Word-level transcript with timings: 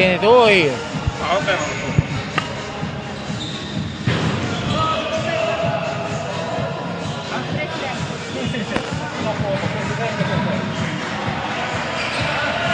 Io? 0.00 0.72
Ah, 1.20 1.38
vabbè. 1.38 1.56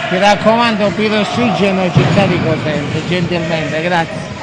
Ti 0.09 0.17
raccomando, 0.19 0.89
pirossigeno 0.89 1.91
città 1.91 2.25
di 2.27 2.39
Cosenza, 2.43 3.07
gentilmente, 3.07 3.81
grazie. 3.81 4.34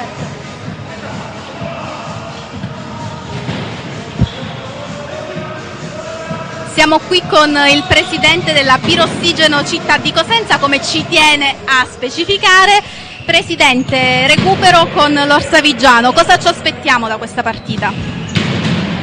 Siamo 6.83 6.99
qui 7.07 7.21
con 7.29 7.57
il 7.73 7.81
presidente 7.87 8.51
della 8.51 8.77
Pirossigeno 8.77 9.63
Città 9.63 9.97
di 9.99 10.11
Cosenza, 10.11 10.57
come 10.57 10.83
ci 10.83 11.05
tiene 11.07 11.55
a 11.63 11.87
specificare. 11.89 12.83
Presidente, 13.23 14.27
recupero 14.27 14.87
con 14.87 15.13
l'Orsavigiano, 15.13 16.11
cosa 16.11 16.37
ci 16.37 16.47
aspettiamo 16.47 17.07
da 17.07 17.15
questa 17.15 17.41
partita? 17.41 17.89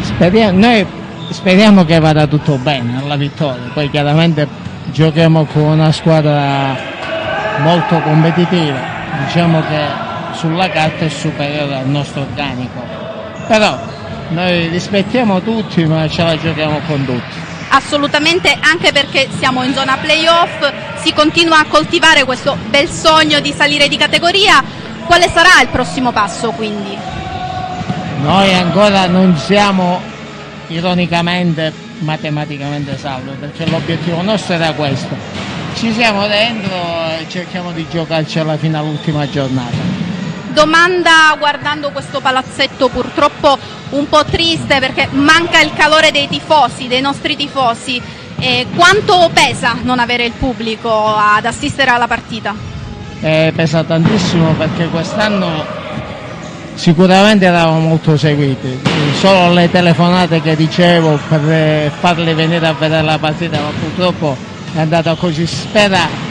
Speriamo, 0.03 0.59
noi 0.59 0.87
speriamo 1.31 1.87
che 1.87 1.99
vada 2.01 2.27
tutto 2.27 2.59
bene 2.59 3.01
alla 3.03 3.17
vittoria, 3.17 3.71
poi 3.73 3.89
chiaramente 3.89 4.47
giochiamo 4.93 5.47
con 5.47 5.63
una 5.63 5.91
squadra 5.91 6.77
molto 7.61 7.99
competitiva, 8.03 8.79
diciamo 9.25 9.63
che 9.63 9.87
sulla 10.33 10.69
carta 10.69 11.07
è 11.07 11.09
superiore 11.09 11.77
al 11.77 11.89
nostro 11.89 12.21
organico, 12.21 12.85
però 13.47 13.81
noi 14.29 14.69
rispettiamo 14.69 15.41
tutti 15.41 15.83
ma 15.87 16.07
ce 16.11 16.23
la 16.23 16.37
giochiamo 16.37 16.81
con 16.87 17.07
tutti. 17.07 17.40
Assolutamente, 17.73 18.57
anche 18.61 18.91
perché 18.91 19.29
siamo 19.39 19.63
in 19.63 19.73
zona 19.73 19.97
playoff, 19.97 20.73
si 21.03 21.13
continua 21.13 21.61
a 21.61 21.65
coltivare 21.67 22.25
questo 22.25 22.57
bel 22.69 22.89
sogno 22.89 23.39
di 23.41 23.53
salire 23.57 23.87
di 23.89 23.97
categoria. 23.97 24.63
Quale 25.05 25.29
sarà 25.29 25.61
il 25.63 25.69
prossimo 25.69 26.11
passo 26.13 26.51
quindi? 26.51 26.97
Noi 28.23 28.55
ancora 28.55 29.07
non 29.07 29.37
siamo 29.37 30.01
ironicamente 30.67 31.73
matematicamente 32.01 32.97
salvi 32.97 33.31
perché 33.39 33.67
l'obiettivo 33.67 34.21
nostro 34.23 34.55
era 34.55 34.73
questo. 34.73 35.17
Ci 35.75 35.93
siamo 35.93 36.27
dentro 36.27 36.77
e 37.19 37.27
cerchiamo 37.29 37.73
di 37.73 37.87
giocarcela 37.89 38.57
fino 38.57 38.79
all'ultima 38.79 39.29
giornata. 39.31 40.00
Domanda 40.53 41.35
guardando 41.39 41.91
questo 41.91 42.21
palazzetto 42.21 42.89
purtroppo 42.89 43.57
un 43.91 44.09
po' 44.09 44.25
triste 44.25 44.79
perché 44.81 45.09
manca 45.13 45.61
il 45.61 45.73
calore 45.75 46.11
dei 46.11 46.29
tifosi, 46.29 46.89
dei 46.89 47.01
nostri 47.01 47.37
tifosi. 47.37 48.01
E 48.39 48.67
quanto 48.75 49.31
pesa 49.33 49.77
non 49.83 49.99
avere 49.99 50.25
il 50.25 50.33
pubblico 50.33 50.91
ad 50.91 51.45
assistere 51.45 51.91
alla 51.91 52.07
partita? 52.07 52.55
Eh, 53.21 53.53
pesa 53.55 53.85
tantissimo 53.85 54.53
perché 54.53 54.87
quest'anno 54.89 55.65
sicuramente 56.75 57.45
eravamo 57.45 57.81
molto 57.81 58.17
seguiti. 58.17 58.81
Solo 59.19 59.53
le 59.53 59.71
telefonate 59.71 60.41
che 60.41 60.57
dicevo 60.57 61.19
per 61.29 61.93
farli 62.01 62.33
venire 62.33 62.67
a 62.67 62.73
vedere 62.73 63.03
la 63.03 63.19
partita, 63.19 63.61
ma 63.61 63.71
purtroppo 63.79 64.37
è 64.75 64.81
andata 64.81 65.15
così. 65.15 65.47
Spera 65.47 66.30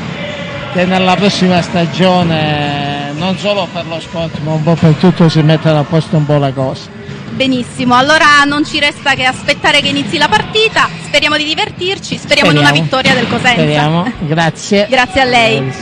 che 0.73 0.85
nella 0.85 1.15
prossima 1.15 1.61
stagione, 1.61 3.11
non 3.13 3.37
solo 3.37 3.67
per 3.71 3.85
lo 3.87 3.99
sport, 3.99 4.37
ma 4.43 4.53
un 4.53 4.63
po' 4.63 4.75
per 4.75 4.93
tutto, 4.93 5.27
si 5.29 5.41
mettano 5.41 5.79
a 5.79 5.83
posto 5.83 6.17
un 6.17 6.25
po' 6.25 6.37
le 6.37 6.53
cose. 6.53 6.89
Benissimo, 7.31 7.95
allora 7.95 8.43
non 8.45 8.65
ci 8.65 8.79
resta 8.79 9.13
che 9.13 9.23
aspettare 9.23 9.81
che 9.81 9.87
inizi 9.87 10.17
la 10.17 10.27
partita, 10.27 10.87
speriamo 11.05 11.37
di 11.37 11.45
divertirci, 11.45 12.17
speriamo, 12.17 12.51
in 12.51 12.57
una 12.57 12.67
Speriamo. 12.67 12.87
vittoria 12.87 13.13
del 13.13 13.27
Cosenza. 13.27 13.61
Speriamo, 13.61 14.11
grazie. 14.27 14.87
Grazie 14.89 15.21
a 15.21 15.25
lei. 15.25 15.73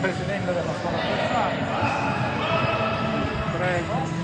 Presidente 0.00 0.52
della 0.54 0.72
scuola 0.80 1.89
Right. 3.60 4.19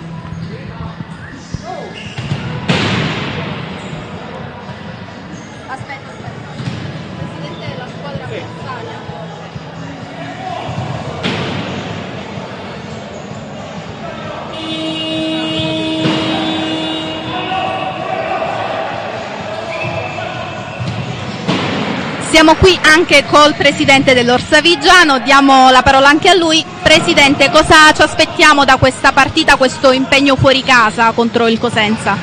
Siamo 22.36 22.54
qui 22.56 22.78
anche 22.82 23.24
col 23.24 23.54
presidente 23.54 24.12
dell'Orsavigiano, 24.12 25.20
diamo 25.20 25.70
la 25.70 25.80
parola 25.80 26.08
anche 26.08 26.28
a 26.28 26.34
lui. 26.34 26.62
Presidente, 26.82 27.48
cosa 27.48 27.90
ci 27.94 28.02
aspettiamo 28.02 28.66
da 28.66 28.76
questa 28.76 29.12
partita, 29.12 29.56
questo 29.56 29.90
impegno 29.90 30.36
fuori 30.36 30.62
casa 30.62 31.12
contro 31.12 31.48
il 31.48 31.58
Cosenza? 31.58 32.14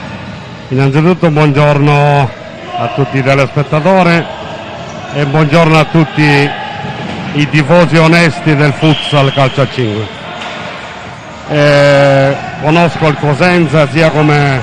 Innanzitutto 0.67 1.31
buongiorno 1.31 2.29
a 2.77 2.87
tutti 2.89 3.17
i 3.17 3.23
telespettatori 3.23 4.23
e 5.15 5.25
buongiorno 5.25 5.79
a 5.79 5.85
tutti 5.85 6.51
i 7.33 7.49
tifosi 7.49 7.97
onesti 7.97 8.55
del 8.55 8.73
futsal 8.73 9.33
calcio 9.33 9.61
a 9.61 9.67
5. 9.67 10.07
Eh, 11.49 12.35
conosco 12.61 13.07
il 13.07 13.17
Cosenza 13.17 13.89
sia 13.89 14.11
come 14.11 14.61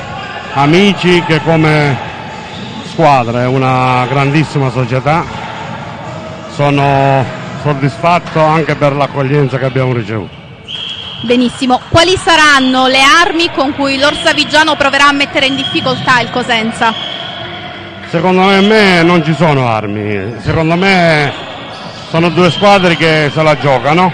amici 0.53 1.21
che 1.27 1.43
come 1.43 1.99
squadra, 2.93 3.43
è 3.43 3.47
una 3.47 4.07
grandissima 4.09 4.71
società. 4.71 5.40
Sono 6.61 7.25
soddisfatto 7.63 8.39
anche 8.39 8.75
per 8.75 8.93
l'accoglienza 8.93 9.57
che 9.57 9.65
abbiamo 9.65 9.95
ricevuto. 9.95 10.35
Benissimo, 11.23 11.81
quali 11.89 12.19
saranno 12.19 12.87
le 12.87 13.01
armi 13.01 13.51
con 13.51 13.75
cui 13.75 13.99
l'Orsavigiano 13.99 14.77
proverà 14.77 15.09
a 15.09 15.13
mettere 15.13 15.47
in 15.47 15.57
difficoltà 15.57 16.21
il 16.21 16.29
Cosenza? 16.29 16.93
Secondo 18.11 18.43
me 18.43 19.03
non 19.03 19.25
ci 19.25 19.33
sono 19.33 19.69
armi, 19.69 20.35
secondo 20.41 20.77
me 20.77 21.33
sono 22.11 22.29
due 22.29 22.51
squadre 22.51 22.95
che 22.95 23.31
se 23.33 23.43
la 23.43 23.57
giocano, 23.57 24.13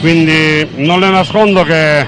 quindi 0.00 0.66
non 0.76 1.00
le 1.00 1.10
nascondo 1.10 1.64
che 1.64 2.06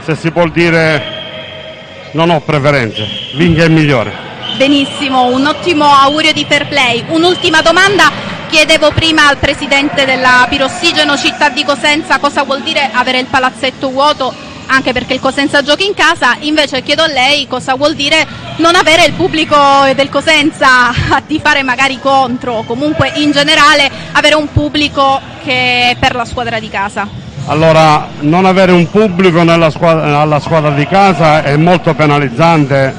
se 0.00 0.14
si 0.14 0.30
può 0.30 0.46
dire 0.46 2.10
non 2.10 2.28
ho 2.28 2.40
preferenze, 2.42 3.08
vinca 3.32 3.64
il 3.64 3.70
migliore. 3.70 4.26
Benissimo, 4.58 5.24
un 5.26 5.46
ottimo 5.46 5.86
augurio 5.86 6.34
di 6.34 6.44
fair 6.46 6.66
play. 6.66 7.04
Un'ultima 7.06 7.62
domanda, 7.62 8.27
chiedevo 8.48 8.90
prima 8.92 9.28
al 9.28 9.36
presidente 9.36 10.06
della 10.06 10.46
Pirossigeno 10.48 11.16
Città 11.16 11.50
di 11.50 11.64
Cosenza 11.64 12.18
cosa 12.18 12.44
vuol 12.44 12.62
dire 12.62 12.88
avere 12.90 13.18
il 13.18 13.26
palazzetto 13.26 13.90
vuoto, 13.90 14.32
anche 14.66 14.92
perché 14.92 15.14
il 15.14 15.20
Cosenza 15.20 15.62
gioca 15.62 15.84
in 15.84 15.92
casa, 15.94 16.34
invece 16.40 16.82
chiedo 16.82 17.02
a 17.02 17.08
lei 17.08 17.46
cosa 17.46 17.74
vuol 17.74 17.94
dire 17.94 18.26
non 18.56 18.74
avere 18.74 19.04
il 19.04 19.12
pubblico 19.12 19.56
del 19.94 20.08
Cosenza 20.08 20.88
a 21.10 21.22
tifare 21.26 21.62
magari 21.62 21.98
contro, 22.00 22.54
o 22.54 22.64
comunque 22.64 23.12
in 23.16 23.32
generale 23.32 23.90
avere 24.12 24.34
un 24.34 24.50
pubblico 24.50 25.20
che 25.44 25.90
è 25.90 25.96
per 25.98 26.14
la 26.14 26.24
squadra 26.24 26.58
di 26.58 26.70
casa. 26.70 27.06
Allora, 27.46 28.08
non 28.20 28.46
avere 28.46 28.72
un 28.72 28.90
pubblico 28.90 29.42
squadra, 29.70 30.20
alla 30.20 30.40
squadra 30.40 30.70
di 30.70 30.86
casa 30.86 31.42
è 31.42 31.56
molto 31.56 31.94
penalizzante, 31.94 32.96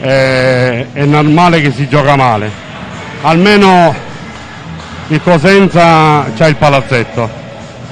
eh, 0.00 0.92
è 0.92 1.04
normale 1.04 1.60
che 1.60 1.72
si 1.72 1.88
gioca 1.88 2.16
male. 2.16 2.50
Almeno 3.22 4.10
il 5.12 5.22
Cosenza 5.22 6.24
c'ha 6.34 6.46
il 6.46 6.56
palazzetto. 6.56 7.28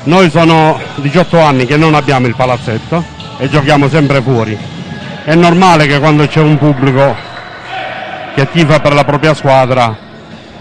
Noi 0.05 0.31
sono 0.31 0.81
18 0.95 1.39
anni 1.39 1.67
che 1.67 1.77
non 1.77 1.95
abbiamo 1.95 2.27
il 2.27 2.35
palazzetto 2.35 3.05
e 3.37 3.49
giochiamo 3.51 3.91
sempre 3.91 4.23
fuori. 4.23 4.59
È 5.25 5.35
normale 5.35 5.87
che 5.87 5.99
quando 5.99 6.27
c'è 6.27 6.41
un 6.41 6.57
pubblico 6.57 7.15
che 8.35 8.51
tifa 8.51 8.81
per 8.81 8.95
la 8.95 9.05
propria 9.05 9.35
squadra 9.35 9.95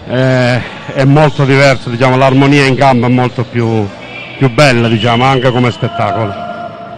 eh, 0.06 0.60
è 0.92 1.04
molto 1.04 1.46
diverso, 1.46 1.88
diciamo, 1.88 2.18
l'armonia 2.18 2.66
in 2.66 2.76
campo 2.76 3.06
è 3.06 3.10
molto 3.10 3.44
più, 3.44 3.88
più 4.36 4.50
bella, 4.50 4.86
diciamo, 4.86 5.24
anche 5.24 5.50
come 5.50 5.70
spettacolo. 5.70 6.34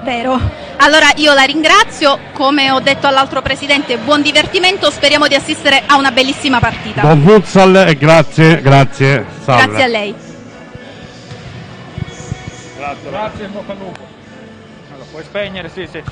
Vero. 0.02 0.61
Allora 0.84 1.12
io 1.14 1.32
la 1.32 1.44
ringrazio, 1.44 2.18
come 2.32 2.72
ho 2.72 2.80
detto 2.80 3.06
all'altro 3.06 3.40
presidente, 3.40 3.98
buon 3.98 4.20
divertimento, 4.20 4.90
speriamo 4.90 5.28
di 5.28 5.36
assistere 5.36 5.84
a 5.86 5.96
una 5.96 6.10
bellissima 6.10 6.58
partita. 6.58 7.02
Buon 7.02 7.22
futsal 7.22 7.84
e 7.86 7.96
grazie, 7.96 8.60
grazie. 8.60 9.24
Salve. 9.44 9.66
Grazie 9.66 9.82
a 9.84 9.86
lei. 9.86 10.14
Grazie, 12.76 13.10
grazie, 13.10 13.46
bocca 13.46 13.70
al 13.70 13.78
lupo. 13.78 14.00
Allora, 14.90 15.06
puoi 15.08 15.22
spegnere, 15.22 15.70
sì, 15.72 15.86
sì. 15.88 16.02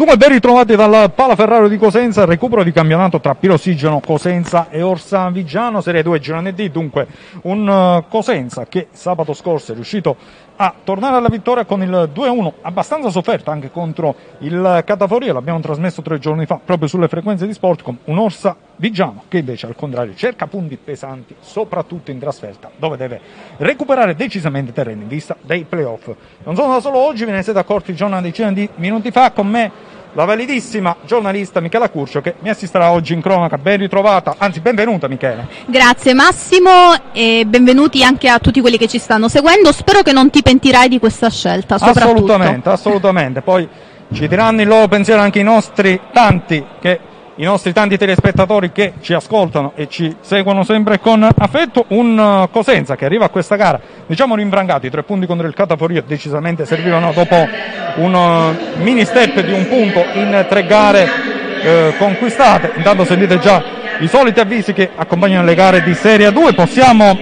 Dunque, 0.00 0.16
ben 0.16 0.30
ritrovati 0.30 0.76
dal 0.76 1.12
Palaferrario 1.14 1.68
di 1.68 1.76
Cosenza, 1.76 2.24
recupero 2.24 2.64
di 2.64 2.72
campionato 2.72 3.20
tra 3.20 3.34
Pirossigeno, 3.34 4.00
Cosenza 4.00 4.70
e 4.70 4.80
Orsa 4.80 5.28
Vigiano, 5.28 5.82
Serie 5.82 6.02
2 6.02 6.18
Girone 6.18 6.54
D. 6.54 6.70
Dunque, 6.70 7.06
un 7.42 7.68
uh, 7.68 8.08
Cosenza 8.08 8.64
che 8.64 8.86
sabato 8.92 9.34
scorso 9.34 9.72
è 9.72 9.74
riuscito 9.74 10.16
a 10.56 10.74
tornare 10.84 11.16
alla 11.16 11.28
vittoria 11.28 11.64
con 11.64 11.82
il 11.82 12.10
2-1, 12.14 12.52
abbastanza 12.62 13.08
sofferto 13.08 13.50
anche 13.50 13.70
contro 13.70 14.14
il 14.38 14.82
Cataforia, 14.84 15.32
l'abbiamo 15.32 15.60
trasmesso 15.60 16.02
tre 16.02 16.18
giorni 16.18 16.44
fa 16.44 16.60
proprio 16.62 16.86
sulle 16.86 17.08
frequenze 17.08 17.46
di 17.46 17.54
Sportcom, 17.54 17.96
un 18.04 18.18
Orsa 18.18 18.54
Vigiano 18.76 19.24
che 19.28 19.38
invece 19.38 19.66
al 19.66 19.74
contrario 19.74 20.14
cerca 20.14 20.46
punti 20.46 20.76
pesanti, 20.76 21.34
soprattutto 21.40 22.10
in 22.10 22.18
trasferta, 22.18 22.70
dove 22.76 22.98
deve 22.98 23.20
recuperare 23.56 24.14
decisamente 24.14 24.72
terreno 24.72 25.00
in 25.00 25.08
vista 25.08 25.34
dei 25.40 25.64
playoff. 25.64 26.10
Non 26.44 26.54
sono 26.56 26.74
da 26.74 26.80
solo 26.80 26.98
oggi, 26.98 27.24
ve 27.24 27.32
ne 27.32 27.42
siete 27.42 27.58
accorti 27.58 27.94
già 27.94 28.04
una 28.04 28.20
decina 28.20 28.52
di 28.52 28.68
minuti 28.76 29.10
fa 29.10 29.32
con 29.32 29.46
me 29.46 29.89
la 30.12 30.24
validissima 30.24 30.96
giornalista 31.04 31.60
Michela 31.60 31.88
Curcio 31.88 32.20
che 32.20 32.34
mi 32.40 32.48
assisterà 32.48 32.90
oggi 32.90 33.12
in 33.12 33.20
cronaca. 33.20 33.58
Ben 33.58 33.78
ritrovata, 33.78 34.34
anzi 34.38 34.60
benvenuta 34.60 35.08
Michela. 35.08 35.46
Grazie 35.66 36.14
Massimo 36.14 36.70
e 37.12 37.44
benvenuti 37.46 38.02
anche 38.02 38.28
a 38.28 38.38
tutti 38.38 38.60
quelli 38.60 38.78
che 38.78 38.88
ci 38.88 38.98
stanno 38.98 39.28
seguendo. 39.28 39.72
Spero 39.72 40.02
che 40.02 40.12
non 40.12 40.30
ti 40.30 40.42
pentirai 40.42 40.88
di 40.88 40.98
questa 40.98 41.30
scelta. 41.30 41.76
Assolutamente, 41.78 42.68
assolutamente. 42.68 43.40
Poi 43.42 43.68
ci 44.12 44.26
diranno 44.26 44.60
il 44.60 44.68
loro 44.68 44.88
pensiero 44.88 45.20
anche 45.20 45.38
i 45.38 45.44
nostri 45.44 46.00
tanti 46.12 46.64
che 46.80 46.98
i 47.40 47.44
nostri 47.44 47.72
tanti 47.72 47.96
telespettatori 47.96 48.70
che 48.70 48.92
ci 49.00 49.14
ascoltano 49.14 49.72
e 49.74 49.88
ci 49.88 50.14
seguono 50.20 50.62
sempre 50.62 51.00
con 51.00 51.26
affetto. 51.34 51.86
Un 51.88 52.18
uh, 52.18 52.50
Cosenza 52.50 52.96
che 52.96 53.06
arriva 53.06 53.24
a 53.24 53.28
questa 53.30 53.56
gara, 53.56 53.80
diciamo 54.06 54.36
rimbrangato, 54.36 54.84
i 54.84 54.90
tre 54.90 55.02
punti 55.04 55.24
contro 55.24 55.46
il 55.46 55.54
Cataforio 55.54 56.02
decisamente 56.06 56.66
servivano 56.66 57.12
dopo 57.12 57.48
un 57.96 58.12
uh, 58.12 58.82
mini 58.82 59.06
step 59.06 59.40
di 59.40 59.52
un 59.52 59.66
punto 59.68 60.04
in 60.12 60.44
tre 60.50 60.66
gare 60.66 61.04
uh, 61.04 61.96
conquistate. 61.96 62.72
Intanto 62.76 63.06
sentite 63.06 63.38
già 63.38 63.62
i 64.00 64.06
soliti 64.06 64.38
avvisi 64.38 64.74
che 64.74 64.90
accompagnano 64.94 65.46
le 65.46 65.54
gare 65.54 65.82
di 65.82 65.94
Serie 65.94 66.30
2. 66.30 66.52
Possiamo 66.52 67.18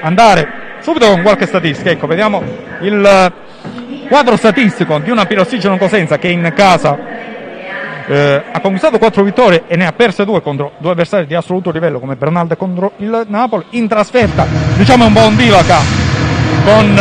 andare 0.00 0.78
subito 0.80 1.10
con 1.10 1.20
qualche 1.20 1.44
statistica. 1.44 1.90
Ecco, 1.90 2.06
vediamo 2.06 2.42
il 2.80 3.32
quadro 4.08 4.36
statistico 4.36 4.98
di 4.98 5.10
una 5.10 5.26
Pirossigeno 5.26 5.76
Cosenza 5.76 6.16
che 6.16 6.28
in 6.28 6.50
casa 6.56 7.17
eh, 8.08 8.42
ha 8.50 8.60
conquistato 8.60 8.98
4 8.98 9.22
vittorie 9.22 9.64
e 9.66 9.76
ne 9.76 9.86
ha 9.86 9.92
perse 9.92 10.24
2 10.24 10.40
contro 10.40 10.72
due 10.78 10.92
avversari 10.92 11.26
di 11.26 11.34
assoluto 11.34 11.70
livello 11.70 12.00
come 12.00 12.16
Bernalde 12.16 12.56
contro 12.56 12.92
il 12.96 13.26
Napoli. 13.28 13.64
In 13.70 13.86
trasferta, 13.86 14.46
diciamo 14.76 15.06
un 15.06 15.12
buon 15.12 15.36
divaca 15.36 15.78
con 16.64 16.98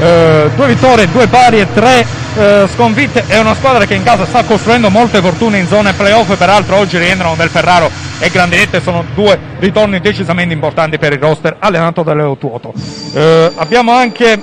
eh, 0.00 0.50
due 0.54 0.66
vittorie, 0.66 1.10
due 1.10 1.26
pari 1.26 1.60
e 1.60 1.72
tre 1.72 2.04
eh, 2.36 2.68
sconfitte. 2.72 3.24
È 3.26 3.38
una 3.38 3.54
squadra 3.54 3.86
che 3.86 3.94
in 3.94 4.02
casa 4.02 4.26
sta 4.26 4.44
costruendo 4.44 4.90
molte 4.90 5.20
fortune 5.20 5.58
in 5.58 5.66
zone 5.66 5.94
playoff. 5.94 6.36
Peraltro, 6.36 6.76
oggi 6.76 6.98
rientrano 6.98 7.34
del 7.34 7.48
Ferraro 7.48 7.90
e 8.18 8.28
Grandinetti 8.28 8.80
sono 8.80 9.04
due 9.14 9.38
ritorni 9.58 10.00
decisamente 10.00 10.52
importanti 10.52 10.98
per 10.98 11.12
il 11.14 11.18
roster 11.18 11.56
allenato 11.58 12.02
da 12.02 12.14
Leo 12.14 12.36
Tuoto. 12.36 12.74
Eh, 13.14 13.52
abbiamo 13.54 13.92
anche 13.92 14.40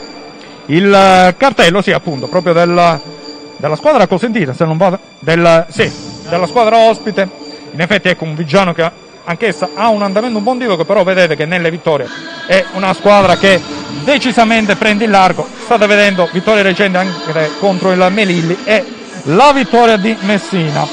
il 0.67 1.35
cartello, 1.37 1.81
sì, 1.81 1.91
appunto, 1.91 2.27
proprio 2.27 2.53
del 2.53 3.17
della 3.59 3.75
squadra 3.75 4.07
cosentina, 4.07 4.53
se 4.53 4.65
non 4.65 4.77
vado, 4.77 4.99
del, 5.19 5.65
sì, 5.69 5.91
della 6.29 6.47
squadra 6.47 6.77
ospite. 6.77 7.29
In 7.71 7.81
effetti 7.81 8.07
ecco 8.07 8.23
un 8.23 8.35
Vigiano 8.35 8.73
che 8.73 8.89
anch'essa 9.25 9.69
ha 9.75 9.89
un 9.89 10.01
andamento 10.01 10.37
un 10.37 10.43
po' 10.43 10.55
divoco, 10.55 10.85
però 10.85 11.03
vedete 11.03 11.35
che 11.35 11.45
nelle 11.45 11.69
vittorie 11.69 12.07
è 12.47 12.65
una 12.73 12.93
squadra 12.93 13.37
che 13.37 13.61
decisamente 14.03 14.75
prende 14.75 15.03
il 15.03 15.11
largo. 15.11 15.45
State 15.63 15.85
vedendo 15.85 16.27
vittorie 16.31 16.63
recenti 16.63 16.97
anche 16.97 17.51
contro 17.59 17.91
il 17.91 18.07
Melilli 18.11 18.57
e 18.63 18.83
la 19.23 19.51
vittoria 19.51 19.97
di 19.97 20.15
Messina. 20.21 20.87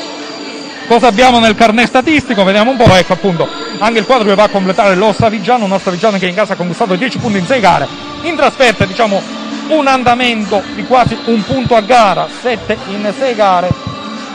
Cosa 0.88 1.06
abbiamo 1.06 1.38
nel 1.38 1.54
carnet 1.54 1.86
statistico? 1.86 2.44
Vediamo 2.44 2.72
un 2.72 2.76
po', 2.76 2.94
ecco 2.94 3.12
appunto 3.12 3.48
anche 3.78 3.98
il 3.98 4.06
quadro 4.06 4.28
che 4.28 4.34
va 4.34 4.44
a 4.44 4.48
completare 4.48 4.94
lo 4.94 5.12
Savigiano, 5.12 5.64
un 5.64 5.78
Savigiano 5.80 6.18
che 6.18 6.26
in 6.26 6.34
casa 6.34 6.54
ha 6.54 6.56
conquistato 6.56 6.94
10 6.94 7.18
punti 7.18 7.38
in 7.38 7.46
6 7.46 7.60
gare. 7.60 7.88
In 8.22 8.36
trasferta 8.36 8.84
diciamo 8.84 9.20
un 9.68 9.86
andamento 9.86 10.62
di 10.74 10.84
quasi 10.84 11.16
un 11.26 11.44
punto 11.44 11.74
a 11.76 11.80
gara, 11.80 12.28
7 12.40 12.76
in 12.88 13.12
6 13.16 13.34
gare, 13.34 13.68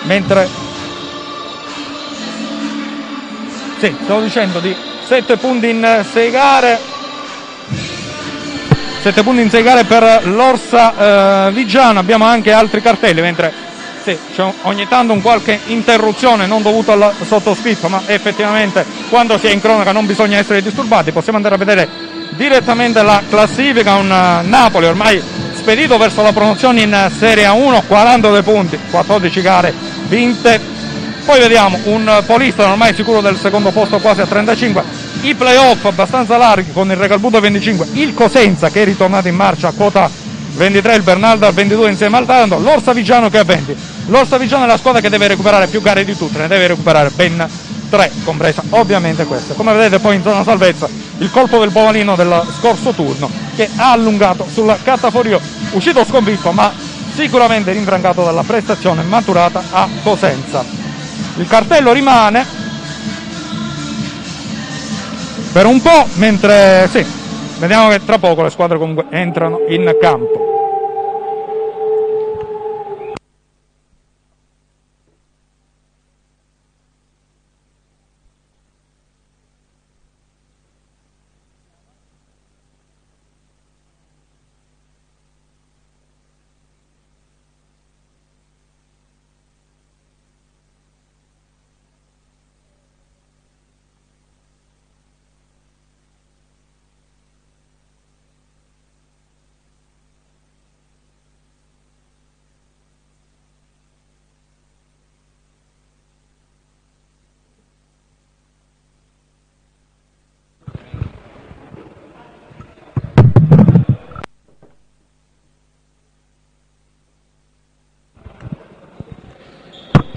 mentre 0.03 0.47
sì, 3.79 3.95
stavo 4.03 4.21
dicendo 4.21 4.59
di 4.59 4.75
7 5.07 5.37
punti 5.37 5.69
in 5.69 6.05
6 6.11 6.31
gare. 6.31 6.79
7 9.01 9.23
punti 9.23 9.41
in 9.41 9.49
6 9.49 9.63
gare 9.63 9.83
per 9.85 10.27
l'Orsa 10.27 11.47
eh, 11.47 11.51
Vigiano, 11.51 11.97
abbiamo 11.97 12.25
anche 12.25 12.51
altri 12.51 12.81
cartelli, 12.81 13.21
mentre 13.21 13.51
sì, 14.03 14.17
c'è 14.33 14.53
ogni 14.63 14.87
tanto 14.87 15.13
un 15.13 15.21
qualche 15.21 15.59
interruzione 15.65 16.45
non 16.45 16.61
dovuta 16.61 16.93
al 16.93 17.13
sottoscritto, 17.25 17.87
ma 17.87 18.01
effettivamente 18.05 18.85
quando 19.09 19.37
si 19.37 19.47
è 19.47 19.51
in 19.51 19.61
cronaca 19.61 19.91
non 19.91 20.05
bisogna 20.05 20.37
essere 20.37 20.61
disturbati, 20.61 21.11
possiamo 21.11 21.37
andare 21.37 21.55
a 21.55 21.57
vedere 21.57 21.89
direttamente 22.31 23.01
la 23.01 23.21
classifica, 23.29 23.95
un 23.95 24.11
eh, 24.11 24.47
Napoli 24.47 24.85
ormai 24.85 25.21
spedito 25.53 25.97
verso 25.97 26.21
la 26.21 26.33
promozione 26.33 26.81
in 26.81 27.11
Serie 27.17 27.45
A1, 27.45 27.83
42 27.87 28.41
punti, 28.41 28.79
14 28.89 29.41
gare 29.41 29.73
vinte. 30.07 30.59
Poi 31.23 31.39
vediamo 31.39 31.79
un 31.83 32.23
Polista 32.25 32.67
ormai 32.67 32.95
sicuro 32.95 33.21
del 33.21 33.37
secondo 33.37 33.69
posto 33.69 33.99
quasi 33.99 34.21
a 34.21 34.25
35, 34.25 34.83
i 35.21 35.35
playoff 35.35 35.85
abbastanza 35.85 36.35
larghi 36.35 36.71
con 36.71 36.89
il 36.89 36.97
Recalbuto 36.97 37.39
25, 37.39 37.89
il 37.93 38.13
Cosenza 38.15 38.69
che 38.69 38.81
è 38.81 38.85
ritornato 38.85 39.27
in 39.27 39.35
marcia 39.35 39.67
a 39.67 39.71
quota 39.71 40.09
23, 40.53 40.95
il 40.95 41.03
Bernaldo 41.03 41.45
a 41.45 41.51
22 41.51 41.91
insieme 41.91 42.17
al 42.17 42.25
Taranto, 42.25 42.57
l'Orsa 42.57 42.91
Vigiano 42.91 43.29
che 43.29 43.37
ha 43.37 43.43
20. 43.43 43.75
L'Orsa 44.07 44.37
Vigiano 44.37 44.63
è 44.63 44.67
la 44.67 44.77
squadra 44.77 44.99
che 44.99 45.09
deve 45.09 45.27
recuperare 45.27 45.67
più 45.67 45.79
gare 45.81 46.03
di 46.03 46.17
tutte, 46.17 46.39
ne 46.39 46.47
deve 46.47 46.67
recuperare 46.67 47.11
ben 47.15 47.47
3, 47.91 48.11
compresa 48.23 48.63
ovviamente 48.69 49.25
questa. 49.25 49.53
Come 49.53 49.73
vedete 49.73 49.99
poi 49.99 50.15
in 50.15 50.23
zona 50.23 50.43
salvezza 50.43 50.89
il 51.17 51.29
colpo 51.29 51.59
del 51.59 51.69
Bovalino 51.69 52.15
del 52.15 52.41
scorso 52.57 52.93
turno 52.93 53.29
che 53.55 53.69
ha 53.75 53.91
allungato 53.91 54.47
sul 54.51 54.75
Cataforio, 54.81 55.39
uscito 55.71 56.03
sconfitto 56.05 56.51
ma 56.51 56.71
sicuramente 57.13 57.73
rinfrancato 57.73 58.23
dalla 58.23 58.43
prestazione 58.43 59.03
maturata 59.03 59.61
a 59.69 59.87
Cosenza. 60.01 60.63
Il 61.35 61.47
cartello 61.47 61.91
rimane 61.91 62.45
per 65.51 65.65
un 65.65 65.81
po', 65.81 66.07
mentre 66.13 66.87
sì, 66.89 67.05
vediamo 67.59 67.89
che 67.89 68.03
tra 68.05 68.17
poco 68.17 68.41
le 68.41 68.49
squadre 68.49 68.77
comunque 68.77 69.05
entrano 69.09 69.59
in 69.67 69.95
campo. 69.99 70.50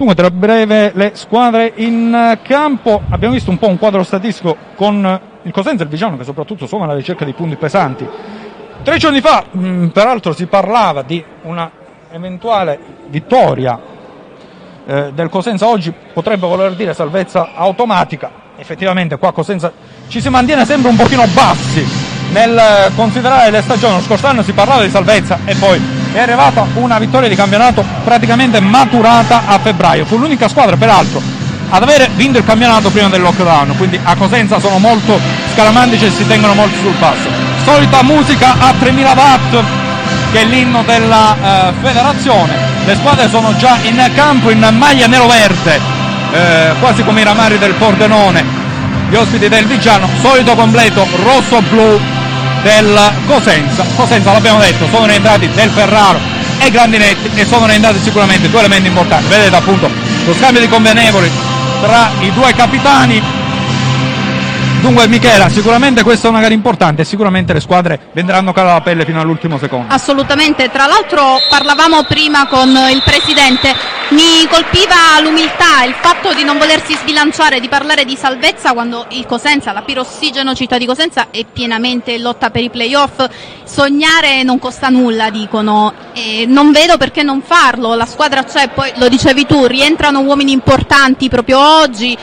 Dunque, 0.05 0.23
tra 0.23 0.29
breve 0.29 0.91
le 0.93 1.11
squadre 1.15 1.71
in 1.77 2.13
eh, 2.13 2.39
campo. 2.43 3.01
Abbiamo 3.09 3.33
visto 3.33 3.49
un 3.49 3.57
po' 3.57 3.67
un 3.67 3.79
quadro 3.79 4.03
statistico 4.03 4.55
con 4.75 5.03
eh, 5.03 5.19
il 5.41 5.51
Cosenza 5.51 5.81
e 5.81 5.85
il 5.85 5.89
Vigiano 5.89 6.15
che 6.15 6.23
soprattutto 6.23 6.67
sono 6.67 6.83
alla 6.83 6.93
ricerca 6.93 7.25
di 7.25 7.33
punti 7.33 7.55
pesanti. 7.55 8.07
Tre 8.83 8.97
giorni 8.97 9.19
fa, 9.19 9.45
mh, 9.49 9.67
mm, 9.67 9.87
peraltro, 9.87 10.31
si 10.33 10.45
parlava 10.45 11.01
di 11.01 11.25
una 11.41 11.71
eventuale 12.11 12.77
vittoria 13.07 13.79
eh, 14.85 15.11
del 15.11 15.29
Cosenza. 15.29 15.65
Oggi 15.65 15.91
potrebbe 16.13 16.45
voler 16.45 16.75
dire 16.75 16.93
salvezza 16.93 17.55
automatica. 17.55 18.29
Effettivamente 18.57 19.17
qua 19.17 19.33
Cosenza 19.33 19.71
ci 20.07 20.21
si 20.21 20.29
mantiene 20.29 20.65
sempre 20.65 20.91
un 20.91 20.97
pochino 20.97 21.25
bassi 21.33 21.83
nel 22.31 22.55
eh, 22.55 22.91
considerare 22.93 23.49
le 23.49 23.63
stagioni. 23.63 23.95
Lo 23.95 24.01
scorso 24.01 24.27
anno 24.27 24.43
si 24.43 24.53
parlava 24.53 24.83
di 24.83 24.91
salvezza 24.91 25.39
e 25.45 25.55
poi 25.55 26.04
è 26.15 26.21
arrivata 26.21 26.65
una 26.75 26.97
vittoria 26.97 27.27
di 27.27 27.35
campionato 27.35 27.83
praticamente 28.05 28.61
maturata 28.61 29.43
a 29.47 29.59
febbraio. 29.59 30.05
Fu 30.05 30.17
l'unica 30.17 30.47
squadra, 30.47 30.77
peraltro, 30.77 31.21
ad 31.69 31.83
avere 31.83 32.09
vinto 32.15 32.37
il 32.37 32.45
campionato 32.45 32.89
prima 32.89 33.09
del 33.09 33.19
lockdown, 33.19 33.75
quindi 33.75 33.99
a 34.01 34.15
Cosenza 34.15 34.59
sono 34.59 34.77
molto 34.77 35.19
scalamantici 35.51 36.05
e 36.05 36.11
si 36.11 36.25
tengono 36.25 36.53
molto 36.53 36.77
sul 36.79 36.93
passo. 36.99 37.27
Solita 37.65 38.01
musica 38.03 38.55
a 38.57 38.73
3000 38.79 39.11
watt, 39.11 39.63
che 40.31 40.41
è 40.41 40.45
l'inno 40.45 40.83
della 40.83 41.35
eh, 41.35 41.73
federazione. 41.81 42.53
le 42.85 42.95
squadre 42.95 43.27
sono 43.27 43.53
già 43.57 43.77
in 43.81 44.01
campo 44.13 44.51
in 44.51 44.65
maglia 44.71 45.07
nero-verde, 45.07 45.81
eh, 46.31 46.73
quasi 46.79 47.03
come 47.03 47.21
i 47.21 47.23
ramari 47.25 47.57
del 47.57 47.73
Pordenone, 47.73 48.41
gli 49.09 49.15
ospiti 49.15 49.49
del 49.49 49.65
Vigiano, 49.65 50.07
solito 50.21 50.55
completo 50.55 51.05
rosso-blu 51.23 51.99
del 52.65 52.99
Cosenza. 53.27 53.85
Cosenza 53.95 54.31
l'abbiamo 54.31 54.59
detto, 54.59 54.87
sono 54.89 55.05
rientrati 55.05 55.47
del 55.53 55.69
Ferraro 55.69 56.19
e 56.57 56.71
Grandinetti 56.71 57.29
e 57.35 57.45
sono 57.45 57.67
rientrati 57.67 57.99
sicuramente 58.01 58.49
due 58.49 58.61
elementi 58.61 58.87
importanti. 58.87 59.27
Vedete 59.27 59.55
appunto 59.55 59.87
lo 60.25 60.33
scambio 60.33 60.61
di 60.61 60.67
convenevoli 60.67 61.29
tra 61.81 62.09
i 62.21 62.33
due 62.33 62.51
capitani 62.55 63.21
Dunque 64.85 65.07
Michela, 65.07 65.49
sicuramente 65.49 66.03
questa 66.03 66.27
è 66.27 66.29
una 66.29 66.41
gara 66.41 66.53
importante 66.53 67.01
e 67.01 67.05
sicuramente 67.05 67.53
le 67.53 67.59
squadre 67.59 67.99
venderanno 68.11 68.53
cara 68.53 68.73
la 68.73 68.81
pelle 68.81 69.03
fino 69.03 69.19
all'ultimo 69.19 69.57
secondo. 69.57 69.91
Assolutamente, 69.91 70.69
tra 70.69 70.85
l'altro 70.85 71.39
parlavamo 71.49 72.03
prima 72.03 72.45
con 72.45 72.69
il 72.69 73.01
Presidente, 73.03 73.73
mi 74.09 74.47
colpiva 74.47 75.19
l'umiltà, 75.23 75.83
il 75.87 75.95
fatto 75.99 76.35
di 76.35 76.43
non 76.43 76.59
volersi 76.59 76.93
sbilanciare, 76.93 77.59
di 77.59 77.67
parlare 77.67 78.05
di 78.05 78.15
salvezza 78.15 78.73
quando 78.73 79.07
il 79.09 79.25
Cosenza, 79.25 79.71
la 79.71 79.81
Pirossigeno 79.81 80.53
Città 80.53 80.77
di 80.77 80.85
Cosenza 80.85 81.29
è 81.31 81.43
pienamente 81.51 82.11
in 82.11 82.21
lotta 82.21 82.51
per 82.51 82.61
i 82.61 82.69
playoff, 82.69 83.25
sognare 83.63 84.43
non 84.43 84.59
costa 84.59 84.89
nulla 84.89 85.31
dicono, 85.31 85.93
e 86.13 86.45
non 86.47 86.71
vedo 86.71 86.97
perché 86.97 87.23
non 87.23 87.41
farlo, 87.41 87.95
la 87.95 88.05
squadra 88.05 88.43
c'è, 88.43 88.67
poi 88.67 88.91
lo 88.97 89.07
dicevi 89.07 89.47
tu, 89.47 89.65
rientrano 89.65 90.19
uomini 90.19 90.51
importanti 90.51 91.27
proprio 91.27 91.59
oggi 91.81 92.15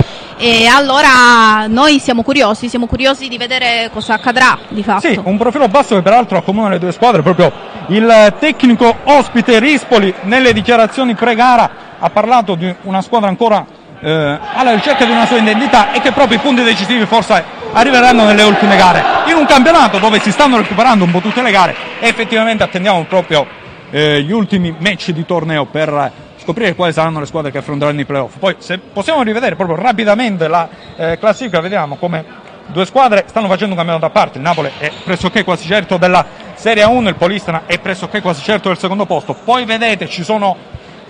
e 0.43 0.67
allora 0.67 1.69
noi 1.69 2.01
siamo 2.01 2.25
curiosi, 2.25 2.69
siamo 2.69 2.87
curiosi 2.87 3.29
di 3.29 3.39
vedere 3.39 3.89
cosa 3.93 4.15
accadrà 4.15 4.59
di 4.71 4.83
fatto. 4.83 5.07
Sì, 5.07 5.21
un 5.23 5.39
profilo 5.39 5.69
basso 5.69 5.95
che 5.95 6.03
peraltro 6.03 6.37
accomuna 6.37 6.69
le 6.69 6.81
due 6.81 6.91
squadre, 6.91 7.23
proprio 7.23 7.53
il 7.87 8.35
tecnico 8.41 8.93
ospite 9.05 9.61
Rispoli 9.61 10.13
nelle 10.23 10.53
dichiarazioni 10.53 11.15
pre-gara 11.15 11.71
ha 12.01 12.11
parlato 12.11 12.57
di 12.57 12.75
una 12.83 13.03
squadra 13.03 13.29
ancora 13.29 13.65
eh, 14.01 14.39
alla 14.55 14.75
ricerca 14.75 15.05
di 15.05 15.13
una 15.13 15.27
sua 15.27 15.37
identità 15.37 15.93
e 15.93 16.01
che 16.01 16.11
proprio 16.11 16.39
i 16.39 16.41
punti 16.41 16.65
decisivi 16.65 17.07
forse 17.07 17.45
arriveranno 17.73 18.25
nelle 18.25 18.43
ultime 18.43 18.77
gare. 18.77 19.05
In 19.29 19.37
un 19.37 19.47
campionato 19.47 19.99
dove 19.99 20.19
si 20.19 20.33
stanno 20.33 20.57
recuperando 20.57 21.05
un 21.05 21.13
po' 21.13 21.21
tutte 21.21 21.41
le 21.41 21.53
gare 21.53 21.77
effettivamente 22.01 22.65
attendiamo 22.65 23.05
proprio 23.05 23.47
eh, 23.91 24.21
gli 24.23 24.33
ultimi 24.33 24.75
match 24.77 25.11
di 25.11 25.25
torneo 25.25 25.67
per 25.67 26.11
scoprire 26.43 26.75
quali 26.75 26.93
saranno 26.93 27.21
le 27.21 27.27
squadre 27.27 27.53
che 27.53 27.59
affronteranno 27.59 28.01
i 28.01 28.05
playoff. 28.05 28.37
Poi 28.39 28.57
se 28.59 28.79
possiamo 28.79 29.23
rivedere 29.23 29.55
proprio 29.55 29.77
rapidamente 29.77 30.49
la 30.49 30.69
eh, 30.97 31.19
classifica, 31.19 31.61
vediamo 31.61 31.97
come 31.97 32.25
due 32.67 32.85
squadre 32.85 33.25
stanno 33.27 33.47
facendo 33.47 33.71
un 33.71 33.77
campionato 33.77 34.07
a 34.07 34.11
parte. 34.11 34.39
Il 34.39 34.45
Napoli 34.45 34.71
è 34.79 34.91
pressoché 35.05 35.45
quasi 35.45 35.67
certo 35.67 35.97
della 35.97 36.25
Serie 36.55 36.85
1, 36.85 37.09
il 37.09 37.15
Polistana 37.15 37.63
è 37.67 37.79
pressoché 37.79 38.21
quasi 38.21 38.43
certo 38.43 38.69
del 38.69 38.79
secondo 38.79 39.07
posto. 39.07 39.35
Poi 39.35 39.65
vedete 39.65 40.09
ci 40.09 40.25
sono 40.25 40.57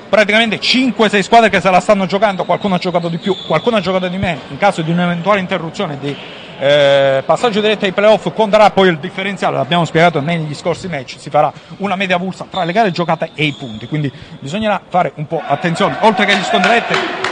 praticamente 0.09 0.59
5-6 0.59 1.20
squadre 1.20 1.49
che 1.49 1.61
se 1.61 1.70
la 1.70 1.80
stanno 1.80 2.05
giocando, 2.05 2.45
qualcuno 2.45 2.74
ha 2.74 2.78
giocato 2.78 3.09
di 3.09 3.16
più, 3.16 3.35
qualcuno 3.47 3.76
ha 3.76 3.80
giocato 3.80 4.09
di 4.09 4.18
meno. 4.18 4.41
In 4.49 4.59
caso 4.59 4.83
di 4.83 4.91
un'eventuale 4.91 5.41
interruzione 5.41 5.99
di 5.99 6.14
eh, 6.62 7.24
passaggio 7.26 7.60
diretto 7.60 7.86
ai 7.86 7.92
playoff 7.92 8.32
conterà 8.32 8.70
poi 8.70 8.86
il 8.86 8.98
differenziale, 8.98 9.56
l'abbiamo 9.56 9.84
spiegato 9.84 10.20
negli 10.20 10.54
scorsi 10.54 10.86
match, 10.86 11.16
si 11.18 11.28
farà 11.28 11.52
una 11.78 11.96
media 11.96 12.18
pulsa 12.18 12.46
tra 12.48 12.62
le 12.62 12.70
gare 12.70 12.92
giocate 12.92 13.30
e 13.34 13.46
i 13.46 13.52
punti, 13.52 13.88
quindi 13.88 14.12
bisognerà 14.38 14.80
fare 14.88 15.10
un 15.16 15.26
po' 15.26 15.42
attenzione, 15.44 15.96
oltre 16.02 16.24
che 16.24 16.34
agli 16.34 16.44
scontri 16.44 16.70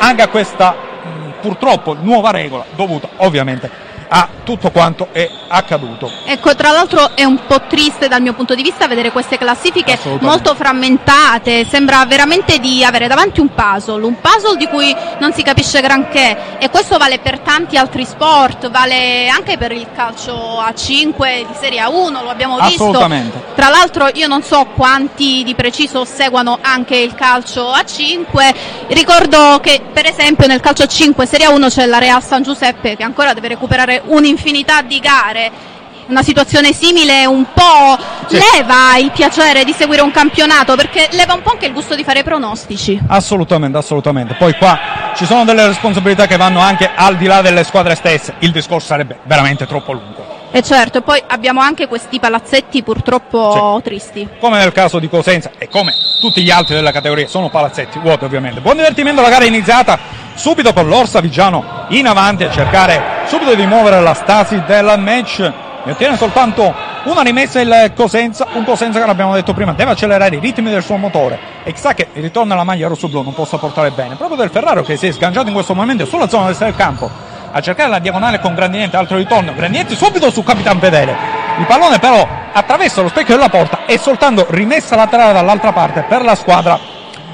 anche 0.00 0.22
a 0.22 0.26
questa 0.26 0.72
mh, 0.72 1.40
purtroppo 1.42 1.94
nuova 1.94 2.32
regola 2.32 2.64
dovuta 2.74 3.08
ovviamente 3.18 3.89
a 4.12 4.28
tutto 4.42 4.70
quanto 4.70 5.08
è 5.12 5.28
accaduto. 5.48 6.10
Ecco, 6.24 6.54
tra 6.56 6.72
l'altro 6.72 7.14
è 7.14 7.24
un 7.24 7.38
po' 7.46 7.62
triste 7.68 8.08
dal 8.08 8.20
mio 8.20 8.32
punto 8.34 8.54
di 8.54 8.62
vista 8.62 8.88
vedere 8.88 9.12
queste 9.12 9.38
classifiche 9.38 9.98
molto 10.20 10.54
frammentate, 10.54 11.64
sembra 11.64 12.04
veramente 12.06 12.58
di 12.58 12.84
avere 12.84 13.06
davanti 13.06 13.40
un 13.40 13.54
puzzle, 13.54 14.04
un 14.04 14.16
puzzle 14.20 14.56
di 14.56 14.66
cui 14.66 14.94
non 15.18 15.32
si 15.32 15.42
capisce 15.42 15.80
granché 15.80 16.58
e 16.58 16.68
questo 16.70 16.98
vale 16.98 17.20
per 17.20 17.38
tanti 17.40 17.76
altri 17.76 18.04
sport, 18.04 18.68
vale 18.70 19.28
anche 19.28 19.56
per 19.56 19.70
il 19.70 19.86
calcio 19.94 20.58
a 20.58 20.74
5 20.74 21.46
di 21.46 21.54
Serie 21.58 21.80
A1, 21.80 22.22
lo 22.22 22.30
abbiamo 22.30 22.58
visto. 22.60 22.82
Assolutamente. 22.82 23.42
Tra 23.54 23.68
l'altro 23.68 24.08
io 24.12 24.26
non 24.26 24.42
so 24.42 24.66
quanti 24.74 25.44
di 25.44 25.54
preciso 25.54 26.04
seguono 26.04 26.58
anche 26.60 26.96
il 26.96 27.14
calcio 27.14 27.70
a 27.70 27.84
5, 27.84 28.54
ricordo 28.88 29.60
che 29.60 29.80
per 29.92 30.06
esempio 30.06 30.48
nel 30.48 30.60
calcio 30.60 30.82
a 30.82 30.86
5 30.86 31.26
Serie 31.26 31.46
A1 31.46 31.68
c'è 31.68 31.86
la 31.86 31.98
Real 31.98 32.22
San 32.22 32.42
Giuseppe 32.42 32.96
che 32.96 33.04
ancora 33.04 33.34
deve 33.34 33.48
recuperare 33.48 33.99
un'infinità 34.06 34.82
di 34.82 34.98
gare. 35.00 35.68
Una 36.06 36.22
situazione 36.24 36.72
simile 36.72 37.24
un 37.24 37.44
po' 37.54 37.96
Sì. 38.26 38.36
leva 38.54 38.96
il 38.98 39.12
piacere 39.12 39.62
di 39.64 39.72
seguire 39.72 40.02
un 40.02 40.10
campionato 40.10 40.74
perché 40.74 41.08
leva 41.12 41.34
un 41.34 41.42
po' 41.42 41.52
anche 41.52 41.66
il 41.66 41.72
gusto 41.72 41.94
di 41.94 42.02
fare 42.02 42.24
pronostici. 42.24 43.00
Assolutamente, 43.06 43.78
assolutamente. 43.78 44.34
Poi 44.34 44.54
qua 44.56 44.78
ci 45.14 45.24
sono 45.24 45.44
delle 45.44 45.66
responsabilità 45.68 46.26
che 46.26 46.36
vanno 46.36 46.58
anche 46.58 46.90
al 46.92 47.16
di 47.16 47.26
là 47.26 47.42
delle 47.42 47.62
squadre 47.62 47.94
stesse. 47.94 48.34
Il 48.40 48.50
discorso 48.50 48.88
sarebbe 48.88 49.18
veramente 49.22 49.66
troppo 49.66 49.92
lungo. 49.92 50.29
E 50.52 50.62
certo, 50.62 51.00
poi 51.00 51.22
abbiamo 51.28 51.60
anche 51.60 51.86
questi 51.86 52.18
palazzetti 52.18 52.82
purtroppo 52.82 53.80
tristi. 53.84 54.28
Come 54.40 54.58
nel 54.58 54.72
caso 54.72 54.98
di 54.98 55.08
Cosenza 55.08 55.52
e 55.56 55.68
come 55.68 55.94
tutti 56.20 56.42
gli 56.42 56.50
altri 56.50 56.74
della 56.74 56.90
categoria, 56.90 57.28
sono 57.28 57.48
palazzetti 57.50 58.00
vuoti 58.00 58.24
ovviamente. 58.24 58.60
Buon 58.60 58.74
divertimento, 58.74 59.22
la 59.22 59.28
gara 59.28 59.44
è 59.44 59.46
iniziata 59.46 59.96
subito 60.34 60.72
con 60.72 60.88
l'Orsa 60.88 61.20
Vigiano 61.20 61.86
in 61.90 62.08
avanti 62.08 62.42
a 62.42 62.50
cercare 62.50 63.26
subito 63.26 63.54
di 63.54 63.64
muovere 63.64 64.00
la 64.00 64.12
stasi 64.12 64.60
del 64.66 64.92
match. 64.98 65.38
Ne 65.82 65.92
ottiene 65.92 66.16
soltanto 66.16 66.74
una 67.04 67.22
rimessa 67.22 67.60
il 67.60 67.92
Cosenza, 67.94 68.48
un 68.54 68.64
Cosenza 68.64 68.98
che 68.98 69.06
l'abbiamo 69.06 69.34
detto 69.34 69.54
prima, 69.54 69.72
deve 69.72 69.92
accelerare 69.92 70.34
i 70.34 70.40
ritmi 70.40 70.68
del 70.68 70.82
suo 70.82 70.96
motore 70.96 71.38
e 71.62 71.72
chissà 71.72 71.94
che 71.94 72.08
il 72.12 72.22
ritorno 72.22 72.54
alla 72.54 72.64
maglia 72.64 72.88
rosso-blu 72.88 73.22
non 73.22 73.34
possa 73.34 73.56
portare 73.56 73.92
bene. 73.92 74.16
Proprio 74.16 74.36
del 74.36 74.50
Ferraro 74.50 74.82
che 74.82 74.96
si 74.96 75.06
è 75.06 75.12
sganciato 75.12 75.46
in 75.46 75.54
questo 75.54 75.74
momento 75.74 76.04
sulla 76.06 76.28
zona 76.28 76.48
destra 76.48 76.66
del 76.66 76.74
campo 76.74 77.28
a 77.52 77.60
cercare 77.60 77.88
la 77.88 77.98
diagonale 77.98 78.40
con 78.40 78.54
Grandinetti, 78.54 78.96
altro 78.96 79.16
ritorno, 79.16 79.54
Grandinetti 79.54 79.94
subito 79.94 80.30
su 80.30 80.42
Capitan 80.42 80.78
Fedele. 80.78 81.14
Il 81.58 81.66
pallone 81.66 81.98
però 81.98 82.26
attraversa 82.52 83.02
lo 83.02 83.08
specchio 83.08 83.36
della 83.36 83.48
porta 83.48 83.84
e 83.86 83.98
soltanto 83.98 84.46
rimessa 84.50 84.96
laterale 84.96 85.32
dall'altra 85.32 85.72
parte 85.72 86.04
per 86.08 86.22
la 86.22 86.34
squadra 86.34 86.78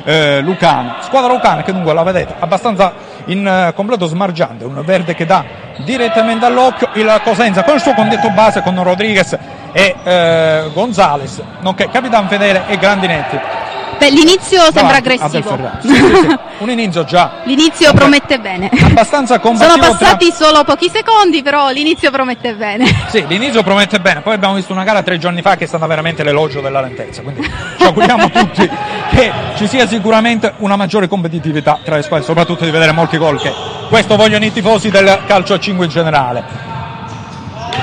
eh, 0.04 0.40
lucana. 0.40 0.98
Squadra 1.00 1.32
lucana 1.32 1.62
che 1.62 1.72
dunque 1.72 1.92
la 1.92 2.02
vedete 2.02 2.34
abbastanza 2.38 2.92
in 3.26 3.46
eh, 3.46 3.72
completo 3.74 4.06
smargiante, 4.06 4.64
un 4.64 4.82
verde 4.84 5.14
che 5.14 5.26
dà 5.26 5.44
direttamente 5.78 6.46
all'occhio 6.46 6.88
il 6.94 7.20
Cosenza 7.22 7.62
con 7.62 7.74
il 7.74 7.80
suo 7.80 7.94
condetto 7.94 8.30
base 8.30 8.62
con 8.62 8.82
Rodriguez 8.82 9.36
e 9.76 9.94
eh, 10.04 10.70
Gonzales, 10.72 11.42
nonché 11.60 11.90
Capitan 11.90 12.26
Fedele 12.28 12.62
e 12.66 12.78
Grandinetti. 12.78 13.38
Beh, 13.98 14.08
l'inizio 14.10 14.60
sembra 14.72 15.00
davanti 15.00 15.36
aggressivo. 15.36 15.58
Sì, 15.80 15.88
sì, 15.88 15.94
sì. 15.94 16.38
Un 16.64 16.70
inizio 16.70 17.04
già 17.04 17.40
L'inizio 17.44 17.92
promette 17.92 18.38
bene. 18.38 18.70
abbastanza 18.70 19.38
Sono 19.38 19.40
combattivo 19.40 19.80
tra- 19.80 19.96
passati 19.96 20.32
solo 20.32 20.64
pochi 20.64 20.90
secondi, 20.90 21.42
però 21.42 21.68
l'inizio 21.70 22.10
promette 22.10 22.54
bene. 22.54 22.84
Sì, 23.08 23.26
l'inizio 23.26 23.62
promette 23.62 23.98
bene, 24.00 24.20
poi 24.20 24.34
abbiamo 24.34 24.54
visto 24.54 24.72
una 24.72 24.82
gara 24.84 25.02
tre 25.02 25.18
giorni 25.18 25.42
fa 25.42 25.56
che 25.56 25.64
è 25.64 25.66
stata 25.66 25.86
veramente 25.86 26.22
l'elogio 26.24 26.60
della 26.62 26.80
lentezza, 26.80 27.20
quindi 27.20 27.42
ci 27.42 27.84
auguriamo 27.84 28.30
tutti 28.30 28.68
che 29.10 29.32
ci 29.56 29.66
sia 29.66 29.86
sicuramente 29.86 30.54
una 30.58 30.76
maggiore 30.76 31.06
competitività 31.06 31.78
tra 31.84 31.96
le 31.96 32.02
squadre, 32.02 32.24
soprattutto 32.24 32.64
di 32.64 32.70
vedere 32.70 32.92
molti 32.92 33.18
gol 33.18 33.38
che 33.40 33.52
questo 33.88 34.16
vogliono 34.16 34.44
i 34.46 34.52
tifosi 34.52 34.90
del 34.90 35.20
calcio 35.26 35.54
a 35.54 35.58
5 35.58 35.84
in 35.84 35.90
generale. 35.90 36.65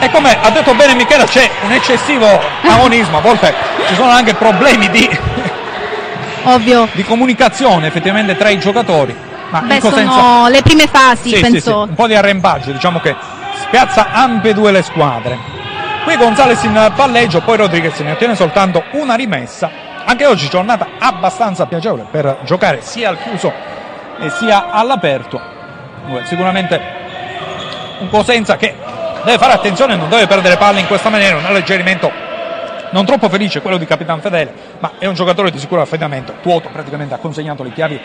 E 0.04 0.10
come 0.12 0.38
ha 0.38 0.50
detto 0.50 0.74
bene 0.74 0.96
Michela 0.96 1.24
c'è 1.24 1.50
un 1.64 1.72
eccessivo 1.72 2.28
agonismo, 2.64 3.20
a 3.20 3.22
volte 3.22 3.56
ci 3.88 3.96
sono 3.96 4.10
anche 4.10 4.34
problemi 4.34 4.90
di, 4.90 5.10
Ovvio. 6.44 6.90
di 6.92 7.06
comunicazione 7.06 7.88
effettivamente 7.88 8.36
tra 8.36 8.50
i 8.50 8.60
giocatori. 8.60 9.16
Ma 9.48 9.62
Beh, 9.62 9.80
sono 9.80 10.50
le 10.50 10.62
prime 10.62 10.88
fasi, 10.88 11.30
sì, 11.30 11.36
sì, 11.36 11.42
penso. 11.42 11.84
sì, 11.84 11.90
un 11.90 11.96
po' 11.96 12.08
di 12.08 12.16
arrembaggio, 12.16 12.74
diciamo 12.74 13.00
che 13.00 13.16
spiazza 13.62 14.12
ambedue 14.12 14.74
le 14.74 14.82
squadre. 14.84 15.38
Qui 16.04 16.18
Gonzales 16.18 16.62
in 16.64 16.92
palleggio, 16.94 17.40
poi 17.40 17.56
Rodriguez 17.56 17.98
ne 18.00 18.12
ottiene 18.12 18.36
soltanto 18.36 18.84
una 18.92 19.16
rimessa. 19.16 19.72
Anche 20.04 20.26
oggi 20.26 20.50
giornata 20.50 20.86
abbastanza 21.00 21.66
piacevole 21.66 22.06
per 22.12 22.40
giocare 22.44 22.82
sia 22.82 23.08
al 23.08 23.18
chiuso 23.22 23.54
sia 24.38 24.70
all'aperto. 24.70 25.40
Sicuramente 26.24 26.82
un 28.00 28.10
Cosenza 28.10 28.58
che 28.58 28.76
deve 29.24 29.38
fare 29.38 29.54
attenzione, 29.54 29.96
non 29.96 30.10
deve 30.10 30.28
perdere 30.28 30.58
palle 30.58 30.80
in 30.80 30.88
questa 30.88 31.10
maniera, 31.10 31.38
un 31.38 31.46
alleggerimento 31.46 32.32
non 32.94 33.06
troppo 33.06 33.28
felice 33.28 33.60
quello 33.62 33.78
di 33.78 33.86
Capitan 33.86 34.22
Fedele, 34.22 34.54
ma 34.78 34.92
è 35.00 35.08
un 35.08 35.16
giocatore 35.16 35.50
di 35.50 35.58
sicuro 35.58 35.82
affidamento. 35.82 36.36
Tuoto 36.42 36.70
praticamente 36.72 37.16
ha 37.16 37.18
consegnato 37.18 37.64
le 37.64 37.74
chiavi 37.74 38.00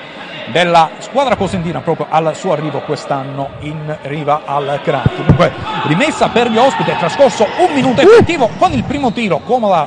della 0.47 0.89
squadra 0.99 1.37
cosentina 1.37 1.81
proprio 1.81 2.07
al 2.09 2.35
suo 2.35 2.53
arrivo 2.53 2.81
quest'anno 2.81 3.51
in 3.61 3.97
riva 4.03 4.43
al 4.47 4.81
Crati. 4.83 5.23
Dunque, 5.27 5.53
rimessa 5.85 6.31
per 6.31 6.49
gli 6.49 6.57
ospiti, 6.57 6.91
è 6.91 6.97
trascorso 6.97 7.47
un 7.59 7.75
minuto 7.75 8.01
effettivo 8.01 8.49
con 8.59 8.73
il 8.73 8.83
primo 8.85 9.13
tiro, 9.13 9.41
comoda 9.41 9.87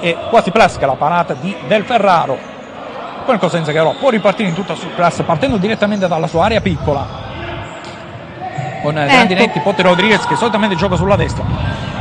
e 0.00 0.16
quasi 0.30 0.50
plasca 0.50 0.86
la 0.86 0.94
parata 0.94 1.34
di 1.34 1.54
Del 1.66 1.84
Ferraro. 1.84 2.38
Poi 3.26 3.34
il 3.34 3.40
Cosenza 3.40 3.70
che 3.70 3.76
però 3.76 3.94
può 3.98 4.08
ripartire 4.08 4.48
in 4.48 4.54
tutta 4.54 4.74
surclasse 4.74 5.24
partendo 5.24 5.58
direttamente 5.58 6.08
dalla 6.08 6.26
sua 6.26 6.46
area 6.46 6.62
piccola 6.62 7.17
con 8.82 8.96
eh, 8.96 9.02
Ecco. 9.02 9.12
Grandinetti, 9.12 9.60
Potter 9.60 9.86
Rodriguez 9.86 10.26
che 10.26 10.36
solitamente 10.36 10.76
gioca 10.76 10.96
sulla 10.96 11.16
destra. 11.16 11.44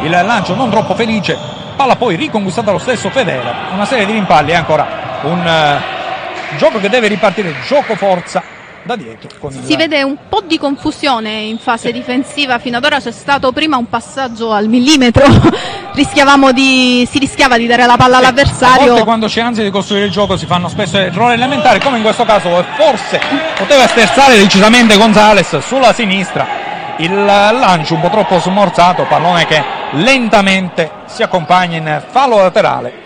Il 0.01 0.09
lancio 0.09 0.55
non 0.55 0.69
troppo 0.69 0.95
felice, 0.95 1.37
palla 1.75 1.95
poi 1.95 2.15
riconquistata 2.15 2.71
lo 2.71 2.77
stesso 2.77 3.09
Fedele, 3.09 3.53
una 3.73 3.85
serie 3.85 4.05
di 4.05 4.13
rimpalli 4.13 4.51
e 4.51 4.55
ancora 4.55 5.19
un, 5.23 5.45
eh, 5.45 6.57
gioco 6.57 6.79
che 6.79 6.89
deve 6.89 7.07
ripartire, 7.07 7.53
gioco 7.65 7.95
forza 7.95 8.41
da 8.83 8.95
dietro. 8.95 9.29
Si 9.49 9.71
il... 9.71 9.77
vede 9.77 10.01
un 10.03 10.15
po' 10.29 10.41
di 10.41 10.57
confusione 10.57 11.41
in 11.41 11.57
fase 11.57 11.91
difensiva, 11.91 12.57
fino 12.57 12.77
ad 12.77 12.85
ora 12.85 12.99
c'è 12.99 13.11
stato 13.11 13.51
prima 13.51 13.77
un 13.77 13.89
passaggio 13.89 14.51
al 14.51 14.67
millimetro, 14.67 15.25
Rischiavamo 15.97 16.51
di, 16.51 17.07
si 17.09 17.17
rischiava 17.17 17.57
di 17.57 17.65
dare 17.65 17.87
la 17.87 17.97
palla 17.97 18.17
A 18.17 18.21
volte 18.21 18.41
all'avversario. 18.41 19.03
quando 19.03 19.25
c'è 19.25 19.41
ansia 19.41 19.63
di 19.63 19.71
costruire 19.71 20.05
il 20.05 20.11
gioco 20.11 20.37
si 20.37 20.45
fanno 20.45 20.67
spesso 20.67 20.95
errori 20.95 21.33
elementari, 21.33 21.79
come 21.79 21.97
in 21.97 22.03
questo 22.03 22.23
caso 22.23 22.63
forse 22.75 23.19
poteva 23.57 23.87
sterzare 23.87 24.37
decisamente 24.37 24.95
Gonzales 24.95 25.57
sulla 25.57 25.93
sinistra. 25.93 26.66
Il 26.99 27.25
lancio 27.25 27.93
un 27.93 28.01
po' 28.01 28.09
troppo 28.09 28.39
smorzato, 28.39 29.03
pallone 29.03 29.45
che 29.45 29.63
lentamente 29.91 30.91
si 31.05 31.21
accompagna 31.21 31.77
in 31.77 32.03
fallo 32.09 32.37
laterale. 32.37 33.05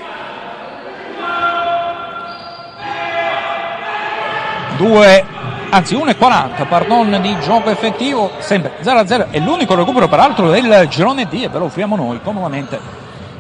Due, 4.78 5.26
anzi 5.70 5.96
1,40 5.96 6.68
pardon 6.68 7.20
di 7.22 7.38
gioco 7.42 7.70
effettivo, 7.70 8.32
sempre 8.39 8.76
0-0 8.82 9.30
è 9.30 9.39
l'unico 9.39 9.76
recupero 9.76 10.08
peraltro 10.08 10.50
del 10.50 10.88
girone 10.89 11.26
D 11.26 11.34
e 11.44 11.50
ve 11.50 11.60
lo 11.60 11.66
offriamo 11.66 11.98
noi 11.98 12.22
comodamente 12.24 12.80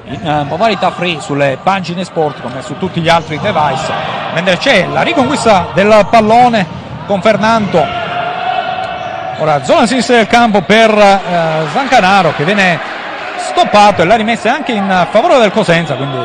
in 0.03 0.27
eh, 0.27 0.43
modalità 0.43 0.91
free 0.91 1.21
sulle 1.21 1.57
pagine 1.63 2.03
sport 2.03 2.41
come 2.41 2.61
su 2.61 2.77
tutti 2.77 2.99
gli 2.99 3.07
altri 3.07 3.39
device 3.39 3.93
mentre 4.33 4.57
c'è 4.57 4.87
la 4.91 5.03
riconquista 5.03 5.67
del 5.73 6.05
pallone 6.09 6.67
con 7.05 7.21
Fernando 7.21 8.00
ora 9.41 9.63
zona 9.63 9.87
sinistra 9.87 10.17
del 10.17 10.27
campo 10.27 10.61
per 10.61 10.91
eh, 10.91 11.65
Zancanaro 11.73 12.33
che 12.35 12.43
viene 12.43 12.79
stoppato 13.37 14.03
e 14.03 14.05
la 14.05 14.15
rimessa 14.15 14.53
anche 14.53 14.71
in 14.71 15.07
favore 15.09 15.39
del 15.39 15.51
Cosenza 15.51 15.95
quindi 15.95 16.17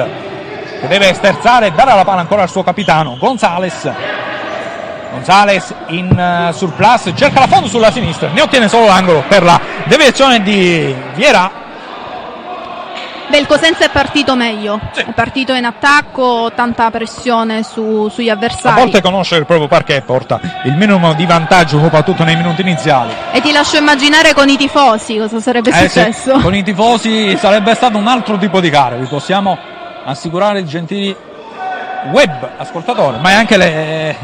che 0.80 0.86
deve 0.88 1.12
sterzare 1.14 1.66
e 1.66 1.70
dare 1.72 1.94
la 1.94 2.04
palla 2.04 2.20
ancora 2.20 2.42
al 2.42 2.50
suo 2.50 2.62
capitano 2.62 3.16
Gonzales 3.18 3.90
Gonzales 5.10 5.74
in 5.88 6.16
eh, 6.18 6.52
surplus 6.52 7.12
cerca 7.16 7.40
la 7.40 7.46
fondo 7.46 7.66
sulla 7.66 7.90
sinistra 7.90 8.28
ne 8.32 8.40
ottiene 8.42 8.68
solo 8.68 8.86
l'angolo 8.86 9.24
per 9.28 9.42
la 9.42 9.58
deviazione 9.84 10.42
di 10.42 10.94
Viera 11.14 11.66
Beh, 13.30 13.36
il 13.36 13.46
Cosenza 13.46 13.84
è 13.84 13.90
partito 13.90 14.34
meglio, 14.36 14.80
Sì. 14.92 15.00
è 15.02 15.12
partito 15.12 15.52
in 15.52 15.66
attacco, 15.66 16.50
tanta 16.54 16.90
pressione 16.90 17.62
su- 17.62 18.08
sugli 18.08 18.30
a 18.30 18.32
avversari. 18.32 18.80
volte 18.80 19.02
conoscere 19.02 19.40
il 19.40 19.46
proprio 19.46 19.68
parquet 19.68 20.02
porta 20.02 20.40
il 20.64 20.74
minimo 20.76 21.12
di 21.12 21.26
vantaggio 21.26 21.78
soprattutto 21.78 22.24
nei 22.24 22.36
minuti 22.36 22.62
iniziali 22.62 23.12
E 23.32 23.42
ti 23.42 23.52
lascio 23.52 23.76
immaginare 23.76 24.32
con 24.32 24.48
i 24.48 24.56
tifosi 24.56 25.18
cosa 25.18 25.40
sarebbe 25.40 25.68
Eh 25.68 25.74
sì, 25.74 26.00
successo. 26.00 26.38
con 26.40 26.54
i 26.54 26.62
tifosi 26.62 27.36
sarebbe 27.36 27.74
stato 27.74 27.98
un 27.98 28.06
altro 28.06 28.38
tipo 28.38 28.60
di 28.60 28.70
gara, 28.70 28.96
vi 28.96 29.04
possiamo 29.06 29.58
assicurare 30.04 30.64
gentili 30.64 31.14
web 32.12 32.48
ascoltatori, 32.56 33.18
ma 33.20 33.30
anche 33.34 33.56
le, 33.56 34.16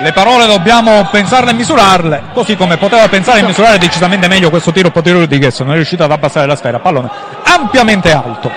le 0.00 0.12
parole 0.12 0.46
dobbiamo 0.46 1.06
pensarle 1.10 1.50
e 1.50 1.54
misurarle, 1.54 2.22
così 2.32 2.56
come 2.56 2.76
poteva 2.76 3.08
pensare 3.08 3.40
e 3.40 3.42
misurare 3.42 3.78
decisamente 3.78 4.28
meglio 4.28 4.50
questo 4.50 4.72
tiro 4.72 4.90
Potero 4.90 5.20
Rodriguez, 5.20 5.58
non 5.60 5.72
è 5.72 5.74
riuscito 5.74 6.04
ad 6.04 6.10
abbassare 6.10 6.46
la 6.46 6.56
sfera, 6.56 6.78
pallone 6.78 7.10
ampiamente 7.44 8.12
alto. 8.12 8.50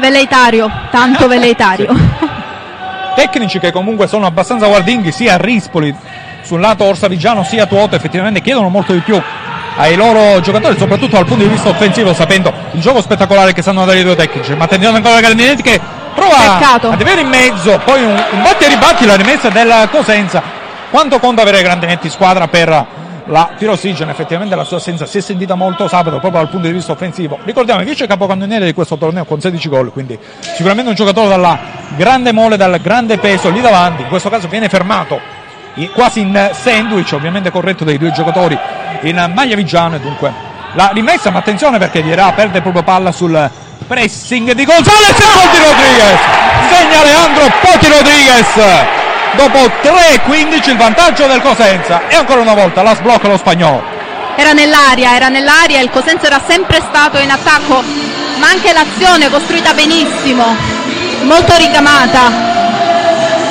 Veleitario, 0.00 0.70
tanto 0.90 1.28
veleitario. 1.28 1.94
Tecnici 3.14 3.58
che 3.58 3.72
comunque 3.72 4.06
sono 4.06 4.26
abbastanza 4.26 4.66
guardinghi 4.66 5.12
sia 5.12 5.34
a 5.34 5.36
Rispoli 5.36 5.94
sul 6.42 6.60
lato 6.60 6.84
orsavigiano 6.84 7.44
sia 7.44 7.64
a 7.64 7.66
Tuoto 7.66 7.94
effettivamente 7.94 8.40
chiedono 8.40 8.68
molto 8.68 8.92
di 8.92 9.00
più 9.00 9.20
ai 9.76 9.96
loro 9.96 10.40
giocatori 10.40 10.76
soprattutto 10.78 11.16
dal 11.16 11.24
punto 11.24 11.44
di 11.44 11.50
vista 11.50 11.68
offensivo 11.68 12.12
sapendo 12.12 12.52
il 12.72 12.80
gioco 12.80 13.00
spettacolare 13.00 13.52
che 13.52 13.62
sanno 13.62 13.84
dare 13.84 14.00
i 14.00 14.04
due 14.04 14.14
tecnici. 14.14 14.54
Ma 14.54 14.64
attenzione 14.64 14.96
ancora 14.96 15.20
Grandinetti 15.20 15.62
che 15.62 15.80
prova 16.14 16.58
Peccato. 16.58 16.90
ad 16.90 17.00
avere 17.00 17.22
in 17.22 17.28
mezzo 17.28 17.80
poi 17.84 18.02
un, 18.02 18.10
un 18.32 18.42
batti 18.42 18.64
e 18.64 18.68
ribatti 18.68 19.06
la 19.06 19.16
rimessa 19.16 19.48
della 19.48 19.88
Cosenza. 19.90 20.42
Quanto 20.90 21.18
conta 21.18 21.42
avere 21.42 21.62
Grandinetti 21.62 22.06
in 22.06 22.12
squadra 22.12 22.48
per 22.48 23.00
la 23.26 23.50
Tirossigeno 23.56 24.10
effettivamente 24.10 24.54
la 24.56 24.64
sua 24.64 24.78
assenza 24.78 25.06
si 25.06 25.18
è 25.18 25.20
sentita 25.20 25.54
molto 25.54 25.86
sabato 25.86 26.18
proprio 26.18 26.42
dal 26.42 26.50
punto 26.50 26.66
di 26.66 26.72
vista 26.72 26.92
offensivo. 26.92 27.38
Ricordiamo 27.44 27.80
il 27.80 27.86
vice 27.86 28.06
capocannoniere 28.06 28.64
di 28.66 28.74
questo 28.74 28.96
torneo 28.96 29.24
con 29.24 29.40
16 29.40 29.68
gol? 29.68 29.92
Quindi 29.92 30.18
sicuramente 30.54 30.90
un 30.90 30.96
giocatore 30.96 31.28
dalla 31.28 31.58
grande 31.96 32.32
mole 32.32 32.56
dal 32.56 32.78
grande 32.80 33.18
peso 33.18 33.50
lì 33.50 33.60
davanti. 33.60 34.02
In 34.02 34.08
questo 34.08 34.28
caso 34.28 34.48
viene 34.48 34.68
fermato 34.68 35.40
quasi 35.94 36.20
in 36.20 36.50
sandwich 36.52 37.12
ovviamente 37.12 37.50
corretto 37.50 37.84
dai 37.84 37.96
due 37.96 38.12
giocatori 38.12 38.58
in 39.02 39.30
maglia 39.34 39.56
vigiano 39.56 39.96
e 39.96 40.00
dunque 40.00 40.50
la 40.74 40.90
rimessa 40.92 41.30
ma 41.30 41.40
attenzione 41.40 41.78
perché 41.78 42.02
Vierà 42.02 42.32
perde 42.32 42.62
proprio 42.62 42.82
palla 42.82 43.12
sul 43.12 43.50
pressing 43.86 44.52
di 44.52 44.64
Gonzales 44.64 45.10
e 45.10 45.24
Poti 45.34 45.58
Rodriguez. 45.58 46.18
Segna 46.70 47.02
Leandro 47.02 47.52
Poti 47.60 47.88
Rodriguez. 47.88 48.46
Dopo 49.34 49.70
3-15 49.82 50.70
il 50.70 50.76
vantaggio 50.76 51.26
del 51.26 51.42
Cosenza. 51.42 52.08
E 52.08 52.14
ancora 52.16 52.40
una 52.40 52.54
volta 52.54 52.82
la 52.82 52.94
sblocca 52.94 53.28
lo 53.28 53.36
spagnolo. 53.36 53.82
Era 54.34 54.52
nell'aria, 54.52 55.14
era 55.14 55.28
nell'aria, 55.28 55.80
il 55.80 55.90
Cosenza 55.90 56.26
era 56.26 56.40
sempre 56.46 56.80
stato 56.80 57.18
in 57.18 57.30
attacco, 57.30 57.82
ma 58.38 58.48
anche 58.48 58.72
l'azione 58.72 59.28
costruita 59.28 59.74
benissimo, 59.74 60.56
molto 61.24 61.54
ricamata. 61.56 62.51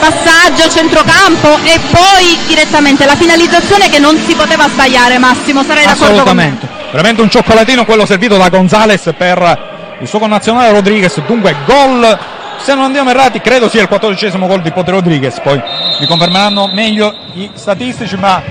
Passaggio, 0.01 0.67
centrocampo 0.67 1.59
e 1.63 1.79
poi 1.91 2.35
direttamente 2.47 3.05
la 3.05 3.15
finalizzazione 3.15 3.87
che 3.87 3.99
non 3.99 4.17
si 4.17 4.33
poteva 4.33 4.67
sbagliare, 4.67 5.19
Massimo, 5.19 5.63
sarei 5.63 5.85
d'accordo 5.85 6.23
con 6.23 6.35
me. 6.35 6.43
assolutamente 6.43 6.67
veramente 6.91 7.21
un 7.21 7.29
cioccolatino 7.29 7.85
quello 7.85 8.05
servito 8.07 8.35
da 8.37 8.49
Gonzales 8.49 9.13
per 9.15 9.69
il 10.01 10.07
suo 10.07 10.17
connazionale 10.19 10.71
Rodriguez 10.71 11.21
dunque 11.25 11.55
gol 11.65 12.19
se 12.57 12.73
non 12.73 12.83
andiamo 12.85 13.11
errati 13.11 13.39
credo 13.39 13.69
sia 13.69 13.81
il 13.83 13.87
quattordicesimo 13.87 14.45
gol 14.47 14.61
di 14.61 14.71
Pote 14.71 14.91
Rodriguez 14.91 15.39
poi 15.39 15.61
mi 15.99 16.05
confermeranno 16.07 16.69
meglio 16.73 17.13
i 17.35 17.49
statistici 17.53 18.17
ma 18.17 18.41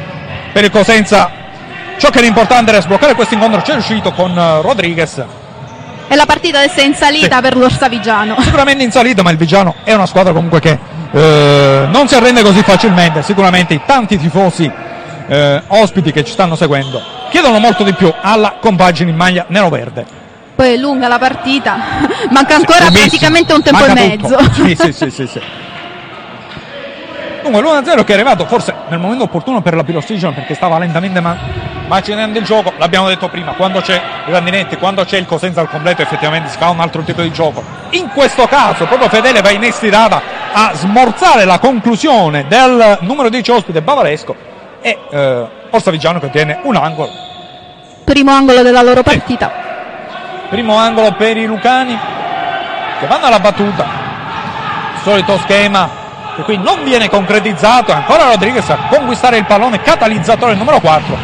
per 0.53 0.65
il 0.65 0.71
Cosenza 0.71 1.31
ciò 1.99 2.09
che 2.11 2.19
era 2.19 2.27
importante 2.29 2.71
era 2.71 2.81
sbloccare 2.81 3.15
questo 3.15 3.35
incontro 3.35 3.61
c'è 3.61 3.73
riuscito 3.73 4.13
con 4.13 4.31
eh, 4.39 4.63
Rodriguez 4.63 5.23
E 6.09 6.17
la 6.17 6.25
partita 6.27 6.59
adesso 6.61 6.81
è 6.81 6.85
in 6.85 6.95
salita 6.95 7.37
Sì. 7.37 7.43
per 7.43 7.57
l'Orsavigiano. 7.57 8.37
sicuramente 8.41 8.83
in 8.85 8.91
salita 8.91 9.23
ma 9.23 9.31
il 9.31 9.37
Vigiano 9.37 9.75
è 9.85 9.93
una 9.93 10.07
squadra 10.07 10.33
comunque 10.33 10.61
che 10.61 10.79
eh, 11.13 11.89
non 11.91 12.09
si 12.09 12.15
arrende 12.15 12.43
così 12.43 12.63
facilmente 12.63 13.23
sicuramente 13.23 13.75
i 13.75 13.81
tanti 13.85 14.19
tifosi 14.19 14.71
eh, 15.27 15.63
ospiti 15.69 16.13
che 16.13 16.25
ci 16.25 16.33
stanno 16.33 16.57
seguendo 16.57 17.03
chiedono 17.31 17.59
molto 17.59 17.83
di 17.83 17.93
più 17.95 18.13
alla 18.21 18.57
compagine 18.61 19.11
in 19.11 19.17
maglia 19.17 19.45
nero-verde 19.49 20.19
poi 20.61 20.75
è 20.75 20.77
lunga 20.77 21.09
la 21.09 21.19
partita, 21.19 21.79
manca 22.29 22.57
ancora 22.57 22.81
Lunghissimo. 22.81 23.09
praticamente 23.09 23.53
un 23.55 23.63
tempo 23.63 23.79
Manca 23.79 24.03
e 24.03 24.07
mezzo. 24.09 24.39
Sì, 24.53 24.77
sì, 24.79 24.93
sì, 24.93 25.11
sì, 25.11 25.27
sì. 25.27 25.41
Comunque 27.43 27.81
l'1-0 27.81 28.05
che 28.05 28.13
è 28.13 28.15
arrivato 28.15 28.45
forse 28.45 28.75
nel 28.89 28.99
momento 28.99 29.25
opportuno 29.25 29.63
per 29.63 29.75
la 29.75 29.85
Pirostigeno 29.85 30.35
perché 30.35 30.53
stava 30.53 30.79
lentamente 30.79 31.21
ma- 31.21 31.35
macinando 31.87 32.39
il 32.39 32.45
gioco, 32.45 32.75
l'abbiamo 32.77 33.09
detto 33.09 33.31
prima, 33.31 33.53
quando 33.53 33.81
c'è 33.81 33.97
i 34.27 34.31
Grandinetti, 34.31 34.77
quando 34.77 35.03
c'è 35.07 35.17
il 35.17 35.25
Cosenza 35.25 35.63
al 35.63 35.71
completo 35.71 36.03
effettivamente 36.03 36.51
si 36.51 36.59
fa 36.59 36.69
un 36.69 36.81
altro 36.81 37.01
tipo 37.05 37.23
di 37.23 37.33
gioco. 37.33 37.65
In 37.91 38.11
questo 38.11 38.47
caso 38.47 38.85
proprio 38.85 39.09
Fedele 39.09 39.41
va 39.41 39.51
in 39.51 39.65
estirata 39.65 40.21
a 40.53 40.73
smorzare 40.75 41.45
la 41.45 41.59
conclusione 41.59 42.47
del 42.49 42.99
numero 43.01 43.29
10 43.29 43.51
ospite 43.51 43.83
bavaresco 43.83 44.35
e 44.81 44.99
eh, 45.11 45.47
Orsa 45.71 45.91
Vigiano 45.91 46.19
che 46.19 46.27
ottiene 46.27 46.61
un 46.63 46.77
angolo 46.77 47.29
Primo 48.11 48.33
angolo 48.33 48.63
della 48.63 48.83
loro 48.83 49.05
partita. 49.05 49.53
Primo 50.49 50.75
angolo 50.75 51.13
per 51.13 51.37
i 51.37 51.47
Lucani 51.47 51.97
che 52.99 53.07
vanno 53.07 53.27
alla 53.27 53.39
battuta. 53.39 53.87
Solito 55.05 55.39
schema 55.39 55.89
che 56.35 56.43
qui 56.43 56.57
non 56.57 56.83
viene 56.83 57.09
concretizzato. 57.09 57.93
Ancora 57.93 58.25
Rodriguez 58.25 58.69
a 58.69 58.79
conquistare 58.91 59.37
il 59.37 59.45
pallone, 59.45 59.81
catalizzatore 59.81 60.57
numero 60.57 60.81
4. 60.81 61.17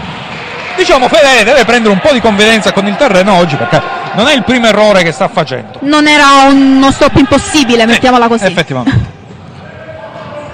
Diciamo 0.76 1.08
Fedele 1.08 1.42
deve 1.42 1.64
prendere 1.64 1.92
un 1.92 1.98
po' 1.98 2.12
di 2.12 2.20
confidenza 2.20 2.72
con 2.72 2.86
il 2.86 2.94
terreno 2.94 3.34
oggi 3.34 3.56
perché 3.56 3.82
non 4.12 4.28
è 4.28 4.34
il 4.34 4.44
primo 4.44 4.66
errore 4.66 5.02
che 5.02 5.10
sta 5.10 5.26
facendo. 5.26 5.78
Non 5.80 6.06
era 6.06 6.46
uno 6.48 6.92
stop 6.92 7.16
impossibile, 7.16 7.84
mettiamola 7.84 8.28
così. 8.28 8.44
Effettivamente. 8.44 9.15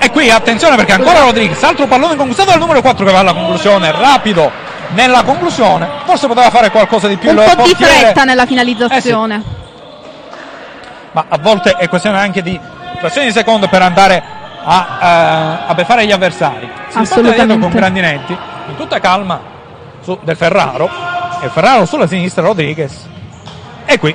E 0.04 0.10
qui 0.10 0.28
attenzione 0.30 0.74
perché 0.74 0.92
ancora 0.92 1.20
Rodriguez, 1.20 1.62
altro 1.62 1.86
pallone 1.86 2.16
conquistato 2.16 2.50
dal 2.50 2.58
numero 2.58 2.80
4 2.80 3.04
che 3.04 3.12
va 3.12 3.20
alla 3.20 3.32
conclusione, 3.32 3.92
rapido 3.92 4.50
nella 4.90 5.22
conclusione. 5.22 5.88
Forse 6.04 6.26
poteva 6.26 6.50
fare 6.50 6.70
qualcosa 6.70 7.06
di 7.06 7.16
più 7.16 7.30
Un 7.30 7.36
po' 7.36 7.62
di 7.62 7.68
portiere. 7.74 7.92
fretta 7.94 8.24
nella 8.24 8.44
finalizzazione. 8.44 9.42
ma 11.12 11.24
a 11.28 11.38
volte 11.38 11.72
è 11.72 11.88
questione 11.88 12.18
anche 12.18 12.42
di 12.42 12.58
frazioni 12.98 13.28
di 13.28 13.32
secondo 13.32 13.68
per 13.68 13.80
andare 13.82 14.22
a, 14.64 14.86
eh, 15.00 15.70
a 15.70 15.74
beffare 15.74 16.04
gli 16.04 16.10
avversari. 16.12 16.68
Si 16.88 16.98
Assolutamente. 16.98 17.46
dietro 17.46 17.58
con 17.68 17.70
Grandinetti, 17.70 18.36
in 18.68 18.76
tutta 18.76 18.98
calma 18.98 19.40
su 20.00 20.18
del 20.22 20.36
Ferraro, 20.36 20.90
e 21.42 21.48
Ferraro 21.48 21.84
sulla 21.84 22.06
sinistra, 22.08 22.42
Rodriguez. 22.42 23.06
E 23.84 23.98
qui, 23.98 24.14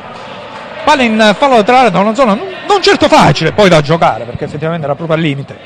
palla 0.88 1.02
in 1.02 1.36
fallo 1.38 1.56
laterale 1.56 1.92
da 1.92 2.00
una 2.00 2.16
zona 2.16 2.34
non, 2.34 2.48
non 2.66 2.82
certo 2.82 3.10
facile 3.10 3.52
poi 3.52 3.68
da 3.68 3.82
giocare, 3.82 4.24
perché 4.24 4.46
effettivamente 4.46 4.86
era 4.86 4.96
proprio 4.96 5.18
al 5.18 5.22
limite. 5.22 5.58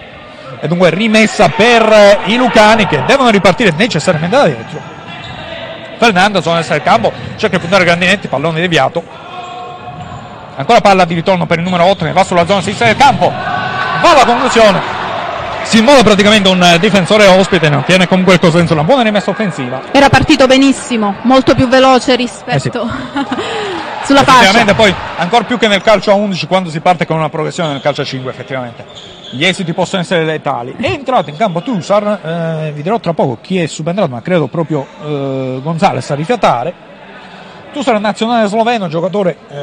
E 0.60 0.68
dunque 0.68 0.90
rimessa 0.90 1.48
per 1.50 1.84
eh, 1.92 2.20
i 2.26 2.38
Lucani 2.38 2.88
che 2.88 3.04
devono 3.06 3.30
ripartire 3.30 3.72
necessariamente 3.78 4.36
da 4.36 4.46
dietro. 4.46 4.82
Fernando 5.98 6.42
sono 6.42 6.58
essere 6.58 6.78
il 6.78 6.84
campo, 6.84 7.12
cerca 7.36 7.58
di 7.58 7.62
puntare 7.62 7.84
Grandinetti, 7.84 8.28
pallone 8.28 8.60
deviato, 8.60 9.04
Ancora 10.56 10.82
palla 10.82 11.06
di 11.06 11.14
ritorno 11.14 11.46
per 11.46 11.60
il 11.60 11.64
numero 11.64 11.86
8 11.86 12.06
che 12.06 12.12
va 12.12 12.24
sulla 12.24 12.46
zona 12.46 12.62
sinistra 12.62 12.88
del 12.88 12.98
campo. 12.98 13.30
Va 13.30 14.12
alla 14.12 14.26
conclusione. 14.26 14.82
Si 15.64 15.78
immola 15.78 16.02
praticamente 16.02 16.50
un 16.50 16.62
eh, 16.62 16.80
difensore 16.80 17.28
ospite, 17.28 17.70
ne 17.70 17.78
ottiene 17.78 18.08
comunque 18.08 18.34
il 18.34 18.40
Cosenza 18.40 18.74
una 18.74 18.84
buona 18.84 19.04
rimessa 19.04 19.30
offensiva. 19.30 19.82
Era 19.92 20.10
partito 20.10 20.48
benissimo, 20.48 21.16
molto 21.22 21.56
più 21.56 21.68
veloce 21.68 22.16
rispetto 22.16 22.90
sulla. 24.04 24.22
Effettivamente 24.22 24.74
poi 24.74 24.93
ancora 25.18 25.43
più 25.43 25.58
che 25.58 25.68
nel 25.68 25.82
calcio 25.82 26.12
a 26.12 26.16
11 26.16 26.47
quando 26.47 26.70
si 26.70 26.80
parte 26.80 27.06
con 27.06 27.18
una 27.18 27.30
progressione 27.30 27.72
nel 27.72 27.82
calcio 27.82 28.02
a 28.02 28.06
5 28.06 28.32
effettivamente. 28.32 28.86
Gli 29.32 29.45
esiti 29.45 29.74
possono 29.74 30.02
essere 30.02 30.26
letali. 30.26 30.76
È 30.80 30.88
entrato 30.88 31.30
in 31.30 31.38
campo 31.38 31.62
Tusar, 31.62 32.66
eh, 32.68 32.72
vi 32.74 32.82
dirò 32.82 32.99
tra 32.99 33.14
poco 33.14 33.38
chi 33.41 33.60
è 33.60 33.66
subentrato, 33.66 34.12
ma 34.12 34.22
credo 34.22 34.47
proprio 34.47 34.86
eh, 35.04 35.60
Gonzales 35.62 36.10
a 36.12 36.16
rifiatare. 36.16 36.89
Tusar 37.72 37.97
nazionale 38.02 38.47
sloveno, 38.47 38.89
giocatore 38.89 39.38
eh, 39.49 39.58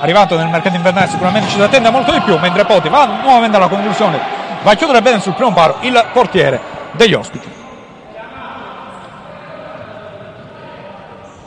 arrivato 0.00 0.36
nel 0.36 0.48
mercato 0.48 0.74
invernale, 0.74 1.06
sicuramente 1.06 1.48
ci 1.48 1.54
si 1.54 1.62
attende 1.62 1.90
molto 1.90 2.10
di 2.10 2.20
più, 2.20 2.36
mentre 2.38 2.64
Poti 2.64 2.88
va 2.88 3.20
nuovamente 3.22 3.56
alla 3.56 3.68
conclusione, 3.68 4.18
va 4.64 4.72
a 4.72 4.74
chiudere 4.74 5.00
bene 5.00 5.20
sul 5.20 5.34
primo 5.34 5.52
paro 5.52 5.76
il 5.82 6.04
portiere 6.12 6.60
degli 6.92 7.14
ospiti. 7.14 7.53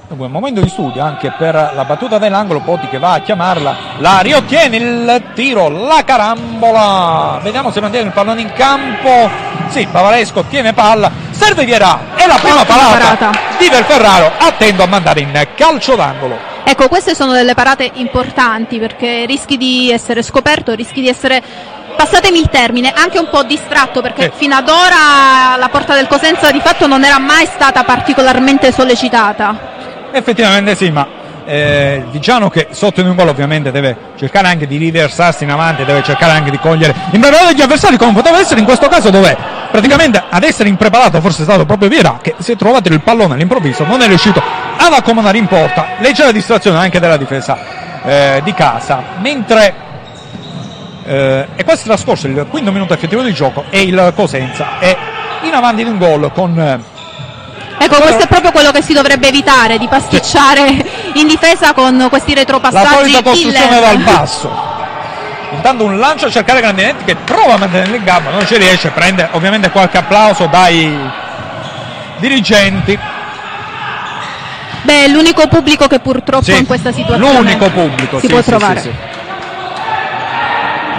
Un 0.10 0.32
momento 0.32 0.62
di 0.62 0.70
studio 0.70 1.04
anche 1.04 1.34
per 1.38 1.54
la 1.54 1.84
battuta 1.84 2.18
dell'angolo, 2.18 2.62
Poti 2.62 2.88
che 2.88 2.98
va 2.98 3.14
a 3.14 3.20
chiamarla, 3.20 3.76
la 3.98 4.20
riottiene 4.20 4.78
il 4.78 5.24
tiro, 5.34 5.68
la 5.70 6.04
carambola, 6.06 7.40
vediamo 7.42 7.72
se 7.72 7.82
mantiene 7.82 8.08
il 8.08 8.14
pallone 8.14 8.42
in 8.42 8.54
campo, 8.54 9.30
sì, 9.68 9.86
Bavaresco 9.86 10.44
tiene 10.44 10.74
palla, 10.74 11.12
serve 11.32 11.66
Vierà, 11.66 12.00
è 12.16 12.26
la 12.26 12.38
prima 12.42 12.64
parata, 12.64 13.32
di 13.58 13.68
Del 13.68 13.84
Ferraro, 13.84 14.32
attento 14.38 14.84
a 14.84 14.88
mandare 14.88 15.20
in 15.20 15.48
calcio 15.56 15.96
d'angolo. 15.96 16.38
Ecco, 16.64 16.88
queste 16.88 17.14
sono 17.14 17.34
delle 17.34 17.54
parate 17.54 17.90
importanti 17.96 18.78
perché 18.80 19.26
rischi 19.26 19.58
di 19.58 19.92
essere 19.92 20.22
scoperto, 20.22 20.74
rischi 20.74 21.02
di 21.02 21.08
essere, 21.10 21.42
passatemi 21.96 22.40
il 22.40 22.50
termine, 22.50 22.94
anche 22.96 23.20
un 23.20 23.28
po' 23.30 23.44
distratto 23.44 24.02
perché 24.02 24.24
Sì. 24.24 24.32
fino 24.36 24.56
ad 24.56 24.70
ora 24.70 25.58
la 25.58 25.70
porta 25.70 25.94
del 25.96 26.08
Cosenza 26.08 26.52
di 26.52 26.60
fatto 26.60 26.88
non 26.88 27.04
era 27.04 27.20
mai 27.20 27.46
stata 27.46 27.84
particolarmente 27.84 28.72
sollecitata. 28.72 29.76
Effettivamente 30.18 30.76
sì, 30.76 30.90
ma 30.90 31.08
eh, 31.46 32.04
Vigiano 32.10 32.50
che 32.50 32.70
sotto 32.72 33.02
in 33.02 33.08
un 33.08 33.16
gol 33.16 33.28
ovviamente 33.28 33.70
deve 33.70 33.96
cercare 34.18 34.48
anche 34.48 34.66
di 34.66 34.78
riversarsi 34.78 35.44
in 35.44 35.52
avanti, 35.52 35.86
deve 35.86 36.02
cercare 36.02 36.32
anche 36.32 36.50
di 36.50 36.58
cogliere 36.58 36.94
impreparato 37.12 37.54
degli 37.54 37.62
avversari 37.62 37.98
come 37.98 38.14
poteva 38.14 38.40
essere 38.40 38.60
in 38.60 38.66
questo 38.66 38.88
caso 38.88 39.12
dove 39.12 39.38
praticamente 39.70 40.22
ad 40.28 40.44
essere 40.44 40.70
impreparato 40.70 41.22
forse 41.22 41.42
è 41.42 41.46
stato 41.46 41.66
proprio 41.66 41.88
Vierà 41.88 42.18
che 42.20 42.34
si 42.40 42.54
è 42.54 42.56
trovato 42.56 42.92
il 42.92 43.00
pallone 43.02 43.36
all'improvviso, 43.36 43.86
non 43.86 44.02
è 44.02 44.08
riuscito 44.08 44.42
ad 44.42 44.92
accomodare 44.92 45.38
in 45.38 45.46
porta, 45.46 45.86
leggera 46.00 46.32
distrazione 46.32 46.80
anche 46.80 47.00
della 47.00 47.18
difesa 47.18 47.58
eh, 48.04 48.42
di 48.44 48.54
casa, 48.54 49.04
mentre 49.20 49.74
eh, 51.04 51.48
è 51.56 51.64
quasi 51.64 51.84
trascorso 51.84 52.26
il 52.28 52.48
quinto 52.50 52.72
minuto 52.72 52.94
effettivo 52.94 53.22
di 53.22 53.34
gioco 53.34 53.66
e 53.70 53.84
il 53.84 54.14
Cosenza 54.16 54.80
è 54.80 54.98
in 55.44 55.54
avanti 55.54 55.84
di 55.84 55.90
un 55.90 56.00
gol 56.00 56.32
con... 56.34 56.96
Ecco, 57.80 58.02
questo 58.02 58.24
è 58.24 58.28
proprio 58.28 58.52
quello 58.52 58.72
che 58.72 58.82
si 58.82 58.94
dovrebbe 58.94 59.28
evitare, 59.28 59.78
di 59.78 59.88
pasticciare 59.88 60.86
in 61.14 61.28
difesa 61.28 61.74
con 61.74 62.08
questi 62.10 62.34
la 62.34 62.40
retropassaggi 62.42 62.88
solita 62.96 63.22
costruzione 63.22 63.68
killer. 63.68 63.80
dal 63.80 63.98
basso. 63.98 64.76
Intanto 65.52 65.86
un 65.86 65.98
lancio 65.98 66.26
a 66.26 66.30
cercare 66.30 66.60
Grandinetti 66.60 67.06
che 67.06 67.16
prova 67.16 67.54
a 67.54 67.58
mantenere 67.58 67.96
il 67.96 68.04
gamba, 68.04 68.32
non 68.32 68.46
ci 68.46 68.58
riesce, 68.58 68.90
prende 68.90 69.30
ovviamente 69.32 69.70
qualche 69.70 69.98
applauso 69.98 70.48
dai 70.48 70.98
dirigenti. 72.18 72.98
Beh, 74.82 75.06
è 75.06 75.08
l'unico 75.08 75.48
pubblico 75.48 75.88
che 75.88 76.00
purtroppo 76.00 76.44
Sì, 76.44 76.58
in 76.58 76.66
questa 76.66 76.92
situazione 76.92 77.34
l'unico 77.34 77.70
pubblico 77.70 78.20
si 78.20 78.28
sì, 78.28 78.32
può 78.32 78.42
sì, 78.42 78.50
trovare. 78.50 78.82
sì, 78.82 78.90
sì. 78.90 79.16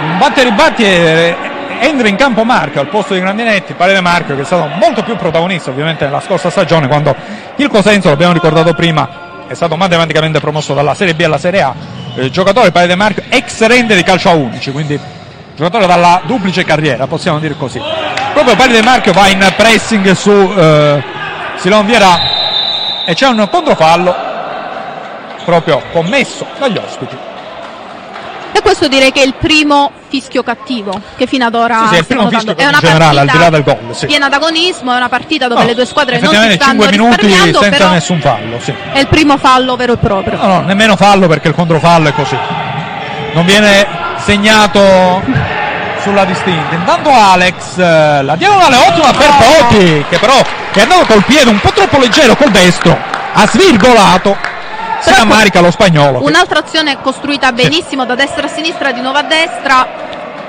Un 0.01 0.17
batte 0.17 0.41
e 0.41 0.43
ribatti 0.43 0.83
e 0.83 1.35
entra 1.79 2.07
in 2.07 2.15
campo 2.15 2.43
Marco 2.43 2.79
al 2.79 2.87
posto 2.87 3.13
di 3.13 3.19
Grandinetti, 3.19 3.73
Parere 3.73 4.01
Marco 4.01 4.35
che 4.35 4.41
è 4.41 4.45
stato 4.45 4.67
molto 4.79 5.03
più 5.03 5.15
protagonista 5.15 5.69
ovviamente 5.69 6.05
nella 6.05 6.21
scorsa 6.21 6.49
stagione 6.49 6.87
quando 6.87 7.15
il 7.55 7.67
Cosenzo, 7.67 8.09
l'abbiamo 8.09 8.33
ricordato 8.33 8.73
prima, 8.73 9.45
è 9.47 9.53
stato 9.53 9.75
matematicamente 9.75 10.39
promosso 10.39 10.73
dalla 10.73 10.93
Serie 10.93 11.15
B 11.15 11.21
alla 11.21 11.37
Serie 11.37 11.61
A, 11.61 11.73
Eh, 12.15 12.29
giocatore 12.29 12.71
Parere 12.71 12.95
Marco 12.95 13.21
ex 13.29 13.65
rende 13.65 13.95
di 13.95 14.03
calcio 14.03 14.29
a 14.29 14.33
11, 14.33 14.71
quindi 14.71 14.99
giocatore 15.55 15.85
dalla 15.85 16.21
duplice 16.25 16.63
carriera, 16.63 17.07
possiamo 17.07 17.39
dire 17.39 17.55
così. 17.55 17.81
Proprio 18.33 18.55
Parere 18.55 18.81
Marco 18.81 19.11
va 19.11 19.27
in 19.27 19.45
pressing 19.55 20.11
su 20.11 20.31
eh, 20.31 21.03
Silon 21.55 21.85
Vierà 21.85 22.19
e 23.05 23.13
c'è 23.13 23.27
un 23.27 23.47
controfallo 23.49 24.15
proprio 25.45 25.81
commesso 25.91 26.45
dagli 26.57 26.77
ospiti. 26.77 27.17
E 28.51 28.61
questo 28.61 28.87
direi 28.87 29.11
che 29.11 29.21
è 29.21 29.25
il 29.25 29.35
primo 29.35 29.91
fischio 30.09 30.43
cattivo 30.43 30.99
che 31.15 31.27
fino 31.27 31.45
ad 31.45 31.55
ora 31.55 31.87
Sì, 31.89 31.95
sì, 31.95 32.03
stiamo 32.03 32.23
notando. 32.23 32.55
È 32.55 32.65
una 32.65 32.79
in 32.79 32.79
generale, 32.79 33.19
al 33.19 33.25
partita 33.25 33.37
di 33.37 33.43
là 33.43 33.49
del 33.49 33.63
gol, 33.63 33.95
sì. 33.95 34.05
piena 34.07 34.29
d'agonismo, 34.29 34.93
è 34.93 34.95
una 34.97 35.09
partita 35.09 35.47
dove 35.47 35.61
No, 35.61 35.67
le 35.67 35.75
due 35.75 35.85
squadre 35.85 36.19
non 36.19 36.33
si 36.33 36.51
stanno 36.53 36.83
5 36.83 36.89
minuti 36.89 37.31
senza 37.59 37.89
nessun 37.89 38.19
fallo, 38.19 38.59
sì. 38.59 38.73
è 38.91 38.99
il 38.99 39.07
primo 39.07 39.37
fallo 39.37 39.75
vero 39.75 39.93
e 39.93 39.97
proprio. 39.97 40.37
No, 40.37 40.47
no, 40.47 40.61
nemmeno 40.61 40.95
fallo 40.95 41.27
perché 41.27 41.47
il 41.47 41.53
controfallo 41.53 42.09
è 42.09 42.13
così. 42.13 42.37
Non 43.33 43.45
viene 43.45 43.85
segnato 44.17 45.21
sulla 46.01 46.25
distinta. 46.25 46.75
Intanto 46.75 47.11
Alex, 47.11 47.77
eh, 47.77 48.21
la 48.23 48.35
diagonale 48.35 48.75
ottima 48.77 49.11
per 49.11 49.29
Poti, 49.37 50.05
che 50.09 50.17
però 50.17 50.41
è 50.73 50.81
andato 50.81 51.05
col 51.05 51.23
piede 51.23 51.49
un 51.49 51.59
po' 51.59 51.71
troppo 51.71 51.99
leggero 51.99 52.35
col 52.35 52.51
destro, 52.51 52.97
ha 53.33 53.47
svirgolato, 53.47 54.35
si 55.01 55.11
rammarica 55.13 55.59
lo 55.59 55.71
spagnolo. 55.71 56.23
Un'altra 56.23 56.59
azione 56.59 56.99
costruita 57.01 57.51
benissimo 57.51 58.05
da 58.05 58.15
destra 58.15 58.45
a 58.45 58.49
sinistra, 58.49 58.91
di 58.91 59.01
nuovo 59.01 59.17
a 59.17 59.23
destra, 59.23 59.87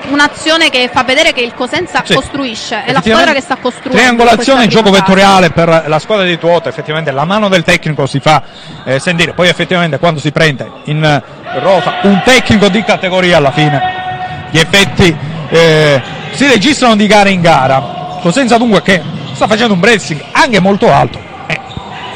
un'azione 0.09 0.71
che 0.71 0.89
fa 0.93 1.03
vedere 1.05 1.33
che 1.33 1.41
il 1.41 1.55
Cosenza 1.55 2.03
Sì. 2.05 2.15
costruisce, 2.15 2.85
è 2.85 2.93
la 2.93 3.01
squadra 3.01 3.33
che 3.33 3.41
sta 3.41 3.57
costruendo. 3.57 3.99
Triangolazione, 3.99 4.67
gioco 4.67 4.91
vettoriale 4.91 5.51
per 5.51 5.85
la 5.87 5.99
squadra 5.99 6.25
di 6.25 6.39
Tuota, 6.39 6.69
effettivamente 6.69 7.11
la 7.11 7.25
mano 7.25 7.49
del 7.49 7.63
tecnico 7.63 8.07
si 8.07 8.21
fa 8.21 8.43
eh, 8.85 8.99
sentire, 8.99 9.33
poi 9.33 9.49
effettivamente 9.49 9.99
quando 9.99 10.21
si 10.21 10.33
prende 10.33 10.71
in 10.85 11.05
eh, 11.05 11.23
rosa 11.61 11.99
un 12.03 12.21
tecnico 12.25 12.69
di 12.69 12.83
categoria 12.83 13.37
alla 13.37 13.51
fine 13.51 14.09
gli 14.51 14.59
effetti 14.59 15.17
eh, 15.49 16.03
si 16.33 16.47
registrano 16.47 16.97
di 16.97 17.07
gara 17.07 17.29
in 17.29 17.41
gara. 17.41 18.19
Cosenza 18.21 18.57
dunque 18.59 18.83
che 18.83 19.01
sta 19.33 19.47
facendo 19.47 19.75
un 19.75 19.81
pressing 19.81 20.21
anche 20.33 20.61
molto 20.61 20.93
alto. 20.93 21.19
Eh, 21.47 21.59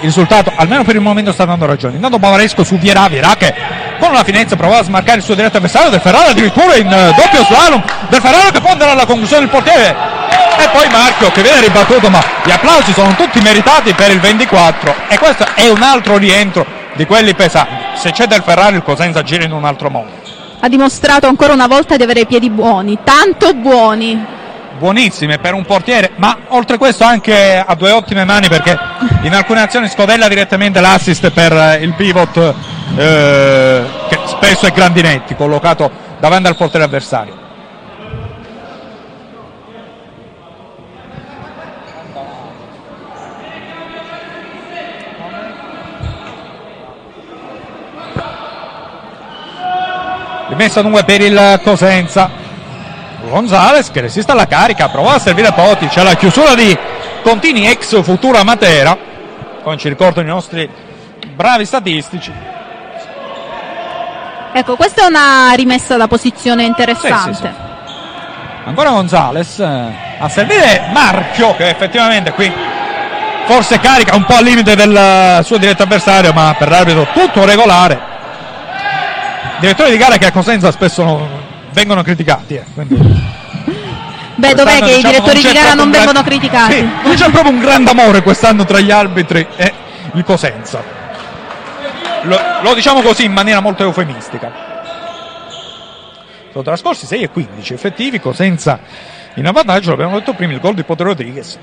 risultato, 0.01 0.53
almeno 0.55 0.85
per 0.85 0.95
il 0.97 1.01
momento, 1.01 1.33
sta 1.33 1.45
dando 1.45 1.67
ragione. 1.67 1.95
Intanto 1.97 2.19
Bavaresco 2.19 2.65
su 2.65 2.77
Vierà, 2.77 3.09
Vierà 3.09 3.35
che 3.37 3.55
con 3.99 4.13
la 4.13 4.25
finezza 4.25 4.57
provava 4.57 4.81
a 4.81 4.85
smarcare 4.85 5.19
il 5.19 5.25
suo 5.25 5.35
diretto 5.35 5.57
avversario 5.57 5.91
del 5.91 6.01
Ferrara 6.01 6.31
addirittura 6.31 6.75
in 6.77 6.91
eh, 6.91 7.15
doppio 7.17 7.45
slalom. 7.45 7.83
Del 8.09 8.21
Ferrara 8.21 8.51
che 8.51 8.61
può 8.61 8.71
andare 8.71 8.93
alla 8.93 9.07
conclusione 9.07 9.43
del 9.43 9.51
portiere. 9.51 9.97
E 10.57 10.69
poi 10.73 10.89
Marchio 10.89 11.31
che 11.33 11.43
viene 11.43 11.61
ribattuto 11.61 12.09
ma 12.11 12.23
gli 12.45 12.51
applausi 12.51 12.93
sono 12.93 13.15
tutti 13.15 13.41
meritati 13.41 13.93
per 13.93 14.11
il 14.11 14.21
24 14.21 14.95
e 15.09 15.19
questo 15.19 15.45
è 15.55 15.69
un 15.69 15.83
altro 15.83 16.17
rientro 16.17 16.65
di 16.95 17.07
quelli 17.07 17.35
pesanti. 17.35 17.99
Se 17.99 18.13
c'è 18.13 18.27
del 18.27 18.43
Ferrari 18.43 18.77
il 18.77 18.83
Cosenza 18.83 19.23
gira 19.23 19.45
in 19.45 19.53
un 19.53 19.65
altro 19.65 19.91
modo. 19.91 20.11
Ha 20.61 20.69
dimostrato 20.69 21.27
ancora 21.27 21.53
una 21.53 21.67
volta 21.67 21.97
di 21.97 22.03
avere 22.03 22.21
i 22.21 22.27
piedi 22.27 22.51
buoni, 22.51 22.99
tanto 23.05 23.53
buoni. 23.55 24.43
Buonissime 24.79 25.39
per 25.39 25.55
un 25.55 25.65
portiere 25.65 26.13
ma 26.17 26.37
oltre 26.49 26.79
questo 26.79 27.05
anche 27.05 27.63
ha 27.65 27.75
due 27.75 27.91
ottime 27.91 28.25
mani 28.25 28.49
perché 28.49 28.79
in 29.23 29.35
alcune 29.35 29.63
azioni 29.63 29.89
scodella 29.89 30.29
direttamente 30.29 30.81
l'assist 30.81 31.31
per 31.31 31.53
eh, 31.53 31.77
il 31.83 31.95
pivot 31.95 32.55
eh, 32.97 33.85
che 34.09 34.19
spesso 34.27 34.67
è 34.67 34.73
Grandinetti 34.73 35.35
collocato 35.35 35.91
davanti 36.21 36.49
al 36.49 36.57
portiere 36.57 36.85
avversario. 36.85 37.43
Rimessa 50.49 50.83
dunque 50.83 51.05
per 51.05 51.21
il 51.21 51.61
Cosenza 51.65 52.44
Gonzales 53.29 53.91
che 53.91 54.01
resiste 54.01 54.33
alla 54.33 54.47
carica 54.47 54.89
prova 54.89 55.15
a 55.15 55.19
servire 55.19 55.53
Poti 55.53 55.87
c'è 55.89 56.03
la 56.03 56.15
chiusura 56.15 56.55
di 56.55 56.77
Contini 57.23 57.67
ex 57.69 58.03
Futura 58.03 58.43
Matera 58.45 58.97
come 59.63 59.77
ci 59.77 59.89
ricordano 59.89 60.27
i 60.29 60.31
nostri 60.31 60.69
bravi 61.35 61.65
statistici 61.65 62.33
Ecco, 64.57 64.77
questa 64.77 65.03
è 65.03 65.07
una 65.07 65.53
rimessa 65.57 65.97
da 65.97 66.07
posizione 66.07 66.63
interessante. 66.63 67.35
Sì, 67.35 67.41
sì, 67.41 67.43
sì. 67.43 67.49
ancora 68.67 68.91
Gonzales 68.91 69.59
eh, 69.59 69.93
a 70.19 70.29
servire 70.29 70.91
Marchio 70.93 71.57
che 71.57 71.71
effettivamente 71.71 72.31
qui 72.33 72.53
forse 73.47 73.81
carica 73.81 74.15
un 74.15 74.25
po' 74.25 74.37
al 74.37 74.45
limite 74.45 74.77
del 74.77 75.41
suo 75.45 75.57
diretto 75.57 75.83
avversario 75.83 76.33
ma 76.33 76.55
per 76.57 76.69
l'arbitro 76.69 77.09
tutto 77.13 77.45
regolare 77.45 78.01
direttori 79.59 79.91
di 79.91 79.97
gara 79.97 80.19
che 80.19 80.27
a 80.27 80.33
Cosenza 80.33 80.71
spesso 80.71 81.03
non- 81.03 81.44
vengono 81.75 82.03
criticati 82.03 82.55
eh, 82.55 82.65
quindi 82.73 83.43
Beh, 84.37 84.55
dov'è 84.55 84.79
che 84.81 84.91
i 84.91 84.95
diciamo, 84.97 85.13
direttori 85.13 85.43
di 85.43 85.53
gara 85.53 85.75
non 85.75 85.91
vengono 85.91 86.13
gran- 86.13 86.25
criticati? 86.25 86.75
Sì, 86.75 86.83
non 86.83 87.15
c'è 87.15 87.31
proprio 87.31 87.53
un 87.53 87.61
grande 87.61 87.91
amore 87.91 88.23
quest'anno 88.23 88.65
tra 88.65 88.81
gli 88.81 88.91
arbitri 88.91 89.47
e 89.55 89.73
il 90.15 90.25
Cosenza. 90.25 90.83
Lo, 92.23 92.41
lo 92.63 92.75
diciamo 92.75 93.01
così 93.01 93.25
in 93.25 93.33
maniera 93.33 93.61
molto 93.61 93.85
eufemistica. 93.85 94.73
Sono 96.51 96.65
trascorsi 96.65 97.07
6 97.07 97.23
e 97.23 97.29
15 97.29 97.75
effettivi, 97.75 98.19
Cosenza 98.19 98.81
in 99.35 99.47
avvantaggio, 99.47 99.91
l'abbiamo 99.91 100.19
detto 100.19 100.33
prima, 100.33 100.53
il 100.53 100.61
gol 100.61 100.75
di 100.75 100.83
Potere 100.83 101.11
Rodriguez 101.11 101.59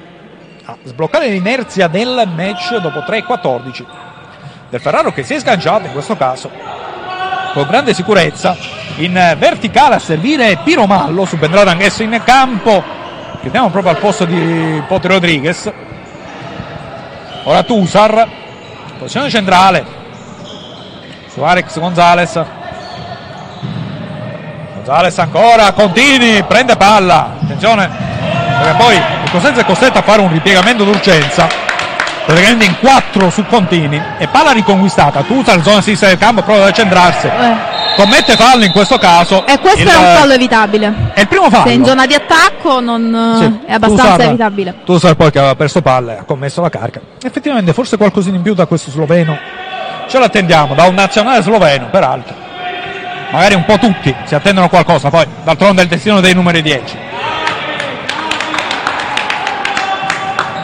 a 0.66 0.78
sbloccare 0.84 1.28
l'inerzia 1.28 1.88
del 1.88 2.30
match 2.36 2.76
dopo 2.78 3.03
3 3.03 3.18
e 3.18 3.24
14 3.24 3.86
del 4.70 4.80
Ferraro 4.80 5.12
che 5.12 5.24
si 5.24 5.34
è 5.34 5.39
sganciato 5.39 5.88
in 5.88 5.91
questo 5.91 6.16
caso 6.16 6.51
con 7.54 7.68
grande 7.68 7.93
sicurezza 7.93 8.56
in 8.97 9.16
eh, 9.18 9.36
verticale 9.36 9.95
a 9.95 9.99
servire 9.99 10.60
Piro 10.64 10.86
Mallo 10.86 11.26
subentrato 11.26 11.70
anch'esso 11.70 12.04
in 12.04 12.22
campo. 12.24 12.84
Chiediamo 13.41 13.70
proprio 13.70 13.93
al 13.93 13.99
posto 13.99 14.26
di 14.26 14.82
Pote 14.88 15.08
Rodriguez. 15.08 15.72
Ora 17.43 17.64
Tusar 17.64 18.28
posizione 18.97 19.30
centrale. 19.30 19.99
Su 21.28 21.41
Alex 21.41 21.80
Gonzales 21.80 22.41
Gonzales 24.76 25.18
ancora 25.20 25.72
Contini 25.72 26.43
prende 26.43 26.76
palla. 26.76 27.36
Attenzione 27.41 27.89
perché 28.62 28.76
poi 28.78 29.02
Cosenza 29.32 29.62
è 29.62 29.66
costretto 29.66 29.97
a 29.97 30.02
fare 30.02 30.22
un 30.22 30.32
ripiegamento 30.32 30.84
d'urgenza 30.84 31.70
praticamente 32.34 32.66
in 32.66 32.78
4 32.80 33.30
su 33.30 33.46
Contini 33.46 34.02
e 34.18 34.28
palla 34.28 34.52
riconquistata. 34.52 35.22
Tusar 35.24 35.62
zona 35.62 35.82
sinistra 35.82 36.08
del 36.08 36.18
campo 36.18 36.42
prova 36.42 36.62
ad 36.62 36.68
accentrarsi. 36.70 37.28
Eh, 37.28 37.56
commette 37.98 38.36
fallo 38.36 38.64
in 38.64 38.72
questo 38.72 38.98
caso. 38.98 39.46
E 39.46 39.60
questo 39.60 39.82
Il- 39.82 39.88
è 39.90 39.96
un 39.96 40.16
fallo 40.18 40.34
evitabile. 40.34 40.94
è 41.14 41.20
il 41.22 41.28
primo 41.28 41.50
fallo. 41.50 41.68
Se 41.68 41.74
in 41.74 41.84
zona 41.86 42.06
di 42.06 42.14
attacco 42.14 42.80
non, 42.80 43.36
Sì, 43.38 43.68
è 43.70 43.74
abbastanza 43.74 44.04
Tusar- 44.14 44.22
evitabile. 44.28 44.76
Tusar 44.86 45.16
poi 45.16 45.32
che 45.32 45.38
aveva 45.40 45.56
perso 45.56 45.82
palle 45.82 46.18
ha 46.20 46.24
commesso 46.24 46.62
la 46.62 46.70
carica. 46.70 47.02
Effettivamente 47.22 47.74
forse 47.74 47.98
qualcosina 47.98 48.38
in 48.38 48.42
più 48.42 48.54
da 48.54 48.66
questo 48.66 48.92
sloveno 48.92 49.38
ce 50.08 50.18
l'attendiamo 50.20 50.74
da 50.74 50.86
un 50.86 50.94
nazionale 50.94 51.42
sloveno 51.42 51.88
peraltro. 51.90 52.36
Magari 53.32 53.56
un 53.56 53.64
po' 53.66 53.78
tutti 53.78 54.14
si 54.26 54.36
attendono 54.36 54.68
qualcosa 54.68 55.10
poi 55.10 55.26
d'altronde 55.44 55.82
è 55.82 55.84
il 55.86 55.90
destino 55.90 56.20
dei 56.20 56.34
numeri 56.34 56.62
10 56.62 56.98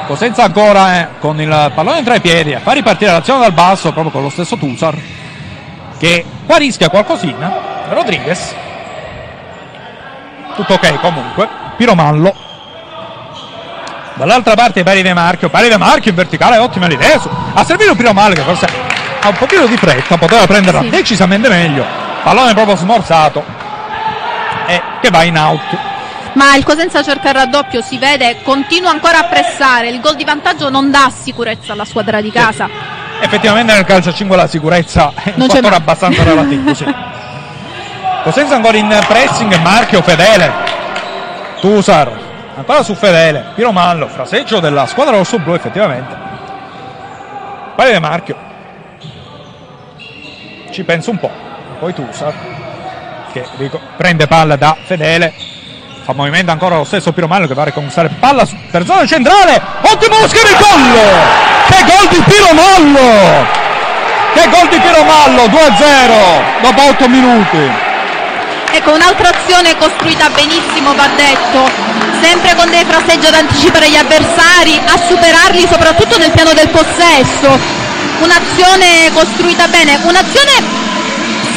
Cosenza 0.07 0.43
ancora 0.43 0.99
eh, 1.01 1.07
con 1.19 1.39
il 1.41 1.71
pallone 1.75 2.01
tra 2.01 2.15
i 2.15 2.21
piedi 2.21 2.53
a 2.53 2.59
far 2.61 2.75
ripartire 2.75 3.11
l'azione 3.11 3.41
dal 3.41 3.51
basso 3.51 3.91
proprio 3.91 4.11
con 4.11 4.21
lo 4.23 4.29
stesso 4.29 4.55
Tusar 4.55 4.95
che 5.99 6.23
qua 6.45 6.55
rischia 6.57 6.87
qualcosina. 6.89 7.51
Rodriguez. 7.89 8.55
Tutto 10.55 10.73
ok 10.73 10.99
comunque. 11.01 11.47
Piromallo. 11.75 12.33
Dall'altra 14.13 14.55
parte 14.55 14.83
Pari 14.83 15.01
De 15.01 15.13
Marchio. 15.13 15.49
Pari 15.49 15.67
De 15.69 15.77
Marchio 15.77 16.09
in 16.11 16.15
verticale 16.15 16.57
ottima 16.57 16.87
l'idea. 16.87 17.19
Su- 17.19 17.29
ha 17.53 17.63
servito 17.65 17.93
Piromallo 17.95 18.33
che 18.33 18.41
forse 18.41 18.65
ha 19.21 19.27
un 19.27 19.35
pochino 19.35 19.65
di 19.65 19.75
fretta 19.77 20.17
poteva 20.17 20.45
prenderla 20.45 20.81
Sì. 20.81 20.89
decisamente 20.89 21.49
meglio. 21.49 21.85
Pallone 22.23 22.53
proprio 22.53 22.75
smorzato. 22.77 23.43
E 24.67 24.81
che 25.01 25.09
va 25.09 25.23
in 25.23 25.37
out 25.37 25.61
Ma 26.38 26.55
il 26.55 26.63
Cosenza 26.63 27.01
cerca 27.01 27.29
il 27.29 27.33
raddoppio, 27.33 27.81
si 27.81 27.97
vede, 27.97 28.38
continua 28.43 28.91
ancora 28.91 29.21
a 29.21 29.23
pressare. 29.23 29.89
Il 29.89 29.99
gol 29.99 30.15
di 30.15 30.23
vantaggio 30.23 30.69
non 30.69 30.91
dà 30.91 31.11
sicurezza 31.11 31.73
alla 31.73 31.83
squadra 31.83 32.21
di 32.21 32.31
casa. 32.31 32.69
effettivamente 33.21 33.73
nel 33.73 33.85
calcio 33.85 34.09
a 34.09 34.13
5 34.13 34.35
la 34.35 34.45
sicurezza 34.45 35.11
è 35.15 35.29
un 35.29 35.33
Non 35.38 35.49
fattore 35.49 35.75
abbastanza 35.75 36.23
relativo 36.23 36.71
sì. 36.75 36.85
Cosenza 38.21 38.53
ancora 38.53 38.77
in 38.77 38.95
pressing 39.07 39.55
Marchio 39.61 40.03
Fedele 40.03 40.51
Tusar 41.59 42.11
ancora 42.55 42.83
su 42.83 42.93
Fedele 42.93 43.53
Piromallo 43.55 44.07
fraseggio 44.07 44.59
della 44.59 44.85
squadra 44.85 45.17
rosso-blu 45.17 45.55
effettivamente 45.55 46.15
Pari 47.75 47.91
De 47.93 47.99
Marchio 47.99 48.38
ci 50.69 50.83
pensa 50.83 51.09
un 51.09 51.17
po' 51.17 51.31
poi 51.79 51.93
Tusar 51.95 52.33
che 53.31 53.43
prende 53.95 54.27
palla 54.27 54.55
da 54.55 54.77
Fedele 54.79 55.33
fa 56.07 56.13
movimento 56.13 56.51
ancora 56.51 56.77
lo 56.77 56.85
stesso 56.85 57.11
Piromallo 57.11 57.47
che 57.47 57.53
va 57.53 57.63
a 57.63 57.65
riconquistare 57.65 58.07
palla 58.17 58.47
per 58.71 58.85
zona 58.85 59.05
centrale. 59.05 59.61
Ottimo 59.81 60.15
Oscar 60.23 60.45
il 60.47 60.55
gol! 60.55 60.95
Che 61.67 61.83
gol 61.83 62.07
di 62.07 62.23
Piromallo 62.23 63.65
che 64.33 64.47
gol 64.47 64.69
di 64.69 64.79
Piromallo 64.79 65.43
2-0 65.47 66.61
dopo 66.61 66.81
8 66.81 67.09
minuti. 67.09 67.57
Ecco, 68.71 68.93
un'altra 68.93 69.29
azione 69.29 69.75
costruita 69.75 70.29
benissimo, 70.29 70.93
va 70.93 71.07
detto, 71.15 71.67
sempre 72.21 72.55
con 72.55 72.69
dei 72.69 72.85
fraseggi 72.85 73.25
ad 73.25 73.33
anticipare 73.33 73.89
gli 73.89 73.95
avversari, 73.95 74.79
a 74.85 74.97
superarli 74.97 75.67
soprattutto 75.67 76.17
nel 76.19 76.31
piano 76.31 76.53
del 76.53 76.69
possesso. 76.69 77.59
Un'azione 78.19 79.11
costruita 79.13 79.67
bene, 79.67 79.99
un'azione 80.03 80.76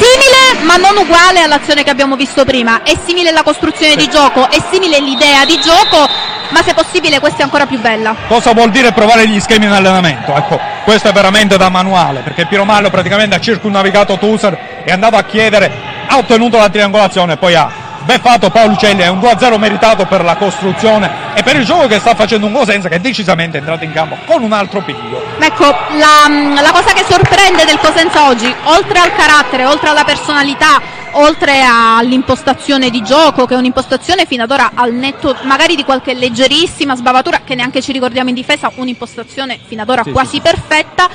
simile 0.01 0.63
ma 0.65 0.77
non 0.77 0.97
uguale 0.97 1.41
all'azione 1.41 1.83
che 1.83 1.89
abbiamo 1.89 2.15
visto 2.15 2.43
prima. 2.43 2.83
È 2.83 2.97
simile 3.05 3.31
la 3.31 3.43
costruzione 3.43 3.95
di 3.95 4.09
gioco, 4.09 4.49
è 4.49 4.57
simile 4.71 4.99
l'idea 4.99 5.45
di 5.45 5.59
gioco, 5.59 6.07
ma 6.49 6.61
se 6.63 6.73
possibile 6.73 7.19
questa 7.19 7.39
è 7.39 7.43
ancora 7.43 7.65
più 7.65 7.79
bella. 7.79 8.15
cosa 8.27 8.53
vuol 8.53 8.71
dire 8.71 8.91
provare 8.91 9.27
gli 9.27 9.39
schemi 9.39 9.65
in 9.65 9.71
allenamento 9.71 10.35
ecco 10.35 10.59
questo 10.83 11.07
è 11.07 11.13
veramente 11.13 11.55
da 11.57 11.69
manuale 11.69 12.19
perché 12.19 12.45
Piromallo 12.45 12.89
praticamente 12.89 13.35
ha 13.35 13.39
circunnavigato 13.39 14.17
Tusar 14.17 14.83
è 14.83 14.91
andato 14.91 15.15
a 15.15 15.23
chiedere 15.23 15.71
ha 16.07 16.17
ottenuto 16.17 16.57
la 16.57 16.69
triangolazione 16.69 17.37
poi 17.37 17.55
ha 17.55 17.71
beffato 18.03 18.49
Paolucelli 18.49 19.01
è 19.01 19.07
un 19.07 19.19
2-0 19.19 19.57
meritato 19.57 20.05
per 20.05 20.23
la 20.23 20.35
costruzione 20.35 21.09
e 21.33 21.43
per 21.43 21.55
il 21.55 21.65
gioco 21.65 21.87
che 21.87 21.99
sta 21.99 22.15
facendo 22.15 22.47
un 22.47 22.53
Cosenza 22.53 22.89
che 22.89 22.99
decisamente 22.99 23.57
è 23.57 23.59
entrato 23.59 23.83
in 23.83 23.91
campo 23.91 24.17
con 24.25 24.43
un 24.43 24.51
altro 24.51 24.81
piglio 24.81 25.31
Ecco, 25.39 25.65
la, 25.65 26.61
la 26.61 26.71
cosa 26.71 26.93
che 26.93 27.03
sorprende 27.03 27.65
del 27.65 27.79
Cosenza 27.79 28.27
oggi, 28.27 28.53
oltre 28.65 28.99
al 28.99 29.11
carattere, 29.15 29.65
oltre 29.65 29.89
alla 29.89 30.03
personalità, 30.03 30.79
oltre 31.13 31.63
all'impostazione 31.63 32.89
di 32.89 33.01
gioco, 33.01 33.45
che 33.45 33.55
è 33.55 33.57
un'impostazione 33.57 34.25
fino 34.25 34.43
ad 34.43 34.51
ora 34.51 34.71
al 34.75 34.93
netto 34.93 35.35
magari 35.41 35.75
di 35.75 35.83
qualche 35.83 36.13
leggerissima 36.13 36.95
sbavatura, 36.95 37.41
che 37.43 37.55
neanche 37.55 37.81
ci 37.81 37.91
ricordiamo 37.91 38.29
in 38.29 38.35
difesa, 38.35 38.71
un'impostazione 38.75 39.59
fino 39.65 39.81
ad 39.81 39.89
ora 39.89 40.03
Sì, 40.03 40.11
quasi 40.11 40.39
perfetta, 40.41 41.09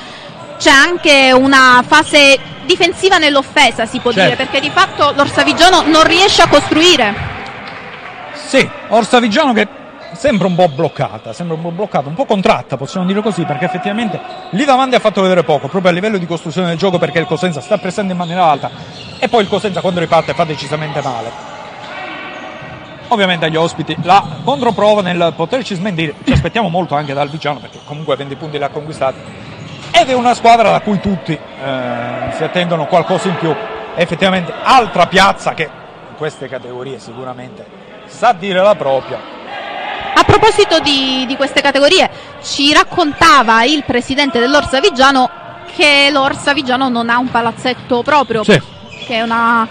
c'è 0.58 0.70
anche 0.70 1.32
una 1.32 1.82
fase 1.86 2.38
difensiva 2.64 3.18
nell'offesa, 3.18 3.86
si 3.86 4.00
può 4.00 4.12
Certo. 4.12 4.28
dire, 4.30 4.36
perché 4.36 4.60
di 4.60 4.70
fatto 4.70 5.12
l'Orsavigiano 5.14 5.82
non 5.82 6.04
riesce 6.04 6.42
a 6.42 6.48
costruire. 6.48 7.14
Sì, 8.34 8.68
Orsavigiano 8.88 9.52
che 9.52 9.66
sembra 10.12 10.46
un 10.46 10.54
po' 10.54 10.68
bloccata, 10.68 11.32
sembra 11.32 11.56
un 11.56 11.62
po' 11.62 11.70
bloccata, 11.70 12.08
un 12.08 12.14
po' 12.14 12.24
contratta, 12.24 12.76
possiamo 12.76 13.06
dire 13.06 13.22
così, 13.22 13.44
perché 13.44 13.64
effettivamente 13.66 14.18
lì 14.50 14.64
davanti 14.64 14.94
ha 14.94 14.98
fatto 15.00 15.20
vedere 15.20 15.42
poco, 15.44 15.68
proprio 15.68 15.90
a 15.90 15.94
livello 15.94 16.18
di 16.18 16.26
costruzione 16.26 16.68
del 16.68 16.78
gioco, 16.78 16.98
perché 16.98 17.18
il 17.18 17.26
Cosenza 17.26 17.60
sta 17.60 17.78
pressando 17.78 18.12
in 18.12 18.18
maniera 18.18 18.44
alta 18.44 18.70
e 19.18 19.28
poi 19.28 19.42
il 19.42 19.48
Cosenza 19.48 19.80
quando 19.80 20.00
riparte 20.00 20.34
fa 20.34 20.44
decisamente 20.44 21.00
male. 21.02 21.54
Ovviamente 23.08 23.44
agli 23.44 23.56
ospiti 23.56 23.96
la 24.02 24.24
controprova 24.42 25.00
nel 25.00 25.32
poterci 25.36 25.76
smentire, 25.76 26.14
ci 26.24 26.32
aspettiamo 26.32 26.68
molto 26.68 26.96
anche 26.96 27.14
dal 27.14 27.28
Vigiano 27.28 27.60
perché 27.60 27.78
comunque 27.84 28.16
20 28.16 28.34
punti 28.34 28.58
li 28.58 28.64
ha 28.64 28.68
conquistati 28.68 29.18
ed 29.98 30.10
è 30.10 30.12
una 30.12 30.34
squadra 30.34 30.70
da 30.70 30.80
cui 30.80 31.00
tutti 31.00 31.32
eh, 31.32 32.32
si 32.34 32.44
attendono 32.44 32.86
qualcosa 32.86 33.28
in 33.28 33.36
più. 33.36 33.54
Effettivamente 33.94 34.52
altra 34.62 35.06
piazza 35.06 35.54
che 35.54 35.62
in 35.62 36.16
queste 36.16 36.48
categorie 36.48 36.98
sicuramente 36.98 37.64
sa 38.06 38.32
dire 38.32 38.60
la 38.60 38.74
propria. 38.74 39.18
A 40.14 40.24
proposito 40.24 40.80
di, 40.80 41.24
di 41.26 41.36
queste 41.36 41.60
categorie, 41.60 42.10
ci 42.42 42.72
raccontava 42.72 43.64
il 43.64 43.84
presidente 43.84 44.38
dell'Orsa 44.38 44.80
Vigiano 44.80 45.30
che 45.74 46.08
l'Orsa 46.10 46.52
Vigiano 46.52 46.88
non 46.88 47.10
ha 47.10 47.18
un 47.18 47.30
palazzetto 47.30 48.02
proprio. 48.02 48.42
Sì. 48.44 48.60
Che 49.06 49.14
è 49.14 49.22
una. 49.22 49.68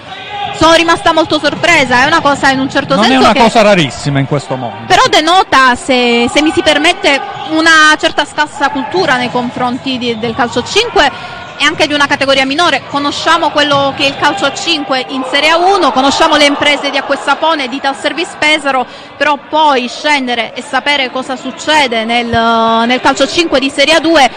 Sono 0.53 0.73
rimasta 0.73 1.13
molto 1.13 1.37
sorpresa, 1.39 2.03
è 2.03 2.05
una 2.05 2.21
cosa 2.21 2.49
in 2.49 2.59
un 2.59 2.69
certo 2.69 2.95
Non 2.95 3.03
è 3.03 3.07
senso. 3.07 3.23
una 3.23 3.33
che... 3.33 3.39
cosa 3.39 3.61
rarissima 3.61 4.19
in 4.19 4.25
questo 4.25 4.55
mondo. 4.55 4.85
Però 4.87 5.03
denota, 5.09 5.75
se, 5.75 6.29
se 6.31 6.41
mi 6.41 6.51
si 6.51 6.61
permette, 6.61 7.19
una 7.49 7.95
certa 7.99 8.25
scarsa 8.25 8.69
cultura 8.69 9.17
nei 9.17 9.29
confronti 9.29 9.97
di- 9.97 10.17
del 10.17 10.33
calcio 10.33 10.59
a 10.59 10.63
5 10.63 11.11
e 11.57 11.63
anche 11.63 11.87
di 11.87 11.93
una 11.93 12.07
categoria 12.07 12.45
minore. 12.45 12.83
Conosciamo 12.89 13.49
quello 13.49 13.93
che 13.95 14.05
è 14.05 14.07
il 14.07 14.17
calcio 14.17 14.45
a 14.45 14.53
5 14.53 15.05
in 15.09 15.23
Serie 15.29 15.51
A1, 15.51 15.91
conosciamo 15.91 16.35
le 16.35 16.45
imprese 16.45 16.89
di 16.89 16.97
Acquestapone, 16.97 17.67
di 17.67 17.79
Tal 17.79 17.95
Service 17.95 18.31
Pesaro, 18.37 18.85
però 19.17 19.37
poi 19.49 19.87
scendere 19.87 20.53
e 20.53 20.61
sapere 20.61 21.11
cosa 21.11 21.35
succede 21.35 22.03
nel, 22.05 22.27
nel 22.27 22.99
calcio 23.01 23.23
a 23.23 23.27
5 23.27 23.59
di 23.59 23.69
Serie 23.69 23.95
A2 23.97 24.29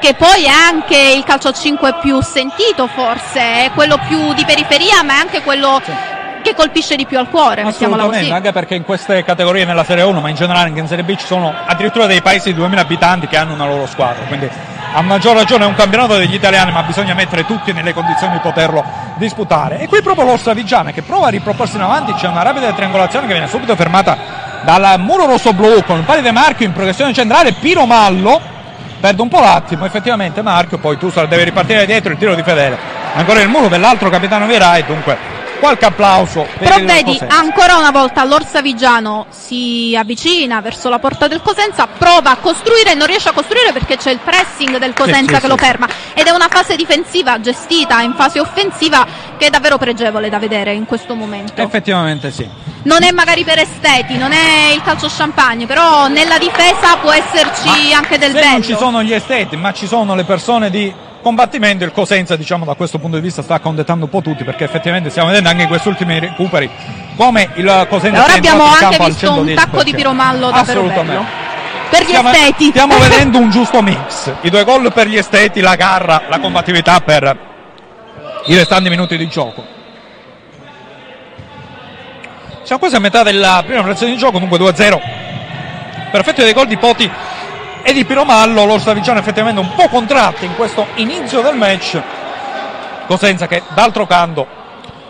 che 0.00 0.14
poi 0.14 0.44
è 0.44 0.48
anche 0.48 0.96
il 1.16 1.24
calcio 1.24 1.48
a 1.48 1.52
5 1.52 1.96
più 2.00 2.20
sentito 2.20 2.86
forse, 2.86 3.64
è 3.64 3.70
quello 3.74 3.98
più 4.06 4.32
di 4.34 4.44
periferia 4.44 5.02
ma 5.02 5.14
è 5.14 5.20
anche 5.20 5.42
quello 5.42 5.80
che 6.42 6.54
colpisce 6.54 6.96
di 6.96 7.04
più 7.04 7.18
al 7.18 7.28
cuore, 7.28 7.62
Assolutamente, 7.62 8.32
anche 8.32 8.52
perché 8.52 8.74
in 8.74 8.84
queste 8.84 9.22
categorie 9.24 9.64
nella 9.64 9.84
Serie 9.84 10.04
1, 10.04 10.20
ma 10.20 10.28
in 10.28 10.36
generale 10.36 10.68
anche 10.68 10.80
in 10.80 10.86
Serie 10.86 11.04
B 11.04 11.16
ci 11.16 11.26
sono 11.26 11.52
addirittura 11.66 12.06
dei 12.06 12.22
paesi 12.22 12.50
di 12.50 12.54
2000 12.54 12.80
abitanti 12.80 13.26
che 13.26 13.36
hanno 13.36 13.52
una 13.52 13.66
loro 13.66 13.86
squadra, 13.86 14.24
quindi 14.24 14.48
a 14.90 15.02
maggior 15.02 15.36
ragione 15.36 15.64
è 15.64 15.66
un 15.66 15.74
campionato 15.74 16.16
degli 16.16 16.34
italiani, 16.34 16.72
ma 16.72 16.82
bisogna 16.82 17.12
mettere 17.14 17.44
tutti 17.44 17.72
nelle 17.72 17.92
condizioni 17.92 18.32
di 18.32 18.38
poterlo 18.38 18.82
disputare. 19.16 19.80
E 19.80 19.88
qui 19.88 20.00
proprio 20.00 20.24
l'Orsa 20.24 20.54
Vigiana 20.54 20.92
che 20.92 21.02
prova 21.02 21.26
a 21.26 21.30
riproporsi 21.30 21.76
in 21.76 21.82
avanti, 21.82 22.14
c'è 22.14 22.28
una 22.28 22.42
rapida 22.42 22.72
triangolazione 22.72 23.26
che 23.26 23.32
viene 23.32 23.48
subito 23.48 23.76
fermata 23.76 24.16
dal 24.62 24.98
muro 24.98 25.26
rosso-blu 25.26 25.84
con 25.84 25.98
il 25.98 26.04
pari 26.04 26.22
di 26.22 26.30
Marchio 26.30 26.66
in 26.66 26.72
progressione 26.72 27.12
centrale, 27.12 27.52
Piro 27.52 27.84
Mallo 27.84 28.56
perde 29.00 29.22
un 29.22 29.28
po' 29.28 29.40
l'attimo, 29.40 29.84
effettivamente 29.84 30.42
Marchio, 30.42 30.78
poi 30.78 30.96
Tussar 30.96 31.28
deve 31.28 31.44
ripartire 31.44 31.86
dietro 31.86 32.12
il 32.12 32.18
tiro 32.18 32.34
di 32.34 32.42
Fedele. 32.42 32.76
Ancora 33.14 33.40
il 33.40 33.48
muro 33.48 33.68
dell'altro 33.68 34.10
capitano 34.10 34.46
Vieira 34.46 34.76
e 34.76 34.84
dunque 34.84 35.37
qualche 35.58 35.86
applauso 35.86 36.46
per 36.58 36.68
Però 36.68 36.84
vedi, 36.84 37.20
ancora 37.28 37.76
una 37.76 37.90
volta 37.90 38.24
l'Orsa 38.24 38.60
Vigiano 38.62 39.26
si 39.30 39.94
avvicina 39.96 40.60
verso 40.60 40.88
la 40.88 40.98
porta 40.98 41.28
del 41.28 41.40
Cosenza, 41.42 41.86
prova 41.86 42.30
a 42.30 42.36
costruire 42.36 42.94
non 42.94 43.06
riesce 43.06 43.28
a 43.28 43.32
costruire 43.32 43.72
perché 43.72 43.96
c'è 43.96 44.10
il 44.10 44.18
pressing 44.18 44.78
del 44.78 44.94
Cosenza 44.94 45.36
sì, 45.36 45.40
che 45.40 45.46
lo 45.46 45.56
sì. 45.58 45.64
ferma 45.64 45.88
ed 46.14 46.26
è 46.26 46.30
una 46.30 46.48
fase 46.48 46.76
difensiva 46.76 47.40
gestita 47.40 48.00
in 48.02 48.14
fase 48.14 48.40
offensiva 48.40 49.06
che 49.36 49.46
è 49.46 49.50
davvero 49.50 49.78
pregevole 49.78 50.28
da 50.28 50.38
vedere 50.38 50.72
in 50.72 50.86
questo 50.86 51.14
momento. 51.14 51.60
Effettivamente 51.60 52.30
sì. 52.30 52.48
Non 52.82 53.02
è 53.02 53.10
magari 53.10 53.44
per 53.44 53.58
esteti, 53.58 54.16
non 54.16 54.32
è 54.32 54.72
il 54.72 54.82
calcio 54.82 55.08
champagne, 55.08 55.66
però 55.66 56.08
nella 56.08 56.38
difesa 56.38 56.96
può 57.00 57.12
esserci 57.12 57.92
anche 57.92 58.18
del 58.18 58.32
bello. 58.32 58.50
non 58.50 58.62
ci 58.62 58.76
sono 58.76 59.02
gli 59.02 59.12
esteti, 59.12 59.56
ma 59.56 59.72
ci 59.72 59.86
sono 59.86 60.14
le 60.14 60.24
persone 60.24 60.70
di 60.70 60.92
combattimento, 61.20 61.84
il 61.84 61.92
Cosenza, 61.92 62.36
diciamo, 62.36 62.64
da 62.64 62.74
questo 62.74 62.98
punto 62.98 63.16
di 63.16 63.22
vista 63.22 63.42
sta 63.42 63.54
accontentando 63.54 64.04
un 64.04 64.10
po' 64.10 64.22
tutti, 64.22 64.44
perché 64.44 64.64
effettivamente 64.64 65.10
stiamo 65.10 65.28
vedendo 65.28 65.48
anche 65.48 65.62
in 65.62 65.68
questi 65.68 65.88
ultimi 65.88 66.18
recuperi 66.18 66.70
come 67.16 67.50
il 67.54 67.86
Cosenza 67.88 68.22
ora 68.22 68.34
abbiamo 68.34 68.64
anche 68.64 69.04
visto 69.04 69.32
un 69.32 69.46
110%. 69.46 69.54
tacco 69.54 69.82
di 69.82 69.92
Piromallo 69.92 70.50
davvero 70.50 70.80
Assolutamente. 70.80 71.46
Per 71.90 72.02
gli 72.02 72.06
Stiamo, 72.06 72.30
esteti. 72.30 72.68
stiamo 72.68 72.98
vedendo 73.00 73.38
un 73.38 73.50
giusto 73.50 73.82
mix. 73.82 74.32
I 74.42 74.50
due 74.50 74.62
gol 74.64 74.92
per 74.92 75.08
gli 75.08 75.16
esteti, 75.16 75.60
la 75.60 75.74
garra, 75.74 76.22
la 76.28 76.38
combattività 76.38 77.00
per 77.00 77.36
i 78.46 78.54
restanti 78.54 78.88
minuti 78.88 79.16
di 79.16 79.26
gioco. 79.28 79.64
Siamo 82.62 82.80
quasi 82.80 82.96
a 82.96 83.00
metà 83.00 83.22
della 83.22 83.62
prima 83.66 83.82
frazione 83.82 84.12
di 84.12 84.18
gioco, 84.18 84.38
dunque 84.38 84.58
2-0. 84.58 85.00
Per 86.10 86.20
effetto 86.20 86.42
dei 86.42 86.52
gol 86.52 86.66
di 86.66 86.76
Poti 86.76 87.10
e 87.88 87.94
di 87.94 88.04
Piromallo, 88.04 88.66
l'Orsa 88.66 88.92
Vigiano 88.92 89.18
effettivamente 89.18 89.60
un 89.62 89.74
po' 89.74 89.88
contratti 89.88 90.44
in 90.44 90.54
questo 90.56 90.86
inizio 90.96 91.40
del 91.40 91.56
match. 91.56 91.98
Cosenza 93.06 93.46
che 93.46 93.62
d'altro 93.68 94.06
canto 94.06 94.46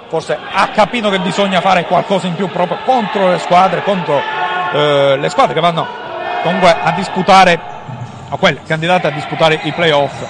forse 0.09 0.39
ha 0.53 0.69
capito 0.69 1.11
che 1.11 1.19
bisogna 1.19 1.61
fare 1.61 1.87
qualcosa 1.87 2.29
in 2.29 2.37
più 2.37 2.47
proprio 2.49 2.79
contro 2.85 3.33
le 3.33 3.39
squadre, 3.41 3.83
contro 3.83 4.23
eh, 4.73 5.17
le 5.19 5.29
squadre 5.29 5.55
che 5.55 5.61
vanno 5.61 5.89
comunque 6.45 6.73
a 6.81 6.93
disputare, 6.93 7.59
a 8.29 8.37
quelle 8.37 8.61
candidate 8.65 9.09
a 9.09 9.11
disputare 9.11 9.59
i 9.65 9.73
playoff. 9.73 10.25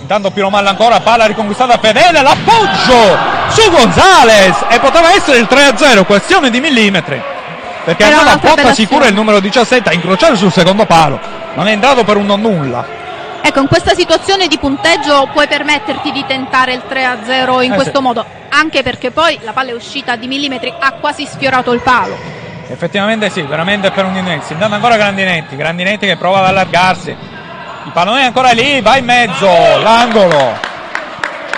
Intanto 0.00 0.32
Piromalla 0.32 0.70
ancora, 0.70 0.98
palla 0.98 1.26
riconquistata 1.26 1.78
fedele, 1.78 2.22
l'appoggio 2.22 3.16
su 3.50 3.70
Gonzales 3.70 4.64
e 4.68 4.80
poteva 4.80 5.12
essere 5.14 5.38
il 5.38 5.46
3-0, 5.48 6.04
questione 6.04 6.50
di 6.50 6.58
millimetri. 6.58 7.22
Perché 7.90 8.04
Era 8.04 8.18
andava 8.18 8.30
a 8.30 8.38
un'altra 8.38 8.62
porta 8.62 8.74
sicura 8.74 9.06
il 9.08 9.14
numero 9.14 9.40
17 9.40 9.88
a 9.88 9.92
incrociare 9.92 10.36
sul 10.36 10.52
secondo 10.52 10.86
palo. 10.86 11.18
Non 11.54 11.66
è 11.66 11.72
entrato 11.72 12.04
per 12.04 12.16
un 12.16 12.26
non 12.26 12.40
nulla. 12.40 12.86
Ecco, 13.42 13.58
in 13.58 13.66
questa 13.66 13.94
situazione 13.94 14.46
di 14.46 14.58
punteggio 14.58 15.28
puoi 15.32 15.48
permetterti 15.48 16.12
di 16.12 16.24
tentare 16.24 16.74
il 16.74 16.82
3-0 16.88 17.62
in 17.62 17.72
Eh, 17.72 17.74
questo 17.74 17.96
sì. 17.96 18.02
modo, 18.02 18.24
anche 18.48 18.84
perché 18.84 19.10
poi 19.10 19.40
la 19.42 19.50
palla 19.50 19.70
è 19.70 19.72
uscita 19.72 20.14
di 20.14 20.28
millimetri, 20.28 20.72
ha 20.78 20.92
quasi 21.00 21.26
sfiorato 21.26 21.72
il 21.72 21.80
palo. 21.80 22.16
Effettivamente 22.68 23.28
sì, 23.28 23.42
veramente 23.42 23.90
per 23.90 24.04
un 24.04 24.12
Grandinetti. 24.12 24.52
Intanto 24.52 24.76
ancora 24.76 24.96
Grandinetti, 24.96 25.56
Grandinetti 25.56 26.06
che 26.06 26.16
prova 26.16 26.38
ad 26.38 26.44
allargarsi. 26.44 27.10
Il 27.10 27.90
pallone 27.92 28.20
è 28.20 28.26
ancora 28.26 28.52
lì, 28.52 28.80
va 28.80 28.98
in 28.98 29.04
mezzo, 29.04 29.48
l'angolo. 29.82 30.56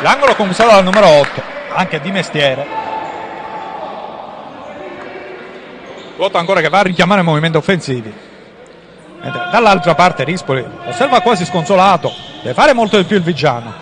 L'angolo 0.01 0.35
conquistato 0.35 0.71
dal 0.71 0.85
numero 0.85 1.07
8, 1.09 1.43
anche 1.75 2.01
di 2.01 2.11
mestiere. 2.11 2.81
Vuoto 6.23 6.39
ancora 6.39 6.61
che 6.61 6.69
va 6.69 6.79
a 6.79 6.83
richiamare 6.83 7.21
movimenti 7.23 7.57
offensivi. 7.57 8.15
Mentre 9.23 9.49
dall'altra 9.51 9.97
parte 9.97 10.23
Rispoli 10.23 10.65
osserva 10.87 11.21
quasi 11.21 11.45
sconsolato, 11.45 12.13
deve 12.43 12.55
fare 12.55 12.73
molto 12.75 12.97
di 12.97 13.03
più 13.03 13.17
il 13.17 13.25
Vigiano. 13.25 13.75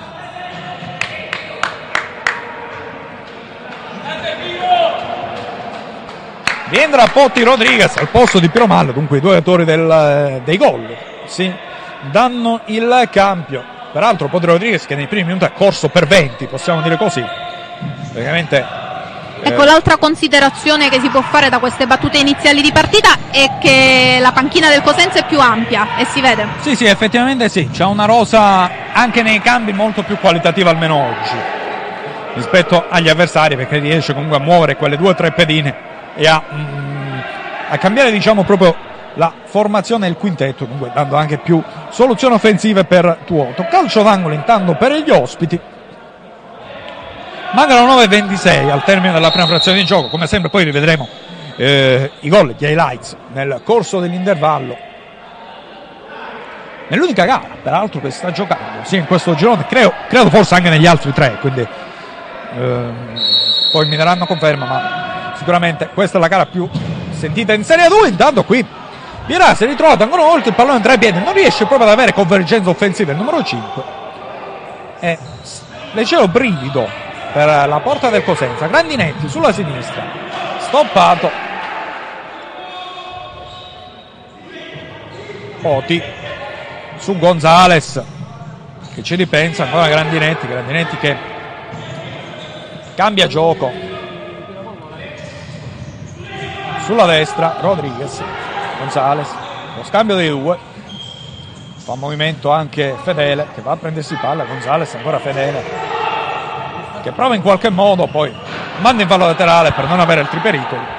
Rientra 6.70 7.09
Potti 7.09 7.43
Rodriguez 7.43 7.99
al 7.99 8.09
posto 8.09 8.38
di 8.38 8.49
Piromallo, 8.49 8.93
dunque 8.93 9.18
i 9.18 9.20
due 9.20 9.34
autori 9.36 9.66
del, 9.66 9.91
eh, 9.91 10.41
dei 10.43 10.57
gol. 10.57 10.97
Si 11.26 11.53
danno 12.11 12.62
il 12.68 13.07
cambio. 13.11 13.62
Peraltro 13.93 14.28
Potti 14.28 14.47
Rodriguez 14.47 14.86
che 14.86 14.95
nei 14.95 15.09
primi 15.09 15.26
minuti 15.26 15.45
ha 15.45 15.51
corso 15.51 15.91
per 15.91 16.07
20, 16.07 16.47
possiamo 16.47 16.80
dire 16.80 16.97
così. 16.97 17.22
Praticamente 18.12 18.89
Ecco, 19.43 19.64
l'altra 19.64 19.97
considerazione 19.97 20.88
che 20.88 21.01
si 21.01 21.09
può 21.09 21.22
fare 21.22 21.49
da 21.49 21.59
queste 21.59 21.86
battute 21.86 22.18
iniziali 22.18 22.61
di 22.61 22.72
partita 22.72 23.16
è 23.30 23.59
che 23.61 24.18
la 24.20 24.32
panchina 24.32 24.68
del 24.68 24.82
Cosenza 24.82 25.20
è 25.20 25.26
più 25.26 25.41
ampia 25.41 25.97
e 25.97 26.05
si 26.05 26.20
vede. 26.20 26.47
Sì, 26.61 26.76
sì, 26.76 26.84
effettivamente 26.84 27.49
sì, 27.49 27.68
c'è 27.70 27.84
una 27.84 28.05
rosa 28.05 28.70
anche 28.93 29.22
nei 29.22 29.41
cambi 29.41 29.72
molto 29.72 30.03
più 30.03 30.18
qualitativa 30.18 30.70
almeno 30.70 30.97
oggi 30.97 31.59
rispetto 32.34 32.84
agli 32.88 33.09
avversari 33.09 33.57
perché 33.57 33.78
riesce 33.78 34.14
comunque 34.14 34.36
a 34.38 34.41
muovere 34.41 34.76
quelle 34.76 34.97
due 34.97 35.11
o 35.11 35.14
tre 35.14 35.32
pedine 35.32 35.74
e 36.14 36.26
a, 36.26 36.43
mm, 36.53 37.18
a 37.70 37.78
cambiare 37.78 38.11
diciamo 38.11 38.45
proprio 38.45 38.74
la 39.14 39.32
formazione 39.45 40.07
del 40.07 40.16
quintetto, 40.16 40.64
comunque 40.64 40.91
dando 40.95 41.16
anche 41.16 41.38
più 41.38 41.62
soluzioni 41.88 42.34
offensive 42.34 42.84
per 42.84 43.18
Tuoto. 43.24 43.66
Calcio 43.68 44.03
d'angolo 44.03 44.34
intanto 44.34 44.74
per 44.74 44.93
gli 44.93 45.11
ospiti. 45.11 45.59
Mancano 47.53 47.96
9.26 47.96 48.70
al 48.70 48.84
termine 48.84 49.12
della 49.12 49.30
prima 49.30 49.46
frazione 49.46 49.78
di 49.78 49.84
gioco, 49.84 50.09
come 50.09 50.28
sempre 50.28 50.51
poi 50.51 50.62
rivedremo 50.62 51.09
eh, 51.57 52.12
i 52.20 52.28
gol, 52.28 52.55
gli 52.57 52.64
highlights 52.64 53.16
nel 53.32 53.61
corso 53.64 53.98
dell'intervallo. 53.98 54.76
Nell'unica 56.86 57.24
gara 57.24 57.57
peraltro 57.61 58.01
che 58.01 58.11
sta 58.11 58.30
giocando 58.30 58.84
sia 58.84 58.98
in 58.98 59.07
questo 59.07 59.34
girone 59.34 59.66
credo, 59.66 59.92
credo 60.09 60.30
forse 60.30 60.55
anche 60.55 60.70
negli 60.70 60.86
altri 60.86 61.12
tre 61.12 61.38
quindi 61.40 61.64
ehm, 62.57 63.20
poi 63.70 63.88
mi 63.88 63.94
daranno 63.94 64.26
conferma 64.26 64.66
ma 64.66 65.32
sicuramente 65.36 65.88
questa 65.94 66.18
è 66.18 66.20
la 66.20 66.26
gara 66.26 66.46
più 66.46 66.68
sentita 67.11 67.53
in 67.53 67.62
Serie 67.62 67.86
2 67.86 68.09
intanto 68.09 68.42
qui 68.42 68.66
Pirà 69.24 69.55
si 69.55 69.62
è 69.62 69.66
ritrovato 69.68 70.03
ancora 70.03 70.22
una 70.22 70.32
volta 70.32 70.48
il 70.48 70.55
pallone 70.57 70.80
tra 70.80 70.94
i 70.94 70.98
piedi 70.98 71.22
non 71.22 71.32
riesce 71.32 71.64
proprio 71.64 71.86
ad 71.86 71.92
avere 71.92 72.12
convergenza 72.12 72.70
offensiva 72.70 73.12
il 73.12 73.18
numero 73.18 73.40
5 73.40 73.82
e 74.98 75.18
leggero 75.92 76.26
brivido 76.26 77.09
per 77.32 77.68
la 77.68 77.80
porta 77.80 78.10
del 78.10 78.24
Cosenza. 78.24 78.66
Grandinetti 78.66 79.28
sulla 79.28 79.52
sinistra. 79.52 80.02
Stoppato. 80.58 81.30
Poti 85.60 86.02
su 86.96 87.18
Gonzales 87.18 88.02
che 88.94 89.02
ci 89.02 89.14
ripensa 89.14 89.64
ancora 89.64 89.88
Grandinetti, 89.88 90.46
Grandinetti 90.46 90.96
che 90.96 91.16
cambia 92.94 93.26
gioco. 93.26 93.70
Sulla 96.84 97.06
destra 97.06 97.58
Rodriguez, 97.60 98.20
Gonzales, 98.78 99.28
lo 99.76 99.84
scambio 99.84 100.16
dei 100.16 100.28
due, 100.28 100.58
fa 101.76 101.94
movimento 101.94 102.50
anche 102.50 102.96
Fedele 103.02 103.46
che 103.54 103.60
va 103.60 103.72
a 103.72 103.76
prendersi 103.76 104.16
palla, 104.20 104.44
Gonzales 104.44 104.94
ancora 104.94 105.18
Fedele 105.18 105.99
che 107.03 107.12
prova 107.12 107.34
in 107.34 107.42
qualche 107.42 107.70
modo 107.70 108.07
poi 108.07 108.32
manda 108.80 109.03
in 109.03 109.09
fallo 109.09 109.26
laterale 109.26 109.72
per 109.72 109.86
non 109.86 110.01
avere 110.01 110.20
altri 110.20 110.38
pericoli. 110.40 110.98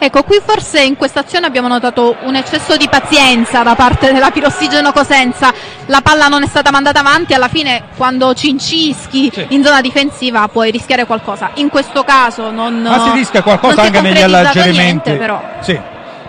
Ecco, 0.00 0.22
qui 0.22 0.40
forse 0.44 0.80
in 0.80 0.94
questa 0.96 1.20
azione 1.20 1.46
abbiamo 1.46 1.66
notato 1.66 2.14
un 2.22 2.36
eccesso 2.36 2.76
di 2.76 2.88
pazienza 2.88 3.64
da 3.64 3.74
parte 3.74 4.12
della 4.12 4.30
Pirossigeno 4.30 4.92
Cosenza. 4.92 5.52
La 5.86 6.00
palla 6.02 6.28
non 6.28 6.44
è 6.44 6.46
stata 6.46 6.70
mandata 6.70 7.00
avanti, 7.00 7.34
alla 7.34 7.48
fine 7.48 7.82
quando 7.96 8.32
ci 8.34 8.48
incischi 8.48 9.28
Sì. 9.32 9.44
in 9.48 9.64
zona 9.64 9.80
difensiva 9.80 10.46
puoi 10.46 10.70
rischiare 10.70 11.04
qualcosa. 11.04 11.50
In 11.54 11.68
questo 11.68 12.04
caso 12.04 12.52
non 12.52 12.80
Ma 12.80 13.00
si 13.06 13.10
rischia 13.10 13.42
qualcosa 13.42 13.82
anche 13.82 14.00
negli 14.00 14.22
alleggerimenti. 14.22 14.78
niente, 14.80 15.14
però. 15.16 15.42
Sì, 15.60 15.76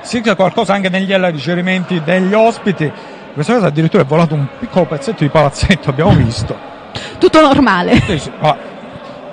si 0.01 0.15
rischia 0.15 0.33
qualcosa 0.33 0.73
anche 0.73 0.89
negli 0.89 1.13
alleggerimenti 1.13 2.01
degli 2.03 2.33
ospiti. 2.33 2.85
In 2.85 3.35
questo 3.35 3.53
caso 3.53 3.67
addirittura 3.67 4.01
è 4.01 4.05
volato 4.07 4.33
un 4.33 4.47
piccolo 4.57 4.85
pezzetto 4.85 5.23
di 5.23 5.29
palazzetto, 5.29 5.91
abbiamo 5.91 6.11
visto. 6.13 6.57
Tutto 7.19 7.39
normale. 7.39 8.01
Sì, 8.01 8.17
sì, 8.17 8.31
ma 8.39 8.57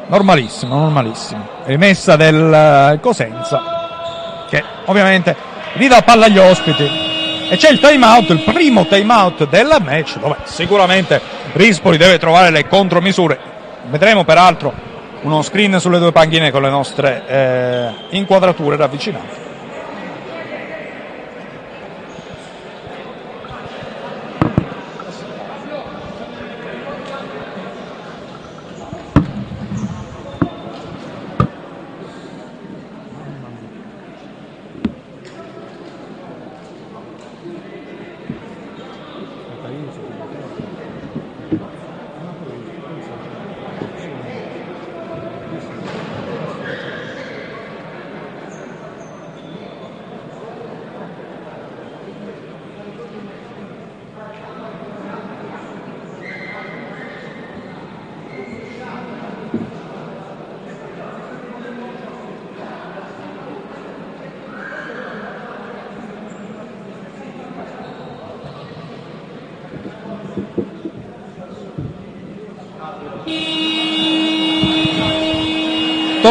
normalissimo, 0.08 0.78
normalissimo. 0.78 1.48
Rimessa 1.64 2.16
del 2.16 2.52
eh, 2.52 3.00
Cosenza, 3.00 4.44
che 4.48 4.62
ovviamente 4.86 5.36
ridà 5.74 6.02
palla 6.02 6.26
agli 6.26 6.38
ospiti. 6.38 7.14
E 7.48 7.56
c'è 7.56 7.70
il 7.70 7.78
time 7.78 8.04
out, 8.04 8.30
il 8.30 8.42
primo 8.42 8.86
time 8.86 9.12
out 9.12 9.48
del 9.48 9.76
match, 9.80 10.18
dove 10.18 10.38
sicuramente 10.44 11.20
Rispoli 11.52 11.96
deve 11.96 12.18
trovare 12.18 12.50
le 12.50 12.66
contromisure. 12.66 13.38
Vedremo 13.88 14.24
peraltro 14.24 14.72
uno 15.22 15.42
screen 15.42 15.78
sulle 15.78 15.98
due 15.98 16.12
panchine 16.12 16.50
con 16.50 16.62
le 16.62 16.70
nostre 16.70 17.22
eh, 17.26 18.16
inquadrature 18.16 18.76
ravvicinate. 18.76 19.45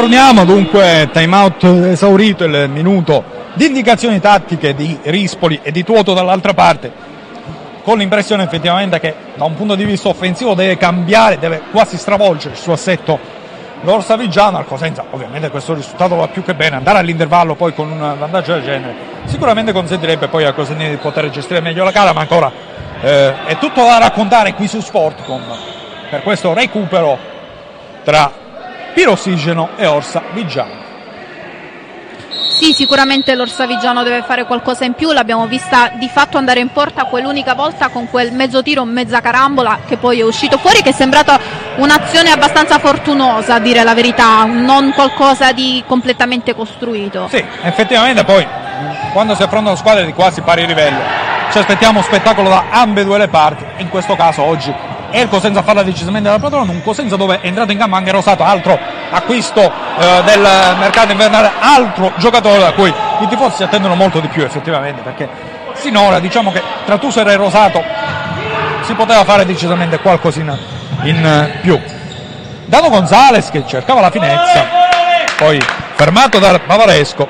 Torniamo 0.05 0.45
dunque, 0.45 1.09
time 1.11 1.35
out 1.35 1.63
esaurito 1.63 2.43
il 2.43 2.69
minuto 2.69 3.23
di 3.55 3.65
indicazioni 3.65 4.19
tattiche 4.19 4.75
di 4.75 4.99
Rispoli 5.01 5.61
e 5.63 5.71
di 5.71 5.83
Tuoto 5.83 6.13
dall'altra 6.13 6.53
parte, 6.53 6.91
con 7.81 7.97
l'impressione 7.97 8.43
effettivamente 8.43 8.99
che 8.99 9.15
da 9.33 9.45
un 9.45 9.55
punto 9.55 9.73
di 9.73 9.83
vista 9.83 10.09
offensivo 10.09 10.53
deve 10.53 10.77
cambiare, 10.77 11.39
deve 11.39 11.59
quasi 11.71 11.97
stravolgere 11.97 12.53
il 12.53 12.59
suo 12.59 12.73
assetto 12.73 13.17
l'Orsavigiano, 13.81 14.59
al 14.59 14.67
Cosenza 14.67 15.05
ovviamente 15.09 15.49
questo 15.49 15.73
risultato 15.73 16.13
va 16.13 16.27
più 16.27 16.43
che 16.43 16.53
bene, 16.53 16.75
andare 16.75 16.99
all'intervallo 16.99 17.55
poi 17.55 17.73
con 17.73 17.89
un 17.89 18.15
vantaggio 18.19 18.53
del 18.53 18.63
genere 18.63 18.95
sicuramente 19.25 19.71
consentirebbe 19.71 20.27
poi 20.27 20.45
al 20.45 20.53
Cosentino 20.53 20.91
di 20.91 20.97
poter 20.97 21.31
gestire 21.31 21.61
meglio 21.61 21.83
la 21.83 21.89
gara, 21.89 22.13
ma 22.13 22.21
ancora 22.21 22.51
eh, 23.01 23.45
è 23.47 23.57
tutto 23.57 23.81
da 23.81 23.97
raccontare 23.97 24.53
qui 24.53 24.67
su 24.67 24.79
Sportcom. 24.81 25.41
Per 26.11 26.21
questo 26.21 26.53
recupero 26.53 27.17
tra 28.03 28.43
Pirossigeno 28.95 29.71
e 29.75 29.85
Orsa 29.85 30.23
Vigiano. 30.31 30.83
Sì, 32.47 32.71
sicuramente 32.71 33.35
l'Orsavigiano 33.35 34.01
deve 34.01 34.23
fare 34.23 34.45
qualcosa 34.45 34.85
in 34.85 34.93
più, 34.93 35.11
l'abbiamo 35.11 35.45
vista 35.45 35.91
di 35.95 36.07
fatto 36.07 36.37
andare 36.37 36.61
in 36.61 36.69
porta 36.69 37.03
quell'unica 37.03 37.53
volta 37.53 37.89
con 37.89 38.09
quel 38.09 38.31
mezzo 38.31 38.63
tiro, 38.63 38.85
mezza 38.85 39.19
carambola 39.19 39.79
che 39.85 39.97
poi 39.97 40.21
è 40.21 40.23
uscito 40.23 40.57
fuori, 40.57 40.81
che 40.81 40.91
è 40.91 40.93
sembrata 40.93 41.37
un'azione 41.75 42.31
abbastanza 42.31 42.79
fortunosa, 42.79 43.55
a 43.55 43.59
dire 43.59 43.83
la 43.83 43.93
verità, 43.93 44.45
non 44.45 44.93
qualcosa 44.93 45.51
di 45.51 45.83
completamente 45.85 46.55
costruito. 46.55 47.27
Sì, 47.29 47.43
effettivamente 47.63 48.23
poi 48.23 48.47
quando 49.11 49.35
si 49.35 49.43
affrontano 49.43 49.75
squadre 49.75 50.05
di 50.05 50.13
quasi 50.13 50.39
pari 50.39 50.65
livello 50.65 50.99
ci 51.51 51.57
aspettiamo 51.57 52.01
spettacolo 52.01 52.47
da 52.47 52.67
ambedue 52.69 53.17
le 53.17 53.27
parti, 53.27 53.65
in 53.81 53.89
questo 53.89 54.15
caso 54.15 54.43
oggi 54.43 54.73
è 55.15 55.21
il 55.21 55.29
Cosenza 55.29 55.61
a 55.61 55.63
farla 55.63 55.81
decisamente 55.81 56.29
da 56.29 56.39
padrone, 56.39 56.71
un 56.71 56.83
Cosenza 56.83 57.15
dove 57.15 57.39
è 57.39 57.47
entrato 57.47 57.71
in 57.71 57.77
campo 57.77 57.95
anche 57.95 58.11
Rosato, 58.11 58.43
altro 58.43 58.77
acquisto 59.11 59.61
eh, 59.61 60.21
del 60.25 60.41
mercato 60.77 61.13
invernale, 61.13 61.51
altro 61.57 62.11
giocatore 62.17 62.59
da 62.59 62.73
cui 62.73 62.93
i 63.21 63.27
tifosi 63.29 63.55
si 63.55 63.63
attendono 63.63 63.95
molto 63.95 64.19
di 64.19 64.27
più 64.27 64.43
effettivamente, 64.43 65.01
perché 65.01 65.29
sinora 65.75 66.19
diciamo 66.19 66.51
che 66.51 66.61
tra 66.85 66.97
Tusera 66.97 67.31
e 67.31 67.35
Rosato 67.37 67.81
si 68.81 68.93
poteva 68.93 69.23
fare 69.23 69.45
decisamente 69.45 69.99
qualcosina 69.99 70.57
in 71.03 71.25
eh, 71.25 71.59
più. 71.61 71.81
Dano 72.65 72.89
Gonzales 72.89 73.49
che 73.51 73.65
cercava 73.65 74.01
la 74.01 74.11
finezza, 74.11 74.65
poi 75.37 75.61
fermato 75.93 76.39
dal 76.39 76.59
Bavaresco, 76.65 77.29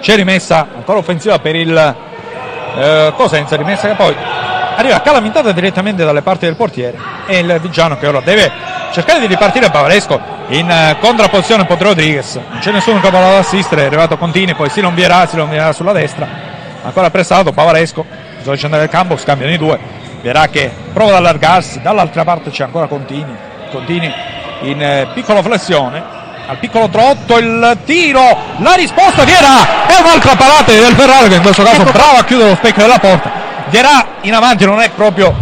c'è 0.00 0.16
rimessa 0.16 0.66
ancora 0.74 0.98
offensiva 0.98 1.38
per 1.38 1.54
il 1.54 1.96
eh, 2.76 3.12
Cosenza, 3.14 3.54
rimessa 3.54 3.86
che 3.86 3.94
poi 3.94 4.16
arriva 4.76 5.00
calamitata 5.00 5.52
direttamente 5.52 6.04
dalle 6.04 6.22
parti 6.22 6.46
del 6.46 6.56
portiere 6.56 6.98
e 7.26 7.38
il 7.38 7.58
Vigiano 7.60 7.96
che 7.96 8.06
ora 8.06 8.20
deve 8.20 8.50
cercare 8.92 9.20
di 9.20 9.26
ripartire 9.26 9.70
Bavaresco 9.70 10.20
in 10.48 10.70
eh, 10.70 10.96
contrapposizione 11.00 11.66
con 11.66 11.78
Rodriguez. 11.78 12.34
Non 12.34 12.58
c'è 12.60 12.70
nessuno 12.70 13.00
che 13.00 13.10
va 13.10 13.18
ad 13.18 13.34
assistere 13.36 13.82
è 13.82 13.86
arrivato 13.86 14.16
Contini 14.16 14.54
poi 14.54 14.70
Silon 14.70 14.94
Vierà 14.94 15.26
Silon 15.26 15.48
Vierà 15.48 15.72
sulla 15.72 15.92
destra. 15.92 16.26
Ancora 16.82 17.10
pressato 17.10 17.50
Bavaresco 17.52 18.04
bisogna 18.36 18.56
scendere 18.56 18.82
nel 18.82 18.90
campo 18.90 19.16
scambiano 19.16 19.52
i 19.52 19.58
due. 19.58 19.78
Vierà 20.20 20.48
che 20.48 20.70
prova 20.92 21.10
ad 21.10 21.16
allargarsi 21.16 21.80
dall'altra 21.80 22.24
parte 22.24 22.50
c'è 22.50 22.64
ancora 22.64 22.86
Contini. 22.86 23.34
Contini 23.70 24.12
in 24.62 24.82
eh, 24.82 25.08
piccola 25.12 25.42
flessione 25.42 26.22
al 26.46 26.58
piccolo 26.58 26.88
trotto 26.88 27.38
il 27.38 27.78
tiro 27.84 28.20
la 28.58 28.74
risposta 28.74 29.24
Vierà 29.24 29.86
è 29.86 30.00
un'altra 30.00 30.36
parata 30.36 30.72
del 30.72 30.94
Ferrari 30.94 31.28
che 31.28 31.36
in 31.36 31.42
questo 31.42 31.62
caso 31.62 31.80
Ecco. 31.80 31.90
brava 31.90 32.18
a 32.18 32.24
chiudere 32.24 32.50
lo 32.50 32.54
specchio 32.56 32.82
della 32.82 32.98
porta 32.98 33.43
Vierà 33.74 34.06
in 34.20 34.32
avanti 34.32 34.64
non 34.64 34.78
è 34.78 34.88
proprio 34.90 35.34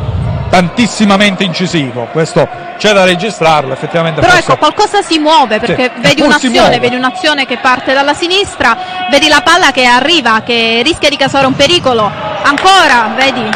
tantissimamente 0.48 1.44
incisivo 1.44 2.08
questo 2.12 2.48
c'è 2.78 2.94
da 2.94 3.04
registrarlo 3.04 3.74
effettivamente 3.74 4.20
Però 4.22 4.32
forse- 4.32 4.52
ecco, 4.52 4.58
qualcosa 4.58 5.02
si 5.02 5.18
muove 5.18 5.60
perché 5.60 5.90
Sì, 5.96 6.00
vedi 6.00 6.22
un'azione, 6.22 6.78
vedi 6.78 6.96
un'azione 6.96 7.44
che 7.44 7.58
parte 7.58 7.92
dalla 7.92 8.14
sinistra, 8.14 8.74
vedi 9.10 9.28
la 9.28 9.42
palla 9.42 9.70
che 9.70 9.84
arriva, 9.84 10.40
che 10.40 10.80
rischia 10.82 11.10
di 11.10 11.16
causare 11.18 11.44
un 11.46 11.54
pericolo. 11.54 12.10
Ancora, 12.42 13.12
vedi, 13.14 13.46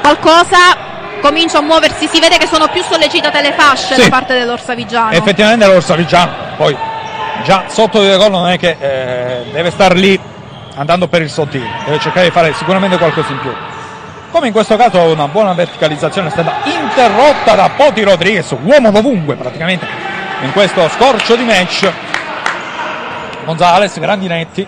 qualcosa 0.00 0.56
comincia 1.20 1.58
a 1.58 1.62
muoversi, 1.62 2.08
si 2.08 2.18
vede 2.18 2.38
che 2.38 2.48
sono 2.48 2.66
più 2.66 2.82
sollecitate 2.82 3.40
le 3.40 3.52
fasce 3.52 3.94
Sì. 3.94 4.00
da 4.02 4.08
parte 4.08 4.34
dell'Orsavigiano. 4.36 5.12
effettivamente 5.12 5.64
l'Orsavigiano 5.64 6.32
poi 6.56 6.76
già 7.44 7.66
sotto 7.68 8.02
di 8.02 8.16
gol 8.16 8.32
non 8.32 8.48
è 8.48 8.58
che 8.58 8.76
eh, 8.80 9.44
deve 9.52 9.70
star 9.70 9.94
lì 9.94 10.18
andando 10.74 11.06
per 11.06 11.22
il 11.22 11.30
sottile 11.30 11.68
deve 11.84 12.00
cercare 12.00 12.26
di 12.26 12.32
fare 12.32 12.52
sicuramente 12.54 12.98
qualcosa 12.98 13.30
in 13.30 13.38
più 13.38 13.54
come 14.30 14.48
in 14.48 14.52
questo 14.52 14.76
caso 14.76 15.00
una 15.02 15.28
buona 15.28 15.52
verticalizzazione 15.54 16.28
è 16.28 16.30
stata 16.30 16.56
interrotta 16.64 17.54
da 17.54 17.70
Poti 17.74 18.02
Rodriguez 18.02 18.54
uomo 18.62 18.90
dovunque 18.90 19.34
praticamente 19.36 19.86
in 20.42 20.52
questo 20.52 20.88
scorcio 20.88 21.36
di 21.36 21.44
match. 21.44 21.90
Gonzales 23.44 23.98
Grandinetti 23.98 24.66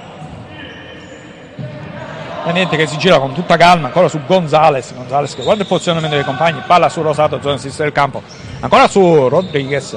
Grandinetti 2.42 2.76
che 2.76 2.86
si 2.86 2.96
gira 2.96 3.18
con 3.18 3.34
tutta 3.34 3.56
calma 3.56 3.86
ancora 3.86 4.08
su 4.08 4.20
Gonzales 4.26 4.94
Gonzales 4.94 5.34
che 5.34 5.42
guarda 5.42 5.62
il 5.62 5.68
posizionamento 5.68 6.16
dei 6.16 6.24
compagni 6.24 6.62
palla 6.66 6.88
su 6.88 7.02
Rosato 7.02 7.38
zona 7.42 7.58
sinistra 7.58 7.84
del 7.84 7.92
campo. 7.92 8.22
Ancora 8.60 8.88
su 8.88 9.28
Rodriguez. 9.28 9.96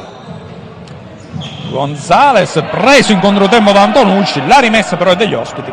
Gonzales 1.70 2.62
preso 2.70 3.14
in 3.14 3.20
controtempo 3.20 3.72
da 3.72 3.82
Antonucci, 3.82 4.46
la 4.46 4.60
rimessa 4.60 4.96
però 4.96 5.12
è 5.12 5.16
degli 5.16 5.34
ospiti. 5.34 5.72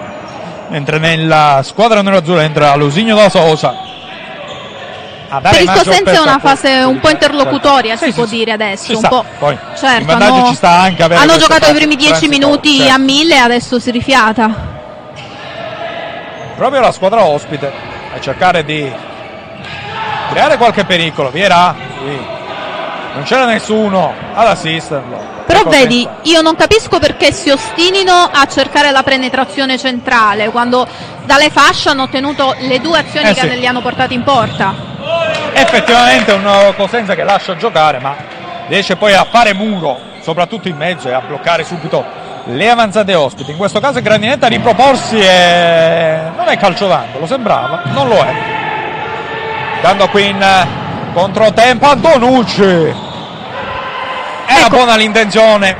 Mentre 0.70 0.98
nella 0.98 1.60
squadra 1.62 2.00
nerazzurra 2.00 2.42
entra 2.44 2.74
Lusigno 2.76 3.14
da 3.16 3.28
Sosa 3.28 3.74
Per 5.42 5.60
il 5.60 5.64
maggior 5.66 5.84
Cosenza 5.84 6.10
è 6.12 6.18
una 6.18 6.38
fase 6.40 6.68
un 6.82 6.98
po' 6.98 7.10
interlocutoria, 7.10 7.96
Sì, 7.96 8.04
si 8.06 8.10
sì, 8.10 8.16
può 8.16 8.26
sì. 8.26 8.36
dire 8.36 8.52
adesso. 8.52 8.96
Un 8.96 9.08
po'. 9.08 9.24
Poi, 9.38 9.56
Certo, 9.76 10.10
hanno, 10.12 10.46
ci 10.48 10.54
sta 10.54 10.70
anche 10.70 11.02
avere 11.04 11.20
hanno 11.20 11.36
giocato 11.36 11.70
i 11.70 11.74
primi 11.74 11.94
10 11.94 12.10
transitorie, 12.10 12.38
minuti 12.38 12.76
certo. 12.78 12.94
a 12.94 12.98
mille 12.98 13.34
e 13.34 13.38
adesso 13.38 13.78
si 13.78 13.90
rifiata. 13.92 14.50
proprio 16.56 16.80
la 16.80 16.92
squadra 16.92 17.24
ospite 17.24 17.72
a 18.14 18.20
cercare 18.20 18.64
di 18.64 18.90
creare 20.30 20.56
qualche 20.56 20.84
pericolo. 20.84 21.30
Vierà, 21.30 21.74
sì. 21.76 22.18
non 23.14 23.22
c'era 23.24 23.44
nessuno 23.44 24.12
ad 24.34 24.46
assisterlo. 24.46 25.38
Però 25.62 25.70
vedi, 25.70 26.08
io 26.22 26.40
non 26.40 26.56
capisco 26.56 26.98
perché 26.98 27.32
si 27.32 27.50
ostinino 27.50 28.12
a 28.12 28.46
cercare 28.46 28.90
la 28.90 29.02
penetrazione 29.02 29.78
centrale 29.78 30.48
quando 30.50 30.86
dalle 31.24 31.50
fasce 31.50 31.90
hanno 31.90 32.04
ottenuto 32.04 32.54
le 32.58 32.80
due 32.80 32.98
azioni 32.98 33.30
Eh 33.30 33.34
che 33.34 33.40
sì. 33.40 33.58
li 33.58 33.66
hanno 33.66 33.80
portati 33.80 34.14
in 34.14 34.22
porta. 34.22 34.74
effettivamente 35.52 36.32
è 36.32 36.34
un 36.34 36.72
Cosenza 36.76 37.14
che 37.14 37.22
lascia 37.24 37.56
giocare, 37.56 37.98
ma 37.98 38.14
riesce 38.68 38.96
poi 38.96 39.14
a 39.14 39.26
fare 39.30 39.52
muro, 39.54 39.98
soprattutto 40.20 40.68
in 40.68 40.76
mezzo, 40.76 41.08
e 41.08 41.12
a 41.12 41.20
bloccare 41.20 41.64
subito 41.64 42.04
le 42.44 42.70
avanzate 42.70 43.14
ospiti. 43.14 43.50
In 43.50 43.56
questo 43.56 43.80
caso 43.80 43.98
è 43.98 44.02
Grandinetta 44.02 44.46
a 44.46 44.48
riproporsi 44.48 45.18
e 45.18 46.18
non 46.36 46.48
è 46.48 46.56
calcio 46.56 46.86
d'angolo, 46.88 47.26
sembrava, 47.26 47.82
non 47.92 48.08
lo 48.08 48.16
è. 48.16 48.34
Dando 49.82 50.08
qui 50.08 50.28
in 50.28 50.66
controtempo 51.12 51.86
Antonucci. 51.86 53.08
Era 54.52 54.66
Ecco. 54.66 54.76
buona 54.76 54.96
l'intenzione, 54.96 55.76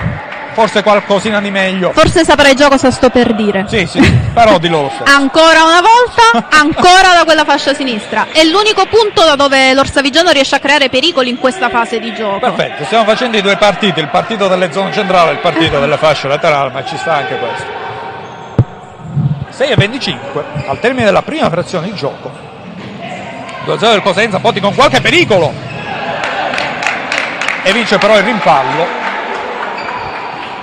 forse 0.53 0.85
qualcosina 0.85 1.41
di 1.41 1.51
meglio. 1.51 1.91
Forse 1.93 2.25
saprai 2.25 2.55
già 2.55 2.69
cosa 2.69 2.93
sto 2.93 3.11
per 3.11 3.35
dire. 3.35 3.65
Sì, 3.67 3.85
sì, 3.85 4.01
però 4.33 4.59
di 4.59 4.69
loro. 4.69 4.93
Ancora 5.05 5.65
una 5.65 5.81
volta, 5.81 6.47
ancora 6.57 7.13
da 7.15 7.25
quella 7.25 7.45
fascia 7.45 7.75
sinistra. 7.75 8.29
È 8.31 8.45
l'unico 8.45 8.87
punto 8.87 9.25
da 9.25 9.35
dove 9.35 9.75
l'Orsavigiano 9.75 10.31
riesce 10.31 10.55
a 10.55 10.61
creare 10.61 10.89
pericoli 10.89 11.31
in 11.31 11.39
questa 11.39 11.69
fase 11.69 11.99
di 11.99 12.15
gioco. 12.15 12.39
Perfetto, 12.39 12.85
stiamo 12.85 13.03
facendo 13.05 13.37
i 13.37 13.43
due 13.43 13.57
partiti, 13.57 13.99
il 13.99 14.07
partito 14.09 14.47
delle 14.47 14.71
zone 14.71 14.93
centrali 14.93 15.31
e 15.31 15.33
il 15.33 15.39
partito 15.41 15.81
delle 15.81 15.97
fasce 15.97 16.29
laterali, 16.29 16.73
ma 16.73 16.85
ci 16.85 16.97
sta 16.97 17.15
anche 17.15 17.37
questo. 17.39 17.79
6 19.49 19.69
e 19.69 19.75
25, 19.75 20.45
al 20.69 20.79
termine 20.79 21.07
della 21.07 21.23
prima 21.23 21.51
frazione 21.51 21.89
di 21.89 21.95
gioco. 21.95 22.31
2-0 23.67 23.79
del 23.91 24.01
Cosenza, 24.03 24.39
Botti 24.39 24.61
con 24.61 24.75
qualche 24.77 25.01
pericolo. 25.01 25.53
E 27.63 27.73
vince 27.73 27.99
però 27.99 28.17
il 28.17 28.25
rimpallo. 28.25 29.09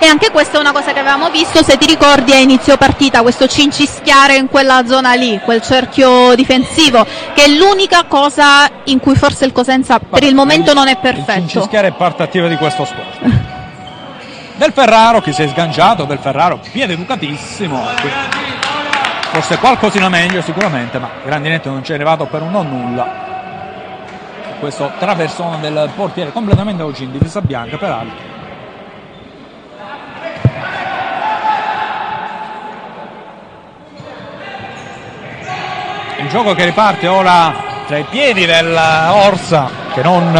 E 0.00 0.06
anche 0.06 0.30
questa 0.30 0.58
è 0.58 0.60
una 0.60 0.70
cosa 0.70 0.92
che 0.92 1.00
avevamo 1.00 1.28
visto, 1.28 1.62
se 1.64 1.76
ti 1.76 1.86
ricordi, 1.86 2.32
a 2.32 2.36
inizio 2.36 2.76
partita, 2.76 3.22
questo 3.22 3.48
cincischiare 3.48 4.36
in 4.36 4.46
quella 4.48 4.86
zona 4.86 5.14
lì, 5.14 5.40
quel 5.44 5.60
cerchio 5.60 6.34
difensivo, 6.36 7.04
che 7.34 7.44
è 7.44 7.48
l'unica 7.48 8.04
cosa 8.04 8.68
in 8.84 9.00
cui 9.00 9.16
forse 9.16 9.44
il 9.44 9.50
Cosenza 9.52 9.98
per 9.98 10.22
il 10.22 10.36
momento 10.36 10.72
non 10.72 10.86
è 10.86 10.92
Il 10.92 10.98
perfetto. 10.98 11.32
cincischiare 11.48 11.88
è 11.88 11.92
parte 11.92 12.22
attiva 12.22 12.46
di 12.46 12.56
questo 12.56 12.84
sport. 12.84 13.18
Del 14.54 14.72
Ferraro 14.72 15.20
che 15.20 15.32
si 15.32 15.42
è 15.42 15.48
sganciato, 15.48 16.04
Del 16.04 16.18
Ferraro 16.20 16.60
piede 16.70 16.92
educatissimo. 16.92 17.84
Forse 19.32 19.58
qualcosina 19.58 20.08
meglio 20.08 20.42
sicuramente, 20.42 20.98
ma 20.98 21.10
Grandinetto 21.24 21.70
non 21.70 21.82
ci 21.84 21.90
è 21.90 21.94
arrivato 21.96 22.26
per 22.26 22.42
un 22.42 22.52
non 22.52 22.68
nulla. 22.68 23.37
Questo 24.58 24.90
traversone 24.98 25.60
del 25.60 25.88
portiere 25.94 26.32
completamente 26.32 26.82
oggi 26.82 27.04
in 27.04 27.12
difesa 27.12 27.40
bianca 27.40 27.76
peraltro. 27.76 28.36
Il 36.18 36.28
gioco 36.28 36.54
che 36.54 36.64
riparte 36.64 37.06
ora 37.06 37.54
tra 37.86 37.98
i 37.98 38.04
piedi 38.10 38.44
dell'Orsa 38.46 39.70
che 39.94 40.02
non 40.02 40.34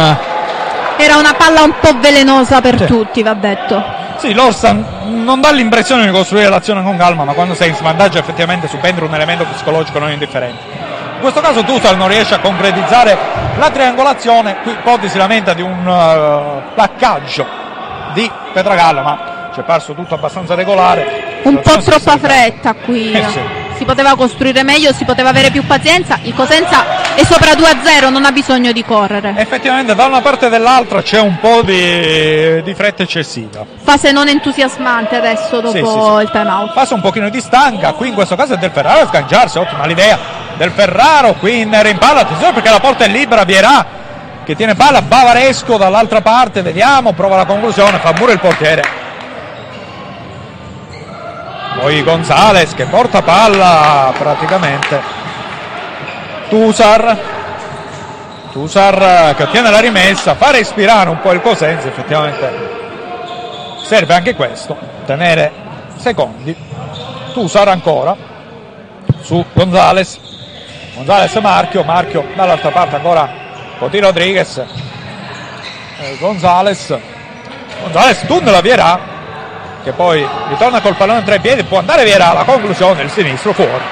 Era 0.97 1.15
una 1.15 1.33
palla 1.33 1.61
un 1.63 1.73
po' 1.79 1.97
velenosa 1.97 2.59
per 2.59 2.77
Sì. 2.79 2.85
tutti, 2.85 3.23
va 3.23 3.33
detto. 3.33 3.81
Sì, 4.17 4.33
l'Orsa 4.33 4.75
non 5.05 5.39
dà 5.39 5.49
l'impressione 5.49 6.05
di 6.05 6.11
costruire 6.11 6.49
l'azione 6.49 6.83
con 6.83 6.97
calma, 6.97 7.23
ma 7.23 7.31
quando 7.31 7.53
sei 7.53 7.69
in 7.69 7.75
svantaggio 7.75 8.17
effettivamente 8.17 8.67
subentra 8.67 9.05
un 9.05 9.13
elemento 9.13 9.45
psicologico 9.45 9.97
non 9.97 10.11
indifferente. 10.11 10.61
In 11.15 11.21
questo 11.21 11.39
caso 11.39 11.63
Tusal 11.63 11.95
non 11.95 12.09
riesce 12.09 12.33
a 12.33 12.39
concretizzare 12.39 13.38
la 13.59 13.69
triangolazione, 13.69 14.57
qui 14.63 14.75
Potti 14.81 15.09
si 15.09 15.17
lamenta 15.17 15.53
di 15.53 15.61
un 15.61 15.87
eh, 15.87 16.73
placcaggio 16.73 17.45
di 18.13 18.29
Petragallo, 18.53 19.01
ma 19.01 19.49
ci 19.53 19.59
è 19.59 19.63
parso 19.63 19.93
tutto 19.93 20.15
abbastanza 20.15 20.55
regolare. 20.55 21.41
Un 21.43 21.59
po' 21.61 21.77
troppa 21.77 22.17
fretta 22.17 22.73
qui. 22.73 23.11
Eh 23.11 23.25
sì. 23.27 23.68
Si 23.79 23.85
poteva 23.85 24.13
costruire 24.17 24.61
meglio, 24.63 24.91
si 24.91 25.05
poteva 25.05 25.29
avere 25.29 25.51
più 25.51 25.65
pazienza. 25.65 26.19
Il 26.23 26.33
Cosenza 26.33 27.15
è 27.15 27.23
sopra 27.23 27.53
2-0, 27.53 28.09
non 28.11 28.25
ha 28.25 28.31
bisogno 28.33 28.73
di 28.73 28.83
correre. 28.83 29.35
Effettivamente 29.37 29.95
da 29.95 30.05
una 30.05 30.19
parte 30.19 30.47
e 30.47 30.49
dall'altra 30.49 31.01
c'è 31.01 31.21
un 31.21 31.39
po' 31.39 31.61
di, 31.61 32.61
di 32.61 32.73
fretta 32.73 33.03
eccessiva. 33.03 33.65
Fase 33.81 34.11
non 34.11 34.27
entusiasmante 34.27 35.15
adesso 35.15 35.61
dopo 35.61 35.71
Sì, 35.71 35.77
sì, 35.77 36.23
il 36.23 36.29
time 36.29 36.51
out. 36.51 36.73
Passa 36.73 36.93
un 36.93 36.99
pochino 36.99 37.29
di 37.29 37.39
stanca, 37.39 37.93
qui 37.93 38.09
in 38.09 38.15
questo 38.15 38.35
caso 38.35 38.55
è 38.55 38.57
Del 38.57 38.71
Ferraro 38.71 39.03
a 39.03 39.07
sganciarsi, 39.07 39.57
ottima 39.57 39.85
l'idea 39.85 40.19
del 40.57 40.71
Ferraro, 40.71 41.35
qui 41.35 41.61
in 41.61 41.81
rimpalla, 41.81 42.19
attenzione 42.19 42.51
perché 42.51 42.69
la 42.69 42.81
porta 42.81 43.05
è 43.05 43.07
libera, 43.07 43.45
Vierà 43.45 43.85
che 44.43 44.55
tiene 44.55 44.75
palla, 44.75 45.01
Bavaresco 45.01 45.77
dall'altra 45.77 46.19
parte, 46.19 46.61
vediamo, 46.61 47.13
prova 47.13 47.37
la 47.37 47.45
conclusione, 47.45 47.99
fa 47.99 48.13
muro 48.17 48.33
il 48.33 48.39
portiere. 48.39 48.98
Poi 51.79 52.03
Gonzales 52.03 52.73
che 52.73 52.85
porta 52.85 53.21
palla 53.21 54.11
praticamente. 54.17 55.01
Tusar. 56.49 57.17
Tusar 58.51 59.35
che 59.35 59.43
ottiene 59.43 59.69
la 59.69 59.79
rimessa, 59.79 60.35
fa 60.35 60.51
respirare 60.51 61.09
un 61.09 61.21
po' 61.21 61.31
il 61.31 61.41
Cosenza, 61.41 61.87
effettivamente 61.87 62.77
serve 63.89 64.13
anche 64.13 64.35
questo, 64.35 64.77
tenere 65.05 65.51
secondi. 65.95 66.55
Tusar 67.33 67.69
ancora 67.69 68.15
su 69.21 69.43
Gonzales. 69.53 70.19
Gonzales 70.95 71.33
Marchio, 71.35 71.83
Marchio 71.83 72.25
dall'altra 72.35 72.71
parte 72.71 72.97
ancora 72.97 73.29
Coti 73.77 73.99
Rodriguez. 73.99 74.57
Eh, 74.57 76.17
Gonzales. 76.19 76.97
Gonzales 77.81 78.25
tunnela 78.25 78.61
Vierà 78.61 78.99
che 79.83 79.91
poi 79.91 80.25
ritorna 80.49 80.81
col 80.81 80.95
pallone 80.95 81.23
tra 81.23 81.35
i 81.35 81.39
piedi, 81.39 81.63
può 81.63 81.79
andare 81.79 82.03
Vierà 82.03 82.33
la 82.33 82.43
conclusione, 82.43 83.03
il 83.03 83.09
sinistro 83.09 83.53
fuori. 83.53 83.83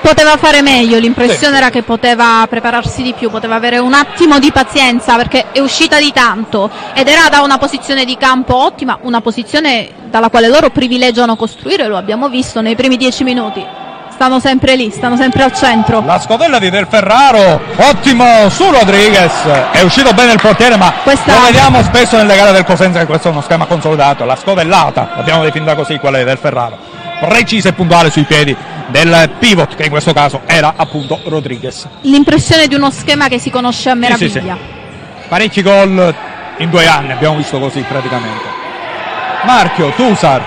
Poteva 0.00 0.36
fare 0.36 0.60
meglio, 0.60 0.98
l'impressione 0.98 1.54
Sì. 1.54 1.60
era 1.60 1.70
che 1.70 1.82
poteva 1.82 2.46
prepararsi 2.46 3.02
di 3.02 3.14
più, 3.14 3.30
poteva 3.30 3.54
avere 3.54 3.78
un 3.78 3.94
attimo 3.94 4.38
di 4.38 4.52
pazienza 4.52 5.16
perché 5.16 5.46
è 5.50 5.60
uscita 5.60 5.98
di 5.98 6.12
tanto 6.12 6.70
ed 6.92 7.08
era 7.08 7.30
da 7.30 7.40
una 7.40 7.56
posizione 7.56 8.04
di 8.04 8.18
campo 8.18 8.54
ottima, 8.54 8.98
una 9.00 9.22
posizione 9.22 9.88
dalla 10.10 10.28
quale 10.28 10.48
loro 10.48 10.68
privilegiano 10.68 11.36
costruire, 11.36 11.86
lo 11.86 11.96
abbiamo 11.96 12.28
visto 12.28 12.60
nei 12.60 12.74
primi 12.74 12.98
dieci 12.98 13.24
minuti. 13.24 13.64
Stanno 14.14 14.38
sempre 14.38 14.76
lì, 14.76 14.90
stanno 14.90 15.16
sempre 15.16 15.42
al 15.42 15.52
centro. 15.52 16.00
La 16.06 16.20
scodella 16.20 16.58
di 16.60 16.70
Del 16.70 16.86
Ferraro, 16.88 17.60
ottimo 17.76 18.48
su 18.48 18.64
Rodriguez, 18.70 19.32
è 19.72 19.80
uscito 19.82 20.12
bene 20.14 20.32
il 20.32 20.40
portiere 20.40 20.76
ma 20.76 20.92
Questa- 21.02 21.32
lo 21.34 21.40
vediamo 21.44 21.82
spesso 21.82 22.16
nelle 22.16 22.36
gare 22.36 22.52
del 22.52 22.64
Cosenza 22.64 23.00
che 23.00 23.06
questo 23.06 23.28
è 23.28 23.30
uno 23.32 23.40
schema 23.42 23.66
consolidato, 23.66 24.24
la 24.24 24.36
scodellata, 24.36 25.10
l'abbiamo 25.16 25.42
definita 25.42 25.74
così 25.74 25.98
quella 25.98 26.18
di 26.18 26.24
Del 26.24 26.38
Ferraro, 26.38 26.78
precisa 27.20 27.70
e 27.70 27.72
puntuale 27.72 28.10
sui 28.10 28.22
piedi 28.22 28.56
del 28.86 29.30
pivot 29.38 29.74
che 29.74 29.82
in 29.84 29.90
questo 29.90 30.12
caso 30.12 30.42
era 30.46 30.74
appunto 30.76 31.20
Rodriguez. 31.24 31.86
L'impressione 32.02 32.68
di 32.68 32.76
uno 32.76 32.90
schema 32.92 33.26
che 33.28 33.38
si 33.40 33.50
conosce 33.50 33.90
a 33.90 33.94
Sì, 33.94 33.98
sì, 34.16 34.28
sì. 34.28 34.38
meraviglia. 34.40 34.56
Parecchi 35.28 35.60
gol 35.60 36.14
in 36.58 36.70
due 36.70 36.86
anni, 36.86 37.10
abbiamo 37.12 37.34
visto 37.36 37.58
così 37.58 37.80
praticamente. 37.80 38.62
Marchio, 39.42 39.90
Tusar, 39.90 40.40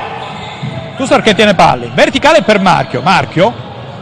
Tusar 0.97 1.21
che 1.21 1.35
tiene 1.35 1.53
palle, 1.53 1.91
verticale 1.93 2.41
per 2.41 2.59
Marchio, 2.59 3.01
Marchio 3.01 3.53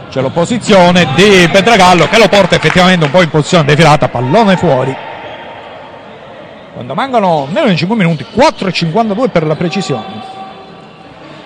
c'è 0.08 0.20
l'opposizione 0.20 1.06
di 1.14 1.48
Petragallo 1.52 2.08
che 2.08 2.18
lo 2.18 2.26
porta 2.28 2.56
effettivamente 2.56 3.04
un 3.04 3.10
po' 3.10 3.22
in 3.22 3.28
posizione 3.28 3.64
defilata, 3.64 4.08
pallone 4.08 4.56
fuori. 4.56 4.96
Quando 6.72 6.94
mancano 6.94 7.46
meno 7.50 7.68
di 7.68 7.76
5 7.76 7.96
minuti, 7.96 8.24
4,52 8.34 9.28
per 9.30 9.46
la 9.46 9.54
precisione. 9.54 10.22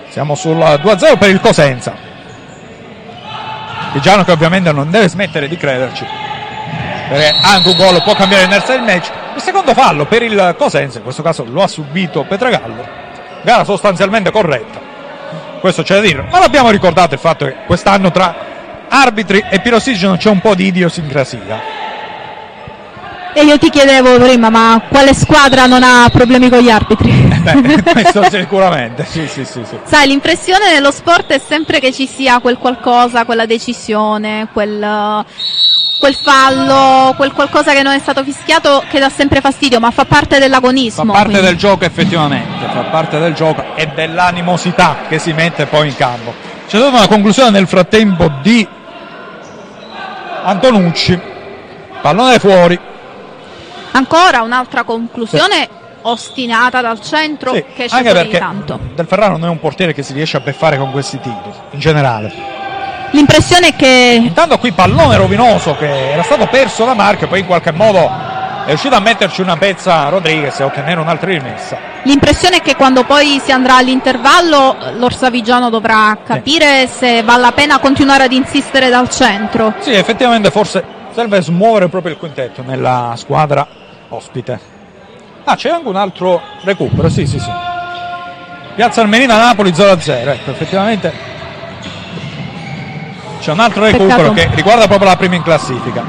Siamo 0.09 0.35
sul 0.35 0.57
2-0 0.57 1.17
per 1.17 1.29
il 1.29 1.39
Cosenza. 1.39 1.93
Pigiano 3.91 4.23
che 4.23 4.31
ovviamente 4.31 4.71
non 4.71 4.89
deve 4.89 5.09
smettere 5.09 5.47
di 5.47 5.57
crederci 5.57 6.05
perché 7.11 7.35
anche 7.41 7.67
un 7.67 7.75
gol 7.75 8.01
può 8.03 8.15
cambiare 8.15 8.43
l'inerzia 8.43 8.75
del 8.75 8.85
match. 8.85 9.11
Il 9.35 9.41
secondo 9.41 9.73
fallo 9.73 10.05
per 10.05 10.23
il 10.23 10.55
Cosenza, 10.57 10.99
in 10.99 11.03
questo 11.03 11.21
caso 11.21 11.43
lo 11.43 11.61
ha 11.61 11.67
subito 11.67 12.23
Petragallo. 12.23 12.87
Gara 13.41 13.65
sostanzialmente 13.65 14.31
corretta. 14.31 14.80
Questo 15.61 15.83
c'è 15.83 15.95
da 15.95 16.01
dire. 16.01 16.25
Ma 16.29 16.39
l'abbiamo 16.39 16.71
ricordato 16.71 17.13
il 17.13 17.19
fatto 17.19 17.45
che 17.45 17.55
quest'anno 17.67 18.11
tra 18.11 18.35
arbitri 18.89 19.45
e 19.47 19.59
pirossigeno 19.61 20.17
c'è 20.17 20.29
un 20.29 20.41
po' 20.41 20.55
di 20.55 20.65
idiosincrasia. 20.65 21.79
E 23.33 23.43
io 23.43 23.57
ti 23.59 23.69
chiedevo 23.69 24.17
prima, 24.17 24.49
ma 24.49 24.81
quale 24.89 25.13
squadra 25.13 25.67
non 25.67 25.83
ha 25.83 26.09
problemi 26.11 26.49
con 26.49 26.59
gli 26.59 26.69
arbitri? 26.69 27.11
Beh, 27.11 27.81
questo 27.93 28.23
sicuramente, 28.29 29.05
sì, 29.05 29.25
sì, 29.27 29.45
sì, 29.45 29.63
sì. 29.63 29.77
Sai, 29.83 30.07
l'impressione 30.07 30.73
nello 30.73 30.91
sport 30.91 31.31
è 31.31 31.39
sempre 31.39 31.79
che 31.79 31.93
ci 31.93 32.07
sia 32.07 32.39
quel 32.39 32.57
qualcosa, 32.57 33.23
quella 33.23 33.45
decisione, 33.45 34.49
quel, 34.51 35.23
quel 36.01 36.15
fallo, 36.15 37.13
quel 37.15 37.31
qualcosa 37.31 37.73
che 37.73 37.83
non 37.83 37.93
è 37.93 37.99
stato 37.99 38.23
fischiato 38.23 38.83
che 38.89 38.97
dà 38.97 39.09
sempre 39.09 39.39
fastidio, 39.39 39.79
ma 39.79 39.91
fa 39.91 40.03
parte 40.05 40.35
Fa 40.35 40.41
dell'agonismo. 40.41 41.11
parte 41.13 41.29
quindi. 41.29 41.45
del 41.45 41.57
gioco 41.57 41.85
effettivamente, 41.85 42.65
fa 42.73 42.81
parte 42.85 43.19
del 43.19 43.35
gioco 43.35 43.63
e 43.75 43.85
dell'animosità 43.93 45.01
che 45.07 45.19
si 45.19 45.31
mette 45.31 45.67
poi 45.67 45.89
in 45.89 45.95
campo. 45.95 46.33
C'è 46.67 46.77
stata 46.77 46.87
una 46.97 47.07
conclusione 47.07 47.51
nel 47.51 47.67
frattempo 47.67 48.31
di 48.41 48.67
Antonucci, 50.43 51.19
pallone 52.01 52.39
fuori, 52.39 52.79
Ancora 53.93 54.41
un'altra 54.41 54.83
conclusione 54.83 55.67
ostinata 56.03 56.81
dal 56.81 56.99
centro 57.01 57.53
Sì, 57.53 57.63
che 57.75 57.83
esce 57.83 57.97
anche 57.97 58.11
perché 58.13 58.39
tanto. 58.39 58.79
Del 58.95 59.05
Ferraro 59.05 59.33
non 59.37 59.49
è 59.49 59.51
un 59.51 59.59
portiere 59.59 59.93
che 59.93 60.01
si 60.01 60.13
riesce 60.13 60.37
a 60.37 60.39
beffare 60.39 60.77
con 60.77 60.91
questi 60.91 61.19
tiri, 61.19 61.35
in 61.71 61.79
generale. 61.79 62.59
L'impressione 63.11 63.69
è 63.69 63.75
che 63.75 64.17
Intanto 64.21 64.57
qui 64.57 64.71
pallone 64.71 65.17
rovinoso 65.17 65.75
che 65.75 66.11
era 66.11 66.23
stato 66.23 66.47
perso 66.47 66.85
da 66.85 66.93
Marco 66.93 67.25
e 67.25 67.27
poi 67.27 67.39
in 67.39 67.45
qualche 67.45 67.71
modo 67.71 67.99
è 68.63 68.67
riuscito 68.67 68.95
a 68.95 68.99
metterci 68.99 69.41
una 69.41 69.57
pezza 69.57 70.07
Rodriguez 70.09 70.59
e 70.59 70.63
ottenere 70.63 70.99
un'altra 70.99 71.29
rimessa. 71.29 71.77
L'impressione 72.03 72.57
è 72.57 72.61
che 72.61 72.75
quando 72.75 73.03
poi 73.03 73.41
si 73.43 73.51
andrà 73.51 73.77
all'intervallo 73.77 74.75
l'Orsavigiano 74.97 75.69
dovrà 75.69 76.17
capire 76.23 76.87
se 76.87 77.21
vale 77.23 77.41
la 77.41 77.51
pena 77.51 77.79
continuare 77.79 78.23
ad 78.23 78.31
insistere 78.31 78.89
dal 78.89 79.09
centro. 79.09 79.73
Sì, 79.79 79.91
effettivamente 79.93 80.51
forse 80.51 80.83
serve 81.13 81.41
smuovere 81.41 81.89
proprio 81.89 82.13
il 82.13 82.17
quintetto 82.17 82.63
nella 82.65 83.13
squadra 83.17 83.67
ospite. 84.09 84.59
Ah, 85.43 85.55
c'è 85.55 85.69
anche 85.69 85.87
un 85.87 85.95
altro 85.95 86.41
recupero, 86.63 87.09
sì, 87.09 87.25
sì, 87.25 87.39
sì. 87.39 87.51
Piazza 88.75 89.01
Armerina 89.01 89.37
Napoli 89.37 89.71
0-0, 89.71 90.29
ecco, 90.29 90.51
effettivamente 90.51 91.39
c'è 93.41 93.51
un 93.51 93.59
altro 93.59 93.83
recupero 93.83 94.31
Peccato. 94.31 94.33
che 94.33 94.49
riguarda 94.53 94.87
proprio 94.87 95.09
la 95.09 95.17
prima 95.17 95.33
in 95.33 95.41
classifica. 95.41 96.03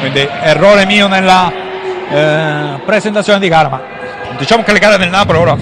Quindi 0.00 0.28
errore 0.42 0.84
mio 0.84 1.06
nella 1.06 1.50
eh, 2.10 2.80
presentazione 2.84 3.38
di 3.38 3.48
gara, 3.48 3.68
ma 3.68 3.80
diciamo 4.36 4.64
che 4.64 4.72
le 4.72 4.80
gare 4.80 4.98
del 4.98 5.10
Napoli 5.10 5.38
ora 5.38 5.56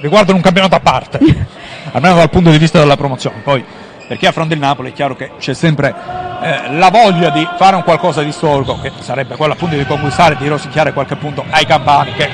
riguardano 0.00 0.38
un 0.38 0.42
campionato 0.42 0.74
a 0.74 0.80
parte, 0.80 1.18
almeno 1.92 2.14
dal 2.16 2.30
punto 2.30 2.50
di 2.50 2.56
vista 2.56 2.78
della 2.78 2.96
promozione. 2.96 3.40
Poi 3.44 3.62
per 4.08 4.16
chi 4.16 4.24
affronta 4.24 4.54
il 4.54 4.60
Napoli 4.60 4.90
è 4.90 4.92
chiaro 4.94 5.14
che 5.14 5.32
c'è 5.38 5.52
sempre 5.52 5.94
eh, 6.40 6.72
la 6.72 6.88
voglia 6.88 7.28
di 7.28 7.46
fare 7.58 7.76
un 7.76 7.82
qualcosa 7.82 8.22
di 8.22 8.32
storico, 8.32 8.80
che 8.80 8.90
sarebbe 9.00 9.36
quello 9.36 9.52
appunto 9.52 9.76
di 9.76 9.84
conquistare, 9.84 10.36
di 10.38 10.48
rosicchiare 10.48 10.94
qualche 10.94 11.16
punto 11.16 11.44
ai 11.50 11.66
campani, 11.66 12.14
che 12.14 12.28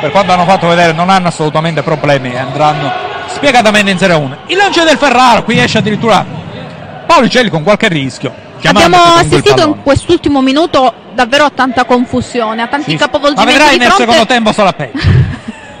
per 0.00 0.10
quanto 0.10 0.32
hanno 0.32 0.44
fatto 0.44 0.66
vedere 0.66 0.92
non 0.92 1.10
hanno 1.10 1.28
assolutamente 1.28 1.82
problemi 1.82 2.32
e 2.32 2.38
andranno 2.38 3.11
spiegatamente 3.34 3.90
in 3.90 3.98
Serie 3.98 4.16
1. 4.16 4.36
Il 4.46 4.56
lancio 4.56 4.84
del 4.84 4.96
Ferraro, 4.96 5.44
qui 5.44 5.58
esce 5.58 5.78
addirittura 5.78 6.24
Paolicelli 7.06 7.48
con 7.48 7.62
qualche 7.62 7.88
rischio. 7.88 8.32
Abbiamo 8.64 8.96
assistito 8.96 9.62
in 9.62 9.82
quest'ultimo 9.82 10.40
minuto 10.40 10.92
davvero 11.14 11.44
a 11.44 11.50
tanta 11.54 11.84
confusione, 11.84 12.62
a 12.62 12.68
tanti 12.68 12.92
Sì, 12.92 12.96
capovolgimenti 12.96 13.52
Ma 13.52 13.58
vedrai 13.58 13.76
nel 13.78 13.86
fronte. 13.88 14.02
secondo 14.04 14.26
tempo 14.26 14.52
sarà 14.52 14.72
peggio. 14.72 14.98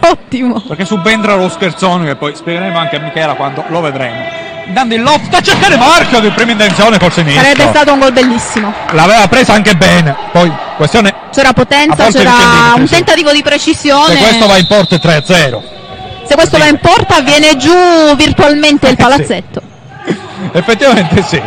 Ottimo. 0.04 0.60
Perché 0.60 0.84
subentra 0.84 1.36
lo 1.36 1.48
scherzone 1.48 2.06
che 2.06 2.16
poi 2.16 2.34
spiegheremo 2.34 2.76
anche 2.76 2.96
a 2.96 3.00
Michela 3.00 3.34
quando 3.34 3.64
lo 3.68 3.80
vedremo. 3.80 4.40
Dando 4.66 4.94
il 4.94 5.02
loft 5.02 5.32
a 5.34 5.40
cercare 5.40 5.76
Marco 5.76 6.18
di 6.20 6.30
prima 6.30 6.52
intenzione 6.52 6.98
col 6.98 7.12
sinistro. 7.12 7.42
Sarebbe 7.42 7.68
stato 7.68 7.92
un 7.92 7.98
gol 8.00 8.12
bellissimo. 8.12 8.72
L'aveva 8.90 9.26
presa 9.28 9.54
anche 9.54 9.74
bene. 9.74 10.14
Poi 10.32 10.52
questione 10.76 11.14
C'era 11.32 11.52
potenza, 11.52 12.10
c'era 12.10 12.74
un 12.76 12.86
tentativo 12.88 13.32
di 13.32 13.42
precisione. 13.42 14.14
se 14.14 14.18
questo 14.18 14.46
va 14.46 14.58
in 14.58 14.66
porta 14.66 14.96
è 14.96 14.98
3-0. 14.98 15.62
Se 16.24 16.34
questo 16.34 16.58
va 16.58 16.66
in 16.66 16.78
porta 16.78 17.20
viene 17.20 17.56
giù 17.56 17.72
virtualmente 18.16 18.86
il 18.88 18.92
Eh, 18.92 18.96
sì. 18.96 19.02
palazzetto. 19.02 19.60
Effettivamente 20.52 21.22
sì. 21.22 21.40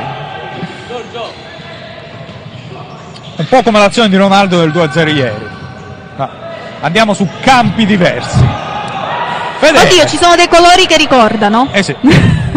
Un 3.38 3.46
po' 3.50 3.62
come 3.64 3.80
l'azione 3.80 4.08
di 4.10 4.16
Ronaldo 4.16 4.60
del 4.60 4.72
2-0 4.72 5.16
ieri. 5.16 5.48
Ma 6.16 6.30
andiamo 6.82 7.14
su 7.14 7.28
campi 7.42 7.86
diversi. 7.86 8.44
Fedele. 9.58 9.86
Oddio, 9.86 10.06
ci 10.06 10.18
sono 10.18 10.36
dei 10.36 10.48
colori 10.48 10.86
che 10.86 10.96
ricordano. 10.98 11.68
Eh 11.72 11.84
sì. 11.84 11.96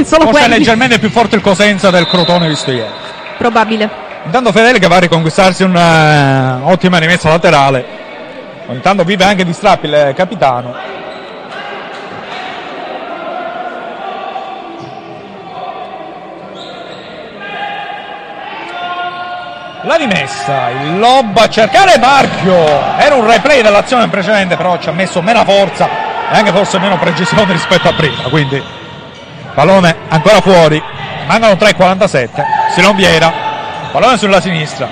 Solo 0.05 0.24
Forse 0.27 0.28
è 0.28 0.31
quelli. 0.31 0.49
leggermente 0.59 0.99
più 1.01 1.11
forte 1.11 1.35
il 1.36 1.43
Cosenza 1.43 1.90
del 1.90 2.07
Crotone 2.07 2.47
visto 2.49 2.70
ieri. 2.70 2.93
Probabile. 3.39 3.90
Intanto 4.24 4.53
Fedele 4.53 4.78
che 4.78 4.86
va 4.86 4.97
a 4.97 5.01
riconquistarsi 5.01 5.62
un'ottima 5.65 6.99
rimessa 6.99 7.28
laterale. 7.28 7.85
Intanto 8.69 9.03
vive 9.03 9.24
anche 9.24 9.45
di 9.45 9.53
strappi 9.53 9.86
il 9.86 10.12
capitano. 10.15 10.74
La 19.82 19.94
rimessa, 19.94 20.70
il 20.70 20.98
lob 20.98 21.36
a 21.36 21.48
cercare 21.48 21.98
Marchio. 21.98 22.96
Era 22.96 23.14
un 23.14 23.24
replay 23.24 23.62
dell'azione 23.62 24.09
precedente, 24.09 24.56
però 24.56 24.76
ci 24.78 24.88
ha 24.88 24.92
messo 24.92 25.22
meno 25.22 25.44
forza 25.44 25.88
e 26.32 26.36
anche 26.36 26.50
forse 26.50 26.80
meno 26.80 26.98
precisione 26.98 27.52
rispetto 27.52 27.88
a 27.88 27.92
prima. 27.92 28.22
Quindi 28.24 28.60
pallone 29.55 29.94
ancora 30.09 30.40
fuori. 30.40 30.82
Mancano 31.26 31.52
3,47. 31.52 32.28
Silon 32.74 32.96
Vieira, 32.96 33.32
pallone 33.92 34.18
sulla 34.18 34.40
sinistra. 34.40 34.88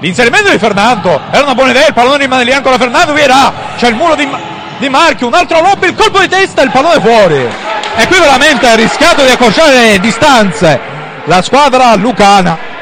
L'inserimento 0.00 0.50
di 0.50 0.58
Fernando 0.58 1.22
era 1.30 1.44
una 1.44 1.54
buona 1.54 1.70
idea. 1.70 1.86
Il 1.86 1.94
pallone 1.94 2.18
rimane 2.18 2.44
lì 2.44 2.52
ancora 2.52 2.76
Fernando 2.76 3.14
Vieira. 3.14 3.52
C'è 3.78 3.88
il 3.88 3.94
muro 3.94 4.14
di, 4.16 4.28
di 4.76 4.88
Marchio. 4.90 5.28
Un 5.28 5.34
altro 5.34 5.62
lob, 5.62 5.82
il 5.82 5.94
colpo 5.94 6.20
di 6.20 6.28
testa, 6.28 6.60
il 6.60 6.70
pallone 6.70 7.00
fuori. 7.00 7.48
E 7.96 8.06
qui 8.06 8.18
veramente 8.18 8.68
ha 8.68 8.74
rischiato 8.74 9.24
di 9.24 9.30
accorciare 9.30 9.92
le 9.92 9.98
distanze. 9.98 10.78
La 11.24 11.40
squadra 11.40 11.94
lucana 11.94 12.72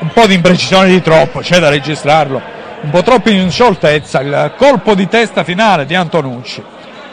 un 0.00 0.08
po' 0.12 0.26
di 0.26 0.34
imprecisione 0.34 0.88
di 0.88 1.00
troppo, 1.02 1.40
c'è 1.40 1.58
da 1.58 1.68
registrarlo, 1.68 2.40
un 2.82 2.90
po' 2.90 3.02
troppo 3.02 3.30
in 3.30 3.50
scioltezza, 3.50 4.20
il 4.20 4.52
colpo 4.56 4.94
di 4.94 5.08
testa 5.08 5.44
finale 5.44 5.86
di 5.86 5.94
Antonucci, 5.94 6.62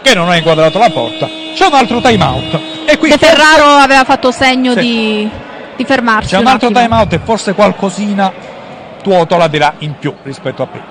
che 0.01 0.13
non 0.13 0.29
ha 0.29 0.35
inquadrato 0.35 0.77
la 0.79 0.89
porta, 0.89 1.27
c'è 1.53 1.65
un 1.65 1.73
altro 1.73 2.01
time 2.01 2.23
out, 2.23 2.59
e 2.85 2.97
qui 2.97 3.11
Ferraro 3.11 3.65
aveva 3.65 4.03
fatto 4.03 4.31
segno 4.31 4.73
Sì. 4.73 4.79
di, 4.79 5.29
di 5.77 5.85
fermarsi. 5.85 6.29
c'è 6.29 6.39
un 6.39 6.47
altro 6.47 6.67
attimo. 6.67 6.81
time 6.81 6.95
out 6.95 7.13
e 7.13 7.19
forse 7.23 7.53
qualcosina 7.53 8.51
Tuoto 9.03 9.35
la 9.35 9.49
dirà 9.49 9.73
in 9.79 9.95
più 9.99 10.15
rispetto 10.23 10.63
a 10.63 10.65
prima. 10.65 10.85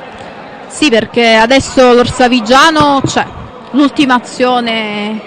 Sì, 0.69 0.91
perché 0.91 1.35
adesso 1.35 1.95
l'Orsavigiano 1.95 3.01
c'è. 3.07 3.25
L'ultima 3.71 4.17
azione 4.17 5.19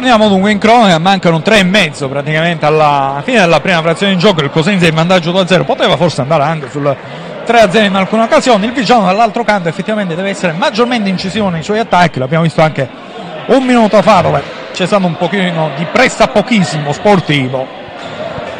Torniamo 0.00 0.28
dunque 0.28 0.50
in 0.50 0.56
cronaca, 0.56 0.96
mancano 0.98 1.42
tre 1.42 1.58
e 1.58 1.62
mezzo 1.62 2.08
praticamente 2.08 2.64
alla 2.64 3.20
fine 3.22 3.40
della 3.40 3.60
prima 3.60 3.82
frazione 3.82 4.14
di 4.14 4.18
gioco, 4.18 4.40
il 4.40 4.48
Cosenza 4.48 4.86
è 4.86 4.88
in 4.88 4.94
vantaggio 4.94 5.30
2-0, 5.30 5.66
poteva 5.66 5.98
forse 5.98 6.22
andare 6.22 6.42
anche 6.44 6.70
sul 6.70 6.96
3-0 7.46 7.84
in 7.84 7.94
alcune 7.94 8.22
occasioni, 8.22 8.64
il 8.64 8.72
Vigiano 8.72 9.04
dall'altro 9.04 9.44
canto 9.44 9.68
effettivamente 9.68 10.14
deve 10.14 10.30
essere 10.30 10.54
maggiormente 10.54 11.10
incisivo 11.10 11.50
nei 11.50 11.62
suoi 11.62 11.80
attacchi, 11.80 12.18
l'abbiamo 12.18 12.44
visto 12.44 12.62
anche 12.62 12.88
un 13.48 13.62
minuto 13.62 14.00
fa 14.00 14.22
dove 14.22 14.42
c'è 14.72 14.86
stato 14.86 15.04
un 15.04 15.18
pochino 15.18 15.72
di 15.76 15.84
pressa 15.92 16.28
pochissimo 16.28 16.94
sportivo 16.94 17.66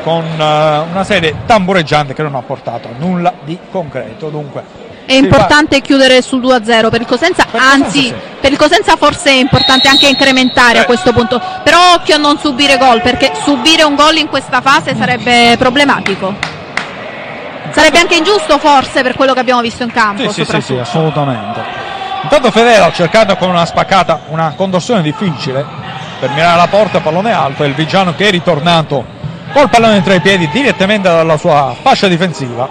con 0.05 0.23
eh, 0.23 0.79
una 0.91 1.05
serie 1.05 1.37
tambureggiante 1.47 2.13
che 2.13 2.23
non 2.23 2.35
ha 2.35 2.43
portato 2.43 2.89
a 2.89 2.91
nulla 2.99 3.33
di 3.45 3.59
concreto, 3.71 4.29
dunque 4.29 4.89
è 5.07 5.15
importante 5.15 5.81
chiudere 5.81 6.21
sul 6.21 6.41
2-0 6.43 6.91
per 6.91 7.01
il 7.01 7.07
Cosenza, 7.07 7.45
Per 7.45 7.61
il 7.61 7.67
Cosenza 7.67 7.75
anzi 7.75 8.01
sì. 8.03 8.15
Per 8.41 8.51
il 8.53 8.59
Cosenza 8.59 8.97
forse 8.97 9.31
è 9.31 9.35
importante 9.35 9.89
anche 9.89 10.09
incrementare 10.09 10.79
a 10.79 10.83
Eh. 10.83 10.87
questo 10.87 11.13
punto, 11.13 11.41
però 11.63 11.95
occhio 11.95 12.15
a 12.15 12.19
non 12.19 12.39
subire 12.39 12.77
gol 12.79 13.01
perché 13.03 13.33
subire 13.43 13.83
un 13.83 13.95
gol 13.95 14.17
in 14.17 14.29
questa 14.29 14.61
fase 14.61 14.97
sarebbe 14.97 15.57
problematico. 15.59 16.35
Sarebbe 17.71 17.99
anche 18.01 18.17
ingiusto 18.17 18.59
forse 18.59 19.03
per 19.03 19.15
quello 19.15 19.33
che 19.33 19.41
abbiamo 19.41 19.61
visto 19.61 19.83
in 19.83 19.93
campo. 19.93 20.29
Sì, 20.31 20.45
sì, 20.45 20.51
sì, 20.51 20.61
sì, 20.61 20.77
assolutamente. 20.77 21.61
Intanto 22.23 22.51
Fedele 22.51 22.85
ha 22.85 22.93
cercato 22.93 23.37
con 23.37 23.49
una 23.49 23.65
spaccata, 23.65 24.23
una 24.29 24.55
contorsione 24.57 25.03
difficile 25.03 25.65
per 26.19 26.31
mirare 26.31 26.57
la 26.57 26.67
porta, 26.67 27.01
pallone 27.01 27.33
alto, 27.33 27.63
e 27.65 27.69
il 27.69 27.75
Vigiano 27.75 28.15
che 28.15 28.29
è 28.29 28.31
ritornato 28.31 29.05
col 29.53 29.69
pallone 29.71 30.03
tra 30.03 30.15
i 30.15 30.21
piedi 30.21 30.49
direttamente 30.51 31.09
dalla 31.09 31.37
sua 31.37 31.75
fascia 31.81 32.09
difensiva. 32.09 32.69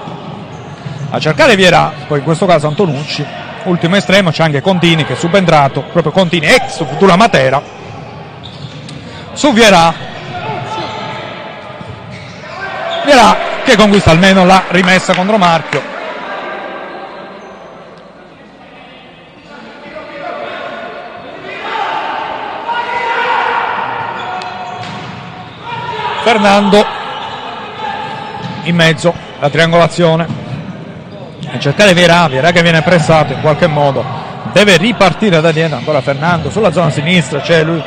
A 1.12 1.20
cercare 1.20 1.56
Viera, 1.56 1.91
poi 2.08 2.20
in 2.20 2.24
questo 2.24 2.46
caso 2.46 2.68
Antonucci, 2.68 3.26
ultimo 3.64 3.95
estremo 3.95 4.31
c'è 4.31 4.44
anche 4.44 4.61
Contini 4.61 5.06
che 5.06 5.14
è 5.14 5.15
subentrato, 5.15 5.81
proprio 5.84 6.11
Contini 6.11 6.48
ex 6.48 6.86
futura 6.86 7.15
Matera. 7.15 7.61
Su 9.34 9.53
Viera. 9.53 9.94
Viera 13.06 13.38
che 13.64 13.76
conquista 13.76 14.11
almeno 14.11 14.45
la 14.45 14.64
rimessa 14.69 15.14
contro 15.14 15.38
Marchio. 15.38 15.98
Fernando 26.23 26.86
in 28.64 28.76
mezzo 28.76 29.14
la 29.40 29.49
triangolazione 29.49 30.49
a 31.52 31.60
cercare 31.60 31.94
Viera 31.94 32.28
Viera 32.28 32.52
che 32.52 32.62
viene 32.62 32.82
pressato 32.82 33.34
in 33.34 33.42
qualche 33.42 33.68
modo. 33.68 34.04
Deve 34.52 34.78
ripartire 34.78 35.42
da 35.42 35.52
dietro 35.52 35.78
ancora 35.78 36.02
Fernando 36.02 36.50
sulla 36.50 36.72
zona 36.72 36.90
sinistra 36.90 37.40
c'è 37.40 37.64
lui 37.64 37.84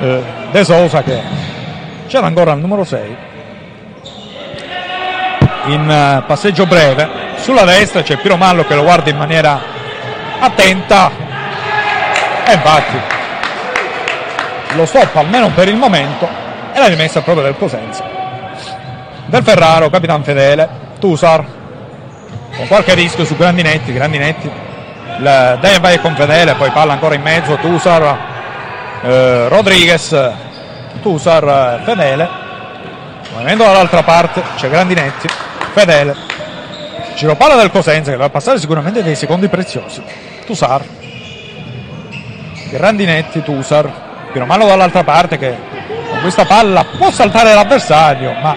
eh, 0.00 0.22
De 0.50 0.64
Sosa 0.64 1.02
che 1.02 1.20
c'era 2.06 2.26
ancora 2.26 2.52
il 2.52 2.60
numero 2.60 2.84
6 2.84 3.16
in 5.66 5.90
eh, 5.90 6.22
passeggio 6.26 6.66
breve 6.66 7.08
sulla 7.38 7.64
destra 7.64 8.02
c'è 8.02 8.16
Piero 8.16 8.36
Mallo 8.36 8.64
che 8.64 8.74
lo 8.74 8.82
guarda 8.82 9.10
in 9.10 9.16
maniera 9.16 9.60
attenta. 10.38 11.10
E 12.48 12.52
infatti 12.52 12.96
lo 14.74 14.86
stop 14.86 15.16
almeno 15.16 15.50
per 15.50 15.68
il 15.68 15.76
momento 15.76 16.28
e 16.72 16.78
la 16.78 16.86
rimessa 16.86 17.22
proprio 17.22 17.44
del 17.44 17.56
Cosenza. 17.56 18.04
Del 19.26 19.42
Ferraro, 19.42 19.90
Capitan 19.90 20.22
Fedele 20.22 20.68
Tusar 20.98 21.44
con 22.56 22.66
qualche 22.66 22.94
rischio 22.94 23.24
su 23.24 23.36
Grandinetti 23.36 23.92
Grandinetti 23.92 24.50
il 25.18 25.58
Daniel 25.60 25.80
vai 25.80 26.00
con 26.00 26.14
Fedele 26.14 26.54
poi 26.54 26.70
palla 26.70 26.92
ancora 26.92 27.14
in 27.14 27.22
mezzo 27.22 27.56
Tusar 27.56 28.18
eh, 29.02 29.48
Rodriguez 29.48 30.14
Tusar 31.06 31.82
Fedele. 31.84 32.28
Movimento 33.32 33.64
dall'altra 33.64 34.02
parte 34.02 34.42
c'è 34.56 34.68
Grandinetti 34.68 35.28
Fedele. 35.72 36.16
Giro 37.14 37.34
palla 37.36 37.54
del 37.54 37.70
Cosenza 37.70 38.10
che 38.10 38.16
va 38.16 38.24
a 38.24 38.30
passare 38.30 38.58
sicuramente 38.58 39.02
dei 39.02 39.14
secondi 39.14 39.48
preziosi. 39.48 40.02
Tusar. 40.44 40.82
Grandinetti 42.70 43.42
Tusar. 43.42 44.04
Piromallo 44.32 44.66
dall'altra 44.66 45.04
parte 45.04 45.38
che 45.38 45.56
con 46.10 46.20
questa 46.20 46.44
palla 46.44 46.84
può 46.98 47.10
saltare 47.10 47.54
l'avversario 47.54 48.32
ma 48.32 48.56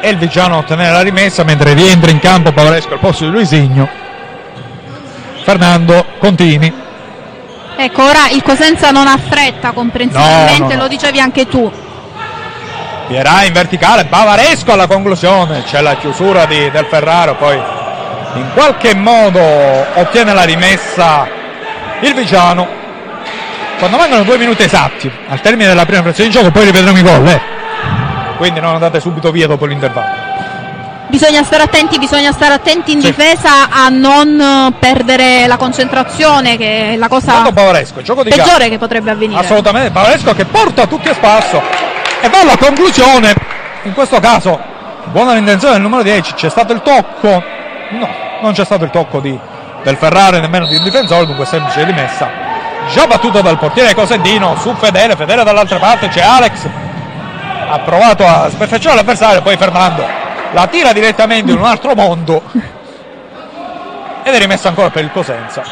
è 0.00 0.06
il 0.08 0.16
Vigiano 0.16 0.54
a 0.54 0.58
ottenere 0.58 0.92
la 0.92 1.00
rimessa 1.02 1.42
mentre 1.44 1.72
rientra 1.74 2.10
in 2.10 2.18
campo 2.20 2.52
Pavaresco 2.52 2.92
al 2.94 2.98
posto 2.98 3.24
di 3.24 3.30
Luisigno 3.30 3.88
Fernando 5.42 6.04
Contini 6.18 6.86
Ecco, 7.80 8.02
ora 8.02 8.28
il 8.32 8.42
Cosenza 8.42 8.90
non 8.90 9.06
ha 9.06 9.16
fretta, 9.16 9.70
comprensibilmente, 9.70 10.58
No, 10.62 10.66
no, 10.66 10.74
no. 10.74 10.80
lo 10.82 10.88
dicevi 10.88 11.20
anche 11.20 11.46
tu. 11.46 11.70
Pierà 13.06 13.44
in 13.44 13.52
verticale, 13.52 14.04
Bavaresco 14.04 14.72
alla 14.72 14.88
conclusione, 14.88 15.62
c'è 15.62 15.80
la 15.80 15.94
chiusura 15.94 16.44
di- 16.44 16.68
del 16.72 16.86
Ferraro, 16.86 17.36
poi 17.36 17.54
in 18.34 18.46
qualche 18.52 18.96
modo 18.96 19.40
ottiene 19.94 20.34
la 20.34 20.42
rimessa 20.42 21.28
il 22.00 22.14
Vigiano. 22.14 22.66
Quando 23.78 23.96
mancano 23.96 24.24
due 24.24 24.38
minuti 24.38 24.64
esatti 24.64 25.08
al 25.28 25.40
termine 25.40 25.68
della 25.68 25.86
prima 25.86 26.02
frazione 26.02 26.30
di 26.30 26.34
gioco, 26.34 26.50
poi 26.50 26.64
rivedremo 26.64 26.98
i 26.98 27.02
gol. 27.02 27.28
eh. 27.28 27.40
Quindi 28.38 28.60
non 28.60 28.72
andate 28.72 29.00
subito 29.00 29.30
via 29.30 29.46
dopo 29.46 29.66
l'intervallo. 29.66 30.26
Bisogna 31.08 31.42
stare 31.42 31.62
attenti, 31.64 31.98
bisogna 31.98 32.32
stare 32.32 32.54
attenti 32.54 32.92
in 32.92 33.00
Sì. 33.00 33.06
difesa 33.08 33.68
a 33.70 33.88
non 33.88 34.74
perdere 34.78 35.46
la 35.46 35.56
concentrazione, 35.56 36.56
che 36.56 36.92
è 36.92 36.96
la 36.96 37.08
cosa 37.08 37.32
peggiore 38.36 38.68
che 38.68 38.78
potrebbe 38.78 39.10
avvenire. 39.10 39.40
Assolutamente, 39.40 39.90
Bavaresco 39.90 40.34
che 40.34 40.44
porta 40.44 40.86
tutti 40.86 41.08
a 41.08 41.14
spasso 41.14 41.60
e 42.20 42.28
va 42.28 42.40
alla 42.40 42.56
conclusione. 42.58 43.34
In 43.84 43.92
questo 43.94 44.20
caso, 44.20 44.58
buona 45.04 45.32
l'intenzione 45.34 45.74
del 45.74 45.82
numero 45.82 46.02
10, 46.02 46.34
c'è 46.34 46.50
stato 46.50 46.72
il 46.74 46.82
tocco. 46.82 47.42
No, 47.90 48.08
non 48.42 48.52
c'è 48.52 48.64
stato 48.64 48.84
il 48.84 48.90
tocco 48.90 49.18
di- 49.20 49.38
del 49.82 49.96
Ferrari 49.96 50.40
nemmeno 50.40 50.66
di 50.66 50.76
un 50.76 50.84
difensore, 50.84 51.26
dunque 51.26 51.46
semplice 51.46 51.84
rimessa. 51.84 52.28
Già 52.92 53.06
battuto 53.06 53.40
dal 53.40 53.58
portiere 53.58 53.94
Cosendino 53.94 54.56
su 54.60 54.74
Fedele, 54.74 55.16
Fedele 55.16 55.42
dall'altra 55.42 55.78
parte 55.78 56.08
c'è 56.08 56.20
Alex. 56.20 56.68
Ha 57.68 57.78
provato 57.80 58.26
a 58.26 58.48
sperfecciare 58.50 58.96
l'avversario, 58.96 59.42
poi 59.42 59.56
Fernando 59.56 60.28
la 60.52 60.66
tira 60.66 60.92
direttamente 60.92 61.52
in 61.52 61.58
un 61.58 61.64
altro 61.64 61.94
mondo. 61.94 62.42
Ed 64.22 64.34
è 64.34 64.38
rimessa 64.38 64.68
ancora 64.68 64.90
per 64.90 65.04
il 65.04 65.10
Cosenza. 65.12 65.62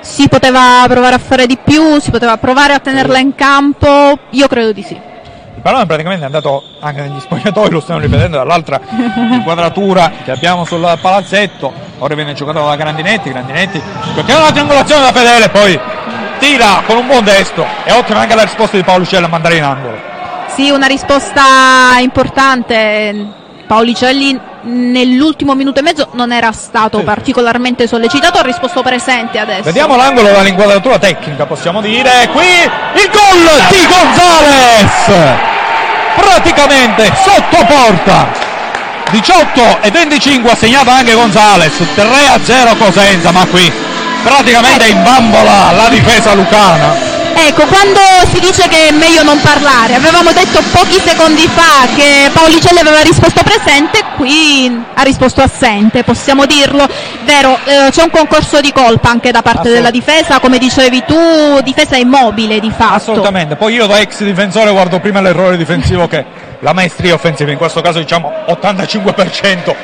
Si 0.00 0.28
poteva 0.28 0.84
provare 0.88 1.14
a 1.14 1.18
fare 1.18 1.46
di 1.46 1.58
più, 1.62 1.98
si 2.00 2.10
poteva 2.10 2.38
provare 2.38 2.72
a 2.72 2.78
tenerla 2.78 3.18
in 3.18 3.34
campo, 3.34 4.18
io 4.30 4.46
credo 4.48 4.72
di 4.72 4.82
sì. 4.82 4.94
Il 4.94 5.60
pallone 5.60 5.84
praticamente 5.84 6.22
è 6.22 6.26
andato 6.26 6.62
anche 6.80 7.02
negli 7.02 7.20
spogliatoi, 7.20 7.70
lo 7.70 7.80
stiamo 7.80 8.00
rivedendo 8.00 8.38
dall'altra 8.38 8.80
inquadratura 8.88 10.10
che 10.24 10.30
abbiamo 10.30 10.64
sul 10.64 10.98
palazzetto. 11.00 11.70
Ora 11.98 12.14
viene 12.14 12.32
giocato 12.32 12.66
da 12.66 12.76
Grandinetti, 12.76 13.28
Grandinetti 13.28 13.78
è 13.78 14.34
una 14.34 14.50
triangolazione 14.50 15.02
da 15.02 15.12
Fedele, 15.12 15.50
poi 15.50 15.78
tira 16.38 16.82
con 16.86 16.96
un 16.96 17.06
buon 17.06 17.24
destro. 17.24 17.66
È 17.84 17.92
ottima 17.92 18.20
anche 18.20 18.34
la 18.34 18.44
risposta 18.44 18.78
di 18.78 18.82
Paolo 18.82 19.02
Uccello 19.02 19.26
a 19.26 19.28
mandare 19.28 19.56
in 19.56 19.64
angolo. 19.64 20.09
Sì, 20.54 20.70
una 20.70 20.86
risposta 20.86 21.98
importante. 22.00 23.38
Paolicelli 23.66 24.38
nell'ultimo 24.62 25.54
minuto 25.54 25.78
e 25.78 25.82
mezzo 25.82 26.08
non 26.12 26.32
era 26.32 26.50
stato 26.50 26.98
Sì. 26.98 27.04
particolarmente 27.04 27.86
sollecitato, 27.86 28.38
ha 28.38 28.42
risposto 28.42 28.82
presente 28.82 29.38
adesso. 29.38 29.62
Vediamo 29.62 29.94
l'angolo 29.96 30.32
dall'inquadratura 30.32 30.98
tecnica, 30.98 31.46
possiamo 31.46 31.80
dire. 31.80 32.28
Qui 32.32 32.44
il 32.44 33.10
gol 33.12 33.68
di 33.70 33.86
Gonzales! 33.86 35.38
Praticamente 36.16 37.12
sotto 37.22 37.64
porta. 37.64 38.48
18 39.10 39.78
e 39.82 39.90
25 39.90 40.50
ha 40.50 40.56
segnato 40.56 40.90
anche 40.90 41.14
Gonzales. 41.14 41.72
3 41.94 42.04
a 42.28 42.40
0 42.42 42.74
Cosenza, 42.74 43.30
ma 43.30 43.46
qui 43.46 43.70
praticamente 44.24 44.88
in 44.88 45.02
bambola 45.02 45.70
la 45.72 45.88
difesa 45.88 46.34
lucana. 46.34 47.09
Ecco, 47.46 47.64
quando 47.66 47.98
si 48.30 48.38
dice 48.38 48.68
che 48.68 48.88
è 48.88 48.92
meglio 48.92 49.22
non 49.22 49.40
parlare, 49.40 49.94
avevamo 49.94 50.30
detto 50.30 50.60
pochi 50.72 51.00
secondi 51.00 51.48
fa 51.48 51.86
che 51.96 52.30
Paolicelli 52.32 52.78
aveva 52.78 53.00
risposto 53.00 53.42
presente, 53.42 54.04
qui 54.16 54.70
ha 54.94 55.02
risposto 55.02 55.40
assente, 55.40 56.04
possiamo 56.04 56.44
dirlo. 56.44 56.86
Vero, 57.24 57.58
eh, 57.64 57.88
c'è 57.90 58.02
un 58.02 58.10
concorso 58.10 58.60
di 58.60 58.70
colpa 58.72 59.08
anche 59.08 59.30
da 59.30 59.40
parte 59.40 59.70
della 59.70 59.90
difesa, 59.90 60.38
come 60.38 60.58
dicevi 60.58 61.02
tu, 61.06 61.60
difesa 61.62 61.96
immobile 61.96 62.60
di 62.60 62.70
fatto. 62.70 62.94
Assolutamente. 62.94 63.56
Poi 63.56 63.74
io 63.74 63.86
da 63.86 63.98
ex 63.98 64.22
difensore 64.22 64.70
guardo 64.70 65.00
prima 65.00 65.20
l'errore 65.20 65.56
difensivo 65.56 66.06
che 66.06 66.24
la 66.60 66.74
maestria 66.74 67.14
offensiva. 67.14 67.50
In 67.50 67.58
questo 67.58 67.80
caso 67.80 67.98
diciamo 67.98 68.30
85% 68.48 69.74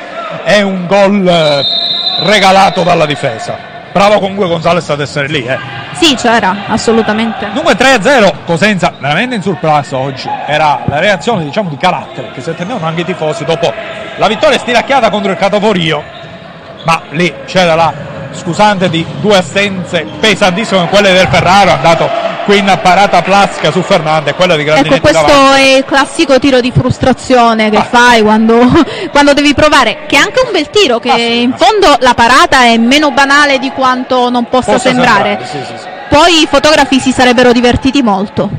è 0.43 0.61
un 0.61 0.85
gol 0.85 1.27
eh, 1.27 1.63
regalato 2.23 2.83
dalla 2.83 3.05
difesa. 3.05 3.76
Bravo 3.97 4.19
comunque 4.19 4.47
Gonzales 4.47 4.87
ad 4.91 5.01
essere 5.01 5.27
lì. 5.27 5.43
Eh. 5.43 5.57
Sì, 5.93 6.13
c'era, 6.13 6.65
assolutamente. 6.67 7.49
Dunque 7.51 7.73
3-0, 7.73 8.31
Cosenza 8.45 8.93
veramente 8.99 9.33
in 9.33 9.41
surplus 9.41 9.91
oggi. 9.93 10.29
Era 10.45 10.81
la 10.85 10.99
reazione 10.99 11.43
diciamo 11.43 11.67
di 11.67 11.77
carattere 11.77 12.29
che 12.31 12.41
si 12.41 12.51
attendevano 12.51 12.85
anche 12.85 13.01
i 13.01 13.05
tifosi 13.05 13.43
dopo 13.43 13.73
la 14.17 14.27
vittoria 14.27 14.59
stiracchiata 14.59 15.09
contro 15.09 15.31
il 15.31 15.37
Catoforio. 15.37 16.03
Ma 16.83 17.01
lì 17.09 17.33
c'era 17.47 17.73
la 17.73 17.91
scusante 18.33 18.87
di 18.87 19.03
due 19.19 19.37
assenze 19.37 20.05
pesantissime 20.19 20.89
quelle 20.89 21.11
del 21.11 21.27
Ferraro, 21.27 21.71
è 21.71 21.73
andato 21.73 22.07
qui 22.47 22.59
in 22.59 22.79
parata 22.81 23.21
plasca 23.21 23.71
su 23.71 23.81
Fernando 23.81 24.29
e 24.29 24.33
quella 24.33 24.55
di 24.55 24.61
Ecco, 24.61 24.71
Grandinetti 24.71 25.01
questo 25.01 25.25
davanti. 25.27 25.61
è 25.61 25.75
il 25.75 25.83
classico 25.85 26.39
tiro 26.39 26.61
di 26.61 26.71
frustrazione 26.71 27.69
che 27.69 27.75
Ah. 27.75 27.83
fai 27.83 28.21
quando, 28.21 28.57
quando 29.11 29.33
devi 29.33 29.53
provare, 29.53 30.05
che 30.07 30.15
è 30.15 30.19
anche 30.19 30.41
un 30.45 30.51
bel 30.53 30.69
tiro, 30.69 30.99
che 30.99 31.09
Ah, 31.11 31.15
sì, 31.15 31.41
in 31.41 31.51
ah, 31.51 31.57
sì. 31.57 31.63
fondo 31.65 31.95
la 31.99 32.13
parata 32.13 32.63
è 32.63 32.77
meno 32.77 33.11
banale 33.11 33.59
di 33.59 33.69
quanto 33.71 34.29
non 34.29 34.47
possa, 34.47 34.71
Possa 34.73 34.87
sembrare. 34.87 35.39
sembrare, 35.45 35.77
sì. 35.77 35.83
Poi 36.07 36.41
i 36.43 36.47
fotografi 36.49 36.99
si 37.01 37.11
sarebbero 37.11 37.51
divertiti 37.51 38.01
molto. 38.01 38.49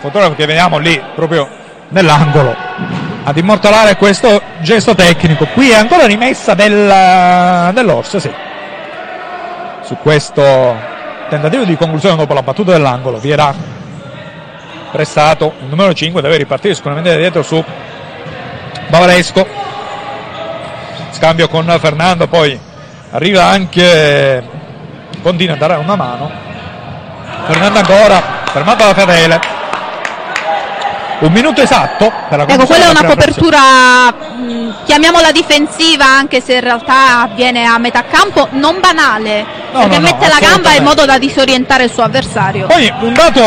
fotografo 0.00 0.34
che 0.34 0.44
vediamo 0.44 0.76
lì 0.76 1.00
proprio 1.14 1.48
nell'angolo 1.88 2.54
ad 3.24 3.36
immortalare 3.38 3.96
questo 3.96 4.40
gesto 4.60 4.94
tecnico. 4.94 5.46
Qui 5.54 5.70
è 5.70 5.76
ancora 5.76 6.04
rimessa 6.04 6.52
del, 6.52 7.70
dell'Orso, 7.72 8.18
sì. 8.20 8.30
su 9.82 9.96
questo 10.02 10.96
tentativo 11.28 11.64
di 11.64 11.76
conclusione 11.76 12.16
dopo 12.16 12.34
la 12.34 12.42
battuta 12.42 12.72
dell'angolo. 12.72 13.18
Vierà 13.18 13.54
pressato 14.90 15.54
il 15.60 15.66
numero 15.66 15.92
5, 15.92 16.22
deve 16.22 16.36
ripartire 16.36 16.74
sicuramente 16.74 17.10
da 17.10 17.16
dietro 17.16 17.42
su 17.42 17.62
Bavaresco. 18.88 19.46
Scambio 21.10 21.48
con 21.48 21.76
Fernando, 21.80 22.26
poi 22.26 22.58
arriva 23.10 23.44
anche 23.44 24.42
continua 25.22 25.54
a 25.54 25.58
dare 25.58 25.74
una 25.74 25.96
mano. 25.96 26.30
Fernando 27.46 27.78
ancora, 27.78 28.22
fermato 28.44 28.84
da 28.84 28.94
Fedele. 28.94 29.40
Un 31.20 31.32
minuto 31.32 31.60
esatto 31.60 32.12
per 32.28 32.38
la 32.38 32.46
Ecco, 32.46 32.66
quella 32.66 32.86
è 32.86 32.90
una 32.90 33.04
copertura, 33.04 33.58
chiamiamola 34.84 35.32
difensiva, 35.32 36.04
anche 36.06 36.40
se 36.40 36.54
in 36.54 36.60
realtà 36.60 37.22
avviene 37.22 37.64
a 37.64 37.78
metà 37.78 38.04
campo, 38.04 38.48
non 38.52 38.80
banale, 38.80 39.58
No, 39.72 39.80
perché 39.80 39.98
no, 39.98 40.00
no, 40.00 40.00
mette 40.00 40.28
la 40.28 40.38
gamba 40.40 40.72
in 40.72 40.82
modo 40.82 41.04
da 41.04 41.18
disorientare 41.18 41.84
il 41.84 41.90
suo 41.90 42.02
avversario. 42.02 42.66
Poi 42.66 42.92
un 43.00 43.12
dato 43.12 43.42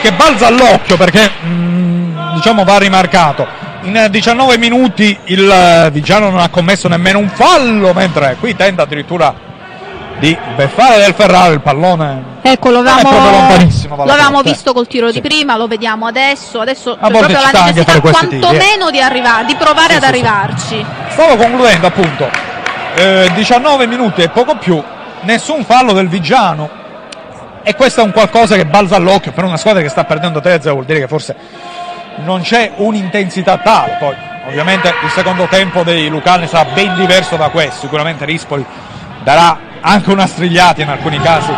che 0.00 0.12
balza 0.12 0.46
all'occhio 0.46 0.96
perché 0.96 1.30
mh, 1.30 2.34
diciamo 2.34 2.64
va 2.64 2.78
rimarcato. 2.78 3.46
In 3.82 4.08
19 4.10 4.58
minuti 4.58 5.16
il 5.24 5.48
eh, 5.48 5.90
Vigiano 5.90 6.30
non 6.30 6.40
ha 6.40 6.48
commesso 6.48 6.88
nemmeno 6.88 7.18
un 7.18 7.28
fallo, 7.28 7.92
mentre 7.92 8.36
qui 8.40 8.56
tenta 8.56 8.82
addirittura 8.82 9.45
di 10.18 10.36
beffare 10.54 10.98
del 10.98 11.14
Ferrari 11.14 11.54
il 11.54 11.60
pallone. 11.60 12.34
Ecco, 12.42 12.70
lo 12.70 12.78
avevamo, 12.78 14.40
eh. 14.40 14.42
visto 14.44 14.72
col 14.72 14.86
tiro 14.86 15.08
Sì. 15.08 15.14
di 15.14 15.20
prima, 15.20 15.56
lo 15.56 15.66
vediamo 15.66 16.06
adesso. 16.06 16.60
Adesso 16.60 16.92
A 16.98 17.06
c'è 17.08 17.18
proprio 17.18 17.40
la 17.40 17.50
necessità 17.64 17.92
eh. 17.94 18.00
quantomeno 18.00 18.90
di, 18.90 19.00
arriva- 19.00 19.42
di 19.44 19.54
provare 19.56 19.90
Sì, 19.90 19.96
ad 19.96 20.02
sì. 20.02 20.08
arrivarci. 20.08 20.86
Stavo 21.10 21.36
concludendo 21.36 21.86
appunto. 21.86 22.28
Eh, 22.94 23.30
19 23.34 23.86
minuti 23.86 24.22
e 24.22 24.28
poco 24.30 24.56
più, 24.56 24.82
nessun 25.22 25.64
fallo 25.64 25.92
del 25.92 26.08
Vigiano. 26.08 26.84
E 27.62 27.74
questo 27.74 28.00
è 28.00 28.04
un 28.04 28.12
qualcosa 28.12 28.54
che 28.54 28.64
balza 28.64 28.94
all'occhio 28.96 29.32
per 29.32 29.42
una 29.44 29.56
squadra 29.56 29.82
che 29.82 29.88
sta 29.88 30.04
perdendo 30.04 30.38
3-0, 30.40 30.70
vuol 30.70 30.84
dire 30.84 31.00
che 31.00 31.08
forse 31.08 31.34
non 32.18 32.40
c'è 32.42 32.72
un'intensità 32.76 33.58
tale. 33.58 33.96
Poi, 33.98 34.14
ovviamente, 34.46 34.94
il 35.02 35.10
secondo 35.10 35.46
tempo 35.50 35.82
dei 35.82 36.08
Lucani 36.08 36.46
sarà 36.46 36.70
ben 36.72 36.94
diverso 36.94 37.34
da 37.36 37.48
questo. 37.48 37.80
Sicuramente 37.80 38.24
Rispoli 38.24 38.64
darà 39.24 39.58
anche 39.80 40.10
una 40.10 40.26
strigliata 40.26 40.82
in 40.82 40.88
alcuni 40.88 41.20
casi 41.20 41.52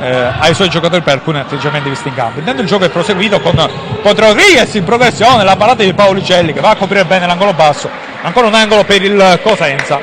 eh, 0.00 0.32
ai 0.38 0.54
suoi 0.54 0.68
giocatori 0.68 1.02
per 1.02 1.14
alcuni 1.14 1.38
atteggiamenti 1.38 1.88
visti 1.88 2.08
in 2.08 2.14
campo. 2.14 2.38
Intanto 2.38 2.62
il 2.62 2.68
gioco 2.68 2.84
è 2.84 2.88
proseguito 2.90 3.40
con 3.40 3.54
Ponte 4.02 4.20
Rodriguez 4.20 4.74
in 4.74 4.84
progressione, 4.84 5.44
la 5.44 5.56
parata 5.56 5.82
di 5.82 5.92
Paolicelli 5.92 6.52
che 6.52 6.60
va 6.60 6.70
a 6.70 6.76
coprire 6.76 7.04
bene 7.04 7.26
l'angolo 7.26 7.52
basso. 7.52 7.88
Ancora 8.22 8.46
un 8.46 8.54
angolo 8.54 8.84
per 8.84 9.02
il 9.02 9.40
Cosenza. 9.42 10.00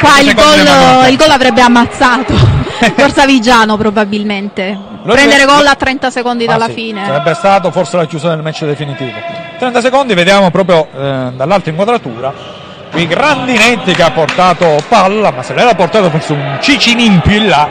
Qua 0.00 0.18
il 0.18 0.34
gol, 0.34 1.10
il 1.10 1.16
gol 1.16 1.30
avrebbe 1.30 1.60
ammazzato 1.60 2.34
Forza 2.96 3.24
Vigiano 3.24 3.76
probabilmente. 3.76 4.76
Lo- 5.04 5.12
Prendere 5.12 5.44
gol 5.44 5.66
a 5.66 5.74
30 5.74 6.10
secondi 6.10 6.44
Ma 6.44 6.52
dalla 6.52 6.66
sì, 6.66 6.72
fine. 6.72 7.04
Sarebbe 7.06 7.34
stato 7.34 7.70
forse 7.70 7.96
la 7.96 8.06
chiusura 8.06 8.34
del 8.34 8.42
match 8.42 8.64
definitivo. 8.64 9.16
30 9.58 9.80
secondi, 9.80 10.14
vediamo 10.14 10.50
proprio 10.50 10.88
eh, 10.92 11.30
dall'altra 11.34 11.70
inquadratura. 11.70 12.60
Qui 12.92 13.06
Grandinetti 13.06 13.94
che 13.94 14.02
ha 14.02 14.10
portato 14.10 14.76
palla, 14.86 15.30
ma 15.30 15.42
se 15.42 15.54
l'era 15.54 15.74
portato 15.74 16.10
forse 16.10 16.34
un 16.34 16.58
Cicinin 16.60 17.20
più 17.20 17.32
in 17.38 17.48
là. 17.48 17.70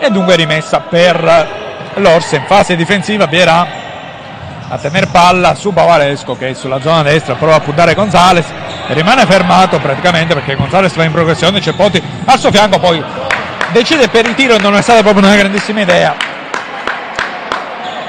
E 0.00 0.10
dunque 0.10 0.34
rimessa 0.34 0.80
per 0.80 1.48
l'Orsa 1.94 2.34
in 2.34 2.44
fase 2.44 2.74
difensiva. 2.74 3.26
Vierà 3.26 3.64
a 4.68 4.78
tenere 4.78 5.06
palla 5.06 5.54
su 5.54 5.70
Bavaresco 5.70 6.36
che 6.36 6.48
è 6.48 6.54
sulla 6.54 6.80
zona 6.80 7.02
destra 7.02 7.34
prova 7.34 7.56
a 7.56 7.60
puntare 7.60 7.94
Gonzales 7.94 8.46
e 8.88 8.94
rimane 8.94 9.24
fermato 9.26 9.78
praticamente 9.78 10.34
perché 10.34 10.56
Gonzales 10.56 10.94
va 10.96 11.04
in 11.04 11.12
progressione 11.12 11.60
c'è 11.60 11.74
Poti 11.74 12.02
al 12.24 12.38
suo 12.38 12.50
fianco 12.50 12.78
poi 12.78 13.02
decide 13.72 14.08
per 14.08 14.26
il 14.26 14.34
tiro 14.34 14.54
e 14.54 14.58
non 14.58 14.74
è 14.74 14.80
stata 14.80 15.02
proprio 15.02 15.26
una 15.26 15.36
grandissima 15.36 15.82
idea 15.82 16.16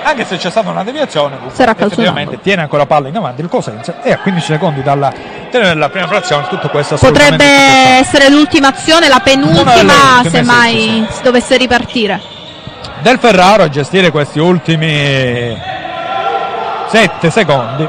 anche 0.03 0.23
se 0.23 0.37
c'è 0.37 0.49
stata 0.49 0.69
una 0.69 0.83
deviazione 0.83 1.37
effettivamente 1.97 2.39
tiene 2.41 2.61
ancora 2.61 2.85
palla 2.85 3.09
in 3.09 3.17
avanti 3.17 3.41
il 3.41 3.49
Cosenza 3.49 4.01
e 4.01 4.13
a 4.13 4.17
15 4.19 4.53
secondi 4.53 4.81
dalla 4.81 5.11
fine 5.49 5.67
della 5.67 5.89
prima 5.89 6.07
frazione 6.07 6.47
tutto 6.47 6.69
questo 6.69 6.95
Potrebbe 6.97 7.43
essere 7.43 8.29
l'ultima 8.29 8.69
azione, 8.69 9.07
la 9.07 9.19
penultima, 9.19 10.23
se 10.29 10.41
mai 10.41 11.05
si 11.09 11.21
dovesse 11.21 11.57
ripartire. 11.57 12.21
del 13.01 13.19
Ferraro 13.19 13.63
a 13.63 13.69
gestire 13.69 14.11
questi 14.11 14.39
ultimi 14.39 15.55
7 16.87 17.29
secondi. 17.29 17.87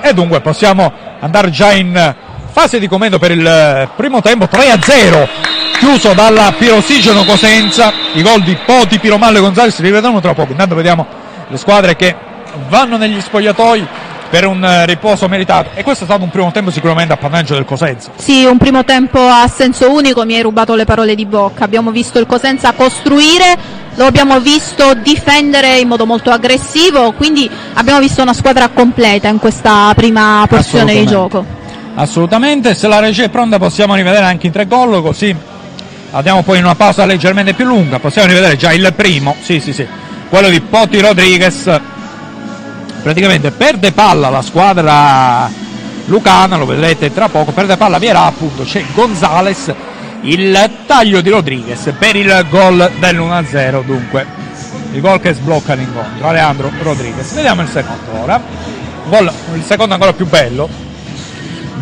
E 0.00 0.12
dunque 0.14 0.40
possiamo 0.40 0.92
andare 1.20 1.50
già 1.50 1.72
in 1.72 2.14
fase 2.50 2.78
di 2.78 2.88
commento 2.88 3.18
per 3.18 3.30
il 3.30 3.88
primo 3.96 4.20
tempo 4.20 4.46
3 4.48 4.70
a 4.70 4.78
0 4.80 5.28
chiuso 5.78 6.12
dalla 6.12 6.52
Pirossigeno 6.56 7.24
Cosenza. 7.24 7.92
I 8.14 8.22
gol 8.22 8.42
di 8.42 8.56
Poti, 8.64 8.98
Piromallo 8.98 9.38
e 9.38 9.40
Gonzalez 9.40 9.74
si 9.74 9.82
rivedranno 9.82 10.20
tra 10.20 10.34
poco. 10.34 10.52
Intanto 10.52 10.74
vediamo 10.74 11.06
le 11.48 11.56
squadre 11.56 11.96
che 11.96 12.14
vanno 12.68 12.96
negli 12.96 13.20
spogliatoi 13.20 13.86
per 14.30 14.46
un 14.46 14.62
eh, 14.64 14.86
riposo 14.86 15.28
meritato. 15.28 15.70
E 15.74 15.82
questo 15.82 16.04
è 16.04 16.06
stato 16.06 16.22
un 16.22 16.30
primo 16.30 16.50
tempo 16.52 16.70
sicuramente 16.70 17.12
appannaggio 17.12 17.54
del 17.54 17.64
Cosenza. 17.64 18.10
Sì, 18.16 18.44
un 18.44 18.58
primo 18.58 18.84
tempo 18.84 19.18
a 19.20 19.46
senso 19.48 19.92
unico, 19.92 20.24
mi 20.24 20.34
hai 20.34 20.42
rubato 20.42 20.74
le 20.74 20.84
parole 20.84 21.14
di 21.14 21.26
bocca. 21.26 21.64
Abbiamo 21.64 21.90
visto 21.90 22.18
il 22.18 22.26
Cosenza 22.26 22.72
costruire, 22.72 23.56
lo 23.94 24.06
abbiamo 24.06 24.38
visto 24.40 24.94
difendere 24.94 25.78
in 25.78 25.88
modo 25.88 26.06
molto 26.06 26.30
aggressivo, 26.30 27.12
quindi 27.12 27.50
abbiamo 27.74 28.00
visto 28.00 28.22
una 28.22 28.34
squadra 28.34 28.68
completa 28.68 29.28
in 29.28 29.38
questa 29.38 29.92
prima 29.94 30.44
porzione 30.48 30.94
di 30.94 31.06
gioco. 31.06 31.44
Assolutamente, 31.94 32.74
se 32.74 32.86
la 32.86 33.00
regia 33.00 33.24
è 33.24 33.28
pronta 33.28 33.58
possiamo 33.58 33.94
rivedere 33.94 34.24
anche 34.24 34.46
i 34.46 34.50
tre 34.52 34.66
gol 34.66 35.02
così 35.02 35.34
andiamo 36.10 36.42
poi 36.42 36.58
in 36.58 36.64
una 36.64 36.74
pausa 36.74 37.04
leggermente 37.04 37.54
più 37.54 37.64
lunga, 37.64 37.98
possiamo 37.98 38.28
rivedere 38.28 38.56
già 38.56 38.72
il 38.72 38.92
primo, 38.94 39.34
sì 39.40 39.60
sì 39.60 39.72
sì, 39.72 39.86
quello 40.28 40.48
di 40.48 40.60
Poti 40.60 41.00
Rodriguez, 41.00 41.80
praticamente 43.02 43.50
perde 43.50 43.92
palla 43.92 44.28
la 44.28 44.42
squadra 44.42 45.50
lucana, 46.06 46.56
lo 46.56 46.66
vedrete 46.66 47.12
tra 47.12 47.28
poco, 47.28 47.52
perde 47.52 47.76
palla 47.76 47.98
Vierà 47.98 48.24
appunto, 48.24 48.62
c'è 48.64 48.84
Gonzales, 48.94 49.72
il 50.22 50.70
taglio 50.86 51.20
di 51.20 51.30
Rodriguez 51.30 51.92
per 51.98 52.16
il 52.16 52.46
gol 52.48 52.90
dell'1-0 52.98 53.84
dunque, 53.84 54.26
il 54.92 55.00
gol 55.00 55.20
che 55.20 55.34
sblocca 55.34 55.74
l'incontro, 55.74 56.28
Alejandro 56.28 56.70
Rodriguez, 56.82 57.32
vediamo 57.34 57.62
il 57.62 57.68
secondo 57.68 58.22
ora, 58.22 58.40
gol, 59.08 59.32
il 59.54 59.64
secondo 59.64 59.94
ancora 59.94 60.12
più 60.12 60.26
bello, 60.26 60.68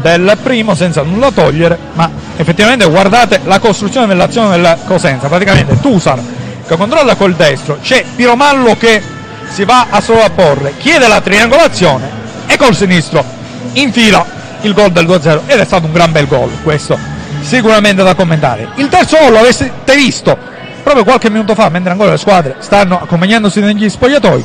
del 0.00 0.36
primo 0.42 0.74
senza 0.74 1.02
nulla 1.02 1.30
togliere, 1.30 1.78
ma 1.94 2.10
effettivamente 2.36 2.84
guardate 2.86 3.40
la 3.44 3.58
costruzione 3.58 4.06
dell'azione 4.06 4.56
del 4.56 4.78
Cosenza, 4.84 5.28
praticamente 5.28 5.80
Tusar 5.80 6.20
che 6.66 6.76
controlla 6.76 7.14
col 7.14 7.34
destro, 7.34 7.78
c'è 7.80 8.04
Piromallo 8.14 8.76
che 8.76 9.00
si 9.48 9.64
va 9.64 9.86
a 9.90 10.00
sovrapporre, 10.00 10.74
chiede 10.78 11.08
la 11.08 11.20
triangolazione 11.20 12.08
e 12.46 12.56
col 12.56 12.74
sinistro 12.74 13.24
infila 13.72 14.24
il 14.62 14.72
gol 14.72 14.90
del 14.90 15.06
2-0 15.06 15.40
ed 15.46 15.58
è 15.58 15.64
stato 15.64 15.86
un 15.86 15.92
gran 15.92 16.12
bel 16.12 16.26
gol 16.26 16.50
questo, 16.62 16.98
sicuramente 17.40 18.02
da 18.02 18.14
commentare. 18.14 18.68
Il 18.76 18.88
terzo 18.88 19.18
gol 19.18 19.32
l'avete 19.32 19.72
visto 19.94 20.36
proprio 20.82 21.04
qualche 21.04 21.30
minuto 21.30 21.54
fa, 21.54 21.68
mentre 21.68 21.90
ancora 21.90 22.12
le 22.12 22.16
squadre 22.16 22.56
stanno 22.60 23.00
accompagnandosi 23.02 23.60
negli 23.60 23.88
spogliatoi, 23.88 24.44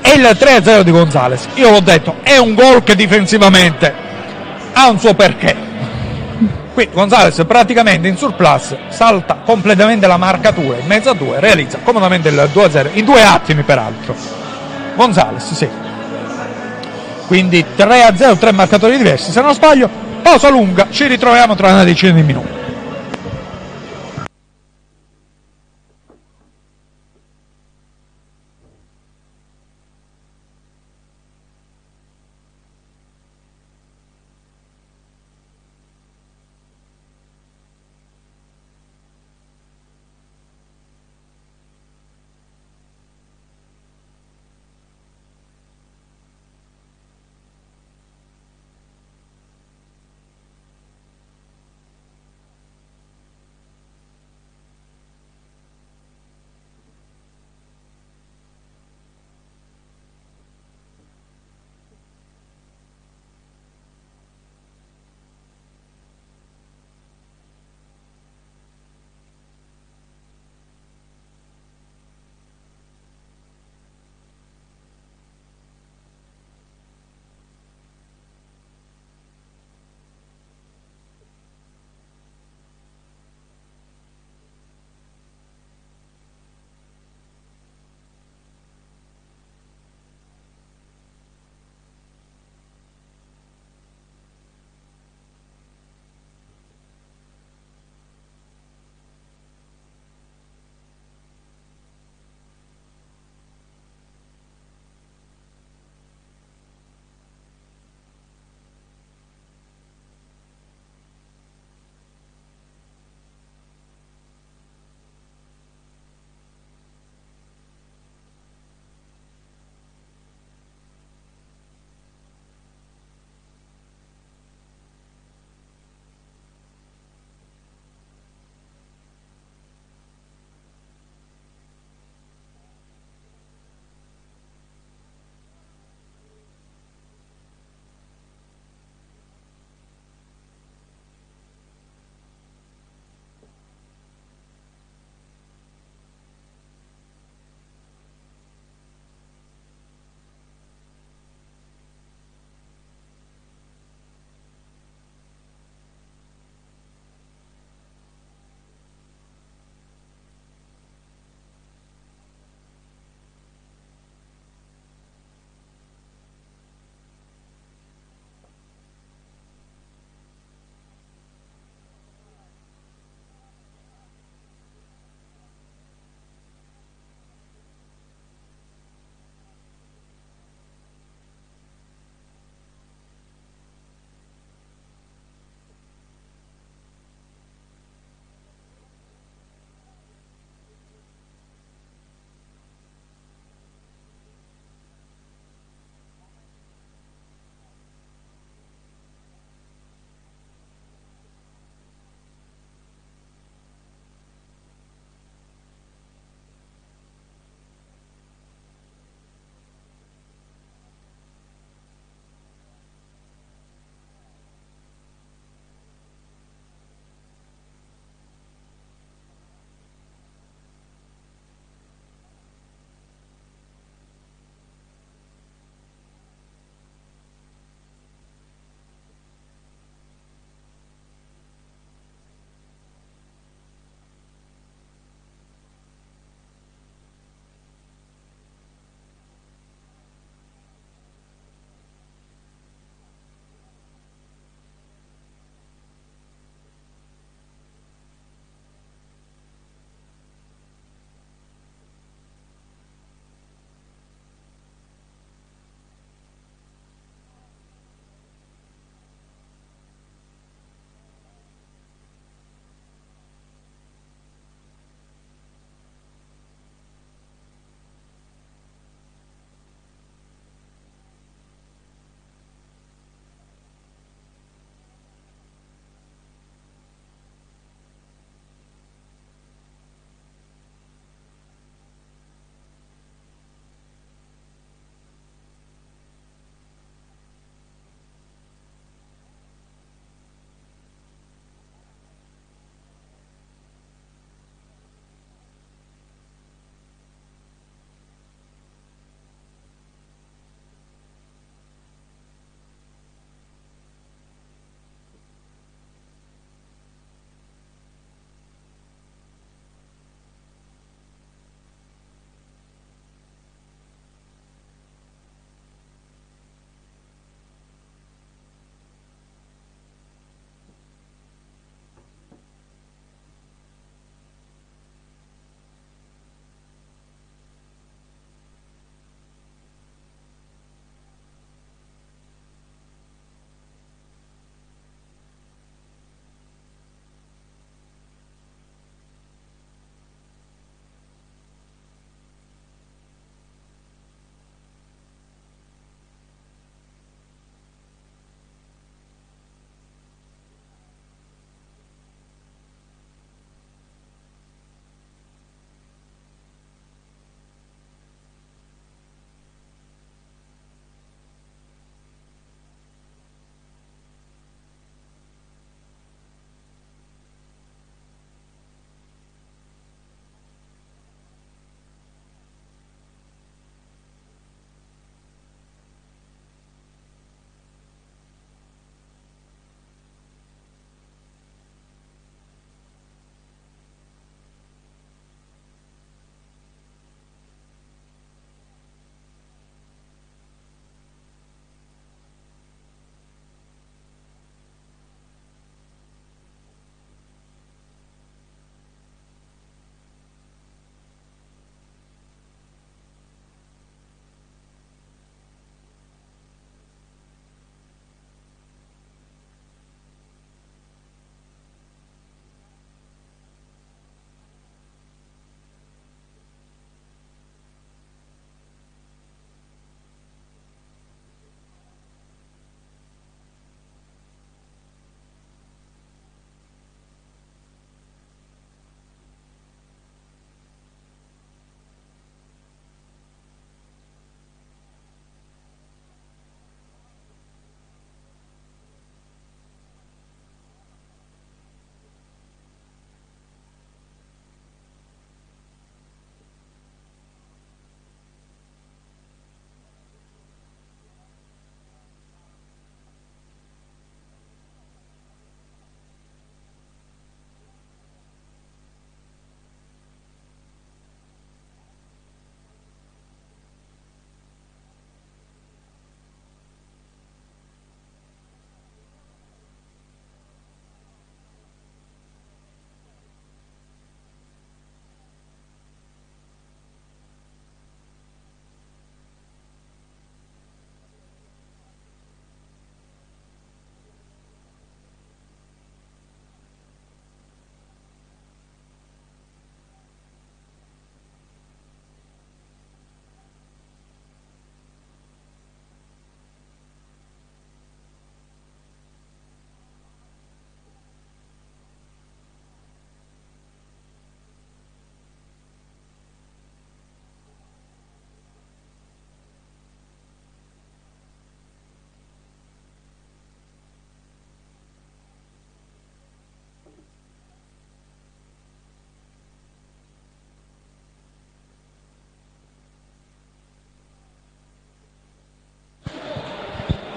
è 0.00 0.14
il 0.14 0.22
3-0 0.22 0.80
di 0.80 0.90
Gonzales. 0.90 1.46
Io 1.54 1.70
l'ho 1.70 1.80
detto, 1.80 2.16
è 2.22 2.36
un 2.36 2.54
gol 2.54 2.82
che 2.82 2.94
difensivamente 2.96 3.92
ha 4.72 4.88
un 4.88 4.98
suo 4.98 5.14
perché. 5.14 5.54
Qui 6.74 6.88
Gonzales 6.92 7.44
praticamente 7.46 8.08
in 8.08 8.16
surplus 8.16 8.76
salta 8.88 9.36
completamente 9.44 10.08
la 10.08 10.16
marcatura 10.16 10.76
in 10.76 10.86
mezzo 10.86 11.08
a 11.08 11.14
due, 11.14 11.38
realizza 11.38 11.78
comodamente 11.84 12.30
il 12.30 12.50
2-0 12.52 12.88
in 12.94 13.04
due 13.04 13.22
attimi 13.22 13.62
peraltro. 13.62 14.16
Gonzales, 14.96 15.52
sì. 15.52 15.68
Quindi 17.28 17.64
3-0, 17.76 18.38
tre 18.38 18.50
marcatori 18.50 18.96
diversi, 18.96 19.30
se 19.30 19.40
non 19.40 19.54
sbaglio, 19.54 19.88
pausa 20.20 20.48
lunga, 20.48 20.88
ci 20.90 21.06
ritroviamo 21.06 21.54
tra 21.54 21.68
una 21.68 21.84
decina 21.84 22.12
di 22.12 22.22
minuti. 22.22 22.53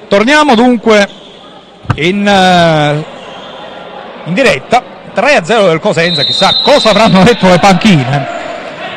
Torniamo 0.07 0.55
dunque 0.55 1.07
in, 1.95 2.25
eh, 2.25 3.03
in 4.25 4.33
diretta 4.33 4.81
3-0 5.13 5.67
del 5.67 5.79
Cosenza, 5.79 6.23
chissà 6.23 6.59
cosa 6.63 6.91
avranno 6.91 7.23
detto 7.23 7.47
le 7.47 7.59
panchine. 7.59 8.35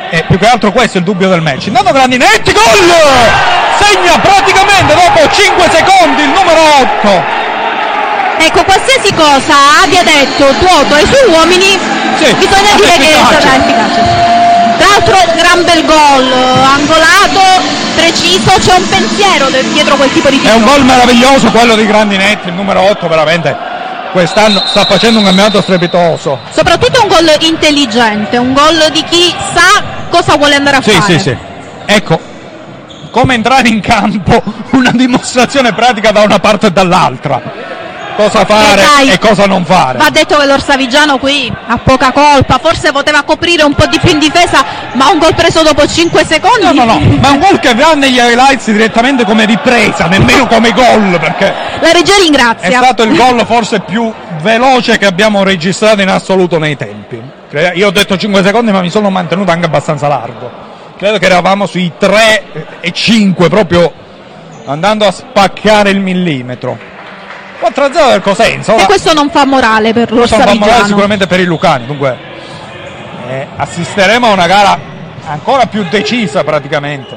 E 0.09 0.23
più 0.27 0.37
che 0.37 0.47
altro 0.47 0.71
questo 0.71 0.97
è 0.97 0.99
il 0.99 1.05
dubbio 1.05 1.29
del 1.29 1.41
match. 1.41 1.67
Intanto 1.67 1.91
Grandinetti, 1.91 2.51
gol! 2.53 2.61
Segna 3.79 4.19
praticamente 4.19 4.93
dopo 4.93 5.29
5 5.29 5.69
secondi 5.69 6.21
il 6.21 6.29
numero 6.29 6.61
8. 6.81 7.39
Ecco, 8.43 8.63
qualsiasi 8.63 9.13
cosa 9.13 9.53
abbia 9.83 10.03
detto 10.03 10.45
Tuoto 10.59 10.93
ai 10.95 11.05
suoi 11.05 11.29
uomini, 11.33 11.77
Sì, 12.17 12.33
bisogna 12.35 12.73
dire 12.75 12.97
che 12.97 13.03
è 13.03 13.19
efficace. 13.21 13.39
stata 13.39 13.55
efficace. 13.55 14.40
Tra 15.11 15.17
l'altro 15.25 15.35
gran 15.35 15.63
bel 15.65 15.85
gol, 15.85 16.31
angolato, 16.63 17.61
preciso, 17.95 18.51
c'è 18.59 18.75
un 18.77 18.87
pensiero 18.87 19.49
dietro 19.73 19.95
quel 19.95 20.11
tipo 20.13 20.29
di 20.29 20.39
È 20.41 20.53
un 20.53 20.61
tiro. 20.63 20.71
gol 20.71 20.85
meraviglioso 20.85 21.51
quello 21.51 21.75
di 21.75 21.85
Grandinetti, 21.85 22.47
il 22.47 22.53
numero 22.53 22.79
8 22.89 23.07
veramente 23.09 23.55
quest'anno 24.13 24.63
sta 24.65 24.85
facendo 24.85 25.19
un 25.19 25.25
campionato 25.25 25.61
strepitoso. 25.61 26.39
Soprattutto 26.53 27.01
un 27.01 27.07
gol 27.09 27.29
intelligente, 27.41 28.37
un 28.37 28.53
gol 28.53 28.89
di 28.93 29.03
chi 29.03 29.33
sa 29.53 29.83
cosa 30.09 30.37
vuole 30.37 30.55
andare 30.55 30.77
a 30.77 30.81
Sì, 30.81 30.91
fare. 30.91 31.13
sì, 31.13 31.19
sì. 31.19 31.37
Ecco, 31.85 32.17
come 33.11 33.33
entrare 33.33 33.67
in 33.67 33.81
campo, 33.81 34.41
una 34.71 34.91
dimostrazione 34.93 35.73
pratica 35.73 36.11
da 36.11 36.21
una 36.21 36.39
parte 36.39 36.67
e 36.67 36.71
dall'altra. 36.71 37.41
Cosa 38.21 38.45
fare 38.45 38.81
Eh, 38.81 38.85
dai. 38.85 39.09
e 39.11 39.17
cosa 39.19 39.45
non 39.45 39.65
fare. 39.65 39.97
Va 39.97 40.09
detto 40.11 40.37
che 40.37 40.45
l'Orsavigiano 40.45 41.17
qui 41.17 41.51
ha 41.67 41.77
poca 41.77 42.11
colpa, 42.11 42.59
forse 42.61 42.91
poteva 42.91 43.23
coprire 43.23 43.63
un 43.63 43.73
po' 43.73 43.85
di 43.87 43.99
più 43.99 44.11
in 44.11 44.19
difesa, 44.19 44.63
ma 44.93 45.09
un 45.09 45.17
gol 45.17 45.33
preso 45.33 45.63
dopo 45.63 45.87
5 45.87 46.23
secondi. 46.25 46.63
No, 46.65 46.71
no, 46.73 46.83
no, 46.85 46.99
ma 47.19 47.29
è 47.29 47.31
un 47.31 47.39
gol 47.39 47.59
che 47.59 47.73
va 47.73 47.93
negli 47.93 48.17
highlights 48.19 48.71
direttamente 48.71 49.25
come 49.25 49.45
ripresa, 49.45 50.05
nemmeno 50.07 50.45
come 50.47 50.71
gol, 50.71 51.17
perché 51.19 51.51
La 51.79 51.91
regia 51.91 52.15
è 52.15 52.19
ringrazia. 52.19 52.77
stato 52.77 53.03
il 53.03 53.15
gol 53.15 53.43
forse 53.45 53.79
più 53.79 54.11
veloce 54.41 54.97
che 54.97 55.05
abbiamo 55.05 55.43
registrato 55.43 56.01
in 56.01 56.09
assoluto 56.09 56.59
nei 56.59 56.77
tempi. 56.77 57.19
Io 57.73 57.87
ho 57.87 57.91
detto 57.91 58.17
5 58.17 58.43
secondi, 58.43 58.71
ma 58.71 58.81
mi 58.81 58.89
sono 58.89 59.09
mantenuto 59.09 59.51
anche 59.51 59.65
abbastanza 59.65 60.07
largo. 60.07 60.49
Credo 60.97 61.17
che 61.17 61.25
eravamo 61.25 61.65
sui 61.65 61.91
3 61.97 62.43
e 62.81 62.91
5, 62.91 63.49
proprio 63.49 63.91
andando 64.65 65.05
a 65.07 65.11
spaccare 65.11 65.89
il 65.89 65.99
millimetro. 65.99 66.77
4-0 67.61 68.09
del 68.11 68.21
Cosenza. 68.21 68.71
E 68.71 68.75
ora- 68.75 68.85
questo 68.85 69.13
non 69.13 69.29
fa 69.29 69.45
morale 69.45 69.93
per 69.93 70.09
questo 70.09 70.37
non 70.37 70.47
fa 70.47 70.55
morale 70.55 70.85
sicuramente 70.85 71.27
per 71.27 71.39
i 71.39 71.45
Lucani, 71.45 71.85
dunque 71.85 72.17
eh, 73.27 73.47
assisteremo 73.55 74.27
a 74.27 74.31
una 74.31 74.47
gara 74.47 74.77
ancora 75.27 75.65
più 75.67 75.85
decisa 75.89 76.43
praticamente 76.43 77.15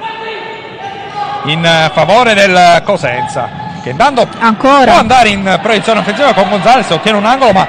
in 1.45 1.65
eh, 1.65 1.91
favore 1.93 2.35
del 2.35 2.83
Cosenza 2.85 3.63
che 3.83 3.91
intanto 3.91 4.27
Ancora. 4.39 4.85
può 4.93 5.01
andare 5.01 5.29
in 5.29 5.59
proiezione 5.63 6.01
offensiva 6.01 6.33
con 6.33 6.49
Gonzalez 6.49 6.89
ottiene 6.91 7.19
un 7.19 7.25
angolo 7.27 7.53
ma 7.53 7.67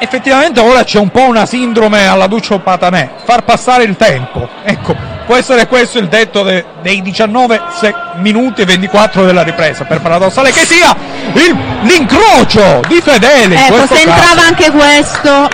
effettivamente 0.00 0.60
ora 0.60 0.84
c'è 0.84 0.98
un 0.98 1.08
po' 1.10 1.22
una 1.22 1.46
sindrome 1.46 2.06
alla 2.06 2.26
Duccio 2.26 2.58
Patanè 2.60 3.10
far 3.24 3.42
passare 3.42 3.84
il 3.84 3.96
tempo 3.96 4.48
ecco 4.62 4.94
può 5.26 5.36
essere 5.36 5.66
questo 5.66 5.98
il 5.98 6.08
detto 6.08 6.42
de- 6.42 6.64
dei 6.82 7.02
19 7.02 7.60
se- 7.78 7.94
minuti 8.16 8.62
e 8.62 8.64
24 8.64 9.24
della 9.24 9.42
ripresa 9.42 9.84
per 9.84 10.00
paradossale 10.00 10.52
che 10.52 10.64
sia 10.64 10.94
il- 11.34 11.56
l'incrocio 11.82 12.80
di 12.88 13.00
Fedele 13.02 13.54
in 13.54 13.60
Ecco, 13.60 13.86
se 13.86 14.00
entrava 14.00 14.42
anche 14.46 14.70
questo. 14.70 15.48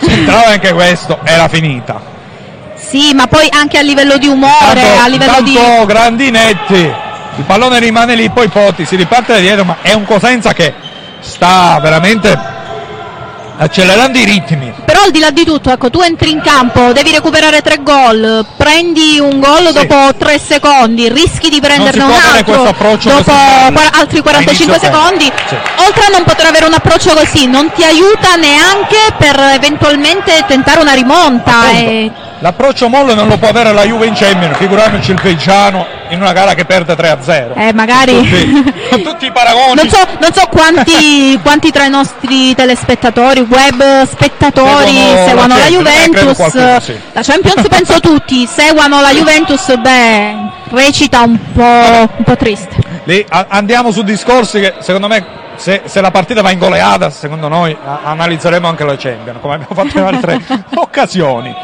Se 0.00 0.10
entrava 0.12 0.46
anche 0.46 0.72
questo 0.72 1.18
era 1.24 1.46
finita 1.48 2.00
Sì, 2.74 3.12
ma 3.14 3.26
poi 3.28 3.46
anche 3.52 3.78
a 3.78 3.82
livello 3.82 4.16
di 4.16 4.26
umore, 4.26 4.80
Tanto- 4.80 5.02
a 5.04 5.06
livello 5.08 5.42
di. 5.42 5.54
tanto 5.54 5.86
Grandinetti 5.86 6.92
il 7.36 7.44
pallone 7.46 7.78
rimane 7.78 8.14
lì 8.16 8.28
poi 8.30 8.48
Potti 8.48 8.84
si 8.84 8.96
riparte 8.96 9.34
da 9.34 9.38
dietro 9.38 9.64
ma 9.64 9.76
è 9.82 9.92
un 9.92 10.04
Cosenza 10.04 10.52
che 10.52 10.74
sta 11.20 11.78
veramente 11.80 12.58
accelerando 13.60 14.18
i 14.18 14.24
ritmi 14.24 14.72
Però 14.84 15.02
al 15.02 15.10
di 15.10 15.18
là 15.18 15.30
di 15.30 15.44
tutto, 15.44 15.70
ecco, 15.70 15.90
tu 15.90 16.00
entri 16.00 16.30
in 16.30 16.40
campo, 16.40 16.92
devi 16.92 17.10
recuperare 17.12 17.60
tre 17.60 17.82
gol, 17.82 18.44
prendi 18.56 19.18
un 19.20 19.38
gol 19.38 19.66
Sì. 19.66 19.86
dopo 19.86 20.14
tre 20.16 20.38
secondi, 20.38 21.08
rischi 21.08 21.48
di 21.48 21.60
prenderne 21.60 22.02
un 22.02 22.10
altro 22.10 22.62
dopo 22.64 23.32
altri 23.92 24.20
45 24.20 24.30
a 24.30 24.40
inizio 24.40 24.78
secondi. 24.78 25.32
Sì. 25.46 25.56
Oltre 25.86 26.04
a 26.04 26.08
non 26.08 26.24
poter 26.24 26.46
avere 26.46 26.64
un 26.66 26.74
approccio 26.74 27.14
così, 27.14 27.46
non 27.46 27.70
ti 27.72 27.84
aiuta 27.84 28.34
neanche 28.36 28.96
per 29.16 29.38
eventualmente 29.54 30.44
tentare 30.46 30.80
una 30.80 30.92
rimonta. 30.92 31.52
L'approccio 32.42 32.88
molle 32.88 33.14
non 33.14 33.28
lo 33.28 33.36
può 33.36 33.48
avere 33.48 33.70
la 33.72 33.84
Juve 33.84 34.06
in 34.06 34.14
Champions 34.14 34.56
figuriamoci 34.56 35.10
il 35.10 35.20
Veggiano 35.20 35.86
in 36.08 36.20
una 36.22 36.32
gara 36.32 36.54
che 36.54 36.64
perde 36.64 36.94
3-0 36.94 37.52
Eh, 37.54 37.72
magari. 37.74 38.14
con 38.14 38.24
tutti, 38.24 38.72
con 38.90 39.02
tutti 39.02 39.26
i 39.26 39.30
paragoni 39.32 39.74
Non 39.74 39.88
so, 39.88 39.98
non 40.18 40.32
so 40.32 40.46
quanti, 40.50 41.38
quanti 41.44 41.70
tra 41.70 41.84
i 41.84 41.90
nostri 41.90 42.54
telespettatori, 42.54 43.40
web 43.40 44.06
spettatori 44.06 44.88
Seguono 44.90 45.26
seguono 45.26 45.54
la 45.54 45.58
la, 45.60 45.66
eh, 45.66 45.70
Juventus. 45.70 46.36
qualcuno, 46.36 46.80
sì. 46.80 46.98
La 47.12 47.22
Champions 47.22 47.68
penso 47.68 48.00
tutti, 48.00 48.46
seguono 48.46 49.00
la 49.02 49.10
Juventus, 49.12 49.76
beh, 49.78 50.34
recita 50.70 51.20
un 51.22 51.38
po', 51.52 51.62
un 52.16 52.24
po' 52.24 52.36
triste. 52.36 52.76
Lì 53.04 53.24
a- 53.28 53.46
andiamo 53.48 53.90
su 53.92 54.02
discorsi 54.02 54.60
che 54.60 54.74
secondo 54.78 55.08
me 55.08 55.38
se, 55.56 55.82
se 55.84 56.00
la 56.00 56.10
partita 56.10 56.40
va 56.40 56.50
in 56.52 56.58
goleada 56.58 57.10
secondo 57.10 57.48
noi 57.48 57.76
a- 57.84 58.00
analizzeremo 58.04 58.66
anche 58.66 58.84
la 58.84 58.96
Champions 58.96 59.40
come 59.42 59.54
abbiamo 59.54 59.74
fatto 59.74 59.98
in 59.98 60.04
altre 60.04 60.40
occasioni 60.76 61.54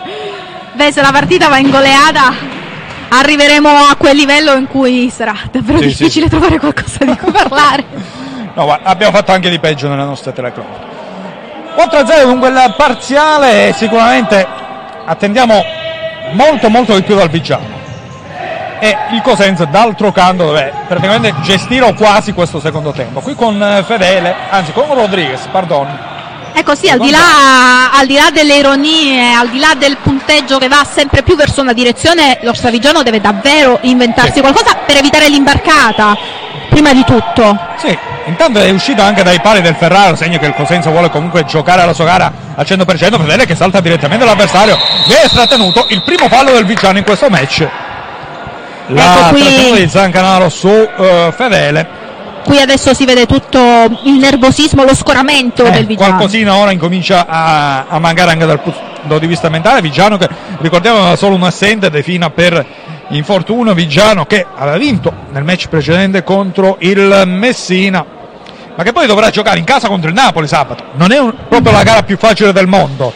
Beh, 0.76 0.92
se 0.92 1.00
la 1.00 1.10
partita 1.10 1.48
va 1.48 1.56
in 1.56 1.70
goleada 1.70 2.34
arriveremo 3.08 3.66
a 3.66 3.96
quel 3.96 4.14
livello 4.14 4.52
in 4.56 4.66
cui 4.66 5.08
sarà 5.08 5.34
davvero 5.50 5.78
Sì, 5.78 5.84
sì, 5.84 5.96
difficile 5.96 6.28
trovare 6.28 6.58
qualcosa 6.58 7.02
di 7.02 7.16
cui 7.16 7.32
parlare. 7.32 7.84
No, 8.52 8.64
guarda, 8.64 8.86
abbiamo 8.86 9.16
fatto 9.16 9.32
anche 9.32 9.48
di 9.48 9.58
peggio 9.58 9.88
nelle 9.88 10.04
nostre 10.04 10.34
telecronache. 10.34 10.84
4-0 11.78 12.24
con 12.24 12.38
quel 12.40 12.74
parziale 12.76 13.72
sicuramente 13.74 14.46
attendiamo 15.06 15.64
molto 16.32 16.68
molto 16.68 16.94
di 16.94 17.02
più 17.02 17.16
dal 17.16 17.30
Vigiano. 17.30 17.74
E 18.78 18.94
il 19.12 19.22
Cosenza 19.22 19.64
d'altro 19.64 20.12
canto 20.12 20.52
deve 20.52 20.74
praticamente 20.86 21.34
gestire 21.40 21.90
quasi 21.94 22.34
questo 22.34 22.60
secondo 22.60 22.92
tempo. 22.92 23.20
Qui 23.20 23.34
con 23.34 23.62
eh, 23.62 23.82
Fedele, 23.82 24.34
anzi 24.50 24.72
con 24.72 24.92
Rodriguez, 24.92 25.46
pardon. 25.50 26.15
Ecco 26.58 26.74
sì, 26.74 26.88
al 26.88 26.98
di, 26.98 27.10
là, 27.10 27.90
al 27.92 28.06
di 28.06 28.14
là 28.14 28.30
delle 28.32 28.56
ironie, 28.56 29.30
al 29.34 29.50
di 29.50 29.58
là 29.58 29.74
del 29.76 29.98
punteggio 29.98 30.56
che 30.56 30.68
va 30.68 30.86
sempre 30.90 31.22
più 31.22 31.36
verso 31.36 31.60
una 31.60 31.74
direzione, 31.74 32.38
l'Orsavigiano 32.40 33.02
deve 33.02 33.20
davvero 33.20 33.78
inventarsi 33.82 34.32
Sì. 34.36 34.40
qualcosa 34.40 34.74
per 34.86 34.96
evitare 34.96 35.28
l'imbarcata, 35.28 36.16
prima 36.70 36.94
di 36.94 37.04
tutto. 37.04 37.58
Sì, 37.76 37.96
intanto 38.24 38.58
è 38.58 38.70
uscito 38.70 39.02
anche 39.02 39.22
dai 39.22 39.38
pali 39.40 39.60
del 39.60 39.74
Ferraro, 39.74 40.16
segno 40.16 40.38
che 40.38 40.46
il 40.46 40.54
Cosenza 40.54 40.88
vuole 40.88 41.10
comunque 41.10 41.44
giocare 41.44 41.84
la 41.84 41.92
sua 41.92 42.06
gara 42.06 42.32
al 42.54 42.64
100%, 42.66 43.18
Fedele 43.18 43.44
che 43.44 43.54
salta 43.54 43.80
direttamente 43.80 44.24
l'avversario, 44.24 44.78
viene 45.06 45.28
trattenuto 45.28 45.84
il 45.90 46.02
primo 46.04 46.26
fallo 46.28 46.52
del 46.52 46.64
Vigiano 46.64 46.96
in 46.96 47.04
questo 47.04 47.28
match. 47.28 47.68
La 48.88 49.28
Ecco 49.28 49.28
qui- 49.34 49.72
di 49.82 49.88
Zancanaro 49.90 50.48
su 50.48 50.68
eh, 50.68 51.34
Fedele. 51.36 52.04
Qui 52.46 52.60
adesso 52.60 52.94
si 52.94 53.04
vede 53.04 53.26
tutto 53.26 53.58
il 54.04 54.12
nervosismo, 54.20 54.84
lo 54.84 54.94
scoramento 54.94 55.64
Eh, 55.64 55.70
del 55.72 55.84
Vigiano. 55.86 56.10
qualcosina 56.14 56.54
ora 56.54 56.70
incomincia 56.70 57.26
a, 57.26 57.86
a 57.88 57.98
mancare 57.98 58.30
anche 58.30 58.46
dal 58.46 58.60
punto 58.60 59.18
di 59.18 59.26
vista 59.26 59.48
mentale. 59.48 59.80
Vigiano 59.80 60.16
che 60.16 60.28
ricordiamo 60.60 60.98
aveva 61.00 61.16
solo 61.16 61.34
un 61.34 61.42
assente 61.42 61.90
defina 61.90 62.30
per 62.30 62.64
infortunio. 63.08 63.74
Vigiano 63.74 64.26
che 64.26 64.46
aveva 64.56 64.76
vinto 64.76 65.12
nel 65.32 65.42
match 65.42 65.66
precedente 65.66 66.22
contro 66.22 66.76
il 66.80 67.24
Messina, 67.26 68.04
ma 68.76 68.82
che 68.84 68.92
poi 68.92 69.08
dovrà 69.08 69.30
giocare 69.30 69.58
in 69.58 69.64
casa 69.64 69.88
contro 69.88 70.08
il 70.08 70.14
Napoli 70.14 70.46
sabato. 70.46 70.84
Non 70.94 71.10
è 71.10 71.18
un- 71.18 71.34
proprio 71.48 71.72
la 71.72 71.82
gara 71.82 72.04
più 72.04 72.16
facile 72.16 72.52
del 72.52 72.68
mondo. 72.68 73.12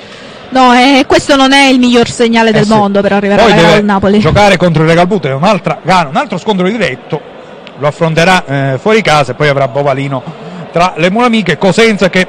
No, 0.48 0.72
eh, 0.74 1.04
questo 1.06 1.36
non 1.36 1.52
è 1.52 1.66
il 1.68 1.78
miglior 1.78 2.10
segnale 2.10 2.50
del 2.50 2.62
Eh 2.62 2.66
sì. 2.66 2.72
mondo 2.72 3.00
per 3.00 3.12
arrivare 3.12 3.42
Poi 3.42 3.52
alla 3.52 3.60
gara 3.62 3.74
del 3.76 3.84
Napoli. 3.84 4.18
giocare 4.18 4.56
contro 4.56 4.82
il 4.82 4.88
Regal 4.88 5.06
Buto 5.06 5.28
è 5.28 5.32
un'altra 5.32 5.78
gara, 5.84 6.08
un 6.08 6.16
altro 6.16 6.36
scontro 6.36 6.66
diretto. 6.68 7.38
Lo 7.80 7.86
affronterà 7.86 8.44
eh, 8.44 8.78
fuori 8.78 9.00
casa 9.00 9.32
e 9.32 9.34
poi 9.34 9.48
avrà 9.48 9.66
Bovalino 9.66 10.22
tra 10.70 10.92
le 10.96 11.10
mura 11.10 11.26
amiche. 11.26 11.56
Cosenza 11.56 12.10
che 12.10 12.26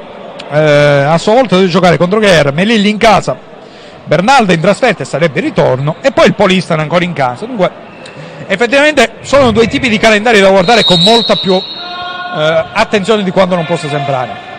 eh, 0.50 0.58
a 0.58 1.18
sua 1.18 1.34
volta 1.34 1.56
deve 1.56 1.68
giocare 1.68 1.98
contro 1.98 2.18
Guerra, 2.18 2.50
Melilli 2.52 2.88
in 2.88 2.96
casa, 2.96 3.36
Bernaldo 4.04 4.52
in 4.52 4.60
trasferta 4.60 5.02
e 5.02 5.06
sarebbe 5.06 5.40
il 5.40 5.44
ritorno 5.44 5.96
e 6.00 6.10
poi 6.10 6.26
il 6.26 6.34
Polistano 6.34 6.80
ancora 6.80 7.04
in 7.04 7.12
casa. 7.12 7.44
Dunque, 7.44 7.70
effettivamente 8.46 9.16
sono 9.20 9.50
due 9.50 9.66
tipi 9.66 9.90
di 9.90 9.98
calendari 9.98 10.40
da 10.40 10.48
guardare 10.48 10.84
con 10.84 11.00
molta 11.02 11.36
più 11.36 11.54
eh, 11.54 12.64
attenzione 12.72 13.22
di 13.22 13.30
quanto 13.30 13.54
non 13.54 13.66
possa 13.66 13.88
sembrare. 13.90 14.50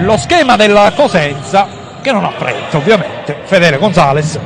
Lo 0.00 0.18
schema 0.18 0.56
della 0.56 0.92
Cosenza, 0.94 1.66
che 2.02 2.12
non 2.12 2.24
ha 2.24 2.32
fretta 2.36 2.76
ovviamente, 2.76 3.38
Fedele 3.44 3.78
Gonzales, 3.78 4.38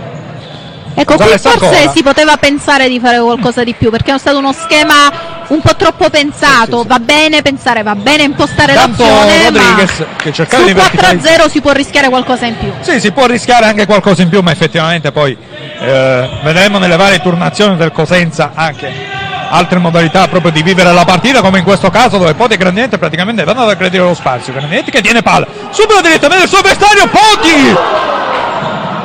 Ecco, 0.99 1.17
qui 1.17 1.27
forse 1.27 1.49
ancora. 1.49 1.93
si 1.93 2.03
poteva 2.03 2.39
pensare 2.39 2.89
di 2.89 2.99
fare 2.99 3.21
qualcosa 3.21 3.63
di 3.63 3.75
più, 3.75 3.91
perché 3.91 4.15
è 4.15 4.19
stato 4.19 4.39
uno 4.39 4.53
schema 4.55 5.13
un 5.49 5.61
po' 5.61 5.77
troppo 5.77 6.09
pensato. 6.09 6.79
Sì, 6.79 6.83
sì. 6.83 6.89
Va 6.89 6.99
bene 6.99 7.43
pensare, 7.43 7.83
va 7.83 7.95
bene 7.95 8.23
impostare 8.23 8.73
Tanto 8.73 9.05
l'azione, 9.05 9.45
Rodriguez, 9.45 9.99
ma 9.99 10.07
che 10.17 10.33
cercava 10.33 10.63
su 10.63 10.69
di 10.69 10.75
verticalizzare. 10.75 11.45
4-0 11.45 11.51
si 11.51 11.61
può 11.61 11.73
rischiare 11.73 12.09
qualcosa 12.09 12.47
in 12.47 12.57
più. 12.57 12.73
Sì, 12.81 12.99
si 12.99 13.13
può 13.13 13.27
rischiare 13.27 13.67
anche 13.67 13.85
qualcosa 13.85 14.23
in 14.23 14.31
più, 14.31 14.41
ma 14.41 14.53
effettivamente 14.53 15.13
poi 15.13 15.37
eh, 15.81 16.29
vedremo 16.43 16.79
nelle 16.79 16.97
varie 16.97 17.21
turnazioni 17.21 17.77
del 17.77 17.93
Cosenza 17.93 18.53
anche 18.55 19.17
altre 19.49 19.79
modalità 19.79 20.27
proprio 20.29 20.51
di 20.51 20.63
vivere 20.63 20.93
la 20.93 21.05
partita, 21.05 21.41
come 21.41 21.59
in 21.59 21.65
questo 21.65 21.91
caso 21.91 22.19
dove 22.19 22.35
Poti 22.35 22.55
e 22.55 22.57
Grandinetti 22.57 22.99
praticamente 22.99 23.45
vanno 23.45 23.63
ad 23.63 23.69
aggredire 23.69 24.03
lo 24.03 24.15
spazio. 24.15 24.53
Grandinetti 24.53 24.91
che 24.91 25.03
tiene 25.03 25.23
palla, 25.23 25.47
subito 25.71 26.01
direttamente 26.01 26.45
il 26.45 26.51
suo 26.51 26.63
vestario, 26.63 27.07
Poti! 27.07 27.77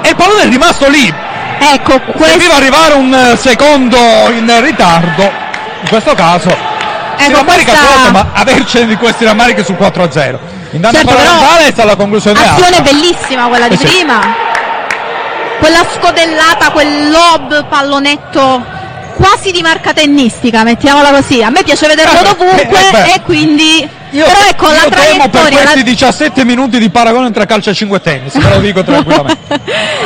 E 0.01 0.09
il 0.09 0.15
pallone 0.15 0.43
è 0.43 0.47
rimasto 0.47 0.89
lì. 0.89 1.13
Ecco, 1.63 1.99
questo 1.99 2.25
Serviva 2.39 2.55
arrivare 2.55 2.93
un 2.95 3.13
eh, 3.13 3.38
secondo 3.38 3.97
in 4.31 4.51
ritardo, 4.61 5.21
in 5.81 5.88
questo 5.89 6.13
caso. 6.15 6.49
Ecco, 7.17 7.38
rammarica 7.38 7.71
questa- 7.71 7.85
Flotta, 7.85 8.11
ma 8.11 8.25
avercene 8.33 8.85
di 8.88 8.95
questi 8.95 9.25
rammarichi 9.25 9.63
sul 9.63 9.75
4-0. 9.75 10.39
Intanto 10.71 10.97
Certo, 10.97 11.11
però 11.13 11.21
però- 11.21 11.38
Gonzalez 11.38 11.79
alla 11.79 11.95
conclusione 11.95 12.39
azione 12.39 12.77
alta. 12.77 12.81
bellissima 12.81 13.45
quella 13.47 13.67
di 13.67 13.75
Eh 13.75 13.77
sì. 13.77 13.85
prima. 13.85 14.19
Quella 15.59 15.85
scodellata, 15.93 16.71
quel 16.71 17.11
lob 17.11 17.65
pallonetto 17.67 18.65
quasi 19.22 19.52
di 19.52 19.61
marca 19.61 19.93
tennistica, 19.93 20.64
mettiamola 20.64 21.11
così. 21.11 21.43
A 21.43 21.49
me 21.49 21.64
piace 21.64 21.88
vederlo 21.88 22.19
Eh, 22.19 22.23
dovunque 22.23 22.89
eh, 23.06 23.14
e 23.15 23.22
quindi 23.22 23.88
Io, 24.11 24.26
però 24.26 24.39
ecco 24.49 24.65
io 24.68 24.73
la 24.73 24.80
temo 24.81 24.89
per 24.89 25.30
traiettoria 25.30 25.57
la- 25.57 25.64
questi 25.72 25.84
17 25.84 26.43
minuti 26.45 26.80
di 26.80 26.89
paragone 26.89 27.31
tra 27.31 27.45
calcio 27.45 27.69
e 27.69 27.73
5 27.73 28.02
tennis, 28.02 28.34
ve 28.38 28.49
lo 28.49 28.60
dico 28.60 28.84
tranquillamente. 28.84 29.60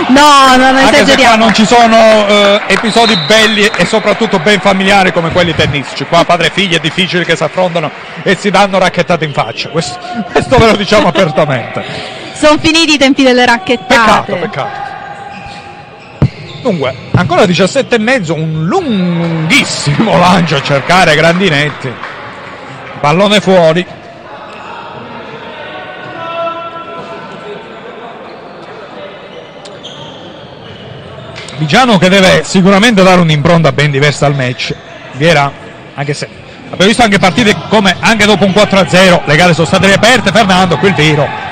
No, 0.10 0.56
no, 0.58 0.72
non 0.72 0.76
Anche 0.78 0.96
esageriamo. 0.98 1.36
non 1.46 1.54
ci 1.54 1.66
sono 1.66 2.28
eh, 2.28 2.62
episodi 2.68 3.16
belli 3.26 3.66
e 3.76 3.86
soprattutto 3.86 4.40
ben 4.40 4.60
familiari 4.60 5.12
come 5.14 5.32
quelli 5.32 5.56
tennistici. 5.56 6.06
Qua 6.06 6.24
padre 6.26 6.48
e 6.48 6.52
figli 6.54 6.76
è 6.76 6.80
difficile 6.80 7.24
che 7.26 7.36
si 7.36 7.44
affrontano 7.44 7.90
e 8.24 8.36
si 8.36 8.50
danno 8.52 8.78
racchettate 8.78 9.24
in 9.26 9.34
faccia. 9.34 9.70
Questo, 9.70 9.98
questo 10.32 10.58
ve 10.58 10.66
lo 10.72 10.76
diciamo 10.76 11.08
apertamente. 11.08 11.84
Sono 12.38 12.58
finiti 12.62 12.94
i 12.96 12.98
tempi 12.98 13.24
delle 13.24 13.46
racchettate. 13.46 13.96
Peccato, 13.96 14.36
peccato. 14.36 14.94
Dunque, 16.66 16.96
ancora 17.12 17.46
17 17.46 17.94
e 17.94 18.00
mezzo, 18.00 18.34
un 18.34 18.66
lunghissimo 18.66 20.18
lancio 20.18 20.56
a 20.56 20.64
cercare 20.64 21.14
Grandinetti. 21.14 21.94
Pallone 23.00 23.40
fuori. 23.40 23.86
Vigiano 31.58 32.00
che 32.00 32.10
deve 32.10 32.42
sicuramente 32.44 33.04
dare 33.04 33.22
un'impronta 33.22 33.72
ben 33.72 33.92
diversa 33.92 34.26
al 34.26 34.34
match. 34.34 34.74
Viera, 35.12 35.52
anche 35.94 36.16
se 36.16 36.28
abbiamo 36.64 36.88
visto 36.88 37.04
anche 37.04 37.20
partite 37.20 37.56
come 37.70 37.96
anche 38.00 38.26
dopo 38.26 38.44
un 38.44 38.52
4-0 38.52 39.22
le 39.26 39.36
gare 39.36 39.54
sono 39.54 39.68
state 39.68 39.86
riaperte. 39.86 40.32
Fernando, 40.32 40.80
qui 40.80 40.88
il 40.88 40.96
tiro 40.96 41.45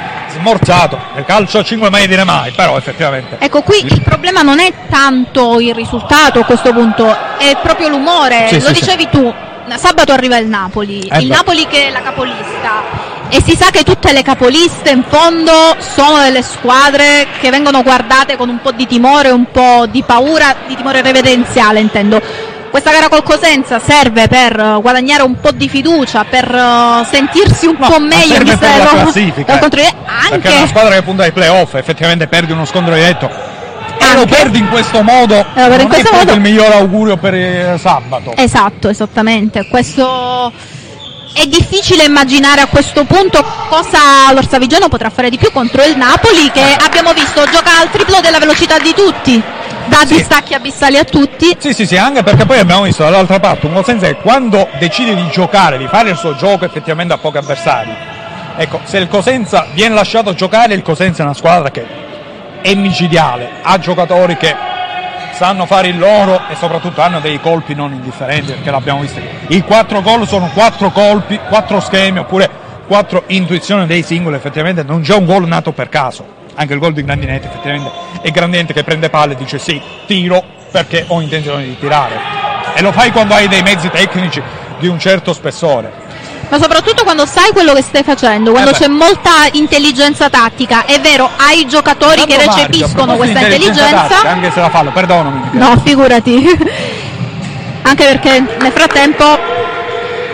smorzato. 0.44 1.00
Nel 1.16 1.26
calcio 1.26 1.60
a 1.60 1.64
5 1.64 1.90
mai 1.90 2.08
dire 2.08 2.26
mai, 2.26 2.52
però 2.52 2.78
effettivamente. 2.78 3.38
Ecco, 3.40 3.62
qui 3.62 3.84
il 3.86 4.02
problema 4.02 4.42
non 4.42 4.60
è 4.60 4.72
tanto 4.90 5.60
il 5.60 5.74
risultato 5.74 6.40
a 6.40 6.44
questo 6.44 6.74
punto, 6.74 7.08
è 7.38 7.58
proprio 7.62 7.88
l'umore. 7.88 8.48
Sì, 8.50 8.62
Lo 8.62 8.68
sì, 8.68 8.74
dicevi 8.74 9.08
tu, 9.10 9.34
sabato 9.78 10.12
arriva 10.12 10.38
il 10.38 10.48
Napoli, 10.48 11.00
Eh 11.10 11.20
il 11.20 11.28
beh. 11.28 11.34
Napoli 11.34 11.68
che 11.68 11.88
è 11.88 11.92
la 11.92 12.02
capolista. 12.02 13.12
E 13.30 13.42
si 13.42 13.56
sa 13.56 13.72
che 13.72 13.84
tutte 13.84 14.12
le 14.12 14.22
capoliste 14.22 14.92
in 14.92 15.04
fondo 15.08 15.76
sono 15.80 16.20
delle 16.20 16.44
squadre 16.44 17.26
che 17.40 17.50
vengono 17.50 17.82
guardate 17.82 18.36
con 18.36 18.48
un 18.48 18.60
po' 18.62 18.72
di 18.72 18.86
timore, 18.86 19.32
un 19.32 19.46
po' 19.50 19.88
di 19.90 20.04
paura, 20.04 20.56
di 20.68 20.76
timore 20.76 21.02
reverenziale 21.02 21.80
intendo. 21.80 22.22
Questa 22.74 22.90
gara 22.92 23.08
col 23.08 23.22
Cosenza 23.22 23.78
serve 23.80 24.28
per 24.28 24.60
eh, 24.60 24.82
guadagnare 24.82 25.22
un 25.22 25.40
po' 25.40 25.52
di 25.52 25.70
fiducia, 25.70 26.24
per 26.24 26.52
eh, 26.52 27.06
sentirsi 27.08 27.68
un 27.68 27.76
No, 27.78 27.88
po' 27.88 28.00
meglio 28.00 28.34
in 28.36 28.46
la 28.46 28.56
dello- 28.56 28.90
classifica, 28.90 29.56
eh. 29.56 29.60
controllo. 29.60 29.88
Perché 30.30 30.48
è 30.48 30.52
una 30.52 30.58
Anche, 30.62 30.68
squadra 30.70 30.96
che 30.96 31.02
punta 31.04 31.22
ai 31.24 31.32
playoff, 31.32 31.76
effettivamente 31.76 32.28
perdi 32.28 32.52
uno 32.52 32.66
scontro 32.66 32.96
diretto. 32.96 33.30
E 33.30 34.14
lo 34.16 34.22
Anche. 34.22 34.26
perdi 34.36 34.58
in 34.58 34.70
questo 34.70 35.04
modo. 35.04 35.46
per 35.54 35.70
in 35.72 35.78
non 35.78 35.88
questo 35.88 36.10
è 36.10 36.16
modo- 36.16 36.34
il 36.34 36.40
miglior 36.42 36.72
augurio 36.72 37.18
per 37.18 37.36
eh, 37.36 37.78
sabato. 37.80 38.34
Esatto, 38.36 38.90
esattamente. 38.90 39.68
Questo 39.68 40.52
è 41.36 41.46
difficile 41.46 42.06
immaginare 42.06 42.62
a 42.62 42.66
questo 42.68 43.04
punto 43.06 43.44
cosa 43.70 44.32
l'Orsavigiano 44.34 44.88
potrà 44.88 45.12
fare 45.12 45.30
di 45.30 45.38
più 45.38 45.52
contro 45.52 45.84
il 45.84 45.96
Napoli 45.96 46.50
che 46.52 46.76
abbiamo 46.84 47.14
visto 47.14 47.44
gioca 47.52 47.80
al 47.82 47.92
triplo 47.92 48.20
della 48.20 48.40
velocità 48.40 48.78
di 48.80 48.94
tutti, 48.96 49.42
dà 49.94 50.06
Sì. 50.08 50.16
distacchi 50.16 50.54
abissali 50.56 50.98
a 50.98 51.04
tutti. 51.04 51.56
Sì, 51.60 51.74
sì, 51.74 51.86
sì, 51.86 51.98
anche 51.98 52.24
perché 52.24 52.46
poi 52.46 52.58
abbiamo 52.58 52.84
visto 52.84 53.04
dall'altra 53.04 53.40
parte 53.40 53.68
un 53.68 53.74
Cosenza 53.74 54.08
che 54.08 54.16
quando 54.16 54.68
decide 54.80 55.14
di 55.14 55.28
giocare, 55.30 55.78
di 55.78 55.88
fare 55.88 56.10
il 56.10 56.18
suo 56.18 56.36
gioco 56.36 56.66
effettivamente 56.66 57.14
a 57.14 57.18
pochi 57.18 57.38
avversari. 57.38 57.92
Ecco, 58.58 58.82
se 58.84 58.98
il 58.98 59.08
Cosenza 59.08 59.68
viene 59.74 59.94
lasciato 59.96 60.34
giocare, 60.34 60.74
il 60.74 60.82
Cosenza 60.82 61.22
è 61.22 61.26
una 61.26 61.36
squadra 61.36 61.70
che 61.70 61.86
è 62.62 62.74
micidiale, 62.76 63.50
ha 63.62 63.78
giocatori 63.78 64.36
che 64.38 64.56
sanno 65.34 65.66
fare 65.66 65.88
il 65.88 65.98
loro 65.98 66.42
e 66.50 66.56
soprattutto 66.56 67.02
hanno 67.02 67.20
dei 67.20 67.40
colpi 67.40 67.74
non 67.76 67.92
indifferenti, 67.94 68.52
perché 68.54 68.72
l'abbiamo 68.72 69.02
visto. 69.02 69.20
I 69.48 69.62
quattro 69.62 70.02
gol 70.02 70.28
sono 70.28 70.50
quattro 70.54 70.92
colpi, 70.92 71.40
quattro 71.48 71.80
schemi 71.80 72.20
oppure 72.20 72.50
quattro 72.88 73.24
intuizioni 73.28 73.86
dei 73.86 74.04
singoli, 74.04 74.36
effettivamente 74.36 74.84
non 74.84 75.02
c'è 75.02 75.16
un 75.16 75.26
gol 75.26 75.48
nato 75.48 75.72
per 75.72 75.90
caso. 75.90 76.42
Anche 76.56 76.74
il 76.74 76.80
gol 76.80 76.94
di 76.94 77.04
Grandinetti 77.04 77.48
effettivamente 77.48 77.92
è 78.22 78.30
Grandinetti 78.30 78.74
che 78.74 78.84
prende 78.84 79.10
palle 79.10 79.34
e 79.34 79.36
dice 79.36 79.58
sì, 79.58 79.82
tiro 80.06 80.44
perché 80.72 81.06
ho 81.08 81.20
intenzione 81.22 81.64
di 81.64 81.78
tirare. 81.80 82.20
E 82.76 82.82
lo 82.82 82.92
fai 82.92 83.12
quando 83.12 83.34
hai 83.34 83.48
dei 83.48 83.62
mezzi 83.62 83.90
tecnici 83.90 84.42
di 84.80 84.88
un 84.88 85.00
certo 85.00 85.34
spessore. 85.34 86.02
Ma 86.50 86.60
soprattutto 86.60 87.04
quando 87.04 87.26
sai 87.26 87.52
quello 87.52 87.74
che 87.74 87.82
stai 87.82 88.04
facendo, 88.04 88.52
quando 88.52 88.72
Eh 88.72 88.74
c'è 88.74 88.88
molta 88.88 89.30
intelligenza 89.54 90.30
tattica, 90.30 90.86
è 90.86 91.00
vero, 91.00 91.30
hai 91.38 91.66
giocatori 91.66 92.26
che 92.26 92.36
Tanto 92.36 92.46
Mario, 92.46 92.52
a 92.52 92.68
recepiscono 92.68 93.06
proposito 93.06 93.40
questa 93.40 93.40
di 93.40 93.56
intelligenza. 93.56 94.08
tattica, 94.08 94.30
anche 94.30 94.52
se 94.52 94.60
la 94.60 94.70
fallo, 94.70 94.92
perdonami. 94.92 95.42
No, 95.54 95.82
figurati. 95.84 96.46
Anche 97.86 98.06
perché 98.06 98.40
nel 98.40 98.72
frattempo 98.72 99.26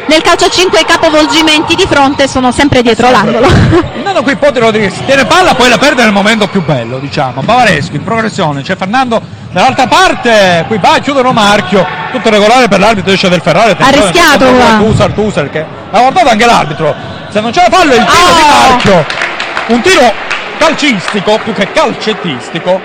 nel 0.09 0.23
calcio 0.23 0.45
a 0.45 0.49
5 0.49 0.79
i 0.79 0.85
capovolgimenti 0.85 1.75
di 1.75 1.85
fronte 1.87 2.27
sono 2.27 2.51
sempre 2.51 2.81
dietro 2.81 3.11
l'angolo. 3.11 3.47
Intanto 3.95 4.23
qui 4.23 4.35
Potti 4.35 4.57
Rodriguez 4.57 4.95
tiene 5.05 5.23
palla, 5.25 5.53
poi 5.53 5.69
la 5.69 5.77
perde 5.77 6.01
nel 6.01 6.11
momento 6.11 6.47
più 6.47 6.65
bello, 6.65 6.97
diciamo. 6.97 7.41
Bavareschi 7.43 7.95
in 7.97 8.03
progressione, 8.03 8.63
c'è 8.63 8.75
Fernando 8.75 9.21
dall'altra 9.51 9.85
parte, 9.85 10.65
qui 10.67 10.79
va, 10.79 10.97
chiudono 10.97 11.31
marchio, 11.31 11.85
tutto 12.11 12.29
regolare 12.31 12.67
per 12.67 12.79
l'arbitro 12.79 13.13
esce 13.13 13.29
del 13.29 13.41
Ferrari. 13.41 13.71
attenzione, 13.71 14.11
rischiato, 14.11 14.45
qua. 14.45 14.77
Tusar, 14.79 15.11
Tusar, 15.11 15.49
che 15.51 15.59
ha 15.91 15.99
guardato 15.99 16.27
anche 16.27 16.45
l'arbitro. 16.45 16.95
Se 17.29 17.39
non 17.39 17.51
c'è 17.51 17.61
la 17.69 17.77
fallo 17.77 17.93
è 17.93 17.97
il 17.97 18.05
tiro 18.05 18.33
di 18.33 18.41
Oh! 18.41 18.69
marchio. 18.69 19.05
Un 19.67 19.81
tiro 19.81 20.13
calcistico, 20.57 21.39
più 21.43 21.53
che 21.53 21.71
calcettistico, 21.71 22.81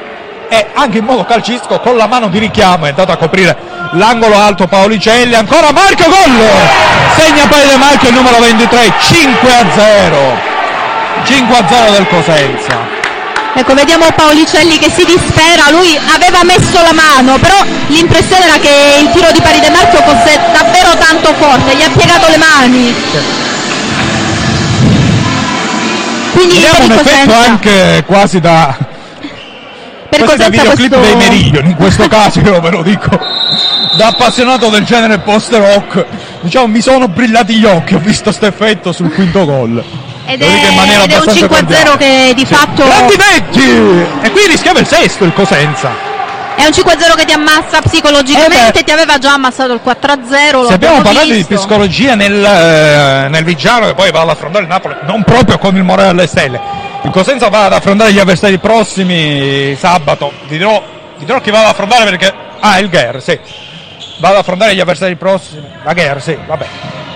e 0.49 0.67
anche 0.75 0.99
in 0.99 1.05
modo 1.05 1.25
calcistico 1.25 1.81
con 1.81 1.97
la 1.97 2.07
mano 2.07 2.29
di 2.29 2.39
richiamo 2.39 2.85
è 2.85 2.91
andato 2.91 3.13
a 3.13 3.17
coprire 3.17 3.57
l'angolo 3.93 4.39
alto 4.39 4.67
Paolicelli 4.67 5.35
ancora 5.35 5.73
Marco 5.73 6.05
gol 6.05 6.94
segna 7.17 7.47
poi 7.47 7.67
De 7.67 7.77
Marco 7.77 8.09
il 8.09 8.15
numero 8.15 8.39
23 8.39 8.93
5 9.01 9.53
a 9.53 9.67
0 9.75 10.53
5 11.25 11.57
a 11.57 11.65
0 11.69 11.91
del 11.93 12.07
Cosenza. 12.09 12.93
Ecco, 13.57 13.75
vediamo 13.75 14.11
Paolicelli 14.11 14.79
che 14.79 14.91
si 14.91 15.05
dispera, 15.05 15.71
lui 15.71 15.97
aveva 16.13 16.43
messo 16.43 16.83
la 16.83 16.93
mano, 16.93 17.39
però 17.39 17.55
l'impressione 17.87 18.47
era 18.47 18.59
che 18.59 18.99
il 19.01 19.11
tiro 19.13 19.31
di 19.31 19.41
pari 19.41 19.61
De 19.61 19.71
Marco 19.71 19.99
fosse 20.03 20.41
davvero 20.53 20.97
tanto 20.97 21.33
forte, 21.35 21.77
gli 21.77 21.83
ha 21.83 21.91
piegato 21.91 22.29
le 22.29 22.37
mani. 22.37 22.95
Quindi 26.33 26.55
vediamo 26.55 26.85
un 26.85 26.91
effetto 26.91 27.33
anche 27.33 28.03
quasi 28.07 28.41
da 28.41 28.77
per 30.09 30.25
quasi 30.25 30.37
da 30.37 30.49
videoclip 30.49 30.95
questo... 30.95 30.99
dei 30.99 31.17
Meridian 31.17 31.67
in 31.67 31.77
questo 31.77 32.09
caso 32.09 32.41
io 32.41 32.61
ve 32.61 32.71
lo 32.71 32.83
dico 32.83 33.19
da 33.97 34.09
appassionato 34.09 34.69
del 34.69 34.85
genere 34.85 35.19
post 35.19 35.53
rock 35.53 36.05
diciamo 36.41 36.67
mi 36.67 36.81
sono 36.81 37.09
brillati 37.09 37.55
gli 37.55 37.65
occhi 37.65 37.95
ho 37.95 37.99
visto 37.99 38.25
questo 38.25 38.47
effetto 38.47 38.93
sul 38.93 39.13
quinto 39.13 39.45
gol 39.45 39.83
Ed 40.27 40.41
è, 40.41 40.45
ed 40.45 40.65
è 40.65 40.69
un 40.69 41.01
abbastanza 41.03 41.47
5-0 41.47 41.49
cordiale. 41.49 41.97
che 41.99 42.33
di 42.35 42.45
fatto 42.45 42.85
Grandinetti 42.85 44.07
e 44.23 44.31
qui 44.31 44.47
rischiava 44.49 44.81
il 44.81 44.87
sesto 44.87 45.25
il 45.25 45.33
Cosenza 45.33 46.13
è 46.57 46.65
un 46.65 46.71
5-0 46.71 47.17
che 47.17 47.25
ti 47.25 47.33
ammassa 47.33 47.81
psicologicamente, 47.83 48.79
Eh 48.79 48.85
ti 48.85 48.93
aveva 48.93 49.19
già 49.19 49.33
ammazzato 49.33 49.73
il 49.73 49.81
4-0. 49.85 50.53
lo 50.53 50.67
Se 50.69 50.75
abbiamo 50.75 51.03
parlato 51.03 51.27
di 51.27 51.33
visto. 51.33 51.55
psicologia 51.57 52.15
nel, 52.15 52.45
eh, 52.45 53.29
nel 53.29 53.43
Vigiano 53.43 53.87
che 53.87 53.95
poi 53.95 54.13
va 54.13 54.21
ad 54.21 54.29
affrontare 54.29 54.63
il 54.63 54.71
Napoli, 54.71 54.95
non 55.03 55.25
proprio 55.25 55.59
con 55.59 55.75
il 55.77 55.83
morale 55.83 56.11
alle 56.11 56.27
stelle. 56.29 56.61
Il 57.03 57.11
Cosenza 57.11 57.49
va 57.49 57.65
ad 57.65 57.73
affrontare 57.73 58.13
gli 58.13 58.21
avversari 58.21 58.59
prossimi 58.59 59.77
sabato. 59.79 60.33
Ti 60.47 60.57
dirò, 60.57 60.81
ti 61.19 61.25
dirò 61.25 61.41
chi 61.41 61.51
va 61.51 61.59
ad 61.59 61.67
affrontare 61.67 62.05
perché. 62.05 62.33
Ah, 62.61 62.79
il 62.79 62.89
Gher, 62.89 63.21
sì. 63.21 63.39
Va 64.19 64.29
ad 64.29 64.37
affrontare 64.37 64.75
gli 64.75 64.81
avversari 64.81 65.17
prossimi. 65.17 65.69
La 65.83 65.93
Gher, 65.93 66.23
sì, 66.23 66.37
vabbè. 66.47 66.67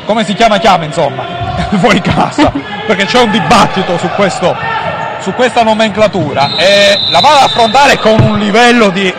Come 0.05 0.25
si 0.25 0.35
chiama 0.35 0.59
chiama, 0.59 0.85
insomma. 0.85 1.25
Fuori 1.79 2.01
casa. 2.01 2.53
Perché 2.87 3.05
c'è 3.07 3.21
un 3.21 3.31
dibattito 3.31 3.99
su 3.99 4.09
questo. 4.11 4.57
Su 5.21 5.33
questa 5.35 5.63
nomenclatura 5.63 6.51
e 6.57 6.97
la 7.11 7.21
va 7.21 7.31
ad 7.39 7.43
affrontare 7.45 7.99
con 7.99 8.21
un 8.21 8.39
livello 8.39 8.89
di. 8.91 9.13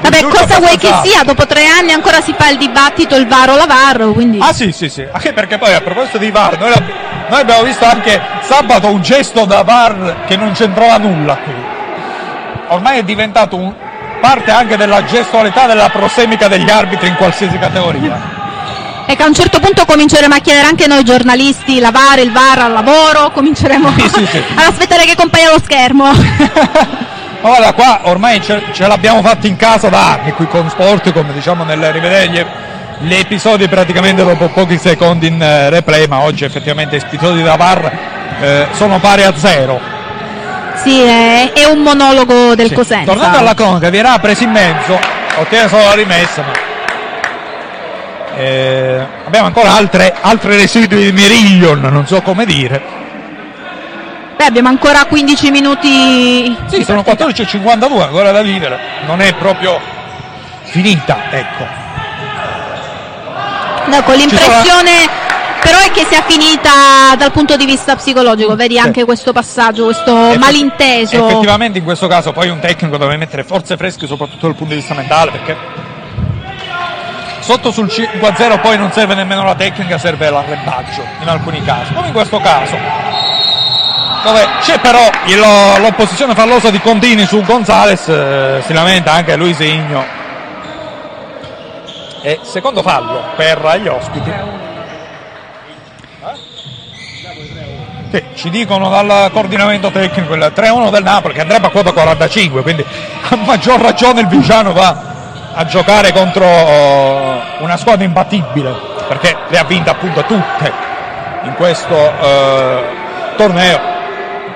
Vabbè, 0.00 0.22
cosa 0.22 0.58
vuoi 0.58 0.76
che 0.78 0.90
sia? 1.04 1.22
Dopo 1.22 1.46
tre 1.46 1.66
anni 1.66 1.92
ancora 1.92 2.20
si 2.20 2.34
fa 2.36 2.48
il 2.48 2.56
dibattito, 2.56 3.14
il 3.16 3.26
varo 3.26 3.54
la 3.56 3.66
VAR, 3.66 4.10
quindi... 4.12 4.38
Ah 4.40 4.52
sì, 4.54 4.72
sì, 4.72 4.88
sì, 4.88 5.06
anche 5.10 5.32
perché 5.32 5.58
poi 5.58 5.74
a 5.74 5.80
proposito 5.80 6.18
di 6.18 6.30
VAR, 6.30 6.56
noi, 6.58 6.72
noi 7.28 7.40
abbiamo 7.40 7.62
visto 7.64 7.84
anche 7.84 8.20
sabato 8.42 8.88
un 8.88 9.02
gesto 9.02 9.44
da 9.44 9.62
VAR 9.64 10.24
che 10.26 10.36
non 10.36 10.52
c'entrava 10.52 10.96
nulla 10.98 11.36
qui. 11.36 11.52
Ormai 12.68 12.98
è 12.98 13.02
diventato 13.02 13.56
un- 13.56 13.74
parte 14.20 14.50
anche 14.50 14.76
della 14.76 15.04
gestualità 15.04 15.66
della 15.66 15.88
prosemica 15.88 16.48
degli 16.48 16.68
arbitri 16.68 17.08
in 17.08 17.14
qualsiasi 17.16 17.58
categoria. 17.58 18.36
E 19.06 19.16
che 19.16 19.22
a 19.22 19.26
un 19.26 19.34
certo 19.34 19.58
punto 19.58 19.84
cominceremo 19.86 20.34
a 20.34 20.38
chiedere 20.38 20.66
anche 20.66 20.86
noi 20.86 21.02
giornalisti, 21.02 21.78
lavare 21.80 22.20
il 22.22 22.30
VAR 22.30 22.58
al 22.58 22.72
lavoro, 22.72 23.30
cominceremo 23.30 23.90
Sì, 23.96 24.08
sì, 24.08 24.26
sì. 24.26 24.36
ad 24.54 24.66
aspettare 24.68 25.04
che 25.04 25.14
compaia 25.16 25.50
lo 25.50 25.58
schermo. 25.62 26.04
Ma 27.40 27.48
guarda, 27.50 27.72
qua 27.72 28.00
ormai 28.02 28.42
ce, 28.42 28.64
ce 28.72 28.86
l'abbiamo 28.86 29.22
fatta 29.22 29.46
in 29.46 29.56
casa 29.56 29.88
da 29.88 30.12
anni, 30.12 30.32
qui 30.32 30.46
con 30.48 30.68
Sport, 30.68 31.12
come 31.12 31.32
diciamo 31.32 31.62
nel 31.64 31.92
rivedere 31.92 32.28
gli, 32.28 32.44
gli 33.06 33.14
episodi 33.14 33.68
praticamente 33.68 34.24
dopo 34.24 34.48
pochi 34.48 34.76
secondi 34.76 35.28
in 35.28 35.40
eh, 35.40 35.70
replay, 35.70 36.06
ma 36.08 36.18
oggi 36.20 36.44
effettivamente 36.44 36.96
gli 36.96 37.02
episodi 37.02 37.42
da 37.42 37.54
VAR 37.56 37.98
eh, 38.40 38.66
sono 38.72 38.98
pari 38.98 39.22
a 39.22 39.32
zero. 39.36 39.80
Sì, 40.88 41.00
è, 41.02 41.52
è 41.52 41.64
un 41.66 41.80
monologo 41.80 42.54
del 42.54 42.68
Sì. 42.68 42.74
Cosenza. 42.74 43.12
Tornando 43.12 43.38
alla 43.38 43.54
cronaca, 43.54 43.90
Vierà 43.90 44.18
preso 44.18 44.44
in 44.44 44.50
mezzo, 44.50 44.98
ottiene 45.36 45.68
solo 45.68 45.84
la 45.84 45.94
rimessa, 45.94 46.42
ma 46.42 46.52
eh, 48.36 49.06
abbiamo 49.26 49.46
ancora 49.46 49.74
altre, 49.74 50.14
altre 50.20 50.56
residui 50.56 51.04
di 51.04 51.12
Mirillion, 51.12 51.80
non 51.80 52.06
so 52.06 52.22
come 52.22 52.46
dire. 52.46 52.96
Beh, 54.36 54.44
abbiamo 54.44 54.68
ancora 54.68 55.04
15 55.04 55.50
minuti. 55.50 56.56
Sì, 56.68 56.84
sono 56.84 57.02
14.52, 57.02 58.00
ancora 58.00 58.30
da 58.30 58.42
vivere, 58.42 58.78
non 59.06 59.20
è 59.20 59.34
proprio 59.34 59.80
finita, 60.62 61.16
ecco. 61.30 61.66
No, 63.86 64.02
con 64.02 64.14
l'impressione 64.14 65.26
però 65.62 65.78
è 65.78 65.90
che 65.90 66.04
sia 66.08 66.22
finita 66.22 67.14
dal 67.16 67.32
punto 67.32 67.56
di 67.56 67.66
vista 67.66 67.96
psicologico, 67.96 68.54
vedi 68.56 68.78
anche 68.78 69.04
questo 69.04 69.32
passaggio, 69.32 69.84
questo 69.84 70.16
Effetti- 70.16 70.38
malinteso. 70.38 71.26
Effettivamente 71.28 71.78
in 71.78 71.84
questo 71.84 72.06
caso 72.06 72.32
poi 72.32 72.48
un 72.48 72.58
tecnico 72.60 72.96
deve 72.96 73.16
mettere 73.16 73.44
forze 73.44 73.76
fresche 73.76 74.06
soprattutto 74.06 74.46
dal 74.46 74.54
punto 74.56 74.74
di 74.74 74.80
vista 74.80 74.94
mentale 74.94 75.30
perché 75.30 75.56
sotto 77.40 77.70
sul 77.70 77.86
5-0 77.86 78.60
poi 78.60 78.76
non 78.76 78.92
serve 78.92 79.14
nemmeno 79.14 79.42
la 79.42 79.54
tecnica, 79.54 79.98
serve 79.98 80.28
l'arrembaggio 80.30 81.02
in 81.20 81.28
alcuni 81.28 81.62
casi, 81.64 81.92
come 81.94 82.08
in 82.08 82.12
questo 82.12 82.38
caso. 82.40 82.76
Dove 84.22 84.46
c'è 84.60 84.78
però 84.80 85.08
il- 85.26 85.80
l'opposizione 85.80 86.34
fallosa 86.34 86.70
di 86.70 86.80
Contini 86.80 87.24
su 87.24 87.40
Gonzales, 87.42 88.06
eh, 88.08 88.62
si 88.66 88.72
lamenta 88.72 89.12
anche 89.12 89.36
Luisigno. 89.36 90.04
E 92.20 92.40
secondo 92.42 92.82
fallo 92.82 93.22
per 93.36 93.78
gli 93.80 93.86
ospiti. 93.86 94.30
Sì, 98.10 98.24
ci 98.34 98.50
dicono 98.50 98.88
dal 98.88 99.30
coordinamento 99.32 99.90
tecnico 99.90 100.34
il 100.34 100.52
3-1 100.54 100.90
del 100.90 101.02
Napoli 101.02 101.34
che 101.34 101.42
andrebbe 101.42 101.66
a 101.66 101.70
quota 101.70 101.92
45, 101.92 102.62
quindi 102.62 102.84
a 103.28 103.36
maggior 103.36 103.80
ragione 103.80 104.22
il 104.22 104.28
Vigiano 104.28 104.72
va 104.72 105.16
a 105.52 105.64
giocare 105.66 106.12
contro 106.12 106.44
oh, 106.46 107.42
una 107.58 107.76
squadra 107.76 108.04
imbattibile, 108.04 108.74
perché 109.08 109.36
le 109.48 109.58
ha 109.58 109.64
vinte 109.64 109.90
appunto 109.90 110.22
tutte 110.22 110.72
in 111.42 111.54
questo 111.54 111.94
eh, 111.94 112.82
torneo. 113.36 113.96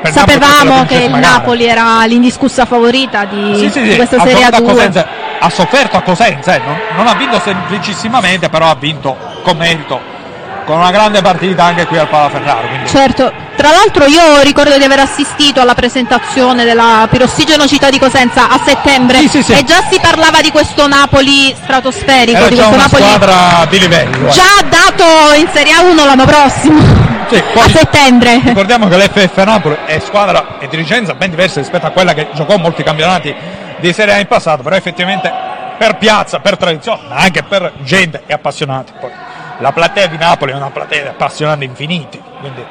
Per 0.01 0.13
Sapevamo 0.13 0.85
che 0.85 1.05
il. 1.05 1.11
Napoli 1.11 1.67
era 1.67 2.05
l'indiscussa 2.07 2.65
favorita 2.65 3.25
di, 3.25 3.55
Sì, 3.57 3.71
sì, 3.71 3.83
di 3.83 3.97
questa 3.97 4.19
Serie 4.21 4.45
a 4.45 4.49
A2. 4.49 4.65
Cosenza, 4.65 5.07
ha 5.39 5.51
sofferto 5.51 5.97
a 5.97 6.01
Cosenza, 6.01 6.55
eh, 6.55 6.61
non, 6.65 6.77
non 6.97 7.07
ha 7.07 7.15
vinto 7.15 7.39
semplicissimamente, 7.39 8.49
però 8.49 8.71
ha 8.71 8.77
vinto 8.77 9.17
con 9.43 9.57
merito, 9.57 10.01
con 10.65 10.77
una 10.79 10.91
grande 10.91 11.21
partita 11.23 11.65
anche 11.65 11.87
qui 11.87 11.99
al 11.99 12.09
Palaferraro. 12.09 12.67
Quindi 12.69 12.89
Certo, 12.89 13.33
tra 13.57 13.71
l'altro 13.71 14.07
io 14.07 14.41
ricordo 14.43 14.77
di 14.79 14.85
aver 14.85 15.01
assistito 15.01 15.61
alla 15.61 15.75
presentazione 15.75 16.65
della 16.65 17.07
Pirossigeno 17.11 17.67
Città 17.67 17.91
di 17.91 17.99
Cosenza 17.99 18.49
a 18.49 18.61
settembre 18.65 19.19
Sì, 19.19 19.29
sì, 19.29 19.43
sì. 19.43 19.53
e 19.53 19.65
già 19.65 19.83
si 19.91 19.99
parlava 20.01 20.41
di 20.41 20.51
questo 20.51 20.87
Napoli 20.87 21.55
stratosferico, 21.61 22.39
era 22.39 22.49
di 22.49 22.55
questo 22.57 22.77
Napoli 22.77 23.03
squadra 23.03 23.67
di 23.69 23.79
livello. 23.79 24.29
eh. 24.29 24.31
già 24.31 24.63
dato 24.69 25.35
in 25.37 25.49
Serie 25.53 25.75
A1 25.75 25.95
l'anno 26.05 26.25
prossimo, 26.25 26.81
a 27.31 27.69
settembre. 27.69 28.41
Ricordiamo 28.45 28.89
che 28.89 28.97
l'FF 28.97 29.43
Napoli 29.45 29.77
è 29.87 29.99
squadra 29.99 30.59
e 30.59 30.69
dirigenza 30.69 31.15
ben 31.15 31.31
diversa 31.31 31.61
rispetto 31.61 31.87
a 31.87 31.91
quella 31.91 32.15
che 32.15 32.29
giocò 32.35 32.57
molti 32.57 32.83
campionati 32.83 33.35
di 33.79 33.93
Serie 33.93 34.15
A 34.15 34.19
in 34.19 34.27
passato, 34.27 34.63
però 34.63 34.77
effettivamente 34.77 35.33
per 35.77 35.97
piazza, 35.97 36.39
per 36.39 36.57
tradizione, 36.57 37.01
ma 37.09 37.17
anche 37.17 37.43
per 37.43 37.73
gente 37.83 38.23
e 38.27 38.33
appassionati. 38.33 38.93
Poi 39.01 39.11
la 39.63 39.73
platea 39.73 40.07
di 40.09 40.19
Napoli 40.19 40.53
è 40.53 40.55
una 40.55 40.71
platea 40.71 41.03
di 41.03 41.09
appassionati 41.09 41.65
infiniti, 41.65 42.21
quindi 42.41 42.63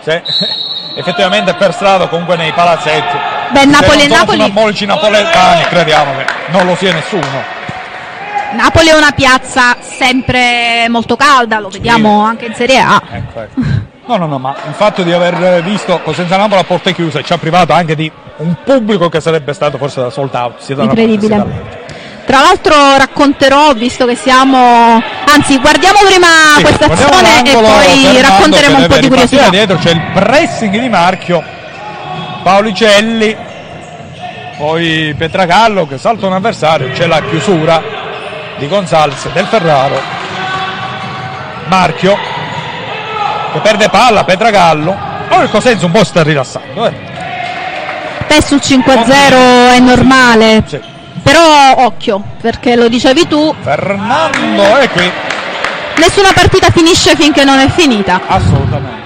se 0.00 0.22
effettivamente 0.96 1.54
per 1.54 1.72
strada 1.72 2.08
comunque 2.08 2.36
nei 2.36 2.52
palazzetti 2.52 3.16
Beh, 3.52 3.64
Napoli 3.64 4.02
e 4.02 4.08
Napoli- 4.08 4.40
funnamolici 4.40 4.84
napoletani 4.84 5.62
crediamo 5.64 6.16
che 6.16 6.26
non 6.48 6.66
lo 6.66 6.74
sia 6.76 6.92
nessuno. 6.92 7.52
Napoli 8.52 8.88
è 8.88 8.94
una 8.96 9.10
piazza 9.12 9.76
sempre 9.80 10.86
molto 10.88 11.16
calda, 11.16 11.58
lo 11.58 11.68
vediamo 11.68 12.22
anche 12.24 12.46
in 12.46 12.54
Serie 12.54 12.78
A. 12.78 13.02
Ecco, 13.10 13.40
ecco. 13.40 13.60
No, 14.06 14.16
no, 14.16 14.26
no, 14.26 14.38
ma 14.38 14.54
il 14.68 14.74
fatto 14.74 15.02
di 15.02 15.12
aver 15.12 15.62
visto 15.62 15.98
Cosenza 16.00 16.36
Napoli 16.36 16.60
a 16.60 16.64
porte 16.64 16.92
chiuse 16.92 17.22
ci 17.22 17.32
ha 17.32 17.38
privato 17.38 17.72
anche 17.72 17.94
di 17.96 18.10
un 18.36 18.54
pubblico 18.62 19.08
che 19.08 19.20
sarebbe 19.20 19.52
stato 19.54 19.78
forse 19.78 20.02
da 20.02 20.10
sold 20.10 20.34
out. 20.34 20.58
sia 20.58 20.74
da 20.74 20.82
una 20.82 20.92
parte 20.94 21.10
Incredibile. 21.10 21.38
dall'altra. 21.38 21.83
Tra 22.24 22.40
l'altro 22.40 22.74
racconterò, 22.96 23.72
visto 23.74 24.06
che 24.06 24.16
siamo... 24.16 25.02
Anzi, 25.26 25.58
guardiamo 25.58 25.98
prima 26.06 26.26
Sì, 26.56 26.62
questa 26.62 26.86
azione 26.86 27.42
e 27.44 27.52
poi 27.52 27.64
Fernando 27.64 28.20
racconteremo 28.20 28.78
un 28.78 28.86
po' 28.86 28.96
di 28.96 29.08
curiosità. 29.08 29.48
Dietro 29.50 29.76
c'è 29.76 29.90
il 29.90 30.00
pressing 30.12 30.78
di 30.78 30.88
Marchio, 30.88 31.42
Paolicelli, 32.42 33.36
poi 34.56 35.14
Petragallo 35.16 35.86
che 35.86 35.98
salta 35.98 36.26
un 36.26 36.32
avversario, 36.32 36.90
c'è 36.92 37.06
la 37.06 37.20
chiusura 37.22 37.82
di 38.58 38.68
Gonzalez 38.68 39.28
del 39.32 39.46
Ferraro. 39.46 40.00
Marchio 41.66 42.16
che 43.52 43.58
perde 43.60 43.88
palla, 43.88 44.24
Petragallo. 44.24 44.96
Ora 45.28 45.42
il 45.42 45.50
Cosenza 45.50 45.86
un 45.86 45.92
po' 45.92 46.04
sta 46.04 46.22
rilassando. 46.22 46.86
Eh. 46.86 46.92
Beh, 48.26 48.42
sul 48.42 48.60
5-0 48.62 49.74
è 49.74 49.78
normale, 49.80 50.62
Sì. 50.66 50.92
Però 51.24 51.84
occhio, 51.86 52.22
perché 52.40 52.76
lo 52.76 52.86
dicevi 52.86 53.26
tu, 53.26 53.52
Fernando 53.62 54.76
è 54.76 54.88
qui, 54.90 55.10
nessuna 55.96 56.32
partita 56.34 56.70
finisce 56.70 57.16
finché 57.16 57.44
non 57.44 57.58
è 57.58 57.68
finita. 57.70 58.20
assolutamente. 58.26 59.02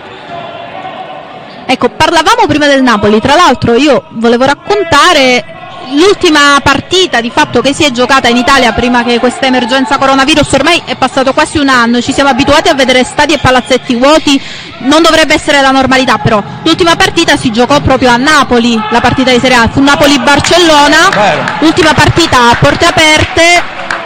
Ecco, 1.64 1.90
parlavamo 1.90 2.46
prima 2.48 2.66
del 2.66 2.82
Napoli, 2.82 3.20
tra 3.20 3.36
l'altro 3.36 3.74
io 3.74 4.04
volevo 4.12 4.44
raccontare 4.44 5.57
l'ultima 5.92 6.60
partita 6.62 7.20
di 7.20 7.30
fatto 7.30 7.60
che 7.60 7.72
si 7.72 7.84
è 7.84 7.90
giocata 7.90 8.28
in 8.28 8.36
Italia 8.36 8.72
prima 8.72 9.02
che 9.02 9.18
questa 9.18 9.46
emergenza 9.46 9.98
coronavirus, 9.98 10.52
ormai 10.52 10.82
è 10.84 10.96
passato 10.96 11.32
quasi 11.32 11.58
un 11.58 11.68
anno, 11.68 12.00
ci 12.00 12.12
siamo 12.12 12.30
abituati 12.30 12.68
a 12.68 12.74
vedere 12.74 13.04
stadi 13.04 13.34
e 13.34 13.38
palazzetti 13.38 13.94
vuoti, 13.94 14.40
non 14.80 15.02
dovrebbe 15.02 15.34
essere 15.34 15.60
la 15.60 15.70
normalità 15.70 16.18
però. 16.18 16.42
L'ultima 16.62 16.96
partita 16.96 17.36
si 17.36 17.50
giocò 17.50 17.80
proprio 17.80 18.10
a 18.10 18.16
Napoli, 18.16 18.80
la 18.90 19.00
partita 19.00 19.30
di 19.30 19.38
Serie 19.38 19.56
A, 19.56 19.68
fu 19.68 19.80
Napoli-Barcellona, 19.82 21.08
Vero. 21.12 21.44
l'ultima 21.60 21.94
partita 21.94 22.50
a 22.50 22.56
porte 22.58 22.86
aperte, 22.86 23.62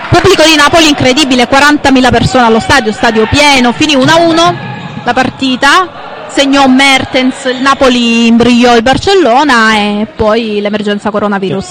pubblico 0.08 0.42
di 0.42 0.56
Napoli 0.56 0.88
incredibile, 0.88 1.48
40.000 1.48 2.10
persone 2.10 2.46
allo 2.46 2.60
stadio, 2.60 2.92
stadio 2.92 3.26
pieno, 3.26 3.72
finì 3.72 3.96
1-1 3.96 4.70
la 5.04 5.12
partita, 5.12 6.01
segnò 6.32 6.66
Mertens, 6.66 7.44
il 7.44 7.60
Napoli 7.60 8.26
imbrigliò 8.26 8.74
il 8.74 8.82
Barcellona 8.82 9.76
e 9.76 10.06
poi 10.14 10.60
l'emergenza 10.60 11.10
coronavirus. 11.10 11.68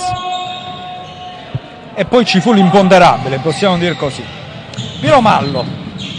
E 1.94 2.06
poi 2.06 2.26
ci 2.26 2.40
fu 2.40 2.54
l'imponderabile, 2.54 3.40
possiamo 3.40 3.78
dire 3.78 3.96
così. 3.96 4.24
Piromallo, 5.00 5.66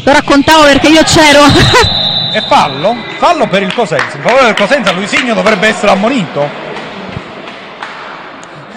Lo 0.05 0.13
raccontavo 0.13 0.65
perché 0.65 0.89
io 0.89 1.03
c'ero. 1.05 1.41
E 2.33 2.41
fallo? 2.43 2.97
Fallo 3.19 3.47
per 3.47 3.63
il 3.63 3.73
Cosenza. 3.75 4.17
In 4.17 4.23
favore 4.23 4.47
del 4.47 4.55
Cosenza 4.55 4.91
Luisigno 4.93 5.35
dovrebbe 5.35 5.69
essere 5.69 5.93
ammonito. 5.93 6.49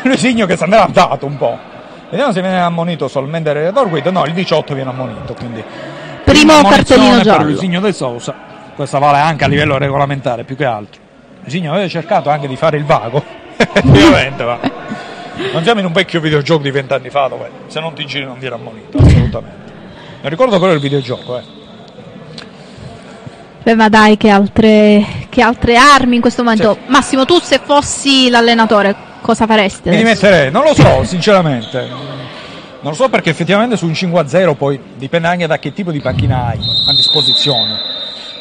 Luisigno 0.03 0.45
che 0.45 0.55
se 0.55 0.65
ne 0.65 0.75
era 0.75 0.87
dato 0.91 1.25
un 1.25 1.37
po'. 1.37 1.57
Vediamo 2.09 2.31
se 2.31 2.41
viene 2.41 2.59
ammonito 2.59 3.07
solamente 3.07 3.49
il 3.49 3.71
Dorguid. 3.73 4.05
No, 4.07 4.25
il 4.25 4.33
18 4.33 4.73
viene 4.73 4.89
ammonito. 4.91 5.33
Quindi 5.33 5.63
Primo 6.23 6.61
cartellino 6.61 7.07
ammonizione 7.07 7.15
per 7.15 7.23
giallo. 7.23 7.43
Luisigno 7.43 7.79
De 7.79 7.93
Sousa. 7.93 8.35
Questa 8.75 8.99
vale 8.99 9.19
anche 9.19 9.45
a 9.45 9.47
livello 9.47 9.77
regolamentare 9.77 10.43
più 10.43 10.55
che 10.55 10.65
altro. 10.65 11.01
Luisigno 11.41 11.71
aveva 11.71 11.87
cercato 11.87 12.29
anche 12.29 12.47
di 12.47 12.55
fare 12.55 12.77
il 12.77 12.83
vago. 12.83 13.23
Effettivamente, 13.55 14.43
ma 14.43 14.59
non 15.53 15.63
siamo 15.63 15.79
in 15.79 15.85
un 15.85 15.93
vecchio 15.93 16.19
videogioco 16.19 16.61
di 16.61 16.71
vent'anni 16.71 17.09
fa 17.09 17.27
dove 17.27 17.49
se 17.67 17.79
non 17.79 17.93
ti 17.93 18.05
giri 18.05 18.25
non 18.25 18.37
viene 18.37 18.55
ammonito. 18.55 18.97
Assolutamente. 18.97 19.71
Mi 20.21 20.29
ricordo 20.29 20.57
quello 20.57 20.73
del 20.73 20.81
videogioco, 20.81 21.37
eh. 21.37 21.43
Beh, 23.63 23.75
ma 23.75 23.89
dai, 23.89 24.17
che 24.17 24.29
altre, 24.29 25.05
che 25.29 25.41
altre 25.41 25.77
armi 25.77 26.15
in 26.15 26.21
questo 26.21 26.43
momento. 26.43 26.77
Massimo, 26.87 27.25
tu 27.25 27.39
se 27.39 27.59
fossi 27.63 28.29
l'allenatore, 28.29 28.95
cosa 29.21 29.47
faresti? 29.47 29.89
Mi 29.89 29.97
dimetterei, 29.97 30.51
non 30.51 30.63
lo 30.63 30.73
so, 30.73 31.03
sinceramente. 31.03 31.79
Non 32.81 32.91
lo 32.91 32.93
so 32.93 33.09
perché 33.09 33.31
effettivamente 33.31 33.77
su 33.77 33.85
un 33.85 33.93
5-0 33.93 34.55
poi 34.55 34.79
dipende 34.95 35.27
anche 35.27 35.47
da 35.47 35.57
che 35.57 35.73
tipo 35.73 35.91
di 35.91 35.99
panchina 35.99 36.47
hai 36.47 36.59
a 36.59 36.93
disposizione. 36.93 37.94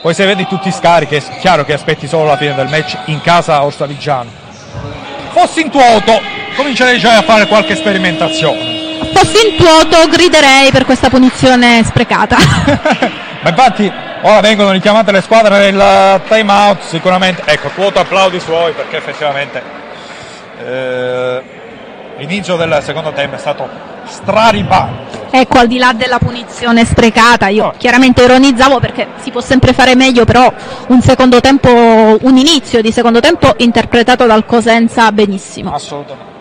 Poi 0.05 0.13
se 0.13 0.27
vedi 0.27 0.47
tutti 0.47 0.69
i 0.69 0.71
scarichi 0.71 1.15
è 1.15 1.23
chiaro 1.41 1.65
che 1.65 1.73
aspetti 1.73 2.07
solo 2.07 2.27
la 2.27 2.37
fine 2.37 2.55
del 2.55 2.69
match 2.69 2.95
in 3.07 3.23
casa 3.23 3.55
a 3.55 3.65
Orsavigiano. 3.65 4.31
Fossi 5.31 5.63
in 5.63 5.71
tuoto, 5.71 6.21
comincerei 6.57 6.99
già 6.99 7.17
a 7.17 7.23
fare 7.23 7.47
qualche 7.47 7.75
sperimentazione. 7.75 8.99
fossi 9.15 9.49
in 9.49 9.57
tuoto 9.57 10.07
griderei 10.11 10.71
per 10.73 10.85
questa 10.85 11.09
punizione 11.09 11.83
sprecata. 11.85 12.37
Ma 13.41 13.49
infatti 13.49 13.91
ora 14.21 14.41
vengono 14.41 14.73
richiamate 14.73 15.11
le 15.11 15.23
squadre 15.23 15.71
nel 15.71 16.21
time 16.29 16.53
out, 16.53 16.83
sicuramente. 16.83 17.41
Ecco, 17.47 17.71
quoto 17.71 18.01
applaudi 18.01 18.39
suoi 18.41 18.75
perché 18.75 18.99
effettivamente 18.99 19.63
eh, 20.67 21.43
l'inizio 22.19 22.57
del 22.57 22.79
secondo 22.83 23.11
tempo 23.13 23.37
è 23.37 23.39
stato 23.39 23.94
straripante. 24.07 25.23
Ecco, 25.31 25.59
al 25.59 25.67
di 25.67 25.79
là 25.79 25.93
della 25.93 26.19
punizione 26.19 26.85
sprecata, 26.85 27.49
io 27.49 27.73
chiaramente 27.77 28.23
ironizzavo 28.23 28.79
perché 28.79 29.09
si 29.21 29.31
può 29.31 29.41
sempre 29.41 29.73
fare 29.73 29.97
meglio, 29.97 30.25
però 30.25 30.53
un 30.89 31.01
secondo 31.01 31.41
tempo, 31.41 31.69
un 31.69 32.37
inizio 32.37 32.81
di 32.81 32.93
secondo 32.93 33.19
tempo 33.21 33.53
interpretato 33.57 34.27
dal 34.27 34.47
Cosenza 34.47 35.11
benissimo. 35.11 35.73
Assolutamente. 35.73 36.34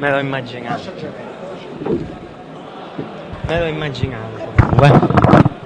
Me 0.00 0.10
l'ho 0.10 0.18
immaginato. 0.18 0.92
Me 3.46 3.58
l'ho 3.58 3.66
immaginato. 3.66 4.48
Uè. 4.80 5.59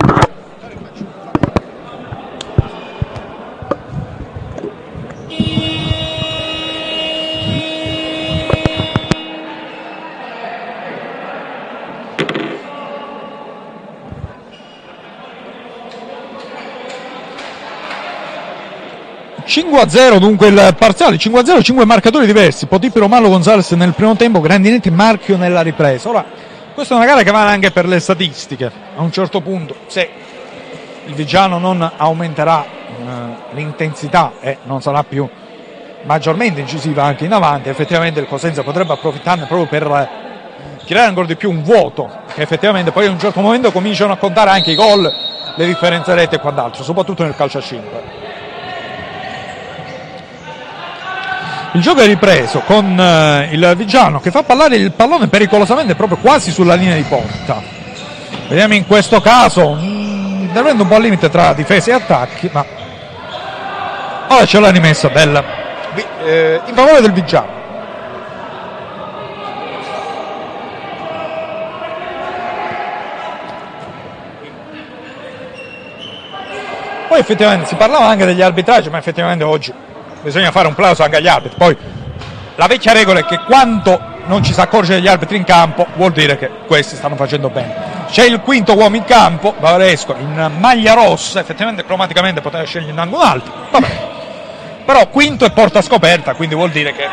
5 19.54 19.80
a 19.80 19.88
0 19.88 20.18
dunque 20.18 20.48
il 20.48 20.74
parziale, 20.76 21.16
5 21.16 21.40
a 21.40 21.44
0, 21.44 21.62
5 21.62 21.84
marcatori 21.84 22.26
diversi, 22.26 22.66
Potipi 22.66 22.98
Romano 22.98 23.28
Gonzalez 23.28 23.70
nel 23.70 23.92
primo 23.92 24.16
tempo, 24.16 24.40
Grandinetti 24.40 24.88
e 24.88 24.90
Marchio 24.90 25.36
nella 25.36 25.60
ripresa. 25.60 26.08
Ora, 26.08 26.24
questa 26.74 26.94
è 26.94 26.96
una 26.96 27.06
gara 27.06 27.22
che 27.22 27.30
vale 27.30 27.50
anche 27.50 27.70
per 27.70 27.86
le 27.86 28.00
statistiche, 28.00 28.68
a 28.96 29.00
un 29.00 29.12
certo 29.12 29.40
punto 29.42 29.76
se 29.86 30.10
il 31.06 31.14
Vigiano 31.14 31.58
non 31.58 31.88
aumenterà 31.96 32.64
eh, 32.64 33.04
l'intensità 33.52 34.32
e 34.40 34.50
eh, 34.50 34.58
non 34.64 34.82
sarà 34.82 35.04
più 35.04 35.28
maggiormente 36.02 36.58
incisiva 36.58 37.04
anche 37.04 37.24
in 37.24 37.32
avanti, 37.32 37.68
effettivamente 37.68 38.18
il 38.18 38.26
Cosenza 38.26 38.64
potrebbe 38.64 38.94
approfittarne 38.94 39.46
proprio 39.46 39.68
per 39.68 39.86
eh, 39.86 40.84
creare 40.84 41.06
ancora 41.06 41.28
di 41.28 41.36
più 41.36 41.50
un 41.50 41.62
vuoto, 41.62 42.10
che 42.34 42.42
effettivamente 42.42 42.90
poi 42.90 43.06
a 43.06 43.10
un 43.12 43.20
certo 43.20 43.40
momento 43.40 43.70
cominciano 43.70 44.14
a 44.14 44.16
contare 44.16 44.50
anche 44.50 44.72
i 44.72 44.74
gol, 44.74 45.08
le 45.54 45.64
differenze 45.64 46.12
rette 46.12 46.34
e 46.34 46.40
quant'altro, 46.40 46.82
soprattutto 46.82 47.22
nel 47.22 47.36
calcio 47.36 47.58
a 47.58 47.62
5. 47.62 48.23
Il 51.74 51.80
gioco 51.80 52.02
è 52.02 52.06
ripreso 52.06 52.60
con 52.60 52.96
eh, 53.00 53.48
il 53.50 53.74
Vigiano 53.76 54.20
che 54.20 54.30
fa 54.30 54.44
pallare 54.44 54.76
il 54.76 54.92
pallone 54.92 55.26
pericolosamente 55.26 55.96
proprio 55.96 56.18
quasi 56.18 56.52
sulla 56.52 56.74
linea 56.74 56.94
di 56.94 57.02
porta. 57.02 57.60
Vediamo 58.46 58.74
in 58.74 58.86
questo 58.86 59.20
caso 59.20 59.70
un 59.70 60.38
intervento 60.42 60.84
un 60.84 60.88
po' 60.88 60.94
al 60.94 61.02
limite 61.02 61.28
tra 61.28 61.52
difesa 61.52 61.90
e 61.90 61.94
attacchi, 61.94 62.48
ma 62.52 62.64
ora 64.28 64.44
c'è 64.44 64.60
la 64.60 64.70
rimessa 64.70 65.08
del, 65.08 65.44
eh, 66.24 66.60
in 66.64 66.74
favore 66.74 67.00
del 67.00 67.12
Vigiano. 67.12 67.62
Poi 77.08 77.18
effettivamente 77.18 77.66
si 77.66 77.74
parlava 77.74 78.06
anche 78.06 78.26
degli 78.26 78.42
arbitraggi, 78.42 78.90
ma 78.90 78.98
effettivamente 78.98 79.42
oggi 79.42 79.74
bisogna 80.24 80.50
fare 80.50 80.66
un 80.66 80.74
plauso 80.74 81.04
anche 81.04 81.16
agli 81.16 81.28
arbitri. 81.28 81.56
Poi 81.56 81.76
la 82.56 82.66
vecchia 82.66 82.92
regola 82.92 83.20
è 83.20 83.24
che 83.24 83.38
quando 83.46 84.12
non 84.26 84.42
ci 84.42 84.54
si 84.54 84.60
accorge 84.60 84.94
degli 84.94 85.06
arbitri 85.06 85.36
in 85.36 85.44
campo 85.44 85.86
vuol 85.94 86.12
dire 86.12 86.38
che 86.38 86.50
questi 86.66 86.96
stanno 86.96 87.14
facendo 87.14 87.50
bene. 87.50 87.92
C'è 88.08 88.24
il 88.24 88.40
quinto 88.40 88.74
uomo 88.74 88.96
in 88.96 89.04
campo, 89.04 89.54
Bavaresco, 89.58 90.16
in 90.18 90.50
maglia 90.58 90.94
rossa, 90.94 91.40
effettivamente 91.40 91.84
cromaticamente 91.84 92.40
poteva 92.40 92.64
scegliere 92.64 92.92
un 92.92 93.14
altro, 93.20 93.52
vabbè. 93.70 94.12
Però 94.84 95.06
quinto 95.08 95.44
è 95.44 95.50
porta 95.50 95.82
scoperta, 95.82 96.34
quindi 96.34 96.54
vuol 96.54 96.70
dire 96.70 96.92
che 96.92 97.06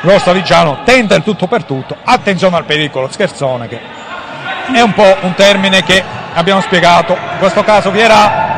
lo 0.00 0.18
Stavigiano 0.18 0.82
tenta 0.84 1.14
il 1.14 1.22
tutto 1.22 1.46
per 1.46 1.64
tutto. 1.64 1.96
Attenzione 2.02 2.56
al 2.56 2.64
pericolo, 2.64 3.08
scherzone, 3.10 3.68
che 3.68 3.80
è 4.72 4.80
un 4.80 4.92
po' 4.94 5.16
un 5.20 5.34
termine 5.34 5.82
che 5.82 6.02
abbiamo 6.34 6.60
spiegato. 6.60 7.12
In 7.12 7.38
questo 7.38 7.62
caso 7.62 7.90
Vierà 7.90 8.56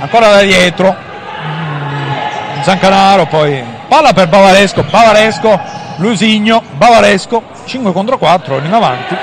ancora 0.00 0.28
da 0.28 0.40
dietro, 0.40 0.96
Zancanaro, 2.62 3.26
poi 3.26 3.62
palla 3.88 4.12
per 4.12 4.28
Bavaresco, 4.28 4.82
Bavaresco, 4.84 5.60
Lusigno, 5.96 6.62
Bavaresco, 6.76 7.42
5 7.64 7.92
contro 7.92 8.18
4, 8.18 8.58
in 8.58 8.72
avanti. 8.72 9.16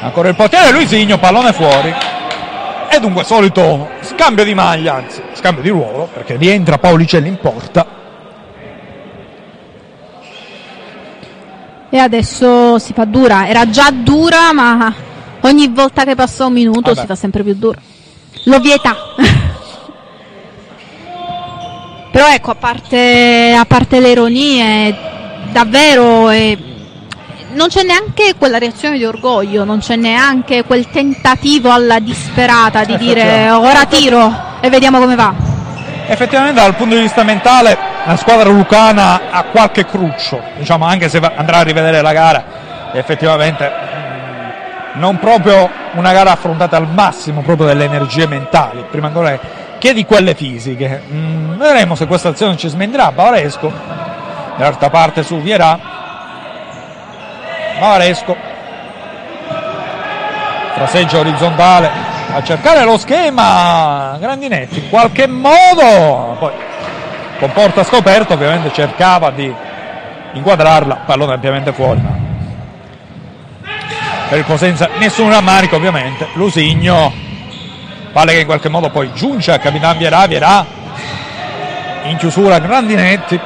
Ancora 0.00 0.28
il 0.28 0.34
portiere 0.34 0.70
Luisigno, 0.70 1.18
pallone 1.18 1.52
fuori. 1.52 1.94
E 2.88 3.00
dunque 3.00 3.24
solito 3.24 3.88
scambio 4.00 4.44
di 4.44 4.54
maglia, 4.54 4.94
anzi 4.94 5.22
scambio 5.34 5.62
di 5.62 5.68
ruolo, 5.68 6.08
perché 6.12 6.36
rientra 6.36 6.78
Paolicelli 6.78 7.28
in 7.28 7.38
porta. 7.38 7.86
E 11.88 11.98
adesso 11.98 12.78
si 12.78 12.92
fa 12.92 13.04
dura, 13.04 13.48
era 13.48 13.68
già 13.70 13.90
dura, 13.90 14.52
ma 14.52 14.94
ogni 15.40 15.68
volta 15.68 16.04
che 16.04 16.14
passa 16.14 16.46
un 16.46 16.52
minuto 16.52 16.90
Vabbè. 16.90 17.00
si 17.00 17.06
fa 17.06 17.14
sempre 17.14 17.42
più 17.42 17.54
dura. 17.54 17.78
L'ovvietà. 18.44 18.96
Però 22.16 22.30
ecco, 22.30 22.52
a 22.52 22.54
parte, 22.54 23.54
a 23.54 23.66
parte 23.66 24.00
le 24.00 24.08
ironie, 24.08 24.96
davvero 25.52 26.30
eh, 26.30 26.56
non 27.50 27.68
c'è 27.68 27.82
neanche 27.82 28.36
quella 28.38 28.56
reazione 28.56 28.96
di 28.96 29.04
orgoglio, 29.04 29.64
non 29.64 29.80
c'è 29.80 29.96
neanche 29.96 30.64
quel 30.64 30.88
tentativo 30.88 31.70
alla 31.70 31.98
disperata 31.98 32.84
di 32.84 32.96
dire 32.96 33.20
Effettivamente. 33.20 33.68
ora 33.68 33.84
tiro 33.84 34.34
e 34.62 34.70
vediamo 34.70 34.98
come 34.98 35.14
va. 35.14 35.34
Effettivamente 36.06 36.58
dal 36.58 36.74
punto 36.74 36.94
di 36.94 37.02
vista 37.02 37.22
mentale 37.22 37.76
la 38.06 38.16
squadra 38.16 38.48
lucana 38.48 39.28
ha 39.30 39.42
qualche 39.52 39.84
cruccio, 39.84 40.40
diciamo 40.56 40.86
anche 40.86 41.10
se 41.10 41.18
andrà 41.18 41.58
a 41.58 41.62
rivedere 41.64 42.00
la 42.00 42.14
gara, 42.14 42.44
effettivamente 42.94 43.70
mm, 43.70 45.00
non 45.00 45.18
proprio 45.18 45.68
una 45.92 46.12
gara 46.14 46.30
affrontata 46.30 46.78
al 46.78 46.88
massimo 46.88 47.42
proprio 47.42 47.66
delle 47.66 47.84
energie 47.84 48.26
mentali, 48.26 48.86
prima 48.90 49.08
ancora 49.08 49.38
che 49.78 49.92
di 49.92 50.04
quelle 50.04 50.34
fisiche. 50.34 51.02
Mm, 51.10 51.56
vedremo 51.56 51.94
se 51.94 52.06
questa 52.06 52.30
azione 52.30 52.56
ci 52.56 52.68
smentirà. 52.68 53.12
Bavaresco, 53.12 53.72
dall'altra 54.56 54.90
parte 54.90 55.22
su 55.22 55.40
Vierà. 55.40 55.78
Bavaresco, 57.78 58.36
fraseggio 60.74 61.18
orizzontale 61.18 61.90
a 62.32 62.42
cercare 62.42 62.84
lo 62.84 62.98
schema. 62.98 64.16
Grandinetti 64.18 64.78
in 64.78 64.88
qualche 64.88 65.26
modo. 65.26 66.36
Poi 66.38 66.52
con 67.38 67.52
porta 67.52 67.84
scoperta 67.84 68.34
ovviamente 68.34 68.72
cercava 68.72 69.30
di 69.30 69.52
inquadrarla. 70.32 71.02
Pallone 71.06 71.34
ampiamente 71.34 71.72
fuori. 71.72 72.00
Ma 72.00 72.24
per 74.28 74.38
il 74.38 74.44
Cosenza 74.44 74.88
nessun 74.98 75.30
rammarico 75.30 75.76
ovviamente. 75.76 76.28
Lusigno 76.34 77.12
palle 78.16 78.32
che 78.32 78.40
in 78.40 78.46
qualche 78.46 78.70
modo 78.70 78.88
poi 78.88 79.12
giunge 79.12 79.52
a 79.52 79.58
Capitan 79.58 79.98
Vierà 79.98 80.26
Vierà 80.26 80.64
in 82.04 82.16
chiusura 82.16 82.58
Grandinetti. 82.58 83.38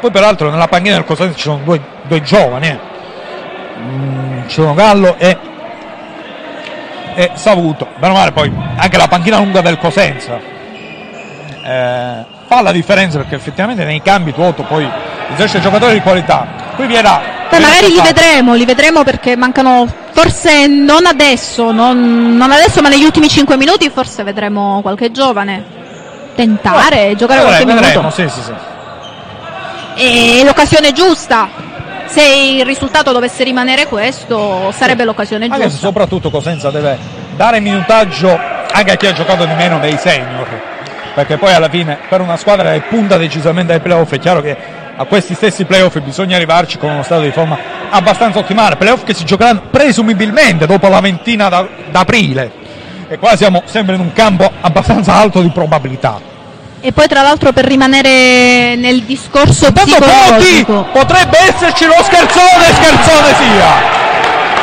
Poi 0.00 0.10
peraltro 0.10 0.50
nella 0.50 0.68
panchina 0.68 0.96
del 0.96 1.04
Cosenza 1.04 1.34
ci 1.34 1.44
sono 1.44 1.60
due, 1.64 1.80
due 2.02 2.20
giovani 2.20 2.66
eh. 2.66 2.78
Mm, 3.78 4.48
ci 4.48 4.54
sono 4.60 4.74
Gallo 4.74 5.16
e, 5.16 5.38
e 7.14 7.30
Savuto. 7.32 7.88
Meno 7.96 8.12
male 8.12 8.32
poi 8.32 8.52
anche 8.76 8.98
la 8.98 9.08
panchina 9.08 9.38
lunga 9.38 9.62
del 9.62 9.78
Cosenza. 9.78 10.38
Eh, 10.38 12.24
fa 12.46 12.60
la 12.60 12.72
differenza 12.72 13.16
perché 13.16 13.34
effettivamente 13.34 13.82
nei 13.82 14.02
cambi 14.02 14.34
Tuoto 14.34 14.62
poi 14.62 14.86
esercita 15.32 15.60
giocatori 15.60 15.94
di 15.94 16.00
qualità 16.02 16.67
qui 16.78 16.86
Vierà 16.86 17.36
Beh, 17.50 17.58
magari 17.60 17.88
li 17.88 18.00
vedremo, 18.00 18.54
li 18.54 18.64
vedremo 18.64 19.04
perché 19.04 19.34
mancano, 19.34 19.86
forse 20.10 20.66
non 20.66 21.06
adesso, 21.06 21.72
non, 21.72 22.36
non 22.36 22.52
adesso, 22.52 22.82
ma 22.82 22.90
negli 22.90 23.04
ultimi 23.04 23.28
5 23.28 23.56
minuti 23.56 23.88
forse 23.88 24.22
vedremo 24.22 24.80
qualche 24.82 25.10
giovane 25.10 25.64
tentare, 26.34 27.16
giocare 27.16 27.40
qualche 27.40 27.64
vedremo, 27.64 28.02
minuto. 28.02 28.10
sì, 28.10 28.28
sì, 28.28 28.40
sì. 28.42 28.52
E 29.94 30.44
l'occasione 30.44 30.92
giusta 30.92 31.48
se 32.04 32.22
il 32.22 32.64
risultato 32.64 33.12
dovesse 33.12 33.44
rimanere 33.44 33.86
questo, 33.86 34.70
sarebbe 34.72 35.04
l'occasione 35.04 35.48
giusta. 35.48 35.68
soprattutto 35.70 36.30
Cosenza 36.30 36.70
deve 36.70 36.98
dare 37.34 37.60
minutaggio 37.60 38.38
anche 38.70 38.92
a 38.92 38.96
chi 38.96 39.06
ha 39.06 39.12
giocato 39.12 39.46
di 39.46 39.54
meno 39.54 39.78
dei 39.78 39.96
senior. 39.96 40.76
Perché 41.14 41.38
poi 41.38 41.52
alla 41.52 41.68
fine 41.68 41.98
per 42.08 42.20
una 42.20 42.36
squadra 42.36 42.72
che 42.72 42.82
punta 42.82 43.16
decisamente 43.16 43.72
ai 43.72 43.80
playoff 43.80 44.12
è 44.12 44.18
chiaro 44.18 44.40
che 44.40 44.56
a 45.00 45.04
questi 45.04 45.34
stessi 45.34 45.64
playoff 45.64 45.96
bisogna 46.00 46.34
arrivarci 46.34 46.76
con 46.76 46.90
uno 46.90 47.04
stato 47.04 47.22
di 47.22 47.30
forma 47.30 47.56
abbastanza 47.88 48.40
ottimale. 48.40 48.74
Playoff 48.74 49.04
che 49.04 49.14
si 49.14 49.24
giocheranno 49.24 49.62
presumibilmente 49.70 50.66
dopo 50.66 50.88
la 50.88 51.00
ventina 51.00 51.48
da- 51.48 51.66
d'aprile. 51.88 52.66
E 53.08 53.16
qua 53.16 53.36
siamo 53.36 53.62
sempre 53.64 53.94
in 53.94 54.00
un 54.00 54.12
campo 54.12 54.50
abbastanza 54.60 55.14
alto 55.14 55.40
di 55.40 55.50
probabilità. 55.50 56.20
E 56.80 56.92
poi 56.92 57.06
tra 57.06 57.22
l'altro 57.22 57.52
per 57.52 57.64
rimanere 57.64 58.74
nel 58.74 59.02
discorso 59.02 59.70
psicologico, 59.72 60.86
potrebbe 60.92 61.38
esserci 61.46 61.86
lo 61.86 61.94
scherzone, 62.02 62.64
scherzone 62.74 63.34
sia. 63.34 63.96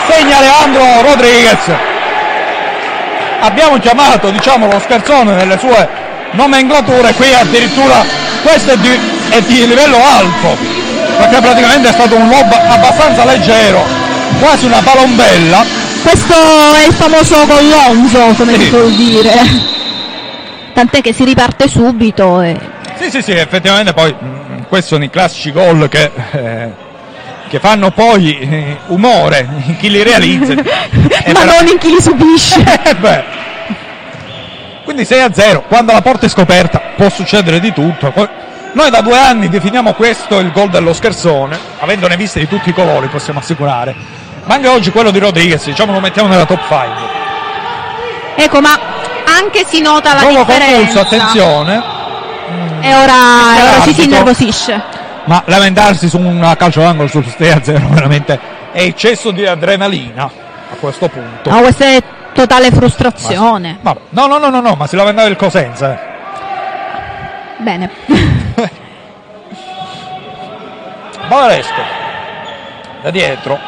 Segna 0.08 0.40
Leandro 0.42 1.02
Rodriguez. 1.02 1.72
Abbiamo 3.40 3.78
chiamato, 3.80 4.30
diciamo, 4.32 4.68
lo 4.68 4.80
scherzone 4.80 5.34
nelle 5.34 5.58
sue 5.58 5.88
nomenclature, 6.32 7.14
qui 7.14 7.34
addirittura 7.34 8.04
questo 8.44 8.72
è 8.72 8.78
di, 8.78 9.15
è 9.30 9.42
di 9.42 9.68
livello 9.68 9.98
alto, 9.98 10.58
perché 11.18 11.40
praticamente 11.42 11.90
è 11.90 11.92
stato 11.92 12.16
un 12.16 12.28
lob 12.30 12.52
abbastanza 12.52 13.26
leggero, 13.26 13.84
quasi 14.40 14.66
una 14.66 14.82
palombella. 14.84 15.64
questo 16.04 16.34
è 16.34 16.86
il 16.88 16.94
famoso 16.94 17.46
gollonzo, 17.46 18.20
come 18.38 18.54
Sì. 18.56 18.62
si 18.62 18.68
suol 18.68 18.92
dire. 18.94 19.34
Tant'è 20.74 21.02
che 21.02 21.14
si 21.14 21.24
riparte 21.24 21.68
subito 21.70 22.42
e 22.42 22.58
Sì, 23.00 23.10
sì, 23.10 23.22
sì, 23.22 23.32
effettivamente 23.32 23.94
poi 23.94 24.14
mm, 24.14 24.64
questi 24.68 24.90
sono 24.90 25.04
i 25.06 25.10
classici 25.10 25.52
gol 25.54 25.88
che, 25.90 26.12
eh, 26.32 26.70
che 27.48 27.60
fanno 27.60 27.92
poi 27.92 28.38
eh, 28.40 28.78
umore 28.88 29.48
in 29.68 29.78
chi 29.78 29.90
li 29.90 30.04
realizza. 30.04 30.54
E 31.28 31.32
ma 31.34 31.44
non 31.46 31.66
in 31.68 31.78
chi 31.78 31.90
li 31.90 32.02
subisce. 32.02 32.62
Eh. 33.02 33.24
Quindi 34.84 35.06
6 35.06 35.22
a 35.22 35.34
0, 35.34 35.64
quando 35.68 35.94
la 35.94 36.02
porta 36.02 36.28
è 36.28 36.30
scoperta 36.30 36.80
può 36.96 37.10
succedere 37.10 37.60
di 37.60 37.74
tutto. 37.74 38.12
Poi- 38.12 38.28
Noi 38.76 38.90
da 38.90 39.00
due 39.02 39.18
anni 39.18 39.48
definiamo 39.48 39.94
questo 39.94 40.40
il 40.40 40.52
gol 40.52 40.70
dello 40.70 40.92
scherzone, 40.94 41.58
avendone 41.80 42.18
viste 42.18 42.40
di 42.40 42.48
tutti 42.48 42.70
i 42.70 42.74
colori, 42.74 43.08
possiamo 43.08 43.40
assicurare. 43.40 43.96
Ma 44.44 44.56
anche 44.56 44.68
oggi 44.68 44.92
quello 44.92 45.12
di 45.12 45.20
Rodriguez, 45.20 45.64
diciamo 45.64 45.94
lo 45.94 46.02
mettiamo 46.02 46.28
nella 46.28 46.46
top 46.46 46.60
5. 46.60 46.88
ecco, 48.36 48.60
ma 48.60 48.78
anche 49.40 49.64
si 49.66 49.80
nota 49.82 50.14
la 50.14 50.22
Nuovo 50.22 50.44
differenza. 50.44 50.76
convulso, 50.76 51.00
attenzione, 51.00 51.84
E 52.82 52.94
ora, 52.96 53.58
e 53.58 53.62
ora 53.62 53.82
ci 53.84 53.94
si 53.94 54.04
innervosisce. 54.04 54.82
ma 55.24 55.42
lamentarsi 55.46 56.10
su 56.10 56.20
un 56.20 56.54
calcio 56.58 56.82
d'angolo 56.82 57.08
sul 57.08 57.26
6 57.26 57.50
a 57.52 57.64
0 57.64 57.88
veramente 57.90 58.38
è 58.74 58.82
eccesso 58.82 59.32
di 59.32 59.46
adrenalina 59.48 60.24
a 60.26 60.76
questo 60.78 61.08
punto. 61.08 61.50
No, 61.50 61.60
questa 61.62 61.86
è 61.86 62.04
totale 62.34 62.72
frustrazione. 62.72 63.78
Vabbè, 63.80 64.00
No, 64.10 64.28
no, 64.28 64.38
no, 64.38 64.50
no, 64.50 64.60
no, 64.60 64.76
ma 64.78 64.86
si 64.86 64.98
lamentava 64.98 65.30
il 65.30 65.38
Cosenza. 65.38 65.94
eh. 65.94 66.14
Bene. 67.64 68.35
Bavaresco 71.28 72.04
da 73.02 73.10
dietro. 73.12 73.60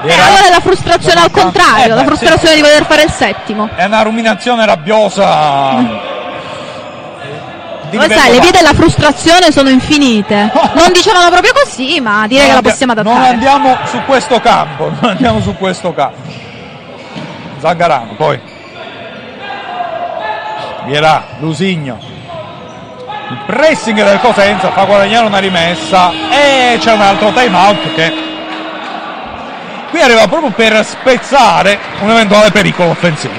E 0.00 0.12
allora 0.12 0.46
è 0.46 0.50
la 0.50 0.60
frustrazione 0.60 1.20
al 1.20 1.30
contrario, 1.30 1.92
Eh, 1.92 1.96
la 1.96 2.04
frustrazione 2.04 2.54
di 2.54 2.60
poter 2.60 2.84
fare 2.84 3.02
il 3.02 3.10
settimo. 3.10 3.68
è 3.74 3.84
una 3.84 4.02
ruminazione 4.02 4.64
rabbiosa. 4.64 6.06
Livello 7.90 8.12
sai, 8.14 8.32
le 8.32 8.40
vie 8.40 8.50
della 8.50 8.74
frustrazione 8.74 9.50
sono 9.50 9.70
infinite. 9.70 10.52
Non 10.74 10.92
dicevano 10.92 11.30
proprio 11.30 11.52
così, 11.54 12.00
ma 12.00 12.26
direi 12.26 12.48
che 12.48 12.52
la 12.54 12.62
possiamo 12.62 12.92
non 12.92 13.06
adattare. 13.06 13.32
andiamo 13.32 13.76
su 13.86 13.98
questo 14.04 14.38
campo 14.40 14.90
non 15.00 15.10
andiamo 15.10 15.40
su 15.40 15.54
questo 15.56 15.94
campo. 15.94 16.20
Zaggarano 17.58 18.14
poi 18.16 18.38
Vierà 20.88 21.22
Lusigno. 21.40 21.98
Il 23.30 23.38
pressing 23.44 24.02
del 24.02 24.18
Cosenza 24.20 24.70
fa 24.70 24.84
guadagnare 24.84 25.26
una 25.26 25.38
rimessa. 25.38 26.10
E 26.30 26.78
c'è 26.80 26.92
un 26.94 27.02
altro 27.02 27.30
time 27.30 27.54
out 27.54 27.94
che 27.94 28.14
qui 29.90 30.00
arriva 30.00 30.26
proprio 30.26 30.50
per 30.50 30.82
spezzare 30.86 31.78
un 32.00 32.10
eventuale 32.10 32.50
pericolo 32.50 32.90
offensivo. 32.90 33.34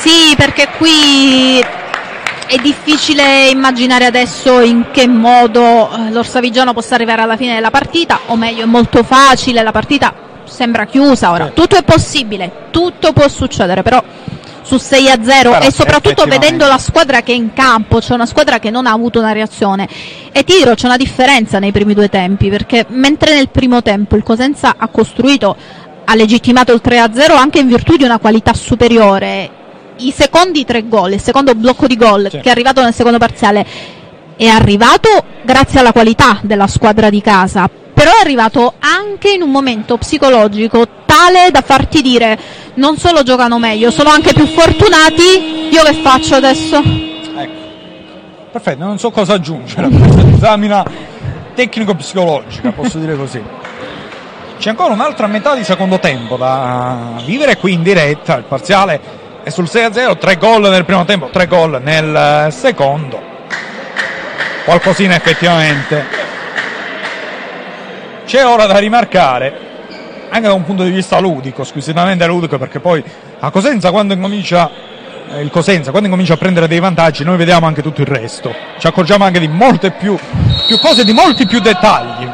Sì, 0.00 0.34
perché 0.34 0.68
qui 0.78 1.60
è 1.60 2.56
difficile 2.56 3.48
immaginare 3.48 4.06
adesso 4.06 4.60
in 4.60 4.86
che 4.92 5.06
modo 5.06 5.90
eh, 5.90 6.10
l'Orsavigiano 6.10 6.72
possa 6.72 6.94
arrivare 6.94 7.20
alla 7.20 7.36
fine 7.36 7.52
della 7.52 7.70
partita, 7.70 8.20
o 8.26 8.36
meglio 8.36 8.62
è 8.62 8.66
molto 8.66 9.02
facile, 9.02 9.62
la 9.62 9.72
partita 9.72 10.14
sembra 10.44 10.86
chiusa. 10.86 11.32
Ora. 11.32 11.48
Tutto 11.48 11.76
è 11.76 11.82
possibile, 11.82 12.68
tutto 12.70 13.12
può 13.12 13.28
succedere, 13.28 13.82
però 13.82 14.02
su 14.64 14.78
6 14.78 15.10
a 15.10 15.18
0 15.22 15.50
Però, 15.50 15.64
e 15.64 15.70
soprattutto 15.70 16.24
vedendo 16.24 16.66
la 16.66 16.78
squadra 16.78 17.20
che 17.20 17.32
è 17.32 17.36
in 17.36 17.52
campo, 17.52 17.98
c'è 17.98 18.14
una 18.14 18.26
squadra 18.26 18.58
che 18.58 18.70
non 18.70 18.86
ha 18.86 18.92
avuto 18.92 19.18
una 19.20 19.32
reazione. 19.32 19.86
E 20.32 20.42
ti 20.42 20.56
dirò, 20.56 20.74
c'è 20.74 20.86
una 20.86 20.96
differenza 20.96 21.58
nei 21.58 21.70
primi 21.70 21.92
due 21.94 22.08
tempi, 22.08 22.48
perché 22.48 22.86
mentre 22.88 23.34
nel 23.34 23.50
primo 23.50 23.82
tempo 23.82 24.16
il 24.16 24.22
Cosenza 24.22 24.74
ha 24.78 24.88
costruito, 24.88 25.54
ha 26.04 26.14
legittimato 26.14 26.72
il 26.72 26.80
3 26.80 26.98
a 26.98 27.10
0 27.12 27.34
anche 27.34 27.58
in 27.60 27.68
virtù 27.68 27.96
di 27.96 28.04
una 28.04 28.18
qualità 28.18 28.54
superiore. 28.54 29.62
I 29.98 30.10
secondi 30.10 30.64
tre 30.64 30.88
gol, 30.88 31.12
il 31.12 31.20
secondo 31.20 31.54
blocco 31.54 31.86
di 31.86 31.96
gol 31.96 32.28
Sì. 32.30 32.38
che 32.38 32.48
è 32.48 32.50
arrivato 32.50 32.82
nel 32.82 32.92
secondo 32.94 33.18
parziale 33.18 33.64
è 34.36 34.46
arrivato 34.46 35.08
grazie 35.44 35.78
alla 35.78 35.92
qualità 35.92 36.40
della 36.42 36.66
squadra 36.66 37.10
di 37.10 37.20
casa, 37.20 37.70
però 37.92 38.10
è 38.10 38.20
arrivato 38.22 38.74
anche 38.80 39.30
in 39.30 39.42
un 39.42 39.50
momento 39.50 39.96
psicologico 39.96 40.86
tale 41.06 41.50
da 41.52 41.62
farti 41.62 42.02
dire 42.02 42.36
non 42.74 42.96
solo 42.96 43.22
giocano 43.22 43.58
meglio, 43.58 43.90
sono 43.90 44.10
anche 44.10 44.32
più 44.32 44.46
fortunati, 44.46 45.68
io 45.70 45.82
che 45.82 45.94
faccio 45.94 46.34
adesso? 46.34 46.78
ecco 46.78 47.62
perfetto 48.50 48.84
non 48.84 48.98
so 48.98 49.10
cosa 49.10 49.34
aggiungere 49.34 49.86
a 49.86 49.88
questa 49.88 50.22
disamina 50.22 50.84
tecnico-psicologica 51.54 52.70
posso 52.70 52.98
dire 52.98 53.16
così 53.16 53.42
c'è 54.58 54.70
ancora 54.70 54.94
un'altra 54.94 55.26
metà 55.26 55.54
di 55.54 55.62
secondo 55.62 55.98
tempo 55.98 56.36
da 56.36 57.20
vivere 57.24 57.56
qui 57.58 57.74
in 57.74 57.82
diretta. 57.82 58.36
Il 58.36 58.44
parziale 58.44 58.98
è 59.42 59.50
sul 59.50 59.64
6-0, 59.64 60.16
3 60.16 60.36
gol 60.36 60.62
nel 60.70 60.86
primo 60.86 61.04
tempo, 61.04 61.28
3 61.28 61.46
gol 61.46 61.80
nel 61.82 62.46
eh, 62.46 62.50
secondo. 62.50 63.20
Qualcosina 64.64 65.16
effettivamente. 65.16 66.22
C'è 68.24 68.46
ora 68.46 68.64
da 68.64 68.78
rimarcare, 68.78 69.58
anche 70.34 70.48
da 70.48 70.52
un 70.52 70.64
punto 70.64 70.82
di 70.82 70.90
vista 70.90 71.20
ludico, 71.20 71.62
squisitamente 71.62 72.26
ludico, 72.26 72.58
perché 72.58 72.80
poi 72.80 73.02
a 73.38 73.50
Cosenza 73.50 73.92
quando 73.92 74.14
incomincia 74.14 74.68
eh, 75.30 75.40
il 75.40 75.50
Cosenza, 75.50 75.90
quando 75.90 76.08
incomincia 76.08 76.34
a 76.34 76.36
prendere 76.36 76.66
dei 76.66 76.80
vantaggi, 76.80 77.22
noi 77.22 77.36
vediamo 77.36 77.66
anche 77.66 77.82
tutto 77.82 78.00
il 78.00 78.08
resto. 78.08 78.52
Ci 78.76 78.86
accorgiamo 78.88 79.22
anche 79.24 79.38
di 79.38 79.46
molte 79.46 79.92
più, 79.92 80.18
più 80.66 80.78
cose, 80.80 81.04
di 81.04 81.12
molti 81.12 81.46
più 81.46 81.60
dettagli. 81.60 82.28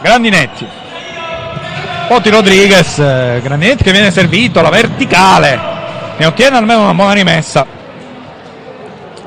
Grandinetti. 0.00 0.66
Poti 2.08 2.30
Rodriguez, 2.30 2.98
eh, 2.98 3.40
Grandinetti 3.42 3.84
che 3.84 3.92
viene 3.92 4.10
servito, 4.10 4.62
la 4.62 4.70
verticale. 4.70 5.60
Ne 6.16 6.24
ottiene 6.24 6.56
almeno 6.56 6.84
una 6.84 6.94
buona 6.94 7.12
rimessa. 7.12 7.66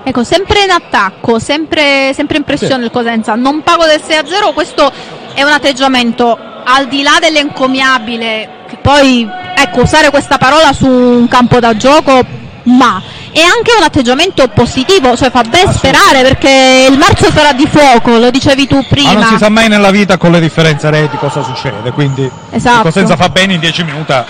Ecco, 0.06 0.24
sempre 0.24 0.64
in 0.64 0.70
attacco, 0.70 1.40
sempre, 1.40 2.12
sempre 2.14 2.38
in 2.38 2.44
pressione 2.44 2.84
il 2.84 2.92
Cosenza. 2.92 3.36
Non 3.36 3.62
pago 3.64 3.86
del 3.86 4.02
6 4.06 4.18
a 4.18 4.24
0, 4.26 4.52
questo 4.52 4.92
è 5.34 5.44
un 5.44 5.52
atteggiamento 5.52 6.38
al 6.66 6.88
di 6.88 7.02
là 7.02 7.18
dell'encomiabile, 7.20 8.50
che 8.68 8.78
poi, 8.82 9.28
ecco, 9.56 9.82
usare 9.82 10.10
questa 10.10 10.38
parola 10.38 10.74
su 10.74 10.88
un 10.88 11.28
campo 11.28 11.60
da 11.60 11.76
gioco, 11.78 12.22
ma 12.64 13.02
è 13.32 13.42
anche 13.42 13.72
un 13.78 13.84
atteggiamento 13.84 14.48
positivo, 14.50 15.16
cioè 15.18 15.32
fa 15.32 15.44
ben 15.44 15.72
sperare 15.72 16.22
perché 16.22 16.88
il 16.90 16.98
marzo 16.98 17.32
sarà 17.32 17.54
di 17.54 17.66
fuoco, 17.68 18.18
lo 18.18 18.30
dicevi 18.30 18.68
tu 18.68 18.76
Ma 18.76 18.84
prima. 18.88 19.14
non 19.14 19.24
si 19.24 19.38
sa 19.38 19.50
mai 19.50 19.68
nella 19.70 19.90
vita 19.92 20.18
con 20.18 20.32
le 20.32 20.40
differenze 20.40 20.90
reti 20.90 21.18
cosa 21.18 21.42
succede, 21.44 21.92
quindi 21.92 22.30
Esatto. 22.52 22.78
il 22.78 22.84
Cosenza 22.94 23.16
fa 23.16 23.30
bene 23.30 23.54
in 23.54 23.60
10 23.60 23.84
minuti 23.84 24.12
a, 24.12 24.26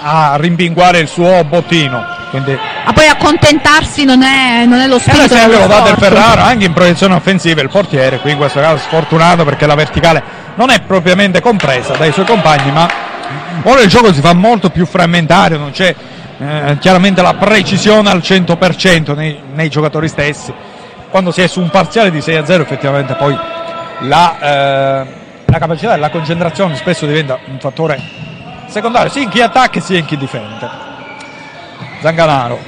a 0.00 0.36
rimpinguare 0.36 0.98
il 1.00 1.08
suo 1.08 1.44
bottino. 1.44 2.16
Quindi 2.30 2.58
Ma 2.84 2.92
poi 2.92 3.06
accontentarsi 3.06 4.04
non 4.04 4.22
è, 4.22 4.64
non 4.66 4.80
è 4.80 4.86
lo 4.86 4.96
E 4.96 5.00
spirito 5.00 5.34
dello 5.34 5.60
lo 5.60 5.66
dà 5.66 5.80
del 5.80 5.96
sport. 5.96 5.98
Ferraro 5.98 6.42
anche 6.42 6.66
in 6.66 6.72
proiezione 6.72 7.14
offensiva 7.14 7.60
il 7.62 7.68
portiere, 7.68 8.18
qui 8.18 8.32
in 8.32 8.36
questo 8.36 8.60
caso 8.60 8.78
sfortunato 8.78 9.44
perché 9.44 9.66
la 9.66 9.74
verticale 9.74 10.22
non 10.54 10.70
è 10.70 10.80
propriamente 10.80 11.40
compresa 11.40 11.94
dai 11.96 12.12
suoi 12.12 12.26
compagni, 12.26 12.70
ma 12.70 12.88
ora 13.62 13.80
il 13.80 13.88
gioco 13.88 14.12
si 14.12 14.20
fa 14.20 14.34
molto 14.34 14.70
più 14.70 14.86
frammentario, 14.86 15.58
non 15.58 15.70
c'è 15.70 15.94
eh, 16.38 16.76
chiaramente 16.80 17.22
la 17.22 17.34
precisione 17.34 18.10
al 18.10 18.18
100% 18.18 19.14
nei, 19.14 19.40
nei 19.52 19.68
giocatori 19.68 20.08
stessi. 20.08 20.52
Quando 21.10 21.30
si 21.30 21.40
è 21.40 21.46
su 21.46 21.60
un 21.60 21.70
parziale 21.70 22.10
di 22.10 22.20
6 22.20 22.36
a 22.36 22.44
0 22.44 22.62
effettivamente 22.62 23.14
poi 23.14 23.38
la, 24.00 24.38
eh, 24.40 25.06
la 25.46 25.58
capacità 25.58 25.94
e 25.94 25.96
la 25.96 26.10
concentrazione 26.10 26.76
spesso 26.76 27.06
diventa 27.06 27.38
un 27.46 27.58
fattore 27.58 27.98
secondario, 28.66 29.10
sia 29.10 29.22
in 29.22 29.30
chi 29.30 29.40
attacca 29.40 29.80
sia 29.80 29.98
in 29.98 30.04
chi 30.04 30.16
difende. 30.16 30.87
Zanganaro 32.00 32.58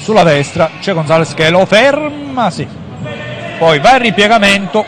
sulla 0.00 0.22
destra 0.22 0.70
c'è 0.80 0.94
Gonzales 0.94 1.34
che 1.34 1.50
lo 1.50 1.66
ferma, 1.66 2.50
sì. 2.50 2.66
Poi 3.58 3.78
va 3.80 3.96
il 3.96 4.00
ripiegamento, 4.00 4.84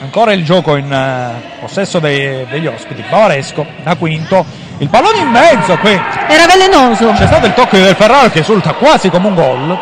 ancora 0.00 0.32
il 0.32 0.44
gioco 0.44 0.74
in 0.76 0.92
eh, 0.92 1.58
possesso 1.60 1.98
dei- 2.00 2.46
degli 2.50 2.66
ospiti, 2.66 3.04
Bavaresco 3.08 3.64
da 3.84 3.94
quinto, 3.94 4.44
il 4.78 4.88
pallone 4.88 5.18
in 5.18 5.28
mezzo 5.28 5.76
qui, 5.76 5.92
Era 5.92 6.46
velenoso. 6.46 7.12
c'è 7.12 7.26
stato 7.26 7.46
il 7.46 7.54
tocco 7.54 7.76
del 7.76 7.94
Ferraro 7.94 8.28
che 8.30 8.38
risulta 8.40 8.72
quasi 8.72 9.08
come 9.08 9.28
un 9.28 9.34
gol. 9.34 9.78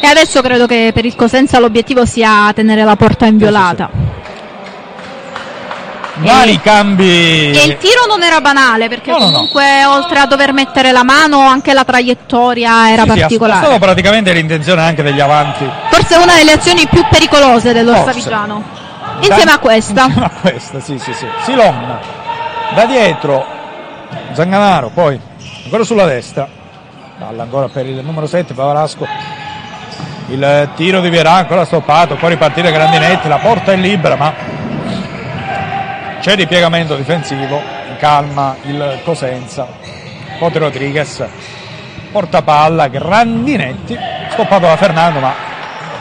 E 0.00 0.06
adesso 0.06 0.40
credo 0.40 0.66
che 0.66 0.90
per 0.92 1.04
il 1.04 1.14
Cosenza 1.14 1.58
l'obiettivo 1.60 2.04
sia 2.06 2.50
tenere 2.54 2.82
la 2.84 2.96
porta 2.96 3.26
inviolata. 3.26 3.88
Vari 6.20 6.60
cambi. 6.60 7.50
E 7.52 7.64
il 7.64 7.76
tiro 7.78 8.06
non 8.08 8.22
era 8.22 8.40
banale 8.40 8.88
perché 8.88 9.10
No, 9.10 9.18
no, 9.18 9.24
no. 9.26 9.30
comunque 9.32 9.84
oltre 9.86 10.18
a 10.18 10.26
dover 10.26 10.52
mettere 10.52 10.90
la 10.92 11.04
mano 11.04 11.40
anche 11.46 11.72
la 11.72 11.84
traiettoria 11.84 12.90
era 12.90 13.02
Sì, 13.04 13.10
sì, 13.12 13.18
particolare. 13.20 13.58
spostato 13.60 13.84
praticamente 13.84 14.32
l'intenzione 14.32 14.82
anche 14.82 15.02
degli 15.02 15.20
avanti. 15.20 15.68
Forse 15.90 16.16
una 16.16 16.34
delle 16.34 16.52
azioni 16.52 16.86
più 16.88 17.04
pericolose 17.08 17.72
dello 17.72 17.94
Forse. 17.94 18.10
Stavigiano. 18.20 18.62
Insieme 19.20 19.50
a 19.52 19.58
questa. 19.60 20.04
Insieme 20.04 20.26
a 20.26 20.30
questa, 20.40 20.80
sì, 20.80 20.98
sì, 20.98 21.12
sì. 21.12 21.26
Silon 21.44 21.98
da 22.74 22.84
dietro, 22.84 23.46
Zanganaro, 24.32 24.90
poi 24.92 25.18
ancora 25.64 25.84
sulla 25.84 26.04
destra. 26.04 26.46
Palla 27.18 27.42
ancora 27.42 27.68
per 27.68 27.86
il 27.86 28.02
numero 28.04 28.26
7, 28.26 28.54
Pavarasco. 28.54 29.06
Il 30.28 30.68
tiro 30.76 31.00
di 31.00 31.08
Vierà 31.08 31.32
ancora 31.32 31.64
stoppato, 31.64 32.16
può 32.16 32.28
ripartire 32.28 32.70
Grandinetti, 32.70 33.28
la 33.28 33.38
porta 33.38 33.72
è 33.72 33.76
libera, 33.76 34.14
ma 34.14 34.32
c'è 36.20 36.34
ripiegamento 36.34 36.96
difensivo, 36.96 37.60
calma 37.98 38.56
il 38.62 39.00
Cosenza. 39.04 39.66
Pote 40.38 40.58
Rodriguez, 40.58 41.24
porta 42.10 42.42
palla, 42.42 42.88
Grandinetti, 42.88 43.96
stoppato 44.30 44.66
da 44.66 44.76
Fernando, 44.76 45.20
ma 45.20 45.34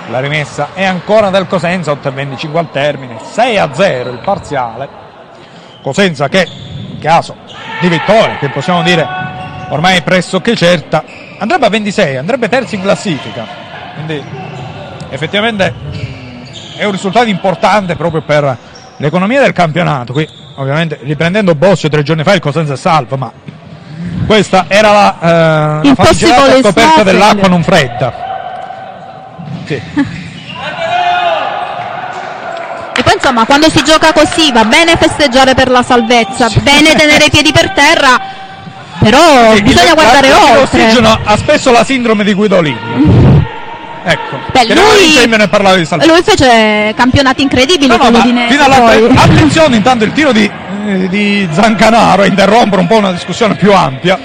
la 0.09 0.19
rimessa 0.19 0.69
è 0.73 0.83
ancora 0.83 1.29
del 1.29 1.47
Cosenza, 1.47 1.91
8.25 1.91 2.57
al 2.57 2.71
termine, 2.71 3.17
6 3.21 3.57
a 3.57 3.73
0 3.73 4.09
il 4.11 4.19
parziale. 4.19 4.87
Cosenza 5.81 6.27
che 6.29 6.47
in 6.89 6.99
caso 6.99 7.35
di 7.79 7.87
vittoria, 7.87 8.37
che 8.37 8.49
possiamo 8.49 8.81
dire 8.83 9.07
ormai 9.69 10.01
pressoché 10.01 10.55
certa, 10.55 11.03
andrebbe 11.37 11.65
a 11.65 11.69
26, 11.69 12.17
andrebbe 12.17 12.49
terzo 12.49 12.75
in 12.75 12.81
classifica. 12.81 13.45
Quindi 13.93 14.23
effettivamente 15.09 15.73
è 16.77 16.83
un 16.85 16.91
risultato 16.91 17.27
importante 17.27 17.95
proprio 17.95 18.21
per 18.21 18.57
l'economia 18.97 19.41
del 19.41 19.53
campionato. 19.53 20.13
Qui 20.13 20.27
ovviamente 20.55 20.99
riprendendo 21.03 21.55
Bossio 21.55 21.89
tre 21.89 22.03
giorni 22.03 22.23
fa 22.23 22.33
il 22.33 22.39
Cosenza 22.39 22.73
è 22.73 22.77
salvo, 22.77 23.17
ma 23.17 23.31
questa 24.25 24.65
era 24.67 24.91
la, 24.91 25.81
eh, 25.81 25.93
la 25.95 26.13
scoperta 26.61 27.03
dell'acqua 27.03 27.47
non 27.47 27.63
fredda. 27.63 28.25
Sì. 29.65 29.81
E 32.95 33.03
poi 33.03 33.13
insomma 33.13 33.45
quando 33.45 33.69
si 33.69 33.83
gioca 33.83 34.11
così 34.11 34.51
va 34.51 34.65
bene 34.65 34.95
festeggiare 34.97 35.53
per 35.53 35.69
la 35.69 35.83
salvezza, 35.83 36.49
bene 36.61 36.95
tenere 36.95 37.25
i 37.25 37.29
piedi 37.29 37.51
per 37.51 37.71
terra, 37.71 38.19
però 38.99 39.53
Sì, 39.53 39.61
bisogna 39.61 39.93
guardare 39.93 40.33
oltre. 40.33 40.81
L'ossigeno 40.81 41.19
ha 41.23 41.37
spesso 41.37 41.71
la 41.71 41.83
sindrome 41.83 42.23
di 42.23 42.33
Guidolini. 42.33 43.26
Ecco, 44.09 44.39
Beh, 44.53 44.73
lui-. 44.73 45.27
Lui 46.07 46.21
fece 46.23 46.93
campionati 46.95 47.41
incredibili 47.41 47.87
No, 47.87 47.97
no, 47.97 48.03
con 48.03 48.11
ma 48.13 48.17
l'Udinese. 48.19 48.51
fino 48.53 48.63
alla 48.63 49.21
attenzione 49.21 49.75
intanto 49.75 50.05
il 50.05 50.13
tiro 50.13 50.31
di, 50.31 50.49
eh, 50.85 51.09
di 51.09 51.45
Zancanaro 51.51 52.21
a 52.21 52.25
interrompere 52.25 52.79
un 52.79 52.87
po' 52.87 52.95
una 52.95 53.11
discussione 53.11 53.55
più 53.55 53.73
ampia 53.73 54.17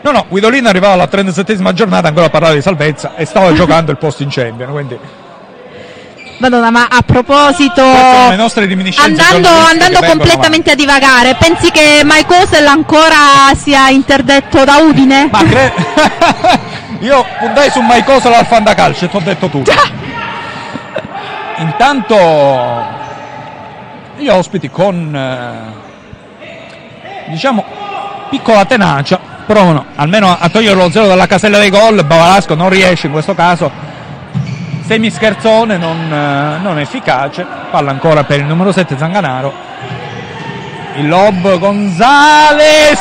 no 0.00 0.10
no 0.12 0.26
Guidolino 0.28 0.68
arrivava 0.68 0.94
alla 0.94 1.08
37esima 1.10 1.72
giornata 1.72 2.06
ancora 2.06 2.26
a 2.26 2.30
parlare 2.30 2.54
di 2.54 2.62
salvezza 2.62 3.16
e 3.16 3.24
stava 3.24 3.52
giocando 3.52 3.90
il 3.90 3.96
posto 3.96 4.22
in 4.22 4.28
Champions 4.30 4.70
quindi 4.70 4.96
Madonna, 6.38 6.70
ma 6.70 6.86
a 6.90 7.00
proposito, 7.00 7.80
andando, 7.80 9.48
andando 9.48 10.00
completamente 10.04 10.72
a 10.72 10.74
divagare, 10.74 11.34
pensi 11.38 11.70
che 11.70 12.02
Michael 12.04 12.66
ancora 12.66 13.54
sia 13.56 13.88
interdetto 13.88 14.62
da 14.64 14.76
Udine? 14.76 15.30
avanti. 15.32 15.44
ma 15.44 15.50
cre- 15.50 15.72
io 17.00 17.24
puntai 17.38 17.70
su 17.70 17.80
Maicosola 17.80 18.38
al 18.38 18.46
Fandacalcio 18.46 19.04
e 19.04 19.08
ti 19.08 19.16
ho 19.16 19.20
detto 19.20 19.48
tutto. 19.48 19.72
Intanto 21.58 22.94
gli 24.16 24.28
ospiti 24.28 24.70
con 24.70 25.14
eh, 25.14 25.72
diciamo 27.28 27.64
piccola 28.30 28.64
tenacia 28.64 29.18
provano 29.46 29.86
almeno 29.94 30.30
a, 30.30 30.38
a 30.40 30.48
togliere 30.48 30.74
lo 30.74 30.90
zero 30.90 31.06
dalla 31.06 31.26
casella 31.26 31.58
dei 31.58 31.70
gol 31.70 32.04
Bavalasco 32.04 32.54
non 32.54 32.68
riesce 32.68 33.06
in 33.06 33.12
questo 33.12 33.34
caso. 33.34 33.70
Semi 34.84 35.10
scherzone 35.10 35.76
non, 35.76 36.12
eh, 36.12 36.58
non 36.62 36.78
efficace 36.78 37.44
palla 37.70 37.90
ancora 37.90 38.24
per 38.24 38.40
il 38.40 38.46
numero 38.46 38.72
7 38.72 38.96
Zanganaro. 38.96 39.52
Il 40.94 41.08
lob 41.08 41.58
Gonzales 41.58 43.00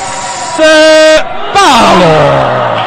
palo 1.53 2.84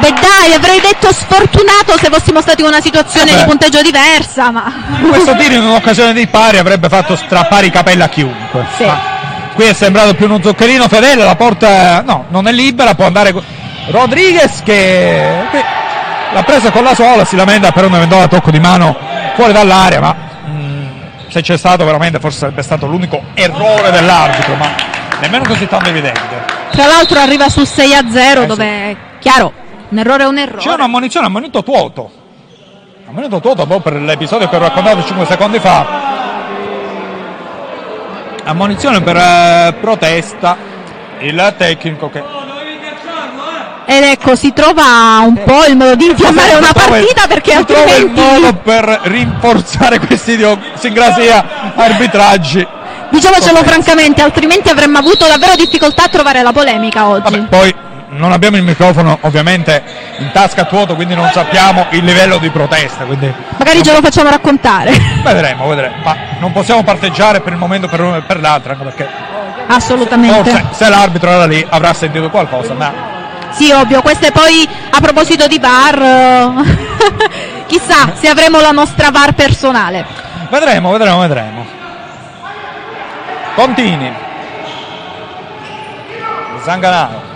Beh 0.00 0.12
dai, 0.12 0.52
avrei 0.54 0.80
detto 0.80 1.12
sfortunato 1.12 1.96
se 1.98 2.08
fossimo 2.10 2.40
stati 2.40 2.62
in 2.62 2.68
una 2.68 2.80
situazione 2.80 3.30
Vabbè. 3.30 3.42
di 3.42 3.48
punteggio 3.48 3.82
diversa, 3.82 4.50
ma... 4.50 4.72
questo 5.08 5.36
tiro 5.36 5.54
in 5.54 5.62
un'occasione 5.62 6.12
di 6.14 6.26
pari 6.26 6.58
avrebbe 6.58 6.88
fatto 6.88 7.14
strappare 7.14 7.66
i 7.66 7.70
capelli 7.70 8.02
a 8.02 8.08
chiunque 8.08 8.66
Sì. 8.76 8.84
Ma 8.84 8.98
qui 9.54 9.66
è 9.66 9.74
sembrato 9.74 10.14
più 10.14 10.24
uno 10.26 10.40
zuccherino 10.42 10.88
fedele 10.88 11.24
la 11.24 11.36
porta 11.36 12.00
no 12.02 12.24
non 12.28 12.48
è 12.48 12.52
libera 12.52 12.94
può 12.94 13.04
andare 13.04 13.34
Rodriguez 13.88 14.62
che 14.64 15.30
l'ha 16.32 16.42
presa 16.42 16.70
con 16.70 16.82
la 16.84 16.94
sola 16.94 17.26
si 17.26 17.36
lamenta 17.36 17.70
per 17.70 17.84
un 17.84 17.94
eventuale 17.94 18.28
tocco 18.28 18.50
di 18.50 18.58
mano 18.58 18.96
fuori 19.34 19.52
dall'area 19.52 20.00
ma 20.00 20.16
mm, 20.48 20.86
se 21.28 21.42
c'è 21.42 21.58
stato 21.58 21.84
veramente 21.84 22.18
forse 22.18 22.38
sarebbe 22.38 22.62
stato 22.62 22.86
l'unico 22.86 23.22
errore 23.34 23.90
dell'arbitro 23.90 24.54
ma 24.54 24.70
nemmeno 25.20 25.44
così 25.44 25.66
tanto 25.68 25.90
evidente 25.90 26.44
Tra 26.70 26.86
l'altro 26.86 27.18
arriva 27.20 27.50
sul 27.50 27.66
6 27.66 27.94
a 27.94 28.04
0 28.10 28.42
Eh, 28.42 28.46
dove, 28.46 28.96
chiaro, 29.18 29.52
un 29.92 29.98
errore 29.98 30.24
è 30.24 30.26
un 30.26 30.38
errore. 30.38 30.58
C'è 30.58 30.72
un'ammonizione, 30.72 31.26
ammonito 31.26 31.62
Tuoto. 31.62 32.10
Ammonito 33.06 33.40
Tuoto 33.40 33.66
proprio 33.66 33.80
per 33.80 34.00
l'episodio 34.00 34.48
che 34.48 34.56
ho 34.56 34.58
raccontato 34.58 35.04
5 35.04 35.26
secondi 35.26 35.58
fa. 35.58 36.10
Ammonizione 38.44 39.02
per 39.02 39.16
eh, 39.16 39.74
protesta. 39.80 40.70
Il 41.20 41.54
tecnico 41.56 42.10
che 42.10 42.20
Ed 43.84 44.02
ecco, 44.02 44.34
si 44.34 44.52
trova 44.52 45.22
un 45.24 45.40
po' 45.44 45.66
il 45.66 45.76
modo 45.76 45.94
di 45.94 46.06
infiammare 46.06 46.54
una 46.54 46.72
partita 46.72 47.28
perché 47.28 47.56
si 47.58 47.64
trova 47.64 47.94
il 47.94 48.06
altrimenti... 48.06 48.40
modo 48.40 48.54
per 48.54 49.00
rinforzare 49.04 50.00
questi 50.00 50.32
idiosincrasia 50.32 51.74
arbitraggi. 51.76 52.66
Diciamocelo 53.10 53.62
francamente, 53.62 54.22
altrimenti 54.22 54.70
avremmo 54.70 54.98
avuto 54.98 55.26
davvero 55.26 55.54
difficoltà 55.54 56.04
a 56.04 56.08
trovare 56.08 56.42
la 56.42 56.52
polemica 56.52 57.06
oggi. 57.08 57.30
Vabbè, 57.30 57.48
poi 57.48 57.74
non 58.14 58.32
abbiamo 58.32 58.56
il 58.56 58.62
microfono 58.62 59.18
ovviamente 59.22 59.82
in 60.18 60.30
tasca 60.32 60.62
a 60.62 60.64
Tuoto, 60.64 60.94
quindi 60.94 61.14
non 61.14 61.28
sappiamo 61.32 61.86
il 61.90 62.04
livello 62.04 62.38
di 62.38 62.50
protesta. 62.50 63.04
Quindi 63.04 63.32
Magari 63.56 63.82
ce 63.82 63.92
lo 63.92 64.00
facciamo 64.00 64.28
raccontare. 64.30 64.92
vedremo, 65.22 65.66
vedremo. 65.68 65.94
Ma 66.02 66.16
non 66.38 66.52
possiamo 66.52 66.82
parteggiare 66.82 67.40
per 67.40 67.52
il 67.52 67.58
momento 67.58 67.88
per 67.88 68.00
uno 68.00 68.16
e 68.16 68.22
per 68.22 68.40
l'altro, 68.40 68.72
anche 68.72 68.84
perché 68.84 69.08
Assolutamente. 69.66 70.50
Forse 70.50 70.66
se 70.72 70.88
l'arbitro 70.88 71.30
era 71.30 71.46
lì 71.46 71.64
avrà 71.68 71.92
sentito 71.94 72.28
qualcosa, 72.28 72.74
ma 72.74 72.92
Sì, 73.50 73.70
ovvio, 73.70 74.02
queste 74.02 74.30
poi 74.32 74.68
a 74.90 75.00
proposito 75.00 75.46
di 75.46 75.58
VAR, 75.58 76.02
eh, 76.02 77.64
chissà 77.66 78.12
se 78.14 78.28
avremo 78.28 78.60
la 78.60 78.72
nostra 78.72 79.10
VAR 79.10 79.32
personale. 79.32 80.04
vedremo, 80.50 80.90
vedremo, 80.90 81.18
vedremo. 81.20 81.66
Contini. 83.54 84.12
Zanganaro. 86.64 87.31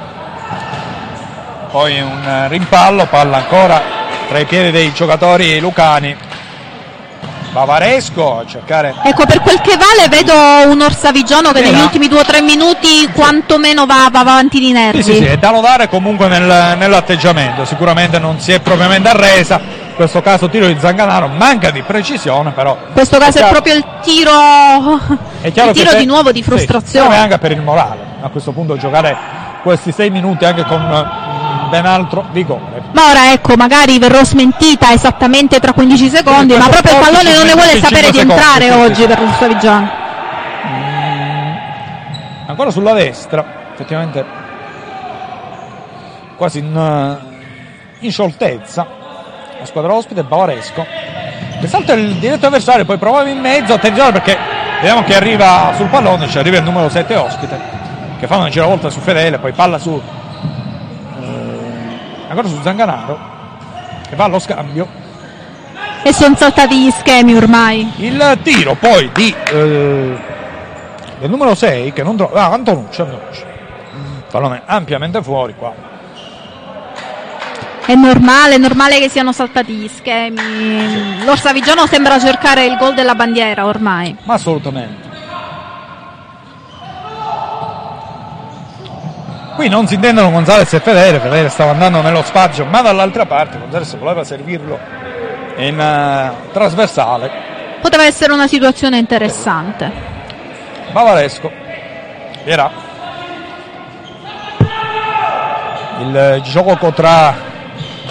Poi 1.70 2.00
un 2.00 2.46
rimpallo, 2.48 3.06
palla 3.06 3.38
ancora 3.38 3.82
tra 4.28 4.38
i 4.38 4.44
piedi 4.46 4.70
dei 4.70 4.92
giocatori 4.92 5.58
lucani. 5.60 6.16
Bavaresco 7.52 8.40
a 8.40 8.46
cercare 8.46 8.94
Ecco, 9.02 9.24
per 9.24 9.40
quel 9.40 9.62
che 9.62 9.78
vale 9.78 10.08
vedo 10.10 10.34
un 10.70 10.82
Orsavigiano 10.82 11.52
che 11.52 11.64
Sì, 11.64 11.70
negli 11.70 11.80
ultimi 11.80 12.06
due 12.06 12.20
o 12.20 12.24
tre 12.24 12.42
minuti 12.42 13.08
quantomeno 13.14 13.86
va, 13.86 14.08
va 14.12 14.18
avanti 14.20 14.58
di 14.60 14.72
nervi. 14.72 15.02
Sì, 15.02 15.12
sì, 15.12 15.18
sì, 15.20 15.24
è 15.24 15.38
da 15.38 15.50
lodare 15.52 15.88
comunque 15.88 16.28
nel- 16.28 16.76
nell'atteggiamento, 16.76 17.64
sicuramente 17.64 18.18
non 18.18 18.38
si 18.40 18.52
è 18.52 18.60
propriamente 18.60 19.08
arresa, 19.08 19.58
in 19.88 19.94
questo 19.94 20.20
caso 20.20 20.50
tiro 20.50 20.66
di 20.66 20.76
Zanganaro, 20.78 21.28
manca 21.28 21.70
di 21.70 21.80
precisione 21.80 22.50
però. 22.50 22.76
In 22.88 22.92
questo 22.92 23.16
caso 23.16 23.38
è 23.38 23.40
chiaro- 23.40 23.52
proprio 23.52 23.74
il 23.74 23.84
tiro, 24.02 24.30
È 25.40 25.46
il 25.46 25.52
tiro 25.72 25.90
se- 25.90 25.96
di 25.96 26.04
nuovo 26.04 26.32
di 26.32 26.42
sì, 26.42 26.44
frustrazione. 26.50 27.06
serve 27.08 27.16
anche 27.22 27.38
per 27.38 27.52
il 27.52 27.62
morale, 27.62 28.00
a 28.20 28.28
questo 28.28 28.52
punto 28.52 28.76
giocare 28.76 29.16
questi 29.62 29.92
sei 29.92 30.10
minuti 30.10 30.44
anche 30.44 30.62
con 30.64 30.80
ben 31.68 31.86
altro 31.86 32.24
vigore. 32.32 32.82
Ma 32.92 33.10
ora 33.10 33.32
ecco, 33.32 33.54
magari 33.56 33.98
verrò 33.98 34.24
smentita 34.24 34.92
esattamente 34.92 35.60
tra 35.60 35.72
15 35.72 36.08
secondi, 36.08 36.56
ma 36.56 36.68
proprio 36.68 36.92
il 36.92 36.98
14 36.98 37.04
pallone 37.04 37.36
non 37.36 37.46
ne 37.46 37.52
vuole 37.52 37.80
sapere 37.80 38.10
di 38.10 38.18
5 38.18 38.34
entrare 38.34 38.64
secondi, 38.64 38.90
oggi 38.90 39.06
per 39.06 39.20
l'Orsavigiano. 39.20 39.90
Ancora 42.48 42.70
sulla 42.70 42.92
destra, 42.92 43.44
effettivamente 43.72 44.24
quasi 46.36 46.58
in, 46.58 47.18
in 48.00 48.10
scioltezza 48.10 48.86
la 49.58 49.64
squadra 49.64 49.94
ospite 49.94 50.22
Bavaresco 50.22 50.84
che 51.60 51.66
salta 51.66 51.94
il 51.94 52.14
diretto 52.16 52.46
avversario 52.46 52.84
poi 52.84 52.98
prova 52.98 53.26
in 53.26 53.38
mezzo 53.38 53.72
attenzione 53.72 54.12
perché 54.12 54.36
vediamo 54.76 55.02
che 55.02 55.14
arriva 55.14 55.72
sul 55.74 55.86
pallone 55.86 56.28
ci 56.28 56.38
arriva 56.38 56.58
il 56.58 56.64
numero 56.64 56.88
7 56.88 57.16
ospite 57.16 57.58
che 58.18 58.26
fa 58.26 58.36
una 58.36 58.50
giravolta 58.50 58.90
su 58.90 59.00
Fedele 59.00 59.38
poi 59.38 59.52
palla 59.52 59.78
su 59.78 60.00
eh, 60.00 60.25
ancora 62.36 62.48
su 62.54 62.60
Zanganaro 62.62 63.18
che 64.08 64.14
va 64.16 64.24
allo 64.24 64.38
scambio 64.38 64.86
E 66.02 66.12
sono 66.12 66.36
saltati 66.36 66.78
gli 66.84 66.90
schemi 66.90 67.34
ormai. 67.34 67.90
il 67.96 68.38
tiro 68.42 68.74
poi 68.74 69.10
di 69.14 69.34
eh, 69.52 70.18
del 71.18 71.30
numero 71.30 71.54
6 71.54 71.92
che 71.92 72.02
non 72.02 72.16
trova 72.16 72.44
ah, 72.44 72.52
Antonucci, 72.52 73.00
Antonucci. 73.00 73.42
pallone 74.30 74.62
ampiamente 74.66 75.22
fuori 75.22 75.54
qua 75.56 75.72
È 77.86 77.94
normale, 77.94 78.56
è 78.56 78.58
normale 78.58 78.98
che 78.98 79.08
siano 79.08 79.30
saltati 79.32 79.72
gli 79.72 79.86
schemi. 79.88 81.24
L'Orsavigiano 81.24 81.86
sembra 81.86 82.18
cercare 82.18 82.64
il 82.66 82.76
gol 82.76 82.94
della 82.94 83.14
bandiera 83.14 83.64
ormai. 83.64 84.14
ma 84.24 84.34
assolutamente 84.34 85.05
qui 89.56 89.68
non 89.68 89.88
si 89.88 89.94
intendono 89.94 90.30
Gonzales 90.30 90.72
e 90.72 90.80
Fedele 90.80 91.18
Fedele 91.18 91.48
stava 91.48 91.72
andando 91.72 92.00
nello 92.02 92.22
spazio 92.22 92.64
ma 92.66 92.82
dall'altra 92.82 93.26
parte 93.26 93.58
Gonzales 93.58 93.96
voleva 93.96 94.22
servirlo 94.22 94.78
in 95.56 95.80
eh, 95.80 96.32
trasversale. 96.52 97.30
Poteva 97.80 98.04
essere 98.04 98.32
una 98.32 98.46
situazione 98.46 98.98
interessante. 98.98 99.90
Bavaresco. 100.92 101.50
Era. 102.44 102.70
Il 105.98 106.40
gioco 106.44 106.92
tra 106.92 107.34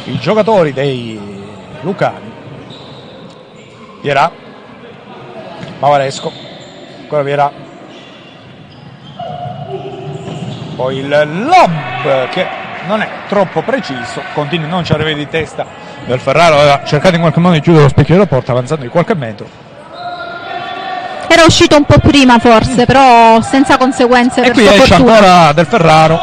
i 0.05 0.17
giocatori 0.17 0.73
dei 0.73 1.19
Lucani. 1.81 2.33
Vierà 4.01 4.31
Bavaresco. 5.79 6.31
Ancora 7.01 7.21
Vierà 7.21 7.51
poi 10.75 10.97
il 10.97 11.07
lob 11.07 12.29
che 12.29 12.45
non 12.87 13.01
è 13.01 13.07
troppo 13.27 13.61
preciso 13.61 14.21
continua 14.33 14.67
non 14.67 14.83
ci 14.83 14.93
arriva 14.93 15.11
di 15.11 15.27
testa 15.27 15.65
del 16.05 16.19
Ferraro 16.19 16.59
aveva 16.59 16.81
cercato 16.85 17.15
in 17.15 17.21
qualche 17.21 17.39
modo 17.39 17.53
di 17.55 17.61
chiudere 17.61 17.83
lo 17.85 17.89
specchio 17.89 18.13
della 18.15 18.27
porta 18.27 18.51
avanzando 18.51 18.83
di 18.83 18.89
qualche 18.89 19.15
metro 19.15 19.47
Era 21.27 21.43
uscito 21.45 21.75
un 21.75 21.83
po' 21.85 21.97
prima 21.99 22.37
forse, 22.39 22.85
però 22.85 23.41
senza 23.41 23.77
conseguenze 23.77 24.41
e 24.41 24.51
qui 24.51 24.65
esce 24.67 24.85
fortuna. 24.85 25.13
ancora 25.17 25.53
del 25.53 25.65
Ferraro 25.65 26.19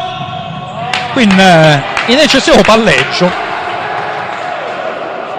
qui 1.13 1.23
in, 1.23 1.39
eh, 1.39 1.83
in 2.07 2.17
eccessivo 2.19 2.61
palleggio 2.61 3.29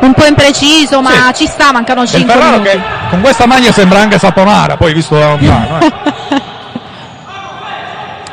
Un 0.01 0.13
po' 0.13 0.27
impreciso, 0.27 1.01
ma 1.01 1.11
Sì. 1.33 1.45
ci 1.45 1.47
sta, 1.47 1.73
mancano 1.73 2.01
del 2.01 2.11
5 2.11 2.33
Ferraro 2.35 2.59
minuti. 2.59 2.69
che 2.71 2.81
con 3.09 3.21
questa 3.23 3.47
maglia 3.47 3.73
sembra 3.73 4.01
anche 4.01 4.19
Saponara 4.19 4.77
poi 4.77 4.93
visto 4.93 5.19
da 5.19 5.29
lontano 5.29 5.79
eh. 5.81 5.93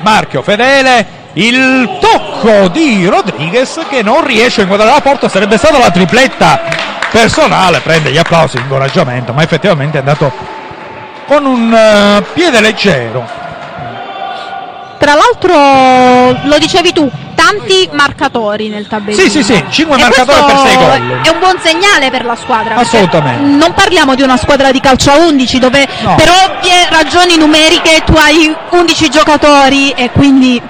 Marchio 0.01 0.41
Fedele 0.41 1.19
il 1.33 1.97
tocco 2.01 2.67
di 2.67 3.05
Rodriguez 3.07 3.79
che 3.89 4.01
non 4.01 4.25
riesce 4.25 4.61
a 4.61 4.63
inquadrare 4.63 4.93
la 4.93 5.01
porta 5.01 5.29
sarebbe 5.29 5.57
stata 5.57 5.77
la 5.77 5.89
tripletta 5.89 6.59
personale 7.09 7.79
prende 7.79 8.11
gli 8.11 8.17
applausi 8.17 8.57
di 8.57 8.63
incoraggiamento 8.63 9.31
ma 9.31 9.41
effettivamente 9.43 9.97
è 9.97 9.99
andato 9.99 10.59
con 11.31 11.45
un 11.45 11.73
eh, 11.73 12.21
piede 12.33 12.59
leggero. 12.59 13.25
Tra 14.97 15.13
l'altro, 15.15 16.37
lo 16.43 16.57
dicevi 16.57 16.91
tu, 16.91 17.09
tanti 17.43 17.89
marcatori 17.93 18.67
nel 18.69 18.87
tabellino. 18.87 19.21
Sì, 19.23 19.29
sì, 19.29 19.43
sì, 19.43 19.63
cinque 19.69 19.97
E 19.97 20.01
marcatori 20.01 20.37
per 20.37 20.43
questo 20.45 20.67
sei 20.67 20.75
gol. 20.75 21.21
È 21.23 21.29
un 21.29 21.39
buon 21.39 21.57
segnale 21.61 22.09
per 22.11 22.25
la 22.25 22.35
squadra. 22.35 22.75
Assolutamente. 22.75 23.41
Non 23.43 23.73
parliamo 23.73 24.15
di 24.15 24.21
una 24.21 24.37
squadra 24.37 24.71
di 24.71 24.79
calcio 24.79 25.11
a 25.11 25.17
11 25.17 25.59
dove 25.59 25.87
No. 26.01 26.15
per 26.15 26.29
ovvie 26.29 26.87
ragioni 26.89 27.37
numeriche 27.37 28.01
tu 28.05 28.13
hai 28.15 28.53
11 28.71 29.09
giocatori 29.09 29.91
e 29.91 30.09
quindi 30.11 30.61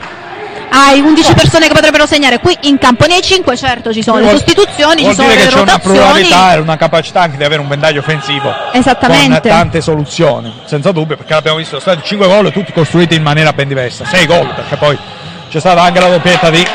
hai 0.74 1.02
11 1.02 1.34
persone 1.34 1.68
che 1.68 1.74
potrebbero 1.74 2.06
segnare. 2.06 2.40
Qui 2.40 2.58
in 2.62 2.78
campo 2.78 3.06
nei 3.06 3.22
5 3.22 3.58
certo 3.58 3.92
ci 3.94 4.02
sono 4.02 4.18
le 4.20 4.24
Vuol- 4.24 4.38
sostituzioni, 4.38 5.02
vuol 5.02 5.14
ci 5.14 5.20
sono 5.22 5.28
dire 5.28 5.42
le 5.42 5.48
che 5.50 5.54
c'è 5.56 5.62
una 5.62 5.80
pluralità 5.80 6.54
e 6.54 6.60
una 6.60 6.78
capacità 6.78 7.22
anche 7.22 7.36
di 7.38 7.44
avere 7.44 7.60
un 7.62 7.68
vendaglio 7.68 8.00
offensivo 8.00 8.54
Esattamente. 8.72 9.42
con 9.42 9.50
tante 9.50 9.82
soluzioni, 9.82 10.54
senza 10.66 10.92
dubbio, 10.94 11.18
perché 11.18 11.34
l'abbiamo 11.34 11.58
visto, 11.58 11.78
sono 11.80 11.94
stati 11.96 12.08
5 12.08 12.28
gol 12.28 12.52
tutti 12.54 12.72
costruiti 12.72 13.16
in 13.16 13.22
maniera 13.24 13.52
ben 13.52 13.68
diversa, 13.68 14.06
6 14.06 14.26
gol, 14.26 14.48
perché 14.56 14.78
poi 14.78 14.98
c'è 15.52 15.60
stata 15.60 15.82
anche 15.82 16.00
la 16.00 16.08
doppietta 16.08 16.50
di 16.50 16.66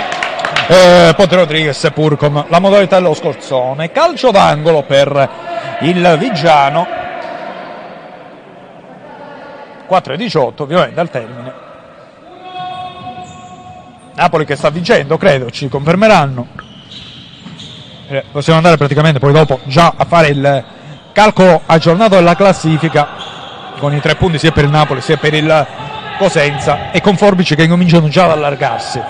eh, 0.69 1.15
Ponte 1.17 1.35
Rodriguez, 1.35 1.79
seppur 1.79 2.19
con 2.19 2.45
la 2.47 2.59
modalità 2.59 2.97
dello 2.97 3.15
scorzone. 3.15 3.91
Calcio 3.91 4.31
d'angolo 4.31 4.83
per 4.83 5.31
il 5.81 6.17
Vigiano. 6.19 6.87
4 9.87 10.13
e 10.13 10.17
18, 10.19 10.63
ovviamente 10.63 11.01
al 11.01 11.09
termine. 11.09 11.53
Napoli 14.13 14.45
che 14.45 14.57
sta 14.57 14.69
vincendo, 14.69 15.17
credo, 15.17 15.51
ci 15.51 15.71
confermeranno. 15.71 16.47
Eh, 18.09 18.25
possiamo 18.31 18.59
andare 18.59 18.77
praticamente 18.77 19.19
poi 19.19 19.33
dopo 19.33 19.61
già 19.65 19.95
a 19.97 20.05
fare 20.05 20.29
il 20.29 20.65
calcolo 21.13 21.63
aggiornato 21.65 22.17
della 22.17 22.37
classifica 22.37 23.09
con 23.79 23.95
i 23.95 24.01
tre 24.03 24.17
punti 24.17 24.39
sia 24.39 24.53
per 24.53 24.65
il 24.65 24.71
Napoli 24.71 25.01
sia 25.01 25.17
per 25.17 25.33
il 25.33 25.67
Cosenza 26.17 26.91
e 26.91 27.01
con 27.01 27.17
forbici 27.17 27.55
che 27.55 27.65
incominciano 27.65 28.09
già 28.09 28.25
ad 28.25 28.31
allargarsi. 28.33 29.01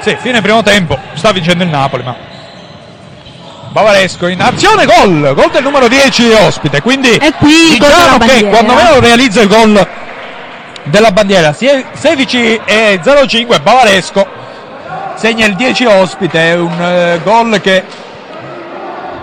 Sì, 0.00 0.16
fine 0.18 0.40
primo 0.40 0.62
tempo, 0.62 0.98
sta 1.14 1.32
vincendo 1.32 1.62
il 1.62 1.70
Napoli, 1.70 2.02
ma 2.02 2.16
Bavaresco 3.70 4.26
in 4.26 4.40
azione 4.42 4.84
gol, 4.84 5.32
gol 5.34 5.50
del 5.50 5.62
numero 5.62 5.88
10 5.88 6.30
ospite, 6.32 6.82
quindi 6.82 7.18
diciamo 7.78 8.18
che 8.18 8.44
quando 8.46 8.74
meno 8.74 9.00
realizza 9.00 9.40
il 9.40 9.48
gol 9.48 9.88
della 10.84 11.10
bandiera, 11.12 11.52
sie- 11.52 11.86
16 11.92 12.60
e 12.64 13.00
05 13.26 13.60
Bavaresco 13.60 14.26
segna 15.14 15.46
il 15.46 15.54
10 15.54 15.84
ospite, 15.86 16.50
è 16.50 16.54
un 16.56 16.82
eh, 16.82 17.20
gol 17.22 17.60
che 17.60 17.82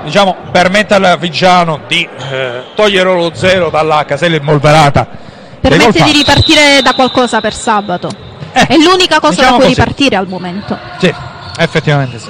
diciamo 0.03 0.35
permette 0.51 0.95
al 0.95 1.17
Vigiano 1.19 1.81
di 1.87 2.07
eh, 2.31 2.63
togliere 2.73 3.13
lo 3.13 3.31
zero 3.33 3.69
dalla 3.69 4.05
casella 4.05 4.37
impolverata. 4.37 5.27
Permette 5.59 6.03
di 6.03 6.11
ripartire 6.11 6.81
da 6.81 6.93
qualcosa 6.93 7.41
per 7.41 7.53
sabato. 7.53 8.09
Eh, 8.51 8.65
È 8.67 8.75
l'unica 8.77 9.19
cosa 9.19 9.35
diciamo 9.35 9.51
da 9.51 9.55
cui 9.57 9.65
così. 9.65 9.79
ripartire 9.79 10.15
al 10.15 10.27
momento. 10.27 10.77
Sì, 10.99 11.13
effettivamente 11.57 12.19
sì. 12.19 12.29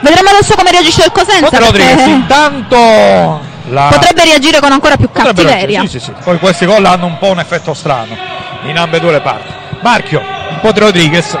Vedremo 0.00 0.28
adesso 0.28 0.54
come 0.54 0.70
reagisce 0.70 1.04
il 1.04 1.12
Cosenza. 1.12 1.58
Rodriguez 1.58 2.06
intanto 2.06 3.40
la 3.70 3.88
potrebbe 3.90 4.24
reagire 4.24 4.60
con 4.60 4.70
ancora 4.70 4.96
più 4.96 5.10
cattiveria. 5.10 5.80
Sì, 5.82 5.88
sì, 5.88 6.00
sì. 6.00 6.12
Poi 6.22 6.38
questi 6.38 6.66
gol 6.66 6.84
hanno 6.84 7.06
un 7.06 7.18
po' 7.18 7.30
un 7.30 7.40
effetto 7.40 7.74
strano 7.74 8.16
in 8.64 8.76
ambedue 8.78 9.12
le 9.12 9.20
parti. 9.20 9.52
Marchio, 9.80 10.22
Ponte 10.60 10.80
Rodriguez. 10.80 11.36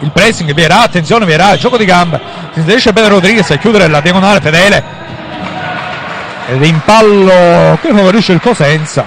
Il 0.00 0.10
pressing, 0.10 0.52
Vierà, 0.52 0.82
attenzione 0.82 1.24
Vierà, 1.24 1.52
il 1.52 1.58
gioco 1.58 1.76
di 1.76 1.84
gambe. 1.84 2.20
Si 2.52 2.62
riesce 2.64 2.92
bene 2.92 3.08
Rodriguez 3.08 3.50
a 3.50 3.56
chiudere 3.56 3.88
la 3.88 4.00
diagonale 4.00 4.40
fedele. 4.40 4.84
Ed 6.48 6.64
in 6.64 6.80
pallo 6.84 7.78
che 7.80 7.88
favorisce 7.92 8.32
il 8.32 8.40
Cosenza. 8.40 9.06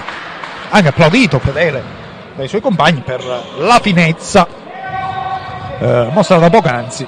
Anche 0.70 0.88
applaudito 0.88 1.38
fedele 1.38 1.98
dai 2.36 2.48
suoi 2.48 2.60
compagni 2.60 3.02
per 3.04 3.22
la 3.58 3.80
finezza 3.82 4.46
eh, 5.78 6.08
mostrata 6.12 6.48
poc'anzi. 6.48 7.06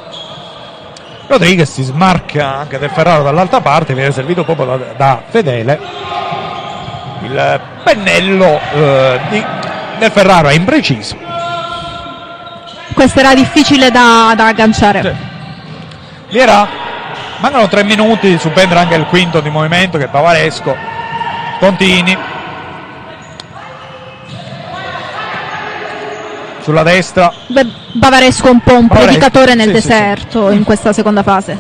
Rodriguez 1.27 1.71
si 1.71 1.83
smarca 1.83 2.57
anche 2.57 2.79
del 2.79 2.91
Ferraro 2.91 3.23
dall'altra 3.23 3.61
parte, 3.61 3.95
viene 3.95 4.13
servito 4.13 4.45
proprio 4.45 4.77
da, 4.77 4.77
da 4.97 5.23
Fedele. 5.29 5.81
Il 7.23 7.61
pennello 7.85 8.61
eh, 8.75 9.21
di- 9.31 9.47
del 9.99 10.11
Ferraro 10.11 10.49
è 10.49 10.55
impreciso. 10.55 11.17
Questo 12.93 13.21
era 13.21 13.35
difficile 13.35 13.91
da, 13.91 14.35
da 14.37 14.47
agganciare. 14.49 15.03
Sì. 15.03 15.13
Vierà, 16.31 16.69
mancano 17.43 17.69
tre 17.69 17.83
minuti, 17.83 18.39
subentra 18.39 18.81
anche 18.81 18.95
il 18.95 19.05
quinto 19.07 19.41
di 19.41 19.51
movimento 19.51 19.99
che 19.99 20.05
è 20.05 20.09
Bavaresco. 20.09 20.75
Contini. 21.59 22.17
Sulla 26.63 26.85
destra, 26.85 27.33
Beh, 27.49 27.67
Bavaresco 27.95 28.49
un 28.49 28.61
po' 28.61 28.75
un 28.75 28.87
Bavaresco, 28.87 29.09
predicatore 29.11 29.55
nel 29.55 29.75
sì, 29.75 29.81
sì, 29.81 29.89
deserto 29.89 30.51
in 30.51 30.63
questa 30.63 30.93
seconda 30.93 31.25
fase. 31.25 31.59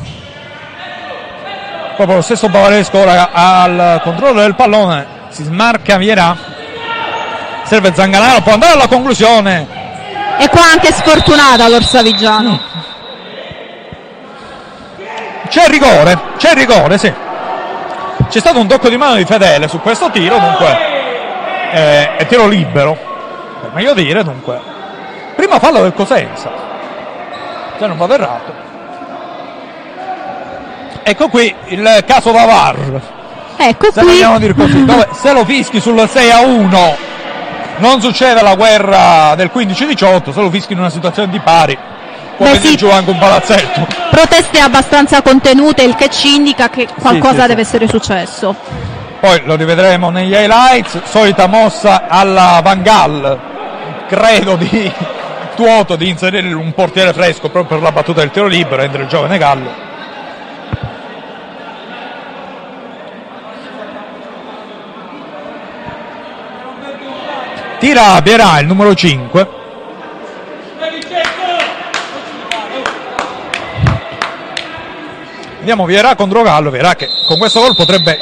proprio 1.97 2.17
lo 2.19 2.23
stesso 2.23 2.49
Bavaresco 2.49 2.99
ora 2.99 3.31
al 3.33 4.01
controllo 4.05 4.41
del 4.41 4.55
pallone, 4.55 5.05
si 5.31 5.43
smarca 5.43 5.97
Vierà, 5.97 6.37
serve 7.65 7.93
Zanganaro, 7.93 8.43
può 8.43 8.53
andare 8.53 8.75
alla 8.75 8.87
conclusione, 8.87 9.67
E 10.39 10.49
qua 10.49 10.63
anche 10.73 10.93
sfortunata 10.93 11.67
l'Orsavigiano. 11.69 12.61
C'è 15.53 15.65
il 15.65 15.69
rigore, 15.70 16.19
c'è 16.39 16.53
il 16.53 16.57
rigore, 16.57 16.97
sì. 16.97 17.12
C'è 18.31 18.41
stato 18.41 18.59
un 18.59 18.66
tocco 18.66 18.89
di 18.89 18.97
mano 18.97 19.16
di 19.16 19.27
Fedele 19.27 19.69
su 19.69 19.81
questo 19.81 20.11
tiro, 20.11 20.39
dunque 20.39 20.79
eh, 21.73 22.16
è 22.16 22.27
tiro 22.27 22.47
libero, 22.47 22.97
per 23.61 23.70
meglio 23.74 23.93
dire, 23.93 24.24
dunque. 24.24 24.59
Prima 25.37 25.59
fallo 25.59 25.83
del 25.83 25.93
Cosenza. 25.93 26.51
se 27.79 27.87
non 27.87 27.99
vado 27.99 28.15
errato. 28.15 28.53
Ecco 31.03 31.29
qui 31.29 31.55
il 31.66 32.03
caso 32.07 32.33
Vavar, 32.33 32.77
Ecco 33.59 33.93
se 33.93 34.01
qui. 34.01 34.12
vogliamo 34.12 34.39
dire 34.39 34.55
così, 34.55 34.87
dove 34.87 35.09
se 35.12 35.33
lo 35.35 35.45
fischi 35.45 35.81
sul 35.81 36.09
6 36.09 36.31
a 36.31 36.41
1 36.41 36.97
non 37.77 38.01
succede 38.01 38.41
la 38.41 38.55
guerra 38.55 39.35
del 39.35 39.51
15-18, 39.55 40.33
se 40.33 40.41
lo 40.41 40.49
fischi 40.49 40.73
in 40.73 40.79
una 40.79 40.89
situazione 40.89 41.29
di 41.31 41.41
pari 41.41 41.77
può 42.37 42.47
Beh, 42.47 42.61
sì. 42.61 42.77
giù 42.77 42.89
anche 42.91 43.11
un 43.11 43.19
palazzetto. 43.19 43.87
Proteste 44.11 44.59
abbastanza 44.61 45.23
contenute, 45.23 45.83
il 45.83 45.95
che 45.95 46.09
ci 46.09 46.35
indica 46.35 46.69
che 46.69 46.87
qualcosa 47.01 47.43
sì, 47.43 47.49
deve 47.49 47.65
sì. 47.65 47.69
essere 47.69 47.89
successo. 47.89 48.55
Poi 49.21 49.43
lo 49.45 49.55
rivedremo 49.55 50.11
negli 50.11 50.33
highlights, 50.33 51.03
solita 51.05 51.47
mossa 51.47 52.09
alla 52.09 52.61
Van 52.63 52.83
Gaal, 52.83 53.39
credo 54.09 54.57
di 54.57 54.93
Tuoto 55.55 55.97
di 55.97 56.09
inserire 56.09 56.55
un 56.55 56.73
portiere 56.73 57.13
fresco 57.13 57.51
proprio 57.51 57.77
per 57.79 57.83
la 57.83 57.93
battuta 57.93 58.21
del 58.21 58.31
tiro 58.31 58.47
libero, 58.47 58.77
rendere 58.77 59.03
il 59.03 59.09
giovane 59.09 59.37
Gallo. 59.37 59.91
Tira 67.79 68.21
Bierà 68.23 68.61
il 68.61 68.67
numero 68.67 68.95
5. 68.95 69.61
Vediamo 75.62 75.86
Vierà 75.86 76.16
contro 76.16 76.43
Gallo, 76.43 76.70
Vierà 76.70 76.97
che 76.97 77.09
con 77.24 77.39
questo 77.39 77.60
gol 77.60 77.76
potrebbe 77.76 78.18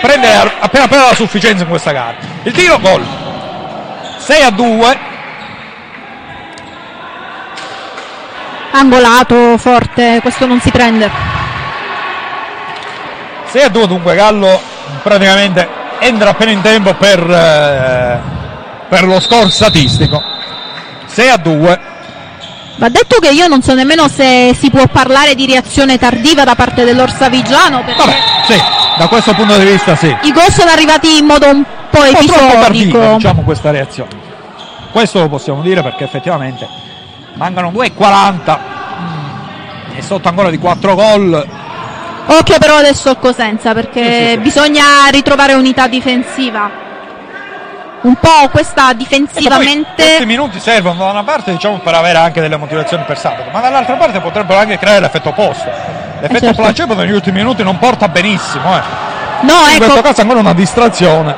prendere 0.00 0.52
appena 0.60 0.84
appena 0.84 1.06
la 1.06 1.14
sufficienza 1.14 1.64
in 1.64 1.68
questa 1.68 1.90
gara. 1.90 2.14
Il 2.44 2.52
tiro 2.52 2.78
gol. 2.78 3.04
6 4.18 4.42
a 4.42 4.50
2. 4.50 4.98
Angolato, 8.70 9.58
forte, 9.58 10.20
questo 10.22 10.46
non 10.46 10.60
si 10.60 10.70
prende. 10.70 11.10
6 13.46 13.62
a 13.62 13.68
2 13.68 13.86
dunque 13.88 14.14
Gallo 14.14 14.60
praticamente 15.02 15.68
entra 15.98 16.30
appena 16.30 16.52
in 16.52 16.60
tempo 16.60 16.94
per, 16.94 17.28
eh, 17.28 18.20
per 18.88 19.02
lo 19.02 19.18
score 19.18 19.50
statistico. 19.50 20.22
6 21.06 21.28
a 21.28 21.36
2. 21.38 21.80
Va 22.76 22.88
detto 22.88 23.18
che 23.20 23.28
io 23.30 23.46
non 23.46 23.62
so 23.62 23.72
nemmeno 23.74 24.08
se 24.08 24.54
si 24.58 24.68
può 24.68 24.86
parlare 24.88 25.34
di 25.34 25.46
reazione 25.46 25.96
tardiva 25.96 26.42
da 26.44 26.56
parte 26.56 26.84
dell'Orsavigiano 26.84 27.82
Vabbè, 27.96 28.16
sì, 28.48 28.60
da 28.98 29.06
questo 29.06 29.32
punto 29.34 29.56
di 29.56 29.64
vista 29.64 29.94
sì. 29.94 30.14
i 30.22 30.32
gol 30.32 30.50
sono 30.50 30.70
arrivati 30.70 31.18
in 31.18 31.24
modo 31.24 31.48
un 31.48 31.62
po' 31.90 32.00
troppo 32.00 32.26
tardiva, 32.26 32.68
episodico. 32.70 33.14
diciamo 33.16 33.42
questa 33.42 33.70
reazione. 33.70 34.10
Questo 34.90 35.20
lo 35.20 35.28
possiamo 35.28 35.62
dire 35.62 35.82
perché 35.82 36.04
effettivamente 36.04 36.68
mancano 37.34 37.70
2,40 37.70 38.58
mm, 38.58 39.96
e 39.96 40.02
sotto 40.02 40.28
ancora 40.28 40.50
di 40.50 40.58
4 40.58 40.94
gol. 40.94 41.48
Occhio 42.26 42.58
però 42.58 42.76
adesso 42.76 43.10
a 43.10 43.16
Cosenza 43.16 43.72
perché 43.72 44.02
Sì, 44.02 44.24
sì, 44.24 44.30
sì. 44.30 44.38
bisogna 44.38 44.84
ritrovare 45.10 45.54
unità 45.54 45.86
difensiva. 45.86 46.82
Un 48.04 48.16
po' 48.16 48.48
questa 48.50 48.90
E 48.90 48.96
poi 48.96 48.96
questi 48.96 48.96
difensivamente 48.96 50.24
minuti 50.26 50.60
servono 50.60 50.98
da 50.98 51.10
una 51.10 51.24
parte 51.24 51.52
diciamo 51.52 51.78
per 51.78 51.94
avere 51.94 52.18
anche 52.18 52.42
delle 52.42 52.58
motivazioni 52.58 53.02
per 53.04 53.18
sabato, 53.18 53.48
ma 53.50 53.60
dall'altra 53.60 53.94
parte 53.94 54.20
potrebbero 54.20 54.58
anche 54.58 54.78
creare 54.78 55.00
l'effetto 55.00 55.30
opposto. 55.30 55.70
L'effetto 56.20 56.46
certo. 56.46 56.62
placebo 56.62 56.94
negli 56.94 57.12
ultimi 57.12 57.38
minuti 57.38 57.62
non 57.62 57.78
porta 57.78 58.08
benissimo, 58.08 58.76
eh. 58.76 58.82
No, 59.40 59.54
In 59.70 59.76
questo 59.78 59.98
ecco, 59.98 60.08
caso 60.08 60.20
ancora 60.20 60.40
una 60.40 60.52
distrazione. 60.52 61.34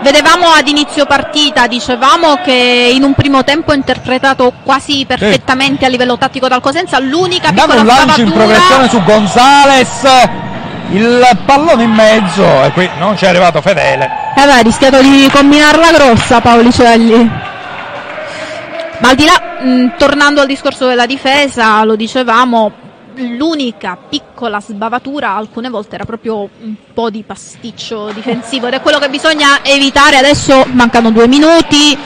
vedevamo 0.00 0.48
ad 0.48 0.66
inizio 0.68 1.04
partita, 1.04 1.66
dicevamo 1.66 2.36
che 2.42 2.90
in 2.94 3.02
un 3.02 3.12
primo 3.12 3.44
tempo 3.44 3.74
interpretato 3.74 4.54
quasi 4.64 5.04
perfettamente 5.06 5.84
a 5.84 5.88
livello 5.88 6.16
tattico 6.16 6.48
dal 6.48 6.62
Cosenza, 6.62 6.98
l'unica 6.98 7.48
Andiamo 7.48 7.74
piccola 7.74 7.92
un 7.92 8.06
lancio 8.06 8.20
in 8.22 8.32
progressione 8.32 8.88
su 8.88 9.02
Gonzales, 9.02 10.06
il 10.92 11.38
pallone 11.44 11.82
in 11.82 11.92
mezzo 11.92 12.64
e 12.64 12.70
qui 12.72 12.88
non 12.98 13.18
ci 13.18 13.26
è 13.26 13.28
arrivato 13.28 13.60
Fedele. 13.60 14.19
Eh 14.36 14.44
beh, 14.44 14.52
ha 14.52 14.60
rischiato 14.60 15.00
di 15.02 15.28
combinarla 15.30 15.92
grossa 15.92 16.40
Paolicelli. 16.40 17.30
Ma 18.98 19.08
al 19.08 19.14
di 19.14 19.24
là, 19.24 19.62
mh, 19.62 19.96
tornando 19.96 20.40
al 20.40 20.46
discorso 20.46 20.86
della 20.86 21.06
difesa, 21.06 21.82
lo 21.84 21.96
dicevamo, 21.96 22.72
l'unica 23.14 23.98
piccola 24.08 24.60
sbavatura 24.60 25.34
alcune 25.34 25.68
volte 25.68 25.96
era 25.96 26.04
proprio 26.04 26.48
un 26.60 26.74
po' 26.94 27.10
di 27.10 27.22
pasticcio 27.26 28.12
difensivo 28.12 28.66
ed 28.68 28.74
è 28.74 28.80
quello 28.80 28.98
che 28.98 29.08
bisogna 29.08 29.60
evitare. 29.62 30.16
Adesso 30.16 30.66
mancano 30.72 31.10
due 31.10 31.26
minuti, 31.28 31.98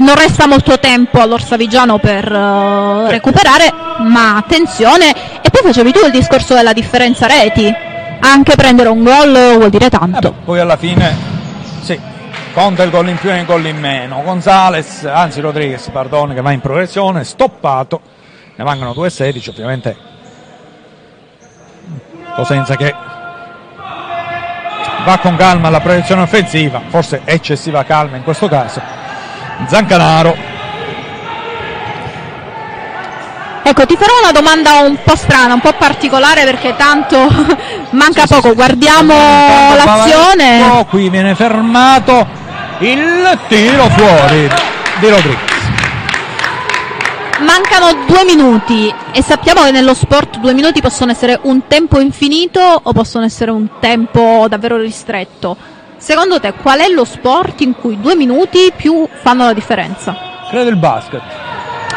non 0.00 0.14
resta 0.14 0.46
molto 0.46 0.78
tempo 0.78 1.20
all'Orsavigiano 1.20 1.98
per 1.98 2.32
eh, 2.32 3.10
recuperare, 3.10 3.72
ma 4.00 4.36
attenzione. 4.36 5.10
E 5.42 5.50
poi 5.50 5.62
facevi 5.62 5.92
tu 5.92 6.04
il 6.04 6.12
discorso 6.12 6.54
della 6.54 6.72
differenza 6.72 7.26
reti. 7.26 7.92
Anche 8.26 8.54
prendere 8.56 8.88
un 8.88 9.02
gol 9.02 9.56
vuol 9.58 9.68
dire 9.68 9.86
Eh 9.86 9.90
tanto. 9.90 10.30
beh, 10.32 10.44
poi 10.44 10.58
alla 10.58 10.78
fine, 10.78 11.14
sì, 11.82 12.00
conta 12.54 12.82
il 12.82 12.90
gol 12.90 13.08
in 13.08 13.16
più 13.18 13.30
e 13.30 13.38
il 13.38 13.44
gol 13.44 13.66
in 13.66 13.78
meno. 13.78 14.22
Gonzales, 14.22 15.04
anzi 15.04 15.40
Rodriguez, 15.40 15.88
pardon, 15.90 16.32
che 16.32 16.40
va 16.40 16.50
in 16.50 16.60
progressione, 16.60 17.22
stoppato. 17.24 18.00
Ne 18.56 18.64
mancano 18.64 18.92
2-16, 18.92 19.50
ovviamente. 19.50 19.96
Cosenza 22.34 22.76
che 22.76 22.94
va 25.04 25.18
con 25.18 25.36
calma 25.36 25.68
alla 25.68 25.80
proiezione 25.80 26.22
offensiva, 26.22 26.80
forse 26.88 27.20
eccessiva 27.24 27.84
calma 27.84 28.16
in 28.16 28.22
questo 28.24 28.48
caso. 28.48 28.80
Zancanaro, 29.66 30.34
Ecco, 33.66 33.86
ti 33.86 33.96
farò 33.96 34.12
una 34.20 34.30
domanda 34.30 34.80
un 34.80 34.98
po' 35.02 35.16
strana, 35.16 35.54
un 35.54 35.60
po' 35.60 35.72
particolare 35.72 36.44
perché 36.44 36.76
tanto 36.76 37.16
manca 37.90 38.26
poco. 38.26 38.52
Guardiamo 38.52 39.14
Intanto 39.14 39.84
l'azione. 39.84 40.58
Bavaresco, 40.58 40.84
qui 40.90 41.08
viene 41.08 41.34
fermato 41.34 42.26
il 42.80 43.38
tiro 43.48 43.88
fuori 43.88 44.50
di 45.00 45.08
Rodriguez. 45.08 45.52
Mancano 47.38 48.04
due 48.06 48.24
minuti 48.24 48.94
e 49.12 49.22
sappiamo 49.22 49.62
che 49.62 49.70
nello 49.70 49.94
sport 49.94 50.38
due 50.40 50.52
minuti 50.52 50.82
possono 50.82 51.10
essere 51.12 51.38
un 51.44 51.66
tempo 51.66 52.00
infinito 52.00 52.60
o 52.60 52.92
possono 52.92 53.24
essere 53.24 53.50
un 53.50 53.66
tempo 53.80 54.44
davvero 54.46 54.76
ristretto. 54.76 55.56
Secondo 55.96 56.38
te 56.38 56.52
qual 56.52 56.80
è 56.80 56.88
lo 56.88 57.04
sport 57.04 57.62
in 57.62 57.74
cui 57.74 57.98
due 57.98 58.14
minuti 58.14 58.70
più 58.76 59.08
fanno 59.22 59.44
la 59.44 59.54
differenza? 59.54 60.14
Credo 60.50 60.68
il 60.68 60.76
basket. 60.76 61.22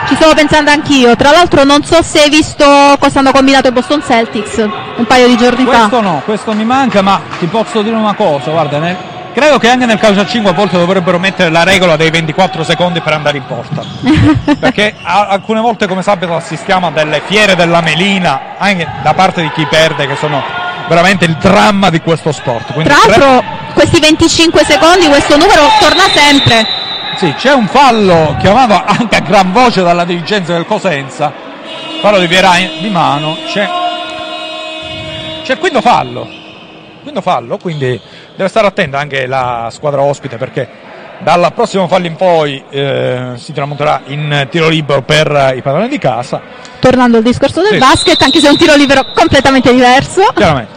Ci 0.05 0.15
stavo 0.15 0.33
pensando 0.33 0.71
anch'io, 0.71 1.15
tra 1.15 1.31
l'altro 1.31 1.63
non 1.63 1.83
so 1.83 2.01
se 2.01 2.21
hai 2.21 2.29
visto 2.29 2.65
cosa 2.99 3.19
hanno 3.19 3.31
combinato 3.31 3.67
i 3.67 3.71
Boston 3.71 4.01
Celtics 4.05 4.57
un 4.95 5.05
paio 5.05 5.27
di 5.27 5.35
giorni 5.37 5.65
fa. 5.65 5.71
Questo 5.79 6.01
no, 6.01 6.21
questo 6.23 6.53
mi 6.53 6.63
manca, 6.63 7.01
ma 7.01 7.19
ti 7.39 7.45
posso 7.47 7.81
dire 7.81 7.95
una 7.95 8.13
cosa, 8.13 8.51
guarda, 8.51 8.79
nel- 8.79 8.95
credo 9.33 9.57
che 9.59 9.69
anche 9.69 9.85
nel 9.85 9.99
calcio 9.99 10.21
a 10.21 10.25
5 10.25 10.49
a 10.51 10.53
volte 10.53 10.77
dovrebbero 10.77 11.19
mettere 11.19 11.49
la 11.49 11.63
regola 11.63 11.97
dei 11.97 12.09
24 12.09 12.63
secondi 12.63 13.01
per 13.01 13.13
andare 13.13 13.37
in 13.37 13.45
porta. 13.45 13.83
Perché 14.57 14.95
a- 15.01 15.27
alcune 15.27 15.59
volte 15.59 15.87
come 15.87 16.01
sabato 16.01 16.33
assistiamo 16.35 16.87
a 16.87 16.91
delle 16.91 17.21
fiere 17.25 17.55
della 17.55 17.81
melina, 17.81 18.55
anche 18.57 18.87
da 19.03 19.13
parte 19.13 19.41
di 19.41 19.51
chi 19.51 19.65
perde, 19.65 20.07
che 20.07 20.15
sono 20.15 20.41
veramente 20.87 21.25
il 21.25 21.35
dramma 21.35 21.89
di 21.89 21.99
questo 21.99 22.31
sport. 22.31 22.71
Quindi 22.71 22.89
Tra 22.89 22.97
l'altro 23.07 23.43
questi 23.73 23.99
25 23.99 24.63
secondi, 24.63 25.07
questo 25.07 25.37
numero 25.37 25.67
torna 25.81 26.03
sempre. 26.15 26.85
Sì, 27.17 27.33
c'è 27.33 27.51
un 27.53 27.67
fallo 27.67 28.35
chiamato 28.39 28.79
anche 28.85 29.15
a 29.15 29.19
gran 29.21 29.51
voce 29.51 29.81
dalla 29.81 30.03
dirigenza 30.05 30.53
del 30.53 30.65
Cosenza. 30.65 31.33
Fallo 31.99 32.19
di 32.19 32.27
Vieira 32.27 32.51
di 32.79 32.89
mano. 32.89 33.35
C'è, 33.47 33.67
c'è 35.43 35.53
il 35.53 35.57
quinto 35.59 35.81
fallo. 35.81 36.27
Quinto 37.01 37.21
fallo, 37.21 37.57
quindi 37.57 37.99
deve 38.35 38.49
stare 38.49 38.67
attenta 38.67 38.99
anche 38.99 39.25
la 39.25 39.69
squadra 39.71 40.01
ospite 40.01 40.37
perché 40.37 40.69
dal 41.19 41.51
prossimo 41.55 41.87
fallo 41.87 42.05
in 42.05 42.15
poi 42.15 42.63
eh, 42.69 43.31
si 43.37 43.51
tramuterà 43.51 44.01
in 44.07 44.47
tiro 44.51 44.67
libero 44.69 45.01
per 45.01 45.53
i 45.55 45.61
padroni 45.63 45.87
di 45.87 45.97
casa. 45.97 46.39
Tornando 46.79 47.17
al 47.17 47.23
discorso 47.23 47.61
del 47.61 47.71
Sì. 47.73 47.77
basket, 47.79 48.21
anche 48.21 48.39
se 48.39 48.47
è 48.47 48.51
un 48.51 48.57
tiro 48.57 48.75
libero 48.75 49.03
completamente 49.15 49.73
diverso. 49.73 50.21
Chiaramente. 50.35 50.76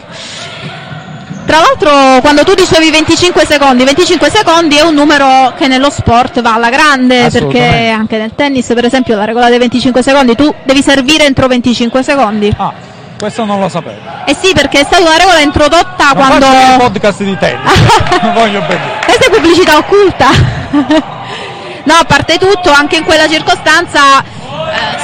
Tra 1.51 1.59
l'altro, 1.59 2.21
quando 2.21 2.45
tu 2.45 2.53
dicevi 2.53 2.89
25 2.91 3.45
secondi, 3.45 3.83
25 3.83 4.29
secondi 4.29 4.77
è 4.77 4.83
un 4.83 4.93
numero 4.93 5.53
che 5.57 5.67
nello 5.67 5.89
sport 5.89 6.39
va 6.39 6.53
alla 6.53 6.69
grande, 6.69 7.27
perché 7.29 7.89
anche 7.89 8.17
nel 8.17 8.31
tennis, 8.35 8.67
per 8.67 8.85
esempio, 8.85 9.17
la 9.17 9.25
regola 9.25 9.49
dei 9.49 9.57
25 9.57 10.01
secondi, 10.01 10.33
tu 10.35 10.55
devi 10.63 10.81
servire 10.81 11.25
entro 11.25 11.47
25 11.47 12.03
secondi. 12.03 12.53
Ah, 12.55 12.71
questo 13.19 13.43
non 13.43 13.59
lo 13.59 13.67
sapevo. 13.67 13.99
Eh 14.23 14.33
sì, 14.33 14.53
perché 14.53 14.79
è 14.79 14.83
stata 14.85 15.01
una 15.01 15.17
regola 15.17 15.41
introdotta 15.41 16.11
Non 16.13 16.25
quando... 16.25 16.45
il 16.45 16.75
podcast 16.77 17.21
di 17.21 17.37
tennis. 17.37 17.71
non 18.21 18.31
voglio 18.31 18.59
ben 18.61 18.79
dire. 18.79 18.99
Questa 19.03 19.25
è 19.25 19.29
pubblicità 19.29 19.75
occulta. 19.75 20.27
no, 21.83 21.93
a 21.93 22.05
parte 22.05 22.37
tutto, 22.37 22.71
anche 22.71 22.95
in 22.95 23.03
quella 23.03 23.27
circostanza 23.27 24.23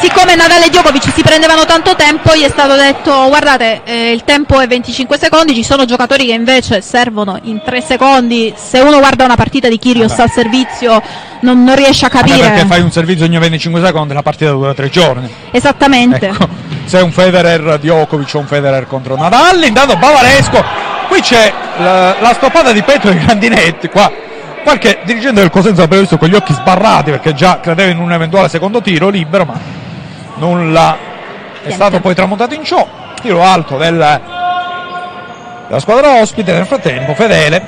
siccome 0.01 0.35
Nadal 0.35 0.63
e 0.63 0.69
Djokovic 0.69 1.11
si 1.13 1.21
prendevano 1.21 1.65
tanto 1.65 1.95
tempo, 1.95 2.35
gli 2.35 2.43
è 2.43 2.49
stato 2.49 2.75
detto 2.75 3.27
guardate 3.27 3.81
eh, 3.83 4.11
il 4.11 4.23
tempo 4.23 4.59
è 4.59 4.67
25 4.67 5.17
secondi, 5.17 5.53
ci 5.53 5.63
sono 5.63 5.85
giocatori 5.85 6.25
che 6.25 6.33
invece 6.33 6.81
servono 6.81 7.39
in 7.43 7.61
3 7.63 7.81
secondi, 7.81 8.53
se 8.55 8.79
uno 8.79 8.99
guarda 8.99 9.25
una 9.25 9.35
partita 9.35 9.67
di 9.67 9.77
Kyrgios 9.77 10.11
Vabbè. 10.11 10.21
al 10.21 10.31
servizio 10.31 11.01
non, 11.41 11.63
non 11.63 11.75
riesce 11.75 12.05
a 12.05 12.09
capire 12.09 12.37
perché 12.37 12.65
fai 12.65 12.81
un 12.81 12.91
servizio 12.91 13.25
ogni 13.25 13.37
25 13.37 13.83
secondi, 13.83 14.13
la 14.13 14.21
partita 14.21 14.51
dura 14.51 14.73
3 14.73 14.89
giorni. 14.89 15.33
esattamente. 15.51 16.27
Ecco, 16.27 16.47
se 16.85 16.99
è 16.99 17.01
un 17.01 17.11
Federer 17.11 17.79
Djokovic 17.79 18.31
o 18.35 18.39
un 18.39 18.47
Federer 18.47 18.87
contro 18.87 19.15
Nadal, 19.15 19.63
intanto 19.63 19.95
Bavaresco, 19.97 20.63
qui 21.07 21.21
c'è 21.21 21.51
la, 21.77 22.15
la 22.19 22.33
stoppata 22.33 22.71
di 22.71 22.81
petto 22.81 23.09
dei 23.09 23.19
Grandinetti, 23.23 23.89
qua 23.89 24.25
qualche 24.67 24.99
dirigente 25.05 25.39
del 25.39 25.49
Cosenza 25.49 25.87
l'ha 25.87 25.97
visto 25.97 26.17
con 26.17 26.27
gli 26.27 26.35
occhi 26.35 26.51
sbarrati 26.51 27.11
perché 27.11 27.33
già 27.33 27.61
credeva 27.61 27.89
in 27.89 27.99
un 27.99 28.11
eventuale 28.11 28.49
secondo 28.49 28.81
tiro 28.81 29.07
libero, 29.07 29.45
ma 29.45 29.57
nulla 30.35 30.97
è 31.63 31.71
stato 31.71 32.01
poi 32.01 32.13
tramontato 32.13 32.53
in 32.53 32.65
ciò. 32.65 32.85
Tiro 33.21 33.41
alto 33.41 33.77
del, 33.77 33.93
della 35.67 35.79
squadra 35.79 36.19
ospite, 36.19 36.51
nel 36.51 36.65
frattempo 36.65 37.13
Fedele, 37.13 37.65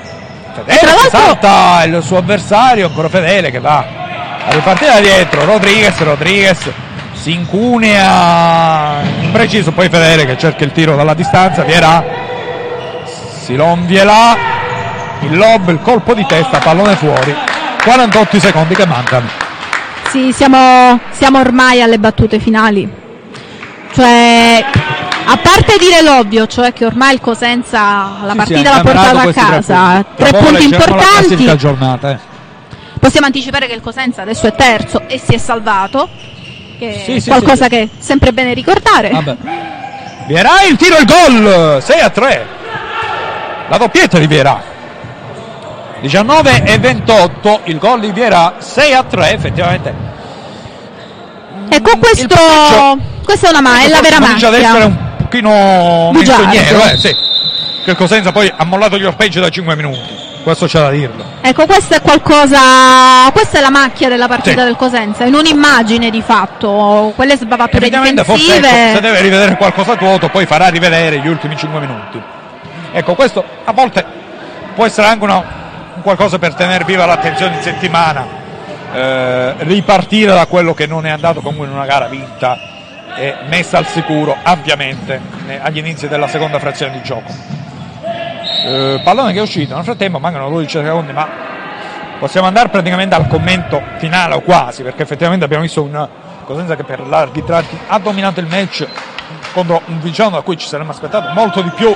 Fedele 0.51 1.09
salta 1.09 1.83
il 1.85 2.03
suo 2.03 2.17
avversario, 2.17 2.87
ancora 2.87 3.07
Fedele 3.07 3.49
che 3.49 3.61
va 3.61 3.77
a 4.45 4.51
ripartire 4.51 4.91
da 4.91 4.99
dietro, 4.99 5.45
Rodriguez, 5.45 5.97
Rodriguez 5.99 6.69
si 7.13 7.31
incunea 7.31 8.99
impreciso, 9.21 9.71
poi 9.71 9.87
Fedele 9.87 10.25
che 10.25 10.37
cerca 10.37 10.65
il 10.65 10.73
tiro 10.73 10.97
dalla 10.97 11.13
distanza, 11.13 11.63
Vierà, 11.63 12.03
Silonvielà, 13.45 14.58
il 15.21 15.37
lob, 15.37 15.69
il 15.69 15.79
colpo 15.81 16.13
di 16.13 16.25
testa, 16.25 16.59
pallone 16.59 16.95
fuori, 16.95 17.35
48 17.83 18.39
secondi 18.39 18.75
che 18.75 18.85
mancano. 18.85 19.27
Sì, 20.09 20.31
siamo, 20.33 20.99
siamo 21.11 21.39
ormai 21.39 21.81
alle 21.81 21.99
battute 21.99 22.39
finali. 22.39 22.89
Cioè, 23.93 24.65
a 25.25 25.37
parte 25.37 25.77
dire 25.77 26.01
l'ovvio, 26.01 26.47
cioè 26.47 26.73
che 26.73 26.85
ormai 26.85 27.13
il 27.13 27.21
Cosenza 27.21 28.17
la 28.23 28.31
Sì, 28.31 28.37
partita 28.37 28.59
sì, 28.59 28.67
ha 28.67 28.71
l'ha 28.75 28.81
portata 28.81 29.19
a 29.19 29.21
questi 29.23 29.41
tre 29.41 29.49
casa. 29.55 29.75
punti. 29.91 30.07
Tre 30.15 30.31
punti 30.39 30.51
leggeremo 30.53 30.95
la 30.95 31.01
importanti. 31.03 31.57
giornata, 31.57 32.09
eh. 32.11 32.17
Possiamo 32.99 33.25
anticipare 33.27 33.67
che 33.67 33.73
il 33.73 33.81
Cosenza 33.81 34.21
adesso 34.23 34.47
è 34.47 34.53
terzo 34.55 35.03
e 35.07 35.19
si 35.19 35.33
è 35.35 35.37
salvato. 35.37 36.09
Che 36.77 37.01
Sì, 37.05 37.15
è 37.15 37.19
sì, 37.19 37.29
qualcosa 37.29 37.63
sì. 37.65 37.69
che 37.69 37.81
è 37.83 37.87
sempre 37.99 38.31
bene 38.31 38.53
ricordare. 38.53 39.09
Vabbè. 39.09 39.35
Vierà 40.27 40.61
il 40.69 40.75
tiro 40.77 40.95
e 40.97 41.01
il 41.01 41.05
gol 41.05 41.81
6 41.81 41.99
a 42.01 42.09
3 42.09 42.47
la 43.67 43.77
doppietta 43.77 44.17
di 44.19 44.27
Vierà 44.27 44.61
19 46.01 46.63
e 46.63 46.77
28 46.79 47.61
il 47.65 47.77
gol 47.77 47.99
di 48.01 48.11
Vierà 48.11 48.55
6 48.59 48.93
a 48.93 49.03
3 49.03 49.31
effettivamente 49.33 50.07
Ecco, 51.71 51.97
questo, 51.97 52.97
questa 53.23 53.47
è 53.47 53.49
una 53.51 53.61
ma- 53.61 53.81
è 53.81 53.87
la 53.89 54.01
vera 54.01 54.17
comincia 54.19 54.47
ad 54.47 54.53
essere 54.55 54.87
macchia. 54.87 54.87
un 54.87 55.15
pochino 55.23 56.11
menzognero 56.11 56.83
eh, 56.85 56.97
sì. 56.97 57.15
che 57.85 57.95
Cosenza 57.95 58.31
poi 58.31 58.51
ha 58.55 58.63
mollato 58.63 58.97
gli 58.97 59.03
orpeggi 59.03 59.39
da 59.39 59.49
5 59.49 59.75
minuti 59.75 60.17
questo 60.43 60.65
c'è 60.65 60.79
da 60.79 60.89
dirlo 60.89 61.27
Ecco, 61.41 61.65
questo 61.65 61.95
è 61.95 62.01
qualcosa. 62.01 63.29
Questa 63.31 63.57
è 63.59 63.61
la 63.61 63.69
macchia 63.69 64.09
della 64.09 64.27
partita 64.27 64.59
Sì. 64.59 64.65
del 64.65 64.75
Cosenza, 64.75 65.23
in 65.23 65.33
un'immagine 65.33 66.09
di 66.09 66.21
fatto. 66.21 67.13
Quelle 67.15 67.37
sbavature 67.37 67.77
Evidentemente 67.77 68.23
forse 68.25 68.55
ecco, 68.57 68.61
difensive. 68.67 68.93
se 68.95 69.01
deve 69.01 69.21
rivedere 69.21 69.55
qualcosa 69.57 69.95
di 69.95 70.03
vuoto 70.05 70.27
poi 70.29 70.45
farà 70.45 70.67
rivedere 70.67 71.19
gli 71.19 71.27
ultimi 71.27 71.55
5 71.55 71.79
minuti 71.79 72.21
ecco 72.91 73.15
questo 73.15 73.43
a 73.63 73.71
volte 73.71 74.03
può 74.75 74.85
essere 74.85 75.07
anche 75.07 75.23
una- 75.23 75.37
un 75.37 75.43
qualcosa 76.01 76.39
per 76.39 76.53
tenere 76.53 76.83
viva 76.83 77.05
l'attenzione 77.05 77.55
in 77.55 77.61
settimana 77.61 78.25
eh, 78.93 79.53
ripartire 79.59 80.33
da 80.33 80.45
quello 80.47 80.73
che 80.73 80.87
non 80.87 81.05
è 81.05 81.09
andato 81.09 81.41
comunque 81.41 81.67
in 81.67 81.73
una 81.73 81.85
gara 81.85 82.07
vinta 82.07 82.57
e 83.15 83.35
messa 83.47 83.77
al 83.77 83.85
sicuro 83.85 84.35
ampiamente 84.41 85.19
agli 85.61 85.77
inizi 85.77 86.07
della 86.07 86.27
seconda 86.27 86.59
frazione 86.59 86.93
di 86.93 87.01
gioco. 87.01 87.31
Eh, 88.65 89.01
pallone 89.03 89.33
che 89.33 89.39
è 89.39 89.41
uscito 89.41 89.75
nel 89.75 89.83
frattempo 89.83 90.19
mancano 90.19 90.49
12 90.49 90.83
secondi 90.83 91.13
ma 91.13 91.27
possiamo 92.19 92.47
andare 92.47 92.69
praticamente 92.69 93.15
al 93.15 93.27
commento 93.27 93.81
finale 93.97 94.35
o 94.35 94.41
quasi 94.41 94.83
perché 94.83 95.03
effettivamente 95.03 95.45
abbiamo 95.45 95.63
visto 95.63 95.81
un 95.81 96.07
Cosenza 96.43 96.75
che 96.75 96.83
per 96.83 97.05
larghi 97.05 97.43
tratti 97.43 97.77
ha 97.87 97.99
dominato 97.99 98.39
il 98.39 98.47
match 98.47 98.85
contro 99.53 99.81
un 99.85 99.99
Viciano 100.01 100.31
da 100.31 100.41
cui 100.41 100.57
ci 100.57 100.67
saremmo 100.67 100.91
aspettato 100.91 101.31
molto 101.33 101.61
di 101.61 101.69
più 101.69 101.95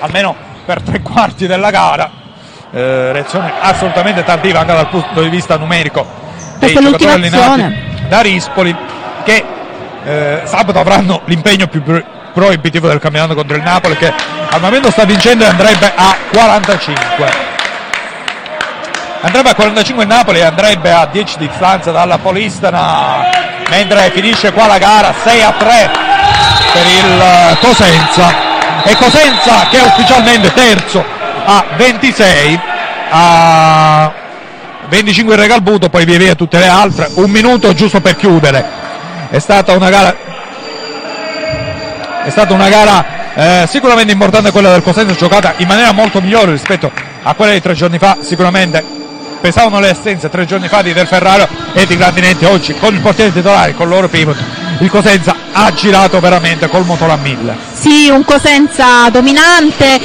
almeno 0.00 0.34
per 0.64 0.82
tre 0.82 1.00
quarti 1.00 1.46
della 1.46 1.70
gara 1.70 2.19
Eh, 2.72 3.12
reazione 3.12 3.52
assolutamente 3.60 4.22
tardiva 4.22 4.60
anche 4.60 4.72
dal 4.72 4.88
punto 4.88 5.20
di 5.20 5.28
vista 5.28 5.56
numerico 5.56 6.06
dei 6.58 6.72
Questa 6.72 6.80
giocatori 6.80 7.10
allenati 7.10 7.74
da 8.06 8.20
Rispoli 8.20 8.76
che 9.24 9.44
eh, 10.04 10.42
sabato 10.44 10.78
avranno 10.78 11.22
l'impegno 11.24 11.66
più 11.66 11.82
pro- 11.82 12.02
proibitivo 12.32 12.86
del 12.86 13.00
campionato 13.00 13.34
contro 13.34 13.56
il 13.56 13.62
Napoli 13.62 13.96
che 13.96 14.12
al 14.50 14.60
momento 14.60 14.88
sta 14.92 15.04
vincendo 15.04 15.42
e 15.42 15.48
andrebbe 15.48 15.92
a 15.92 16.14
45 16.30 17.32
andrebbe 19.22 19.48
a 19.48 19.54
45 19.54 20.04
il 20.04 20.08
Napoli 20.08 20.38
e 20.38 20.44
andrebbe 20.44 20.92
a 20.92 21.06
10 21.06 21.38
di 21.38 21.48
distanza 21.48 21.90
dalla 21.90 22.18
Polistana 22.18 23.26
mentre 23.68 24.10
finisce 24.10 24.52
qua 24.52 24.68
la 24.68 24.78
gara 24.78 25.12
6 25.12 25.42
a 25.42 25.52
3 25.58 25.90
per 26.72 26.86
il 26.86 27.20
eh, 27.20 27.56
Cosenza. 27.60 28.48
E 28.84 28.94
Cosenza 28.96 29.66
che 29.68 29.78
è 29.78 29.82
ufficialmente 29.82 30.52
terzo 30.52 31.18
a 31.50 31.64
26 31.76 32.60
a 33.10 34.12
25 34.88 35.34
il 35.34 35.40
Regalbuto 35.40 35.88
poi 35.88 36.04
via 36.04 36.16
via 36.16 36.34
tutte 36.36 36.58
le 36.58 36.68
altre. 36.68 37.10
Un 37.14 37.28
minuto 37.28 37.74
giusto 37.74 38.00
per 38.00 38.14
chiudere. 38.14 38.64
È 39.30 39.38
stata 39.40 39.72
una 39.72 39.90
gara 39.90 40.28
è 42.22 42.28
stata 42.30 42.52
una 42.52 42.68
gara 42.68 43.04
eh, 43.34 43.66
sicuramente 43.68 44.12
importante 44.12 44.52
quella 44.52 44.70
del 44.70 44.82
Cosenza 44.82 45.14
giocata 45.14 45.54
in 45.56 45.66
maniera 45.66 45.92
molto 45.92 46.20
migliore 46.20 46.52
rispetto 46.52 46.92
a 47.22 47.34
quella 47.34 47.52
di 47.52 47.60
tre 47.60 47.74
giorni 47.74 47.98
fa. 47.98 48.18
Sicuramente 48.20 48.84
pesavano 49.40 49.80
le 49.80 49.90
assenze 49.90 50.28
tre 50.28 50.44
giorni 50.44 50.68
fa 50.68 50.82
di 50.82 50.92
Del 50.92 51.08
Ferraro 51.08 51.48
e 51.72 51.84
di 51.84 51.96
Grandinetti. 51.96 52.44
Oggi 52.44 52.74
con 52.74 52.94
il 52.94 53.00
portiere 53.00 53.32
titolare 53.32 53.74
con 53.74 53.88
loro 53.88 54.08
pivot 54.08 54.60
il 54.80 54.88
Cosenza 54.90 55.36
ha 55.52 55.72
girato 55.74 56.20
veramente 56.20 56.68
col 56.68 56.84
motore 56.86 57.12
a 57.12 57.16
mille. 57.16 57.54
Sì, 57.72 58.08
un 58.08 58.24
Cosenza 58.24 59.10
dominante. 59.10 60.00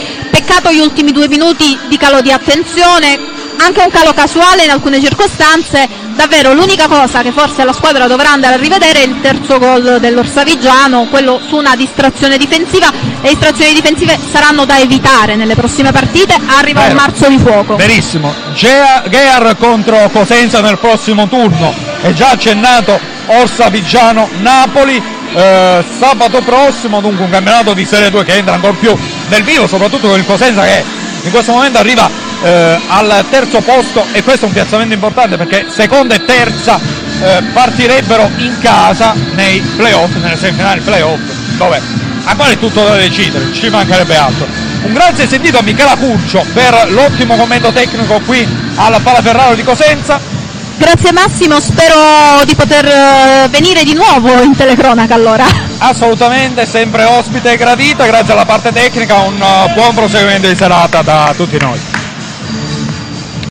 Peccato 0.46 0.72
gli 0.72 0.80
ultimi 0.80 1.12
due 1.12 1.28
minuti 1.28 1.76
di 1.88 1.98
calo 1.98 2.22
di 2.22 2.32
attenzione, 2.32 3.20
anche 3.58 3.82
un 3.82 3.90
calo 3.90 4.14
casuale 4.14 4.64
in 4.64 4.70
alcune 4.70 5.02
circostanze. 5.02 5.90
Davvero 6.16 6.54
l'unica 6.54 6.88
cosa 6.88 7.24
che 7.24 7.32
forse 7.32 7.64
la 7.64 7.74
squadra 7.74 8.06
dovrà 8.06 8.30
andare 8.30 8.54
a 8.54 8.58
rivedere 8.58 9.02
è 9.02 9.06
il 9.08 9.22
terzo 9.22 9.58
gol 9.58 9.98
dell'Orsavigiano, 10.00 11.08
quello 11.10 11.42
su 11.48 11.56
una 11.56 11.76
distrazione 11.76 12.38
difensiva. 12.38 12.92
Le 13.22 13.30
distrazioni 13.30 13.74
difensive 13.74 14.20
saranno 14.32 14.66
da 14.66 14.78
evitare 14.78 15.36
nelle 15.36 15.56
prossime 15.56 15.92
partite. 15.92 16.36
Arriva 16.46 16.82
un 16.82 16.88
Vero. 16.90 17.00
marzo 17.00 17.28
di 17.28 17.40
fuoco. 17.40 17.76
Verissimo. 17.76 18.32
Gea- 18.54 19.04
Gear 19.10 19.58
contro 19.58 20.08
Cosenza 20.12 20.62
nel 20.62 20.78
prossimo 20.78 21.28
turno. 21.28 21.74
È 22.02 22.14
già 22.14 22.30
accennato 22.30 23.00
Orsa 23.26 23.70
Vigiano 23.70 24.30
Napoli. 24.42 25.02
Eh, 25.34 25.84
sabato 25.98 26.42
prossimo, 26.42 27.02
dunque 27.02 27.26
un 27.26 27.32
campionato 27.32 27.74
di 27.74 27.86
Serie 27.86 28.10
2 28.10 28.24
che 28.24 28.38
entra 28.38 28.54
ancora 28.54 28.74
più 28.74 28.96
nel 29.30 29.44
vivo, 29.44 29.68
soprattutto 29.68 30.08
con 30.08 30.20
il 30.20 30.26
Cosenza 30.26 30.64
che 30.64 30.84
in 31.24 31.32
questo 31.32 31.54
momento 31.54 31.80
arriva 31.80 32.10
eh, 32.44 32.80
al 32.88 33.26
terzo 33.30 33.62
posto 33.62 34.06
e 34.12 34.22
questo 34.24 34.46
è 34.46 34.48
un 34.48 34.54
piazzamento 34.54 34.94
importante 34.94 35.38
perché 35.38 35.66
seconda 35.70 36.16
e 36.16 36.24
terza 36.24 36.80
eh, 37.22 37.42
partirebbero 37.54 38.30
in 38.38 38.58
casa 38.60 39.14
nei 39.34 39.60
playoff, 39.60 40.14
nelle 40.16 40.38
semifinali 40.38 40.82
playoff, 40.82 41.20
dove 41.58 41.82
ancora 42.26 42.50
è 42.50 42.60
tutto 42.60 42.84
da 42.84 42.96
decidere, 42.96 43.52
ci 43.54 43.70
mancherebbe 43.70 44.16
altro. 44.16 44.48
Un 44.84 44.94
grazie 44.94 45.28
sentito 45.28 45.58
a 45.58 45.62
Michela 45.62 45.96
Curcio 45.96 46.46
per 46.54 46.88
l'ottimo 46.90 47.36
commento 47.36 47.72
tecnico 47.72 48.20
qui 48.26 48.48
alla 48.76 49.00
Pala 49.00 49.22
Ferraro 49.22 49.56
di 49.56 49.64
Cosenza. 49.64 50.35
Grazie 50.78 51.14
Massimo, 51.14 51.60
spero 51.60 52.44
di 52.46 52.54
poter 52.54 52.86
eh, 52.86 53.48
venire 53.50 53.84
di 53.84 53.94
nuovo 53.94 54.42
in 54.42 54.56
telecronaca 54.56 55.14
allora. 55.14 55.46
Assolutamente 55.78 56.66
sempre 56.66 57.04
ospite 57.06 57.56
gradita, 57.56 58.06
grazie 58.06 58.34
alla 58.34 58.46
parte 58.46 58.72
tecnica, 58.72 59.16
un 59.20 59.42
eh, 59.42 59.74
buon 59.74 59.94
proseguimento 59.94 60.48
di 60.48 60.56
serata 60.56 61.02
da 61.02 61.34
tutti 61.36 61.58
noi. 61.60 61.95